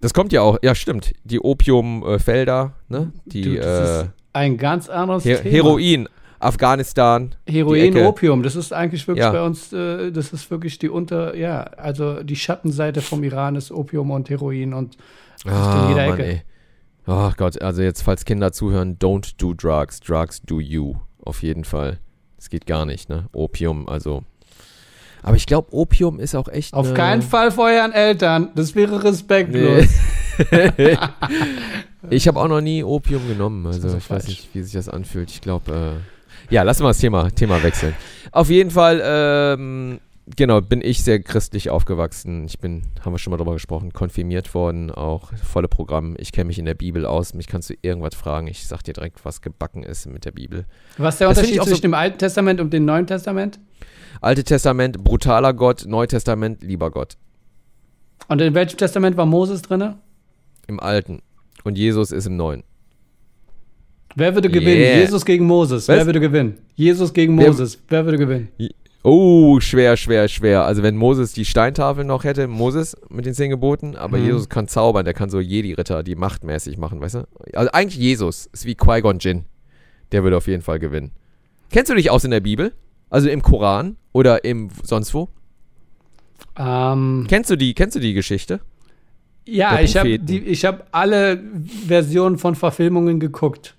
Das 0.00 0.12
kommt 0.12 0.32
ja 0.32 0.42
auch, 0.42 0.58
ja 0.62 0.74
stimmt. 0.74 1.12
Die 1.24 1.38
Opiumfelder, 1.40 2.72
ne? 2.88 3.12
Die 3.24 3.42
du 3.42 3.56
das 3.56 3.66
äh, 3.66 4.02
ist 4.02 4.10
ein 4.32 4.56
ganz 4.58 4.88
anderes 4.88 5.24
Her 5.24 5.42
Thema. 5.42 5.52
Heroin, 5.54 6.08
Afghanistan. 6.40 7.34
Heroin. 7.48 7.96
Opium, 7.98 8.42
das 8.42 8.56
ist 8.56 8.72
eigentlich 8.72 9.06
wirklich 9.06 9.22
Ja. 9.24 9.30
bei 9.30 9.42
uns, 9.44 9.72
äh, 9.72 10.10
das 10.10 10.32
ist 10.32 10.50
wirklich 10.50 10.78
die 10.80 10.88
Unter, 10.88 11.36
ja, 11.36 11.60
also 11.62 12.22
die 12.24 12.34
Schattenseite 12.34 13.00
vom 13.00 13.22
Iran 13.22 13.54
ist 13.54 13.70
Opium 13.70 14.10
und 14.10 14.28
Heroin 14.28 14.74
und 14.74 14.96
das 15.44 15.52
ist 15.52 15.58
Ah, 15.58 15.82
in 15.84 15.88
jeder 15.90 16.08
Mann, 16.08 16.18
Ecke. 16.18 16.26
ey. 16.28 16.42
Oh 17.06 17.30
Gott, 17.36 17.60
also 17.62 17.82
jetzt, 17.82 18.02
falls 18.02 18.24
Kinder 18.24 18.52
zuhören, 18.52 18.96
don't 18.98 19.34
do 19.38 19.54
drugs. 19.54 20.00
Drugs 20.00 20.40
do 20.42 20.58
you. 20.60 20.94
Auf 21.24 21.42
jeden 21.42 21.64
Fall. 21.64 21.98
Das 22.36 22.50
geht 22.50 22.66
gar 22.66 22.84
nicht, 22.86 23.08
ne? 23.08 23.28
Opium, 23.32 23.88
also. 23.88 24.24
Aber 25.22 25.36
ich 25.36 25.46
glaube, 25.46 25.72
Opium 25.72 26.18
ist 26.18 26.34
auch 26.34 26.48
echt. 26.48 26.74
Auf 26.74 26.88
ne- 26.88 26.94
keinen 26.94 27.22
Fall 27.22 27.52
vor 27.52 27.66
euren 27.66 27.92
Eltern, 27.92 28.50
das 28.54 28.74
wäre 28.74 29.04
respektlos. 29.04 29.86
Nee. 30.50 30.98
ich 32.10 32.26
habe 32.26 32.40
auch 32.40 32.48
noch 32.48 32.60
nie 32.60 32.82
Opium 32.82 33.28
genommen. 33.28 33.66
Also 33.66 33.88
ich 33.88 33.94
weiß 33.94 34.04
falsch. 34.04 34.28
nicht, 34.28 34.48
wie 34.54 34.62
sich 34.62 34.72
das 34.72 34.88
anfühlt. 34.88 35.30
Ich 35.30 35.40
glaube, 35.40 36.00
äh, 36.50 36.54
ja, 36.54 36.62
lass 36.62 36.80
mal 36.80 36.88
das 36.88 36.98
Thema, 36.98 37.30
Thema 37.30 37.62
wechseln. 37.62 37.94
Auf 38.32 38.50
jeden 38.50 38.70
Fall, 38.70 39.00
ähm, 39.04 40.00
genau, 40.36 40.60
bin 40.60 40.80
ich 40.82 41.02
sehr 41.02 41.20
christlich 41.20 41.70
aufgewachsen. 41.70 42.44
Ich 42.44 42.58
bin, 42.58 42.82
haben 43.04 43.12
wir 43.12 43.18
schon 43.18 43.30
mal 43.30 43.36
drüber 43.36 43.52
gesprochen, 43.54 43.92
konfirmiert 43.92 44.54
worden, 44.54 44.90
auch 44.90 45.32
volle 45.34 45.68
Programm. 45.68 46.14
Ich 46.18 46.32
kenne 46.32 46.46
mich 46.46 46.58
in 46.58 46.64
der 46.64 46.74
Bibel 46.74 47.06
aus. 47.06 47.34
Mich 47.34 47.46
kannst 47.46 47.70
du 47.70 47.74
irgendwas 47.82 48.14
fragen. 48.14 48.46
Ich 48.46 48.66
sag 48.66 48.82
dir 48.82 48.92
direkt, 48.94 49.24
was 49.24 49.40
gebacken 49.40 49.82
ist 49.82 50.06
mit 50.06 50.24
der 50.24 50.32
Bibel. 50.32 50.64
Was 50.98 51.14
ist 51.14 51.18
der 51.20 51.28
Das 51.28 51.38
Unterschied 51.38 51.60
auch 51.60 51.64
so- 51.64 51.70
zwischen 51.70 51.82
dem 51.82 51.94
Alten 51.94 52.18
Testament 52.18 52.60
und 52.60 52.72
dem 52.72 52.84
Neuen 52.84 53.06
Testament? 53.06 53.58
Alte 54.20 54.44
Testament, 54.44 55.02
brutaler 55.02 55.54
Gott, 55.54 55.84
Neutestament, 55.86 56.62
lieber 56.62 56.90
Gott. 56.90 57.16
Und 58.28 58.40
in 58.40 58.54
welchem 58.54 58.76
Testament 58.76 59.16
war 59.16 59.26
Moses 59.26 59.62
drin? 59.62 59.94
Im 60.68 60.78
Alten. 60.80 61.22
Und 61.64 61.76
Jesus 61.76 62.12
ist 62.12 62.26
im 62.26 62.36
Neuen. 62.36 62.62
Wer 64.14 64.34
würde 64.34 64.50
gewinnen? 64.50 64.80
Yeah. 64.82 64.98
Jesus 64.98 65.24
gegen 65.24 65.46
Moses. 65.46 65.88
Wer 65.88 65.98
Was? 66.00 66.06
würde 66.06 66.20
gewinnen? 66.20 66.58
Jesus 66.74 67.12
gegen 67.12 67.38
Wer- 67.38 67.48
Moses. 67.48 67.82
Wer 67.88 68.04
würde 68.04 68.18
gewinnen? 68.18 68.48
Oh, 69.04 69.58
schwer, 69.58 69.96
schwer, 69.96 70.28
schwer. 70.28 70.64
Also 70.64 70.82
wenn 70.84 70.96
Moses 70.96 71.32
die 71.32 71.44
Steintafel 71.44 72.04
noch 72.04 72.22
hätte, 72.24 72.46
Moses 72.46 72.96
mit 73.08 73.26
den 73.26 73.34
zehn 73.34 73.50
Geboten, 73.50 73.96
aber 73.96 74.18
Mhm. 74.18 74.24
Jesus 74.26 74.48
kann 74.48 74.68
zaubern, 74.68 75.04
der 75.04 75.14
kann 75.14 75.28
so 75.28 75.40
Jedi-Ritter, 75.40 76.02
die 76.04 76.14
machtmäßig 76.14 76.78
machen, 76.78 77.00
weißt 77.00 77.16
du? 77.16 77.26
Also 77.52 77.70
eigentlich 77.72 78.00
Jesus, 78.00 78.46
ist 78.52 78.64
wie 78.64 78.74
Qui-Gon 78.76 79.18
Jinn. 79.18 79.44
Der 80.12 80.22
würde 80.22 80.36
auf 80.36 80.46
jeden 80.46 80.62
Fall 80.62 80.78
gewinnen. 80.78 81.10
Kennst 81.70 81.90
du 81.90 81.94
dich 81.96 82.10
aus 82.10 82.22
in 82.24 82.30
der 82.30 82.40
Bibel? 82.40 82.72
Also 83.10 83.28
im 83.28 83.42
Koran 83.42 83.96
oder 84.12 84.44
im 84.44 84.68
sonst 84.84 85.12
wo? 85.14 85.28
Ähm, 86.56 87.26
Kennst 87.28 87.50
du 87.50 87.56
die, 87.56 87.74
kennst 87.74 87.96
du 87.96 88.00
die 88.00 88.14
Geschichte? 88.14 88.60
ja, 89.44 89.80
ich 89.80 89.96
habe 89.96 90.10
ich 90.10 90.64
hab 90.64 90.86
alle 90.92 91.42
Versionen 91.88 92.38
von 92.38 92.54
Verfilmungen 92.54 93.18
geguckt. 93.18 93.74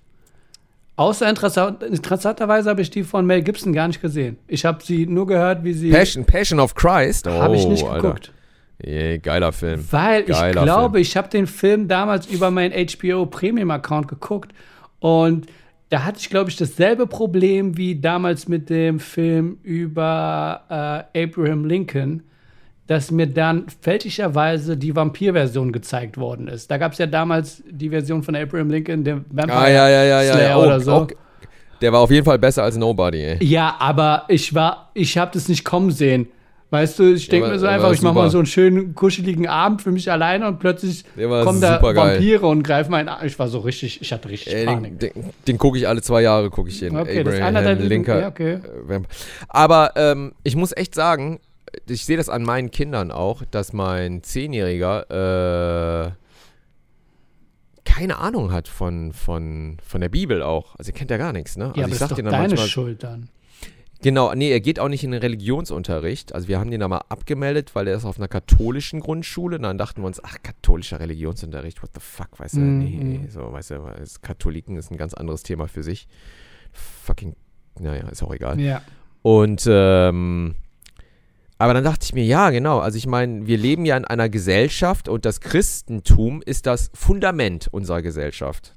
Außer 0.96 1.28
interessant, 1.28 1.82
interessanterweise 1.82 2.70
habe 2.70 2.80
ich 2.80 2.90
die 2.90 3.02
von 3.02 3.26
Mel 3.26 3.42
Gibson 3.42 3.72
gar 3.72 3.88
nicht 3.88 4.00
gesehen. 4.00 4.36
Ich 4.46 4.64
habe 4.64 4.82
sie 4.82 5.06
nur 5.06 5.26
gehört, 5.26 5.64
wie 5.64 5.72
sie. 5.72 5.90
Passion, 5.90 6.24
Passion 6.24 6.60
of 6.60 6.74
Christ? 6.74 7.26
Oh, 7.26 7.32
Habe 7.32 7.56
ich 7.56 7.66
nicht 7.66 7.84
Alter. 7.84 8.00
geguckt. 8.00 8.32
Yeah, 8.84 9.16
geiler 9.18 9.52
Film. 9.52 9.84
Weil 9.90 10.22
ich 10.22 10.36
Geiler 10.36 10.62
glaube, 10.62 11.00
ich 11.00 11.16
habe 11.16 11.28
den 11.28 11.46
Film 11.46 11.88
damals 11.88 12.26
über 12.26 12.50
meinen 12.50 12.72
HBO 12.72 13.26
Premium 13.26 13.70
Account 13.70 14.08
geguckt 14.08 14.52
und 15.00 15.46
da 15.90 16.04
hatte 16.04 16.18
ich, 16.18 16.28
glaube 16.28 16.50
ich, 16.50 16.56
dasselbe 16.56 17.06
Problem 17.06 17.76
wie 17.76 18.00
damals 18.00 18.48
mit 18.48 18.68
dem 18.70 18.98
Film 18.98 19.58
über 19.62 21.06
äh, 21.14 21.22
Abraham 21.24 21.64
Lincoln, 21.64 22.22
dass 22.86 23.10
mir 23.10 23.26
dann 23.26 23.64
fälschlicherweise 23.80 24.76
die 24.76 24.94
Vampir-Version 24.94 25.72
gezeigt 25.72 26.18
worden 26.18 26.48
ist. 26.48 26.70
Da 26.70 26.76
gab 26.76 26.92
es 26.92 26.98
ja 26.98 27.06
damals 27.06 27.62
die 27.70 27.88
Version 27.90 28.22
von 28.22 28.36
Abraham 28.36 28.70
Lincoln, 28.70 29.04
der 29.04 29.22
Vampire 29.30 29.58
Ah, 29.58 29.68
ja, 29.70 29.88
ja, 29.88 30.22
ja. 30.22 30.32
Slayer. 30.34 30.58
Oh, 30.58 30.62
oder 30.62 30.80
so. 30.80 30.94
oh, 30.94 31.06
der 31.80 31.92
war 31.92 32.00
auf 32.00 32.10
jeden 32.10 32.24
Fall 32.24 32.38
besser 32.38 32.62
als 32.62 32.76
Nobody, 32.76 33.22
ey. 33.22 33.44
Ja, 33.44 33.76
aber 33.78 34.24
ich 34.28 34.54
war, 34.54 34.90
ich 34.94 35.16
habe 35.16 35.30
das 35.32 35.48
nicht 35.48 35.64
kommen 35.64 35.90
sehen. 35.90 36.28
Weißt 36.70 36.98
du, 36.98 37.14
ich 37.14 37.28
denke 37.28 37.50
mir 37.50 37.58
so 37.58 37.66
einfach, 37.66 37.92
ich 37.92 38.02
mache 38.02 38.14
mal 38.14 38.30
so 38.30 38.38
einen 38.38 38.46
schönen 38.46 38.94
kuscheligen 38.96 39.46
Abend 39.46 39.80
für 39.80 39.92
mich 39.92 40.10
alleine 40.10 40.48
und 40.48 40.58
plötzlich 40.58 41.04
kommen 41.14 41.60
da. 41.60 41.80
Vampire 41.80 42.46
und 42.46 42.64
greifen 42.64 42.90
meinen 42.90 43.08
an. 43.08 43.24
Ich 43.24 43.38
war 43.38 43.46
so 43.48 43.60
richtig, 43.60 44.00
ich 44.02 44.12
hatte 44.12 44.28
richtig 44.28 44.52
Ey, 44.54 44.64
Panik. 44.66 44.98
den 44.98 45.12
den, 45.14 45.30
den 45.46 45.58
gucke 45.58 45.78
ich 45.78 45.86
alle 45.86 46.02
zwei 46.02 46.22
Jahre, 46.22 46.50
gucke 46.50 46.70
ich 46.70 46.80
den. 46.80 46.96
Okay, 46.96 47.22
das 47.22 47.34
ist 47.34 47.40
Abraham 47.40 47.56
einer 47.56 47.74
der 47.76 47.86
Lincoln. 47.86 48.20
ja, 48.20 48.28
okay. 48.28 48.54
äh, 48.88 49.00
Aber 49.48 49.92
ähm, 49.94 50.32
ich 50.42 50.56
muss 50.56 50.76
echt 50.76 50.94
sagen, 50.96 51.38
ich 51.88 52.04
sehe 52.04 52.16
das 52.16 52.28
an 52.28 52.42
meinen 52.42 52.70
Kindern 52.70 53.10
auch, 53.10 53.42
dass 53.50 53.72
mein 53.72 54.22
Zehnjähriger 54.22 56.10
äh, 56.10 56.24
keine 57.84 58.18
Ahnung 58.18 58.50
hat 58.50 58.66
von, 58.66 59.12
von, 59.12 59.76
von 59.84 60.00
der 60.00 60.08
Bibel 60.08 60.42
auch. 60.42 60.74
Also 60.76 60.90
er 60.90 60.94
kennt 60.98 61.10
ja 61.10 61.16
gar 61.16 61.32
nichts, 61.32 61.56
ne? 61.56 61.66
Also 61.66 61.80
Ja, 61.80 61.84
aber 61.84 61.92
ich 61.92 61.98
das 61.98 62.10
ist 62.10 62.18
doch 62.18 62.24
deine 62.24 62.30
manchmal, 62.30 62.66
Schuld 62.66 63.02
dann. 63.02 63.28
Genau, 64.02 64.34
nee, 64.34 64.50
er 64.50 64.60
geht 64.60 64.80
auch 64.80 64.88
nicht 64.88 65.02
in 65.04 65.12
den 65.12 65.20
Religionsunterricht. 65.20 66.34
Also 66.34 66.48
wir 66.48 66.58
haben 66.58 66.70
den 66.70 66.80
da 66.80 66.88
mal 66.88 67.04
abgemeldet, 67.08 67.74
weil 67.74 67.88
er 67.88 67.96
ist 67.96 68.04
auf 68.04 68.18
einer 68.18 68.28
katholischen 68.28 69.00
Grundschule. 69.00 69.56
Und 69.56 69.62
dann 69.62 69.78
dachten 69.78 70.02
wir 70.02 70.06
uns, 70.06 70.22
ach, 70.22 70.36
katholischer 70.42 71.00
Religionsunterricht, 71.00 71.82
what 71.82 71.90
the 71.94 72.00
fuck, 72.00 72.38
weißt 72.38 72.56
du? 72.56 72.60
Mhm. 72.60 72.78
Nee, 72.78 73.28
so, 73.30 73.52
weißt 73.52 73.70
du, 73.70 73.80
Katholiken 74.20 74.76
ist 74.76 74.90
ein 74.90 74.98
ganz 74.98 75.14
anderes 75.14 75.42
Thema 75.42 75.68
für 75.68 75.82
sich. 75.82 76.06
Fucking, 76.72 77.34
naja, 77.78 78.08
ist 78.08 78.22
auch 78.22 78.34
egal. 78.34 78.60
Ja. 78.60 78.82
Und, 79.22 79.64
ähm, 79.70 80.54
aber 81.58 81.74
dann 81.74 81.84
dachte 81.84 82.04
ich 82.04 82.12
mir, 82.14 82.24
ja, 82.24 82.50
genau. 82.50 82.78
Also 82.80 82.98
ich 82.98 83.06
meine, 83.06 83.46
wir 83.46 83.56
leben 83.58 83.84
ja 83.84 83.96
in 83.96 84.04
einer 84.04 84.28
Gesellschaft 84.28 85.08
und 85.08 85.24
das 85.24 85.40
Christentum 85.40 86.42
ist 86.44 86.66
das 86.66 86.90
Fundament 86.94 87.68
unserer 87.70 88.02
Gesellschaft, 88.02 88.74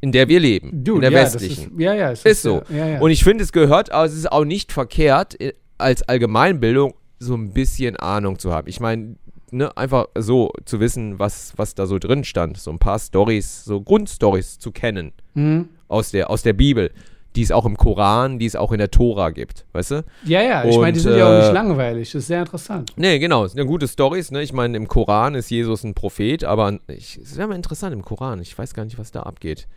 in 0.00 0.12
der 0.12 0.28
wir 0.28 0.40
leben, 0.40 0.84
Du, 0.84 0.96
in 0.96 1.00
der 1.02 1.10
ja, 1.12 1.20
westlichen. 1.22 1.72
Ist, 1.72 1.80
ja, 1.80 1.94
ja, 1.94 2.12
es 2.12 2.24
Ist 2.24 2.42
so. 2.42 2.62
Ja, 2.68 2.86
ja. 2.86 3.00
Und 3.00 3.10
ich 3.10 3.24
finde, 3.24 3.44
es 3.44 3.52
gehört, 3.52 3.92
also 3.92 4.12
es 4.12 4.18
ist 4.20 4.32
auch 4.32 4.44
nicht 4.44 4.72
verkehrt, 4.72 5.40
äh, 5.40 5.52
als 5.78 6.02
Allgemeinbildung 6.02 6.94
so 7.20 7.34
ein 7.34 7.52
bisschen 7.52 7.96
Ahnung 7.96 8.38
zu 8.38 8.52
haben. 8.52 8.68
Ich 8.68 8.80
meine, 8.80 9.16
ne, 9.50 9.76
einfach 9.76 10.06
so 10.16 10.52
zu 10.64 10.80
wissen, 10.80 11.18
was, 11.18 11.52
was 11.56 11.74
da 11.74 11.86
so 11.86 11.98
drin 11.98 12.24
stand, 12.24 12.58
so 12.58 12.70
ein 12.70 12.78
paar 12.78 12.98
Stories, 12.98 13.64
so 13.64 13.80
Grundstories 13.80 14.58
zu 14.58 14.72
kennen 14.72 15.12
Mhm. 15.34 15.68
aus 15.88 16.10
der, 16.10 16.30
aus 16.30 16.42
der 16.42 16.52
Bibel, 16.52 16.90
die 17.38 17.44
es 17.44 17.52
auch 17.52 17.66
im 17.66 17.76
Koran, 17.76 18.40
die 18.40 18.46
es 18.46 18.56
auch 18.56 18.72
in 18.72 18.78
der 18.78 18.90
Tora 18.90 19.30
gibt, 19.30 19.64
weißt 19.70 19.92
du? 19.92 20.04
ja, 20.24 20.42
ja, 20.42 20.64
ich 20.64 20.76
meine, 20.76 20.94
die 20.94 20.98
sind 20.98 21.16
ja 21.16 21.24
auch 21.24 21.34
äh, 21.34 21.38
nicht 21.38 21.52
langweilig. 21.52 22.10
Das 22.10 22.22
ist 22.22 22.26
sehr 22.26 22.40
interessant. 22.40 22.92
Nee, 22.96 23.20
genau, 23.20 23.44
es 23.44 23.52
sind 23.52 23.60
ja 23.60 23.64
gute 23.64 23.86
Stories, 23.86 24.32
ne? 24.32 24.42
Ich 24.42 24.52
meine, 24.52 24.76
im 24.76 24.88
Koran 24.88 25.36
ist 25.36 25.48
Jesus 25.48 25.84
ein 25.84 25.94
Prophet, 25.94 26.42
aber 26.42 26.80
ich, 26.88 27.16
es 27.16 27.36
wäre 27.36 27.46
mal 27.46 27.54
interessant 27.54 27.92
im 27.92 28.04
Koran, 28.04 28.40
ich 28.40 28.58
weiß 28.58 28.74
gar 28.74 28.84
nicht, 28.84 28.98
was 28.98 29.12
da 29.12 29.22
abgeht. 29.22 29.68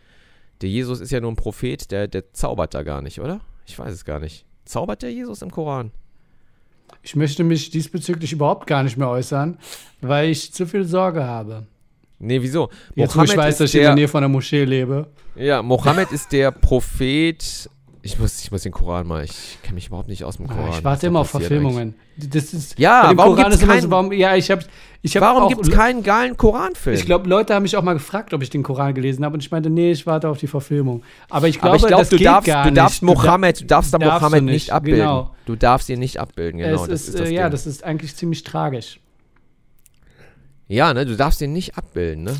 Der 0.60 0.70
Jesus 0.70 0.98
ist 0.98 1.12
ja 1.12 1.20
nur 1.20 1.30
ein 1.30 1.36
Prophet, 1.36 1.92
der, 1.92 2.08
der 2.08 2.32
zaubert 2.32 2.74
da 2.74 2.82
gar 2.82 3.00
nicht, 3.00 3.20
oder? 3.20 3.40
Ich 3.64 3.78
weiß 3.78 3.92
es 3.92 4.04
gar 4.04 4.18
nicht. 4.18 4.44
Zaubert 4.64 5.02
der 5.02 5.12
Jesus 5.12 5.40
im 5.40 5.52
Koran? 5.52 5.92
Ich 7.04 7.14
möchte 7.14 7.44
mich 7.44 7.70
diesbezüglich 7.70 8.32
überhaupt 8.32 8.66
gar 8.66 8.82
nicht 8.82 8.96
mehr 8.96 9.08
äußern, 9.08 9.56
weil 10.00 10.30
ich 10.30 10.52
zu 10.52 10.66
viel 10.66 10.82
Sorge 10.82 11.22
habe. 11.22 11.68
Nee, 12.22 12.40
wieso? 12.40 12.70
Jetzt, 12.94 13.16
wo 13.16 13.22
ich 13.22 13.36
weiß, 13.36 13.58
dass 13.58 13.70
ich 13.70 13.74
in 13.74 13.80
der 13.80 13.88
der, 13.90 13.94
Nähe 13.96 14.08
von 14.08 14.22
der 14.22 14.28
Moschee 14.28 14.64
lebe. 14.64 15.08
ja, 15.36 15.62
Mohammed 15.62 16.12
ist 16.12 16.32
der 16.32 16.50
Prophet. 16.50 17.68
Ich 18.04 18.18
muss, 18.18 18.42
ich 18.42 18.50
muss 18.50 18.62
den 18.62 18.72
Koran 18.72 19.06
mal, 19.06 19.22
ich 19.24 19.58
kenne 19.62 19.76
mich 19.76 19.86
überhaupt 19.86 20.08
nicht 20.08 20.24
aus 20.24 20.36
dem 20.36 20.48
Koran. 20.48 20.64
Ah, 20.64 20.68
ich 20.70 20.76
was 20.78 20.84
warte 20.84 21.06
immer 21.06 21.20
auf 21.20 21.30
Verfilmungen. 21.30 21.94
Das 22.16 22.52
ist, 22.52 22.76
Ja, 22.78 23.12
warum 23.14 23.36
Koran 23.36 23.52
ist 23.52 23.62
immer 23.62 23.74
keinen- 23.74 23.82
so, 23.82 23.90
warum, 23.90 24.12
ja, 24.12 24.34
ich 24.34 24.50
habe 24.50 24.62
ich 25.02 25.16
hab 25.16 25.22
Warum 25.22 25.44
auch, 25.44 25.48
gibt 25.48 25.62
es 25.62 25.70
keinen 25.70 26.02
geilen 26.02 26.36
Koranfilm? 26.36 26.96
Ich 26.96 27.06
glaube, 27.06 27.28
Leute 27.28 27.54
haben 27.54 27.62
mich 27.62 27.76
auch 27.76 27.82
mal 27.82 27.92
gefragt, 27.94 28.34
ob 28.34 28.42
ich 28.42 28.50
den 28.50 28.62
Koran 28.64 28.94
gelesen 28.94 29.24
habe 29.24 29.34
und 29.34 29.40
ich 29.42 29.50
meinte, 29.52 29.70
nee, 29.70 29.92
ich 29.92 30.04
warte 30.06 30.28
auf 30.28 30.38
die 30.38 30.46
Verfilmung. 30.48 31.02
Aber 31.30 31.46
ich 31.48 31.60
glaube, 31.60 31.68
aber 31.68 31.76
ich 31.76 31.86
glaube, 31.86 32.02
das 32.02 32.08
du 32.10 32.16
geht 32.18 32.26
darfst, 32.26 32.46
gar 32.46 32.64
du 32.64 32.72
darfst 32.72 33.02
nicht. 33.02 33.14
Mohammed, 33.14 33.60
du 33.60 33.64
darfst 33.66 33.94
da 33.94 33.98
Mohammed 33.98 34.44
nicht, 34.44 34.52
nicht 34.52 34.72
abbilden. 34.72 35.00
genau. 35.00 35.30
Du 35.46 35.54
darfst 35.56 35.88
ihn 35.88 35.98
nicht 36.00 36.18
abbilden, 36.18 36.58
genau. 36.58 36.82
es 36.84 36.88
das 36.88 37.00
ist, 37.02 37.08
ist 37.10 37.20
das 37.20 37.28
äh, 37.28 37.34
ja, 37.34 37.42
Ding. 37.44 37.50
das 37.52 37.66
ist 37.66 37.84
eigentlich 37.84 38.14
ziemlich 38.16 38.42
tragisch. 38.44 38.98
Ja, 40.72 40.94
ne, 40.94 41.04
du 41.04 41.16
darfst 41.16 41.42
ihn 41.42 41.52
nicht 41.52 41.76
abbilden, 41.76 42.24
ne? 42.24 42.34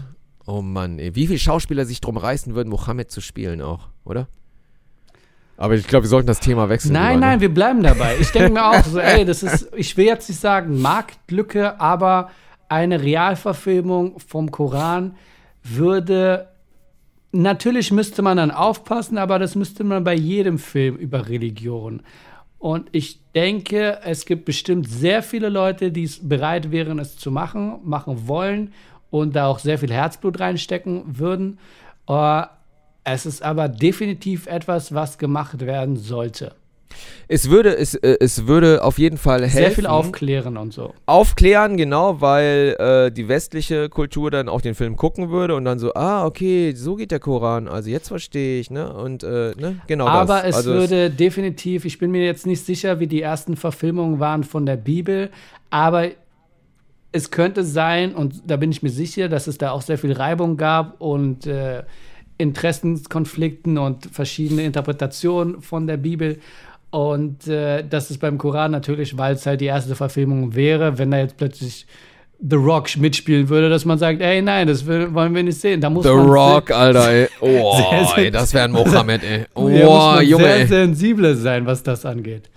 Oh 0.47 0.63
Mann, 0.63 0.99
ey. 0.99 1.15
Wie 1.15 1.27
viele 1.27 1.39
Schauspieler 1.39 1.85
sich 1.85 2.01
drum 2.01 2.17
reißen 2.17 2.55
würden, 2.55 2.71
Mohammed 2.71 3.11
zu 3.11 3.21
spielen 3.21 3.61
auch, 3.61 3.89
oder? 4.05 4.27
Aber 5.59 5.75
ich 5.75 5.87
glaube, 5.87 6.05
wir 6.05 6.09
sollten 6.09 6.29
das 6.29 6.41
Thema 6.41 6.69
wechseln. 6.71 6.95
Nein, 6.95 7.17
lieber, 7.17 7.27
nein, 7.27 7.37
Ne? 7.37 7.41
wir 7.43 7.55
bleiben 7.55 7.83
dabei. 7.83 8.17
Ich 8.19 8.31
denke 8.33 8.53
mir 8.53 8.65
auch 8.65 8.83
so, 8.85 8.99
ey, 8.99 9.27
das 9.27 9.43
ist, 9.43 9.69
ich 9.77 9.97
will 9.99 10.07
jetzt 10.07 10.29
nicht 10.31 10.41
sagen 10.41 10.81
Marktlücke, 10.81 11.79
aber 11.79 12.31
eine 12.71 13.03
Realverfilmung 13.03 14.19
vom 14.19 14.51
Koran 14.51 15.15
würde, 15.63 16.49
natürlich 17.33 17.93
müsste 17.93 18.23
man 18.23 18.39
dann 18.39 18.51
aufpassen, 18.51 19.19
aber 19.19 19.39
das 19.39 19.55
müsste 19.57 19.85
man 19.85 20.05
bei 20.05 20.15
jedem 20.15 20.59
Film 20.59 20.97
über 20.97 21.29
Religion. 21.29 22.03
Und 22.63 22.91
ich 22.93 23.19
denke, 23.35 23.99
es 24.05 24.25
gibt 24.25 24.45
bestimmt 24.45 24.89
sehr 24.89 25.25
viele 25.25 25.49
Leute, 25.49 25.91
die 25.91 26.05
es 26.05 26.29
bereit 26.29 26.71
wären, 26.71 27.01
es 27.01 27.17
zu 27.17 27.33
machen, 27.33 27.81
machen 27.83 28.29
wollen 28.29 28.73
und 29.11 29.35
da 29.35 29.49
auch 29.49 29.59
sehr 29.59 29.79
viel 29.79 29.93
Herzblut 29.93 30.39
reinstecken 30.39 31.19
würden. 31.19 31.59
Äh, 32.09 32.45
es 33.03 33.27
ist 33.27 33.43
aber 33.43 33.69
definitiv 33.69 34.47
etwas, 34.47 34.95
was 34.95 35.19
gemacht 35.19 35.67
werden 35.67 35.97
sollte. 35.97 36.55
Es 37.29 37.49
würde, 37.51 37.77
es, 37.77 37.95
äh, 37.95 38.17
es 38.21 38.47
würde 38.47 38.85
auf 38.85 38.99
jeden 38.99 39.17
Fall 39.17 39.41
helfen. 39.41 39.57
Sehr 39.57 39.71
viel 39.71 39.87
aufklären 39.87 40.57
und 40.57 40.73
so. 40.73 40.95
Aufklären, 41.07 41.77
genau, 41.77 42.21
weil 42.21 42.77
äh, 42.79 43.11
die 43.11 43.29
westliche 43.29 43.89
Kultur 43.89 44.31
dann 44.31 44.49
auch 44.49 44.61
den 44.61 44.75
Film 44.75 44.97
gucken 44.97 45.31
würde 45.31 45.55
und 45.55 45.65
dann 45.65 45.79
so, 45.79 45.95
ah, 45.95 46.27
okay, 46.27 46.73
so 46.75 46.97
geht 46.97 47.11
der 47.11 47.21
Koran, 47.21 47.69
also 47.69 47.91
jetzt 47.91 48.09
verstehe 48.09 48.61
ich, 48.61 48.71
ne? 48.71 48.93
Und, 48.93 49.23
äh, 49.23 49.53
ne? 49.57 49.81
Genau 49.87 50.07
Aber 50.07 50.43
das. 50.43 50.49
es 50.49 50.57
also 50.57 50.73
würde 50.75 51.11
definitiv, 51.11 51.85
ich 51.85 51.99
bin 51.99 52.11
mir 52.11 52.25
jetzt 52.25 52.47
nicht 52.47 52.65
sicher, 52.65 53.01
wie 53.01 53.07
die 53.07 53.23
ersten 53.23 53.57
Verfilmungen 53.57 54.21
waren 54.21 54.45
von 54.45 54.67
der 54.67 54.77
Bibel, 54.77 55.31
aber 55.71 56.09
es 57.13 57.31
könnte 57.31 57.63
sein, 57.63 58.15
und 58.15 58.43
da 58.47 58.57
bin 58.57 58.71
ich 58.73 58.83
mir 58.83 58.91
sicher, 58.91 59.29
dass 59.29 59.47
es 59.47 59.59
da 59.59 59.71
auch 59.71 59.83
sehr 59.83 59.99
viel 59.99 60.13
Reibung 60.13 60.57
gab 60.57 61.01
und 61.01 61.47
äh, 61.47 61.83
Interessenskonflikten 62.39 63.79
und 63.79 64.07
verschiedene 64.07 64.63
Interpretationen 64.63 65.61
von 65.61 65.87
der 65.87 65.99
Bibel. 65.99 66.39
Und 66.93 67.49
äh, 67.49 67.83
das 67.89 68.11
ist 68.11 68.19
beim 68.19 68.37
Koran 68.39 68.71
natürlich, 68.71 69.17
weil 69.19 69.35
es 69.35 69.47
halt 69.47 69.61
die 69.63 69.67
erste 69.67 69.95
Verfilmung 69.97 70.55
wäre, 70.55 70.99
wenn 70.99 71.11
da 71.11 71.19
jetzt 71.19 71.39
plötzlich 71.39 71.87
The 72.47 72.57
Rock 72.57 72.97
mitspielen 72.99 73.49
würde, 73.49 73.71
dass 73.71 73.85
man 73.87 73.97
sagt, 73.99 74.21
ey, 74.21 74.43
nein, 74.43 74.67
das 74.67 74.85
will, 74.85 75.15
wollen 75.15 75.35
wir 75.35 75.43
nicht 75.43 75.59
sehen. 75.59 75.81
Da 75.81 75.89
muss 75.89 76.05
The 76.05 76.11
Rock, 76.11 76.71
Alter, 76.71 77.11
ey. 77.11 77.29
Oh, 77.41 77.77
Sehr, 77.91 78.05
sehr- 78.05 78.19
ey, 78.25 78.31
das 78.31 78.53
wäre 78.53 78.65
ein 78.67 78.73
Mohammed, 78.73 79.23
ey. 79.25 79.45
Oh, 79.55 79.69
Ja, 79.69 79.85
muss 79.87 80.05
man 80.17 80.27
Junge, 80.27 80.45
sehr 80.45 80.57
ey. 80.57 80.67
sensibel 80.67 81.35
sein, 81.35 81.65
was 81.65 81.83
das 81.83 82.05
angeht. 82.05 82.51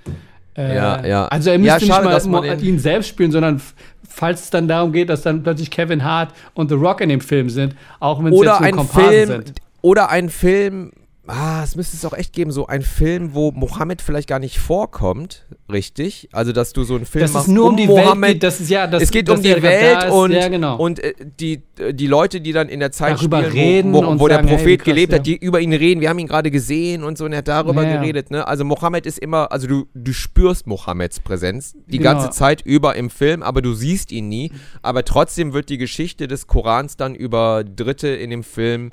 Äh, 0.57 0.75
Ja, 0.75 1.05
ja. 1.05 1.25
Also 1.27 1.49
er 1.51 1.59
Ja, 1.59 1.73
müsste 1.75 1.85
schade, 1.87 2.09
dass 2.09 2.25
nicht 2.25 2.31
mal 2.31 2.41
den- 2.41 2.59
ihn 2.65 2.79
selbst 2.79 3.07
spielen, 3.07 3.31
sondern 3.31 3.61
falls 4.09 4.41
es 4.43 4.49
dann 4.49 4.67
darum 4.67 4.91
geht, 4.91 5.07
dass 5.09 5.21
dann 5.21 5.43
plötzlich 5.43 5.71
Kevin 5.71 6.03
Hart 6.03 6.33
und 6.55 6.67
The 6.69 6.75
Rock 6.75 6.99
in 6.99 7.07
dem 7.09 7.21
Film 7.21 7.49
sind, 7.49 7.73
auch 8.01 8.19
wenn 8.23 8.33
es 8.33 8.41
jetzt 8.41 8.75
nur 8.75 8.85
Film, 8.85 9.27
sind. 9.27 9.53
oder 9.81 10.09
ein 10.09 10.29
Film, 10.29 10.91
ah, 11.27 11.63
es 11.63 11.75
müsste 11.75 11.97
es 11.97 12.05
auch 12.05 12.13
echt 12.13 12.33
geben, 12.33 12.51
so 12.51 12.67
ein 12.67 12.81
Film, 12.81 13.33
wo 13.33 13.51
Mohammed 13.51 14.01
vielleicht 14.01 14.27
gar 14.27 14.39
nicht 14.39 14.59
vorkommt, 14.59 15.45
richtig? 15.71 16.29
Also, 16.31 16.51
dass 16.51 16.73
du 16.73 16.83
so 16.83 16.95
einen 16.95 17.05
Film 17.05 17.21
Dass 17.21 17.33
machst 17.33 17.47
es 17.47 17.53
nur 17.53 17.69
um 17.69 17.77
die 17.77 17.87
Mohammed. 17.87 18.21
Welt 18.21 18.33
geht, 18.33 18.43
das 18.43 18.61
ist 18.61 18.69
ja, 18.69 18.87
das, 18.87 19.03
es 19.03 19.11
geht 19.11 19.29
um 19.29 19.41
die 19.41 19.49
der 19.49 19.61
Welt 19.61 20.03
ist. 20.05 20.11
und, 20.11 20.31
ja, 20.31 20.47
genau. 20.47 20.77
und 20.77 20.99
äh, 20.99 21.13
die, 21.39 21.63
die 21.91 22.07
Leute, 22.07 22.41
die 22.41 22.51
dann 22.51 22.69
in 22.69 22.79
der 22.79 22.91
Zeit 22.91 23.17
Darüber 23.19 23.43
spielen, 23.43 23.53
reden 23.53 23.93
wo, 23.93 24.03
wo, 24.05 24.19
wo 24.19 24.27
der 24.27 24.37
sagen, 24.37 24.47
hey, 24.47 24.57
Prophet 24.57 24.79
krass, 24.79 24.85
gelebt 24.85 25.13
ja. 25.13 25.19
hat, 25.19 25.25
die 25.25 25.35
über 25.35 25.59
ihn 25.59 25.73
reden. 25.73 26.01
Wir 26.01 26.09
haben 26.09 26.19
ihn 26.19 26.27
gerade 26.27 26.51
gesehen 26.51 27.03
und 27.03 27.17
so 27.17 27.25
und 27.25 27.31
er 27.33 27.39
hat 27.39 27.47
darüber 27.47 27.83
Ja, 27.83 27.89
ja. 27.89 28.01
geredet. 28.01 28.31
Ne? 28.31 28.47
Also 28.47 28.63
Mohammed 28.63 29.05
ist 29.05 29.19
immer, 29.19 29.51
also 29.51 29.67
du, 29.67 29.87
du 29.93 30.13
spürst 30.13 30.67
Mohammeds 30.67 31.19
Präsenz 31.19 31.75
die 31.87 31.97
Genau. 31.97 32.11
ganze 32.11 32.29
Zeit 32.29 32.61
über 32.61 32.95
im 32.95 33.09
Film, 33.09 33.41
aber 33.41 33.61
du 33.61 33.73
siehst 33.73 34.11
ihn 34.11 34.29
nie. 34.29 34.51
Aber 34.81 35.03
trotzdem 35.03 35.53
wird 35.53 35.69
die 35.69 35.77
Geschichte 35.77 36.27
des 36.27 36.47
Korans 36.47 36.97
dann 36.97 37.15
über 37.15 37.63
Dritte 37.63 38.09
in 38.09 38.29
dem 38.29 38.43
Film 38.43 38.91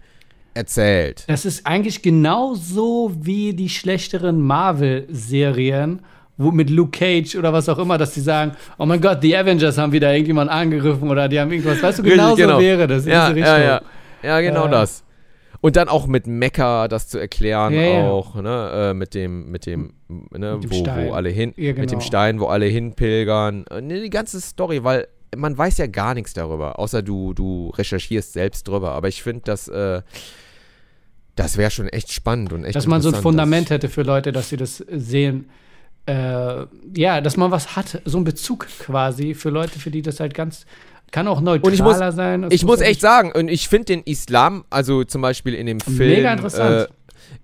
erzählt. 0.55 1.25
Das 1.29 1.45
ist 1.45 1.67
eigentlich 1.67 2.03
genauso 2.03 3.13
wie 3.21 3.55
die 3.55 3.69
schlechteren 3.69 4.41
Marvel-Serien, 4.41 6.01
wo 6.39 6.51
mit 6.51 6.71
Luke 6.71 6.99
Cage 6.99 7.37
oder 7.37 7.53
was 7.53 7.69
auch 7.69 7.79
immer, 7.79 7.99
dass 7.99 8.15
die 8.15 8.21
sagen, 8.21 8.53
oh 8.79 8.87
mein 8.87 9.01
Gott, 9.01 9.23
die 9.23 9.37
Avengers 9.37 9.79
haben 9.79 9.93
wieder 9.93 10.13
irgendjemanden 10.13 10.55
angegriffen 10.55 11.09
oder 11.11 11.29
die 11.29 11.39
haben 11.39 11.51
irgendwas. 11.53 11.83
Weißt 11.83 11.99
du, 11.99 12.03
Richtig, 12.03 12.19
genauso 12.21 12.37
genau. 12.37 12.59
wäre 12.59 12.87
das 12.87 13.07
Ja, 13.07 13.31
ja, 13.33 13.59
ja. 13.61 13.81
Ja, 14.23 14.41
genau 14.41 14.67
Äh. 14.67 14.71
das. 14.71 15.05
Und 15.61 15.77
dann 15.77 15.89
auch 15.89 16.09
mit 16.09 16.27
Mekka 16.27 16.89
das 16.89 17.07
zu 17.07 17.19
erklären, 17.19 17.73
Ja, 17.73 17.81
ja. 17.83 18.11
auch, 18.11 18.35
ne, 18.35 18.71
äh, 18.91 18.95
mit 18.95 19.15
dem, 19.15 19.51
mit 19.51 19.65
dem, 19.67 19.93
ne, 20.09 20.55
Mit 20.57 20.65
dem 20.65 20.71
wo, 20.73 20.75
Stein. 20.75 21.09
wo 21.09 21.13
alle 21.13 21.29
hin, 21.29 21.53
Ja, 21.57 21.69
mit 21.69 21.79
dem 21.79 21.87
genau. 21.87 22.01
Stein, 22.01 22.41
wo 22.41 22.47
alle 22.47 22.67
hinpilgern. 22.67 23.65
Äh, 23.71 23.81
ne, 23.81 24.01
die 24.01 24.11
ganze 24.11 24.41
Story, 24.41 24.83
weil 24.83 25.07
man 25.37 25.57
weiß 25.57 25.79
ja 25.79 25.87
gar 25.87 26.15
nichts 26.15 26.35
darüber, 26.35 26.79
außer 26.79 27.03
du, 27.03 27.33
du 27.35 27.71
recherchierst 27.71 28.33
selbst 28.33 28.69
drüber. 28.69 28.93
Aber 28.93 29.09
ich 29.09 29.23
finde, 29.23 29.43
dass, 29.45 29.69
äh, 29.69 30.03
das 31.37 31.57
wäre 31.57 31.71
schon 31.71 31.89
echt 31.89 32.13
spannend 32.13 32.53
und 32.53 32.65
echt 32.65 32.77
Dass 32.77 32.87
man 32.87 33.01
so 33.01 33.09
ein 33.11 33.15
Fundament 33.21 33.71
hätte 33.71 33.89
für 33.89 34.03
Leute, 34.03 34.33
dass 34.33 34.51
sie 34.51 34.57
das 34.57 34.79
sehen. 34.91 35.49
Äh, 36.05 36.67
ja, 36.97 37.21
dass 37.21 37.37
man 37.37 37.51
was 37.51 37.77
hat, 37.77 38.03
so 38.05 38.19
ein 38.19 38.25
Bezug 38.25 38.67
quasi 38.81 39.35
für 39.35 39.51
Leute, 39.51 39.79
für 39.79 39.91
die 39.91 40.03
das 40.03 40.19
halt 40.21 40.35
ganz, 40.35 40.67
kann 41.13 41.29
auch 41.29 41.41
neutraler 41.41 41.73
ich 41.75 41.81
muss- 41.83 41.99
sein. 41.99 42.47
Ich 42.51 42.65
muss 42.65 42.81
echt 42.81 43.01
sagen, 43.01 43.31
und 43.33 43.49
ich 43.49 43.69
finde 43.69 43.85
den 43.87 44.03
Islam, 44.03 44.65
also 44.69 45.05
zum 45.05 45.23
Beispiel 45.23 45.55
in 45.55 45.67
dem 45.67 45.79
Film. 45.81 46.11
Mega 46.11 46.33
interessant. 46.33 46.89
Äh, 46.89 46.93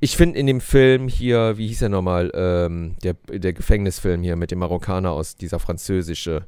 ich 0.01 0.17
finde 0.17 0.39
in 0.39 0.47
dem 0.47 0.61
Film 0.61 1.09
hier, 1.09 1.57
wie 1.57 1.69
hieß 1.69 1.83
er 1.83 1.89
nochmal, 1.89 2.31
ähm, 2.35 2.97
der, 3.03 3.15
der 3.31 3.53
Gefängnisfilm 3.53 4.23
hier 4.23 4.37
mit 4.37 4.51
dem 4.51 4.59
Marokkaner 4.59 5.13
aus 5.13 5.37
dieser 5.37 5.61
französische, 5.61 6.47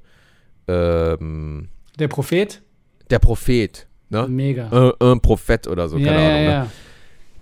ähm, 0.69 1.69
Der 1.99 2.09
Prophet, 2.09 2.63
der 3.11 3.19
Prophet, 3.19 3.87
ne? 4.09 4.27
mega. 4.29 4.93
Äh, 5.01 5.05
ein 5.13 5.21
Prophet 5.21 5.67
oder 5.67 5.89
so, 5.89 5.97
keine 5.97 6.09
ja, 6.09 6.15
Ahnung. 6.17 6.29
ja, 6.31 6.37
Ne? 6.39 6.45
ja. 6.45 6.67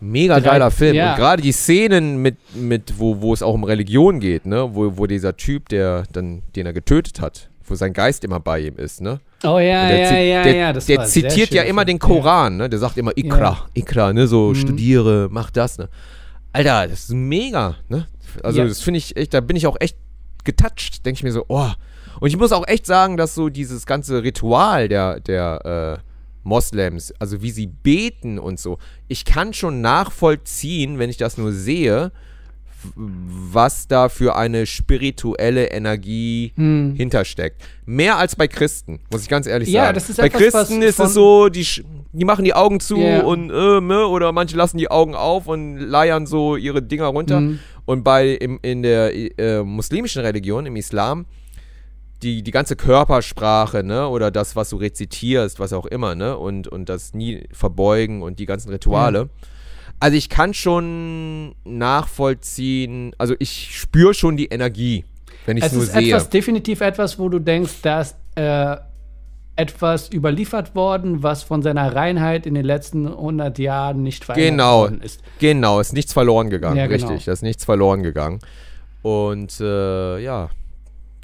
Mega 0.00 0.38
Drei- 0.38 0.50
geiler 0.50 0.70
Film. 0.70 0.96
Und 0.96 1.16
gerade 1.16 1.42
die 1.42 1.50
Szenen 1.50 2.22
mit, 2.22 2.36
mit 2.54 2.98
wo, 2.98 3.20
wo 3.20 3.34
es 3.34 3.42
auch 3.42 3.54
um 3.54 3.64
Religion 3.64 4.20
geht, 4.20 4.46
ne? 4.46 4.72
Wo, 4.72 4.96
wo 4.96 5.06
dieser 5.08 5.36
Typ, 5.36 5.68
der 5.70 6.04
dann, 6.12 6.42
den 6.54 6.66
er 6.66 6.72
getötet 6.72 7.20
hat, 7.20 7.50
wo 7.64 7.74
sein 7.74 7.92
Geist 7.92 8.22
immer 8.22 8.38
bei 8.38 8.60
ihm 8.60 8.76
ist, 8.76 9.00
ne? 9.00 9.18
Oh 9.42 9.58
ja, 9.58 9.90
ja, 9.90 10.16
ja, 10.18 10.42
der, 10.44 10.54
ja. 10.54 10.72
Das 10.72 10.86
der 10.86 11.04
zitiert 11.04 11.50
ja 11.50 11.62
immer 11.64 11.84
den 11.84 11.98
Koran, 11.98 12.58
ne? 12.58 12.68
Der 12.70 12.78
sagt 12.78 12.96
immer 12.96 13.10
Ikra. 13.16 13.66
Ikra, 13.74 14.12
ne? 14.12 14.28
So 14.28 14.50
Mhm. 14.50 14.54
studiere, 14.54 15.28
mach 15.32 15.50
das, 15.50 15.78
ne? 15.78 15.88
Alter, 16.52 16.86
das 16.86 17.00
ist 17.00 17.10
mega, 17.14 17.74
ne? 17.88 18.06
Also 18.44 18.62
das 18.62 18.80
finde 18.80 18.98
ich 18.98 19.16
echt, 19.16 19.34
da 19.34 19.40
bin 19.40 19.56
ich 19.56 19.66
auch 19.66 19.76
echt 19.80 19.96
getoucht, 20.44 21.04
denke 21.06 21.18
ich 21.18 21.24
mir 21.24 21.32
so, 21.32 21.44
oh. 21.48 21.70
Und 22.20 22.28
ich 22.28 22.36
muss 22.36 22.52
auch 22.52 22.66
echt 22.66 22.86
sagen, 22.86 23.16
dass 23.16 23.34
so 23.34 23.48
dieses 23.48 23.86
ganze 23.86 24.22
Ritual 24.22 24.88
der, 24.88 25.20
der 25.20 25.98
äh, 25.98 26.02
Moslems, 26.44 27.12
also 27.18 27.42
wie 27.42 27.50
sie 27.50 27.66
beten 27.66 28.38
und 28.38 28.58
so, 28.58 28.78
ich 29.08 29.24
kann 29.24 29.52
schon 29.52 29.80
nachvollziehen, 29.80 30.98
wenn 30.98 31.10
ich 31.10 31.16
das 31.16 31.36
nur 31.38 31.52
sehe, 31.52 32.10
was 32.94 33.88
da 33.88 34.08
für 34.08 34.36
eine 34.36 34.64
spirituelle 34.66 35.66
Energie 35.66 36.52
Hm. 36.56 36.94
hintersteckt. 36.96 37.60
Mehr 37.86 38.18
als 38.18 38.36
bei 38.36 38.46
Christen, 38.46 39.00
muss 39.10 39.22
ich 39.22 39.28
ganz 39.28 39.46
ehrlich 39.46 39.68
Ja, 39.68 39.86
sagen. 39.86 39.94
das 39.94 40.10
ist 40.10 40.16
bei 40.18 40.28
Christen 40.28 40.82
ist 40.82 41.00
es 41.00 41.12
so, 41.14 41.48
die, 41.48 41.66
die 42.12 42.24
machen 42.24 42.44
die 42.44 42.54
Augen 42.54 42.78
zu 42.80 42.98
Ja. 42.98 43.22
und 43.22 43.50
äh, 43.50 43.80
ne, 43.80 44.06
oder 44.06 44.30
manche 44.32 44.56
lassen 44.56 44.78
die 44.78 44.90
Augen 44.90 45.14
auf 45.16 45.48
und 45.48 45.78
leiern 45.78 46.26
so 46.26 46.56
ihre 46.56 46.80
Dinger 46.82 47.06
runter. 47.06 47.40
Mhm. 47.40 47.58
Und 47.84 48.04
bei 48.04 48.28
im, 48.34 48.58
in 48.62 48.82
der 48.82 49.12
äh, 49.38 49.62
muslimischen 49.64 50.22
Religion, 50.22 50.66
im 50.66 50.76
Islam, 50.76 51.26
die, 52.22 52.42
die 52.42 52.50
ganze 52.50 52.74
Körpersprache, 52.76 53.82
ne, 53.84 54.08
oder 54.08 54.30
das, 54.30 54.56
was 54.56 54.70
du 54.70 54.76
rezitierst, 54.76 55.60
was 55.60 55.72
auch 55.72 55.86
immer, 55.86 56.14
ne, 56.14 56.36
und, 56.36 56.66
und 56.68 56.88
das 56.88 57.14
nie 57.14 57.44
verbeugen 57.52 58.22
und 58.22 58.38
die 58.38 58.46
ganzen 58.46 58.70
Rituale. 58.70 59.28
Also 60.00 60.16
ich 60.16 60.28
kann 60.28 60.54
schon 60.54 61.54
nachvollziehen, 61.64 63.14
also 63.18 63.34
ich 63.38 63.76
spüre 63.78 64.14
schon 64.14 64.36
die 64.36 64.46
Energie, 64.46 65.04
wenn 65.46 65.56
ich 65.56 65.64
es 65.64 65.72
nur 65.72 65.82
ist 65.82 65.92
sehe. 65.92 66.08
etwas, 66.08 66.28
definitiv 66.30 66.80
etwas, 66.80 67.18
wo 67.18 67.28
du 67.28 67.38
denkst, 67.38 67.82
da 67.82 68.00
ist 68.02 68.16
äh, 68.36 68.76
etwas 69.56 70.12
überliefert 70.12 70.74
worden, 70.76 71.22
was 71.24 71.42
von 71.42 71.62
seiner 71.62 71.94
Reinheit 71.96 72.46
in 72.46 72.54
den 72.54 72.64
letzten 72.64 73.08
100 73.08 73.58
Jahren 73.58 74.02
nicht 74.04 74.24
verändert 74.24 74.50
Genau. 74.52 74.80
worden 74.82 75.00
ist. 75.02 75.20
Genau, 75.40 75.80
ist 75.80 75.92
nichts 75.92 76.12
verloren 76.12 76.48
gegangen, 76.50 76.76
Ja, 76.76 76.86
genau. 76.86 77.08
richtig. 77.08 77.24
Da 77.24 77.32
ist 77.32 77.42
nichts 77.42 77.64
verloren 77.64 78.02
gegangen. 78.04 78.38
Und 79.02 79.58
äh, 79.60 80.18
ja, 80.20 80.50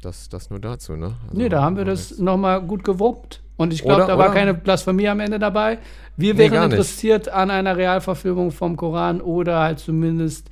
das, 0.05 0.29
das 0.29 0.49
nur 0.49 0.59
dazu, 0.59 0.95
ne? 0.95 1.13
Also, 1.27 1.37
Nee, 1.37 1.49
da 1.49 1.61
haben 1.61 1.77
wir 1.77 1.85
das 1.85 2.17
nochmal 2.19 2.61
gut 2.61 2.83
gewuppt. 2.83 3.41
Und 3.57 3.73
ich 3.73 3.83
glaube, 3.83 4.01
da 4.05 4.17
war 4.17 4.25
oder? 4.27 4.33
keine 4.33 4.53
Blasphemie 4.53 5.07
am 5.07 5.19
Ende 5.21 5.39
dabei. 5.39 5.77
Wir 6.17 6.33
Nee, 6.33 6.39
wären 6.39 6.53
nicht. 6.65 6.71
interessiert 6.73 7.29
an 7.29 7.49
einer 7.49 7.77
Realverfilmung 7.77 8.51
vom 8.51 8.75
Koran 8.75 9.21
oder 9.21 9.59
halt 9.61 9.79
zumindest 9.79 10.49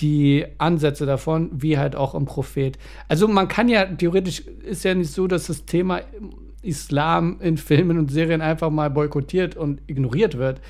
die 0.00 0.44
Ansätze 0.58 1.06
davon, 1.06 1.50
wie 1.52 1.78
halt 1.78 1.94
auch 1.94 2.14
im 2.16 2.24
Prophet. 2.24 2.76
Also 3.08 3.28
man 3.28 3.46
kann 3.46 3.68
ja, 3.68 3.84
theoretisch 3.86 4.40
ist 4.40 4.82
ja 4.84 4.94
nicht 4.94 5.12
so, 5.12 5.28
dass 5.28 5.46
das 5.46 5.64
Thema 5.64 6.00
Islam 6.62 7.36
in 7.40 7.56
Filmen 7.56 7.98
und 7.98 8.10
Serien 8.10 8.40
einfach 8.40 8.70
mal 8.70 8.90
boykottiert 8.90 9.56
und 9.56 9.80
ignoriert 9.86 10.36
wird. 10.38 10.60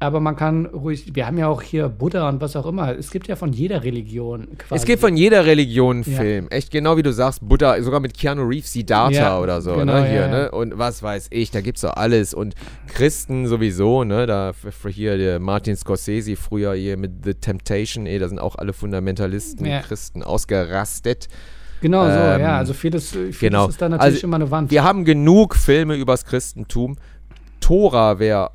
Aber 0.00 0.20
man 0.20 0.36
kann 0.36 0.66
ruhig, 0.66 1.14
wir 1.14 1.26
haben 1.26 1.38
ja 1.38 1.48
auch 1.48 1.60
hier 1.60 1.88
Buddha 1.88 2.28
und 2.28 2.40
was 2.40 2.54
auch 2.54 2.66
immer. 2.66 2.96
Es 2.96 3.10
gibt 3.10 3.26
ja 3.26 3.34
von 3.34 3.52
jeder 3.52 3.82
Religion 3.82 4.46
quasi. 4.56 4.80
Es 4.80 4.84
gibt 4.84 5.00
von 5.00 5.16
jeder 5.16 5.44
Religion 5.44 6.04
einen 6.04 6.12
Ja. 6.14 6.20
Film. 6.20 6.48
Echt 6.50 6.70
genau 6.70 6.96
wie 6.96 7.02
du 7.02 7.12
sagst, 7.12 7.40
Buddha, 7.46 7.82
sogar 7.82 7.98
mit 7.98 8.16
Keanu 8.16 8.42
Reeves, 8.44 8.72
Siddhartha 8.72 9.12
Ja, 9.16 9.40
oder 9.40 9.60
so, 9.60 9.74
genau, 9.74 9.94
ne? 9.94 10.04
Hier, 10.06 10.14
ja, 10.20 10.26
ja. 10.26 10.28
ne? 10.28 10.50
Und 10.52 10.78
was 10.78 11.02
weiß 11.02 11.28
ich, 11.30 11.50
da 11.50 11.60
gibt's 11.60 11.80
doch 11.80 11.94
alles. 11.96 12.32
Und 12.32 12.54
Christen 12.86 13.48
sowieso, 13.48 14.04
ne? 14.04 14.26
Da 14.26 14.52
hier 14.88 15.18
der 15.18 15.40
Martin 15.40 15.74
Scorsese 15.76 16.36
früher 16.36 16.74
hier 16.74 16.96
mit 16.96 17.24
The 17.24 17.34
Temptation, 17.34 18.06
ey, 18.06 18.18
da 18.20 18.28
sind 18.28 18.38
auch 18.38 18.54
alle 18.54 18.72
Fundamentalisten, 18.72 19.66
Ja. 19.66 19.80
Christen 19.80 20.22
ausgerastet. 20.22 21.28
Genau 21.80 22.04
so, 22.04 22.10
Ähm, 22.10 22.40
ja. 22.40 22.56
Also 22.56 22.72
vieles, 22.72 23.10
vieles 23.10 23.38
genau. 23.40 23.68
ist 23.68 23.80
da 23.82 23.88
natürlich 23.88 24.14
Also, 24.16 24.26
immer 24.26 24.36
eine 24.36 24.50
Wand. 24.50 24.70
Wir 24.70 24.84
haben 24.84 25.04
genug 25.04 25.56
Filme 25.56 25.96
übers 25.96 26.24
Christentum. 26.24 26.96
Tora 27.60 28.18
wäre 28.18 28.50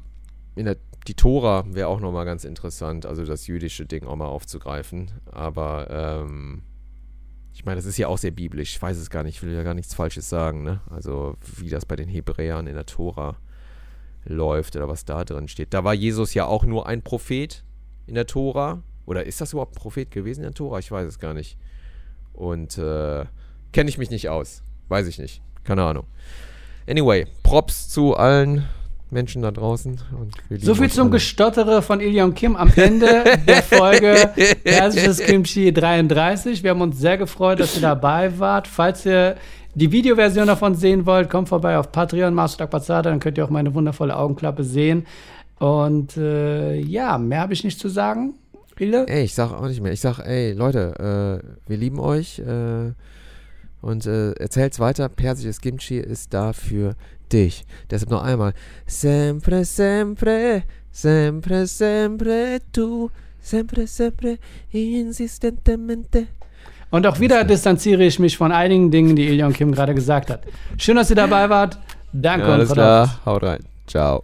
die 1.07 1.15
Tora 1.15 1.65
wäre 1.67 1.87
auch 1.87 1.99
nochmal 1.99 2.25
ganz 2.25 2.45
interessant, 2.45 3.05
also 3.05 3.25
das 3.25 3.47
jüdische 3.47 3.85
Ding 3.85 4.05
auch 4.05 4.15
mal 4.15 4.27
aufzugreifen. 4.27 5.11
Aber 5.31 5.87
ähm, 5.89 6.63
ich 7.53 7.65
meine, 7.65 7.77
das 7.77 7.85
ist 7.85 7.97
ja 7.97 8.07
auch 8.07 8.17
sehr 8.17 8.31
biblisch. 8.31 8.75
Ich 8.75 8.81
weiß 8.81 8.97
es 8.97 9.09
gar 9.09 9.23
nicht, 9.23 9.35
ich 9.35 9.43
will 9.43 9.53
ja 9.53 9.63
gar 9.63 9.73
nichts 9.73 9.93
Falsches 9.93 10.29
sagen, 10.29 10.63
ne? 10.63 10.81
Also 10.89 11.35
wie 11.57 11.69
das 11.69 11.85
bei 11.85 11.95
den 11.95 12.09
Hebräern 12.09 12.67
in 12.67 12.75
der 12.75 12.85
Tora 12.85 13.37
läuft 14.25 14.75
oder 14.75 14.87
was 14.87 15.05
da 15.05 15.23
drin 15.23 15.47
steht. 15.47 15.73
Da 15.73 15.83
war 15.83 15.93
Jesus 15.93 16.33
ja 16.33 16.45
auch 16.45 16.63
nur 16.63 16.87
ein 16.87 17.01
Prophet 17.01 17.63
in 18.07 18.15
der 18.15 18.25
Tora. 18.25 18.81
Oder 19.05 19.25
ist 19.25 19.41
das 19.41 19.51
überhaupt 19.51 19.73
ein 19.73 19.81
Prophet 19.81 20.11
gewesen 20.11 20.41
in 20.41 20.47
der 20.47 20.53
Tora? 20.53 20.79
Ich 20.79 20.89
weiß 20.89 21.07
es 21.07 21.19
gar 21.19 21.33
nicht. 21.33 21.57
Und 22.31 22.77
äh, 22.77 23.25
kenne 23.73 23.89
ich 23.89 23.97
mich 23.97 24.09
nicht 24.09 24.29
aus. 24.29 24.63
Weiß 24.87 25.07
ich 25.07 25.19
nicht. 25.19 25.41
Keine 25.63 25.83
Ahnung. 25.83 26.05
Anyway, 26.87 27.27
Props 27.43 27.89
zu 27.89 28.15
allen 28.15 28.67
Menschen 29.13 29.41
da 29.41 29.51
draußen. 29.51 29.99
So 30.59 30.75
viel 30.75 30.89
zum 30.89 31.03
alle. 31.03 31.11
Gestottere 31.11 31.81
von 31.81 31.99
und 32.01 32.35
Kim 32.35 32.55
am 32.55 32.71
Ende 32.75 33.23
der 33.47 33.63
Folge 33.63 34.29
Persisches 34.63 35.19
Kimchi 35.19 35.71
33. 35.71 36.63
Wir 36.63 36.71
haben 36.71 36.81
uns 36.81 36.99
sehr 36.99 37.17
gefreut, 37.17 37.59
dass 37.59 37.75
ihr 37.75 37.81
dabei 37.81 38.37
wart. 38.39 38.67
Falls 38.67 39.05
ihr 39.05 39.35
die 39.75 39.91
Videoversion 39.91 40.47
davon 40.47 40.75
sehen 40.75 41.05
wollt, 41.05 41.29
kommt 41.29 41.49
vorbei 41.49 41.77
auf 41.77 41.91
Patreon, 41.91 42.33
Master 42.33 42.67
Bazada, 42.67 43.09
dann 43.09 43.19
könnt 43.19 43.37
ihr 43.37 43.45
auch 43.45 43.49
meine 43.49 43.73
wundervolle 43.73 44.15
Augenklappe 44.15 44.63
sehen. 44.63 45.05
Und 45.59 46.17
äh, 46.17 46.75
ja, 46.75 47.17
mehr 47.17 47.41
habe 47.41 47.53
ich 47.53 47.63
nicht 47.63 47.79
zu 47.79 47.89
sagen. 47.89 48.35
Ile? 48.79 49.07
Ey, 49.07 49.23
ich 49.23 49.33
sag 49.33 49.51
auch 49.51 49.67
nicht 49.67 49.81
mehr. 49.81 49.91
Ich 49.91 50.01
sag, 50.01 50.19
ey, 50.19 50.53
Leute, 50.53 51.41
äh, 51.43 51.69
wir 51.69 51.77
lieben 51.77 51.99
euch 51.99 52.39
äh, 52.39 52.91
und 53.81 54.05
äh, 54.05 54.31
erzählt's 54.33 54.79
weiter. 54.79 55.09
Persisches 55.09 55.61
Kimchi 55.61 55.97
ist 55.97 56.33
da 56.33 56.53
für 56.53 56.95
dich. 57.33 57.65
Deshalb 57.89 58.11
noch 58.11 58.23
einmal. 58.23 58.53
Sempre, 58.85 59.65
sempre, 59.65 60.63
sempre, 60.91 61.67
sempre 61.67 62.59
tu. 62.71 63.09
Sempre, 63.41 63.87
sempre, 63.87 64.37
insistentemente. 64.71 66.27
Und 66.91 67.05
auch 67.07 67.19
wieder 67.19 67.43
distanziere 67.43 68.03
ich 68.03 68.19
mich 68.19 68.37
von 68.37 68.51
einigen 68.51 68.91
Dingen, 68.91 69.15
die 69.15 69.27
Ilion 69.27 69.51
Kim 69.51 69.71
gerade 69.71 69.95
gesagt 69.95 70.29
hat. 70.29 70.43
Schön, 70.77 70.95
dass 70.95 71.09
ihr 71.09 71.15
dabei 71.15 71.49
wart. 71.49 71.77
Danke 72.13 72.45
Ja, 72.45 72.53
und 72.53 72.59
alles 72.59 72.71
klar. 72.71 73.19
Haut 73.25 73.43
rein. 73.43 73.63
Ciao. 73.87 74.23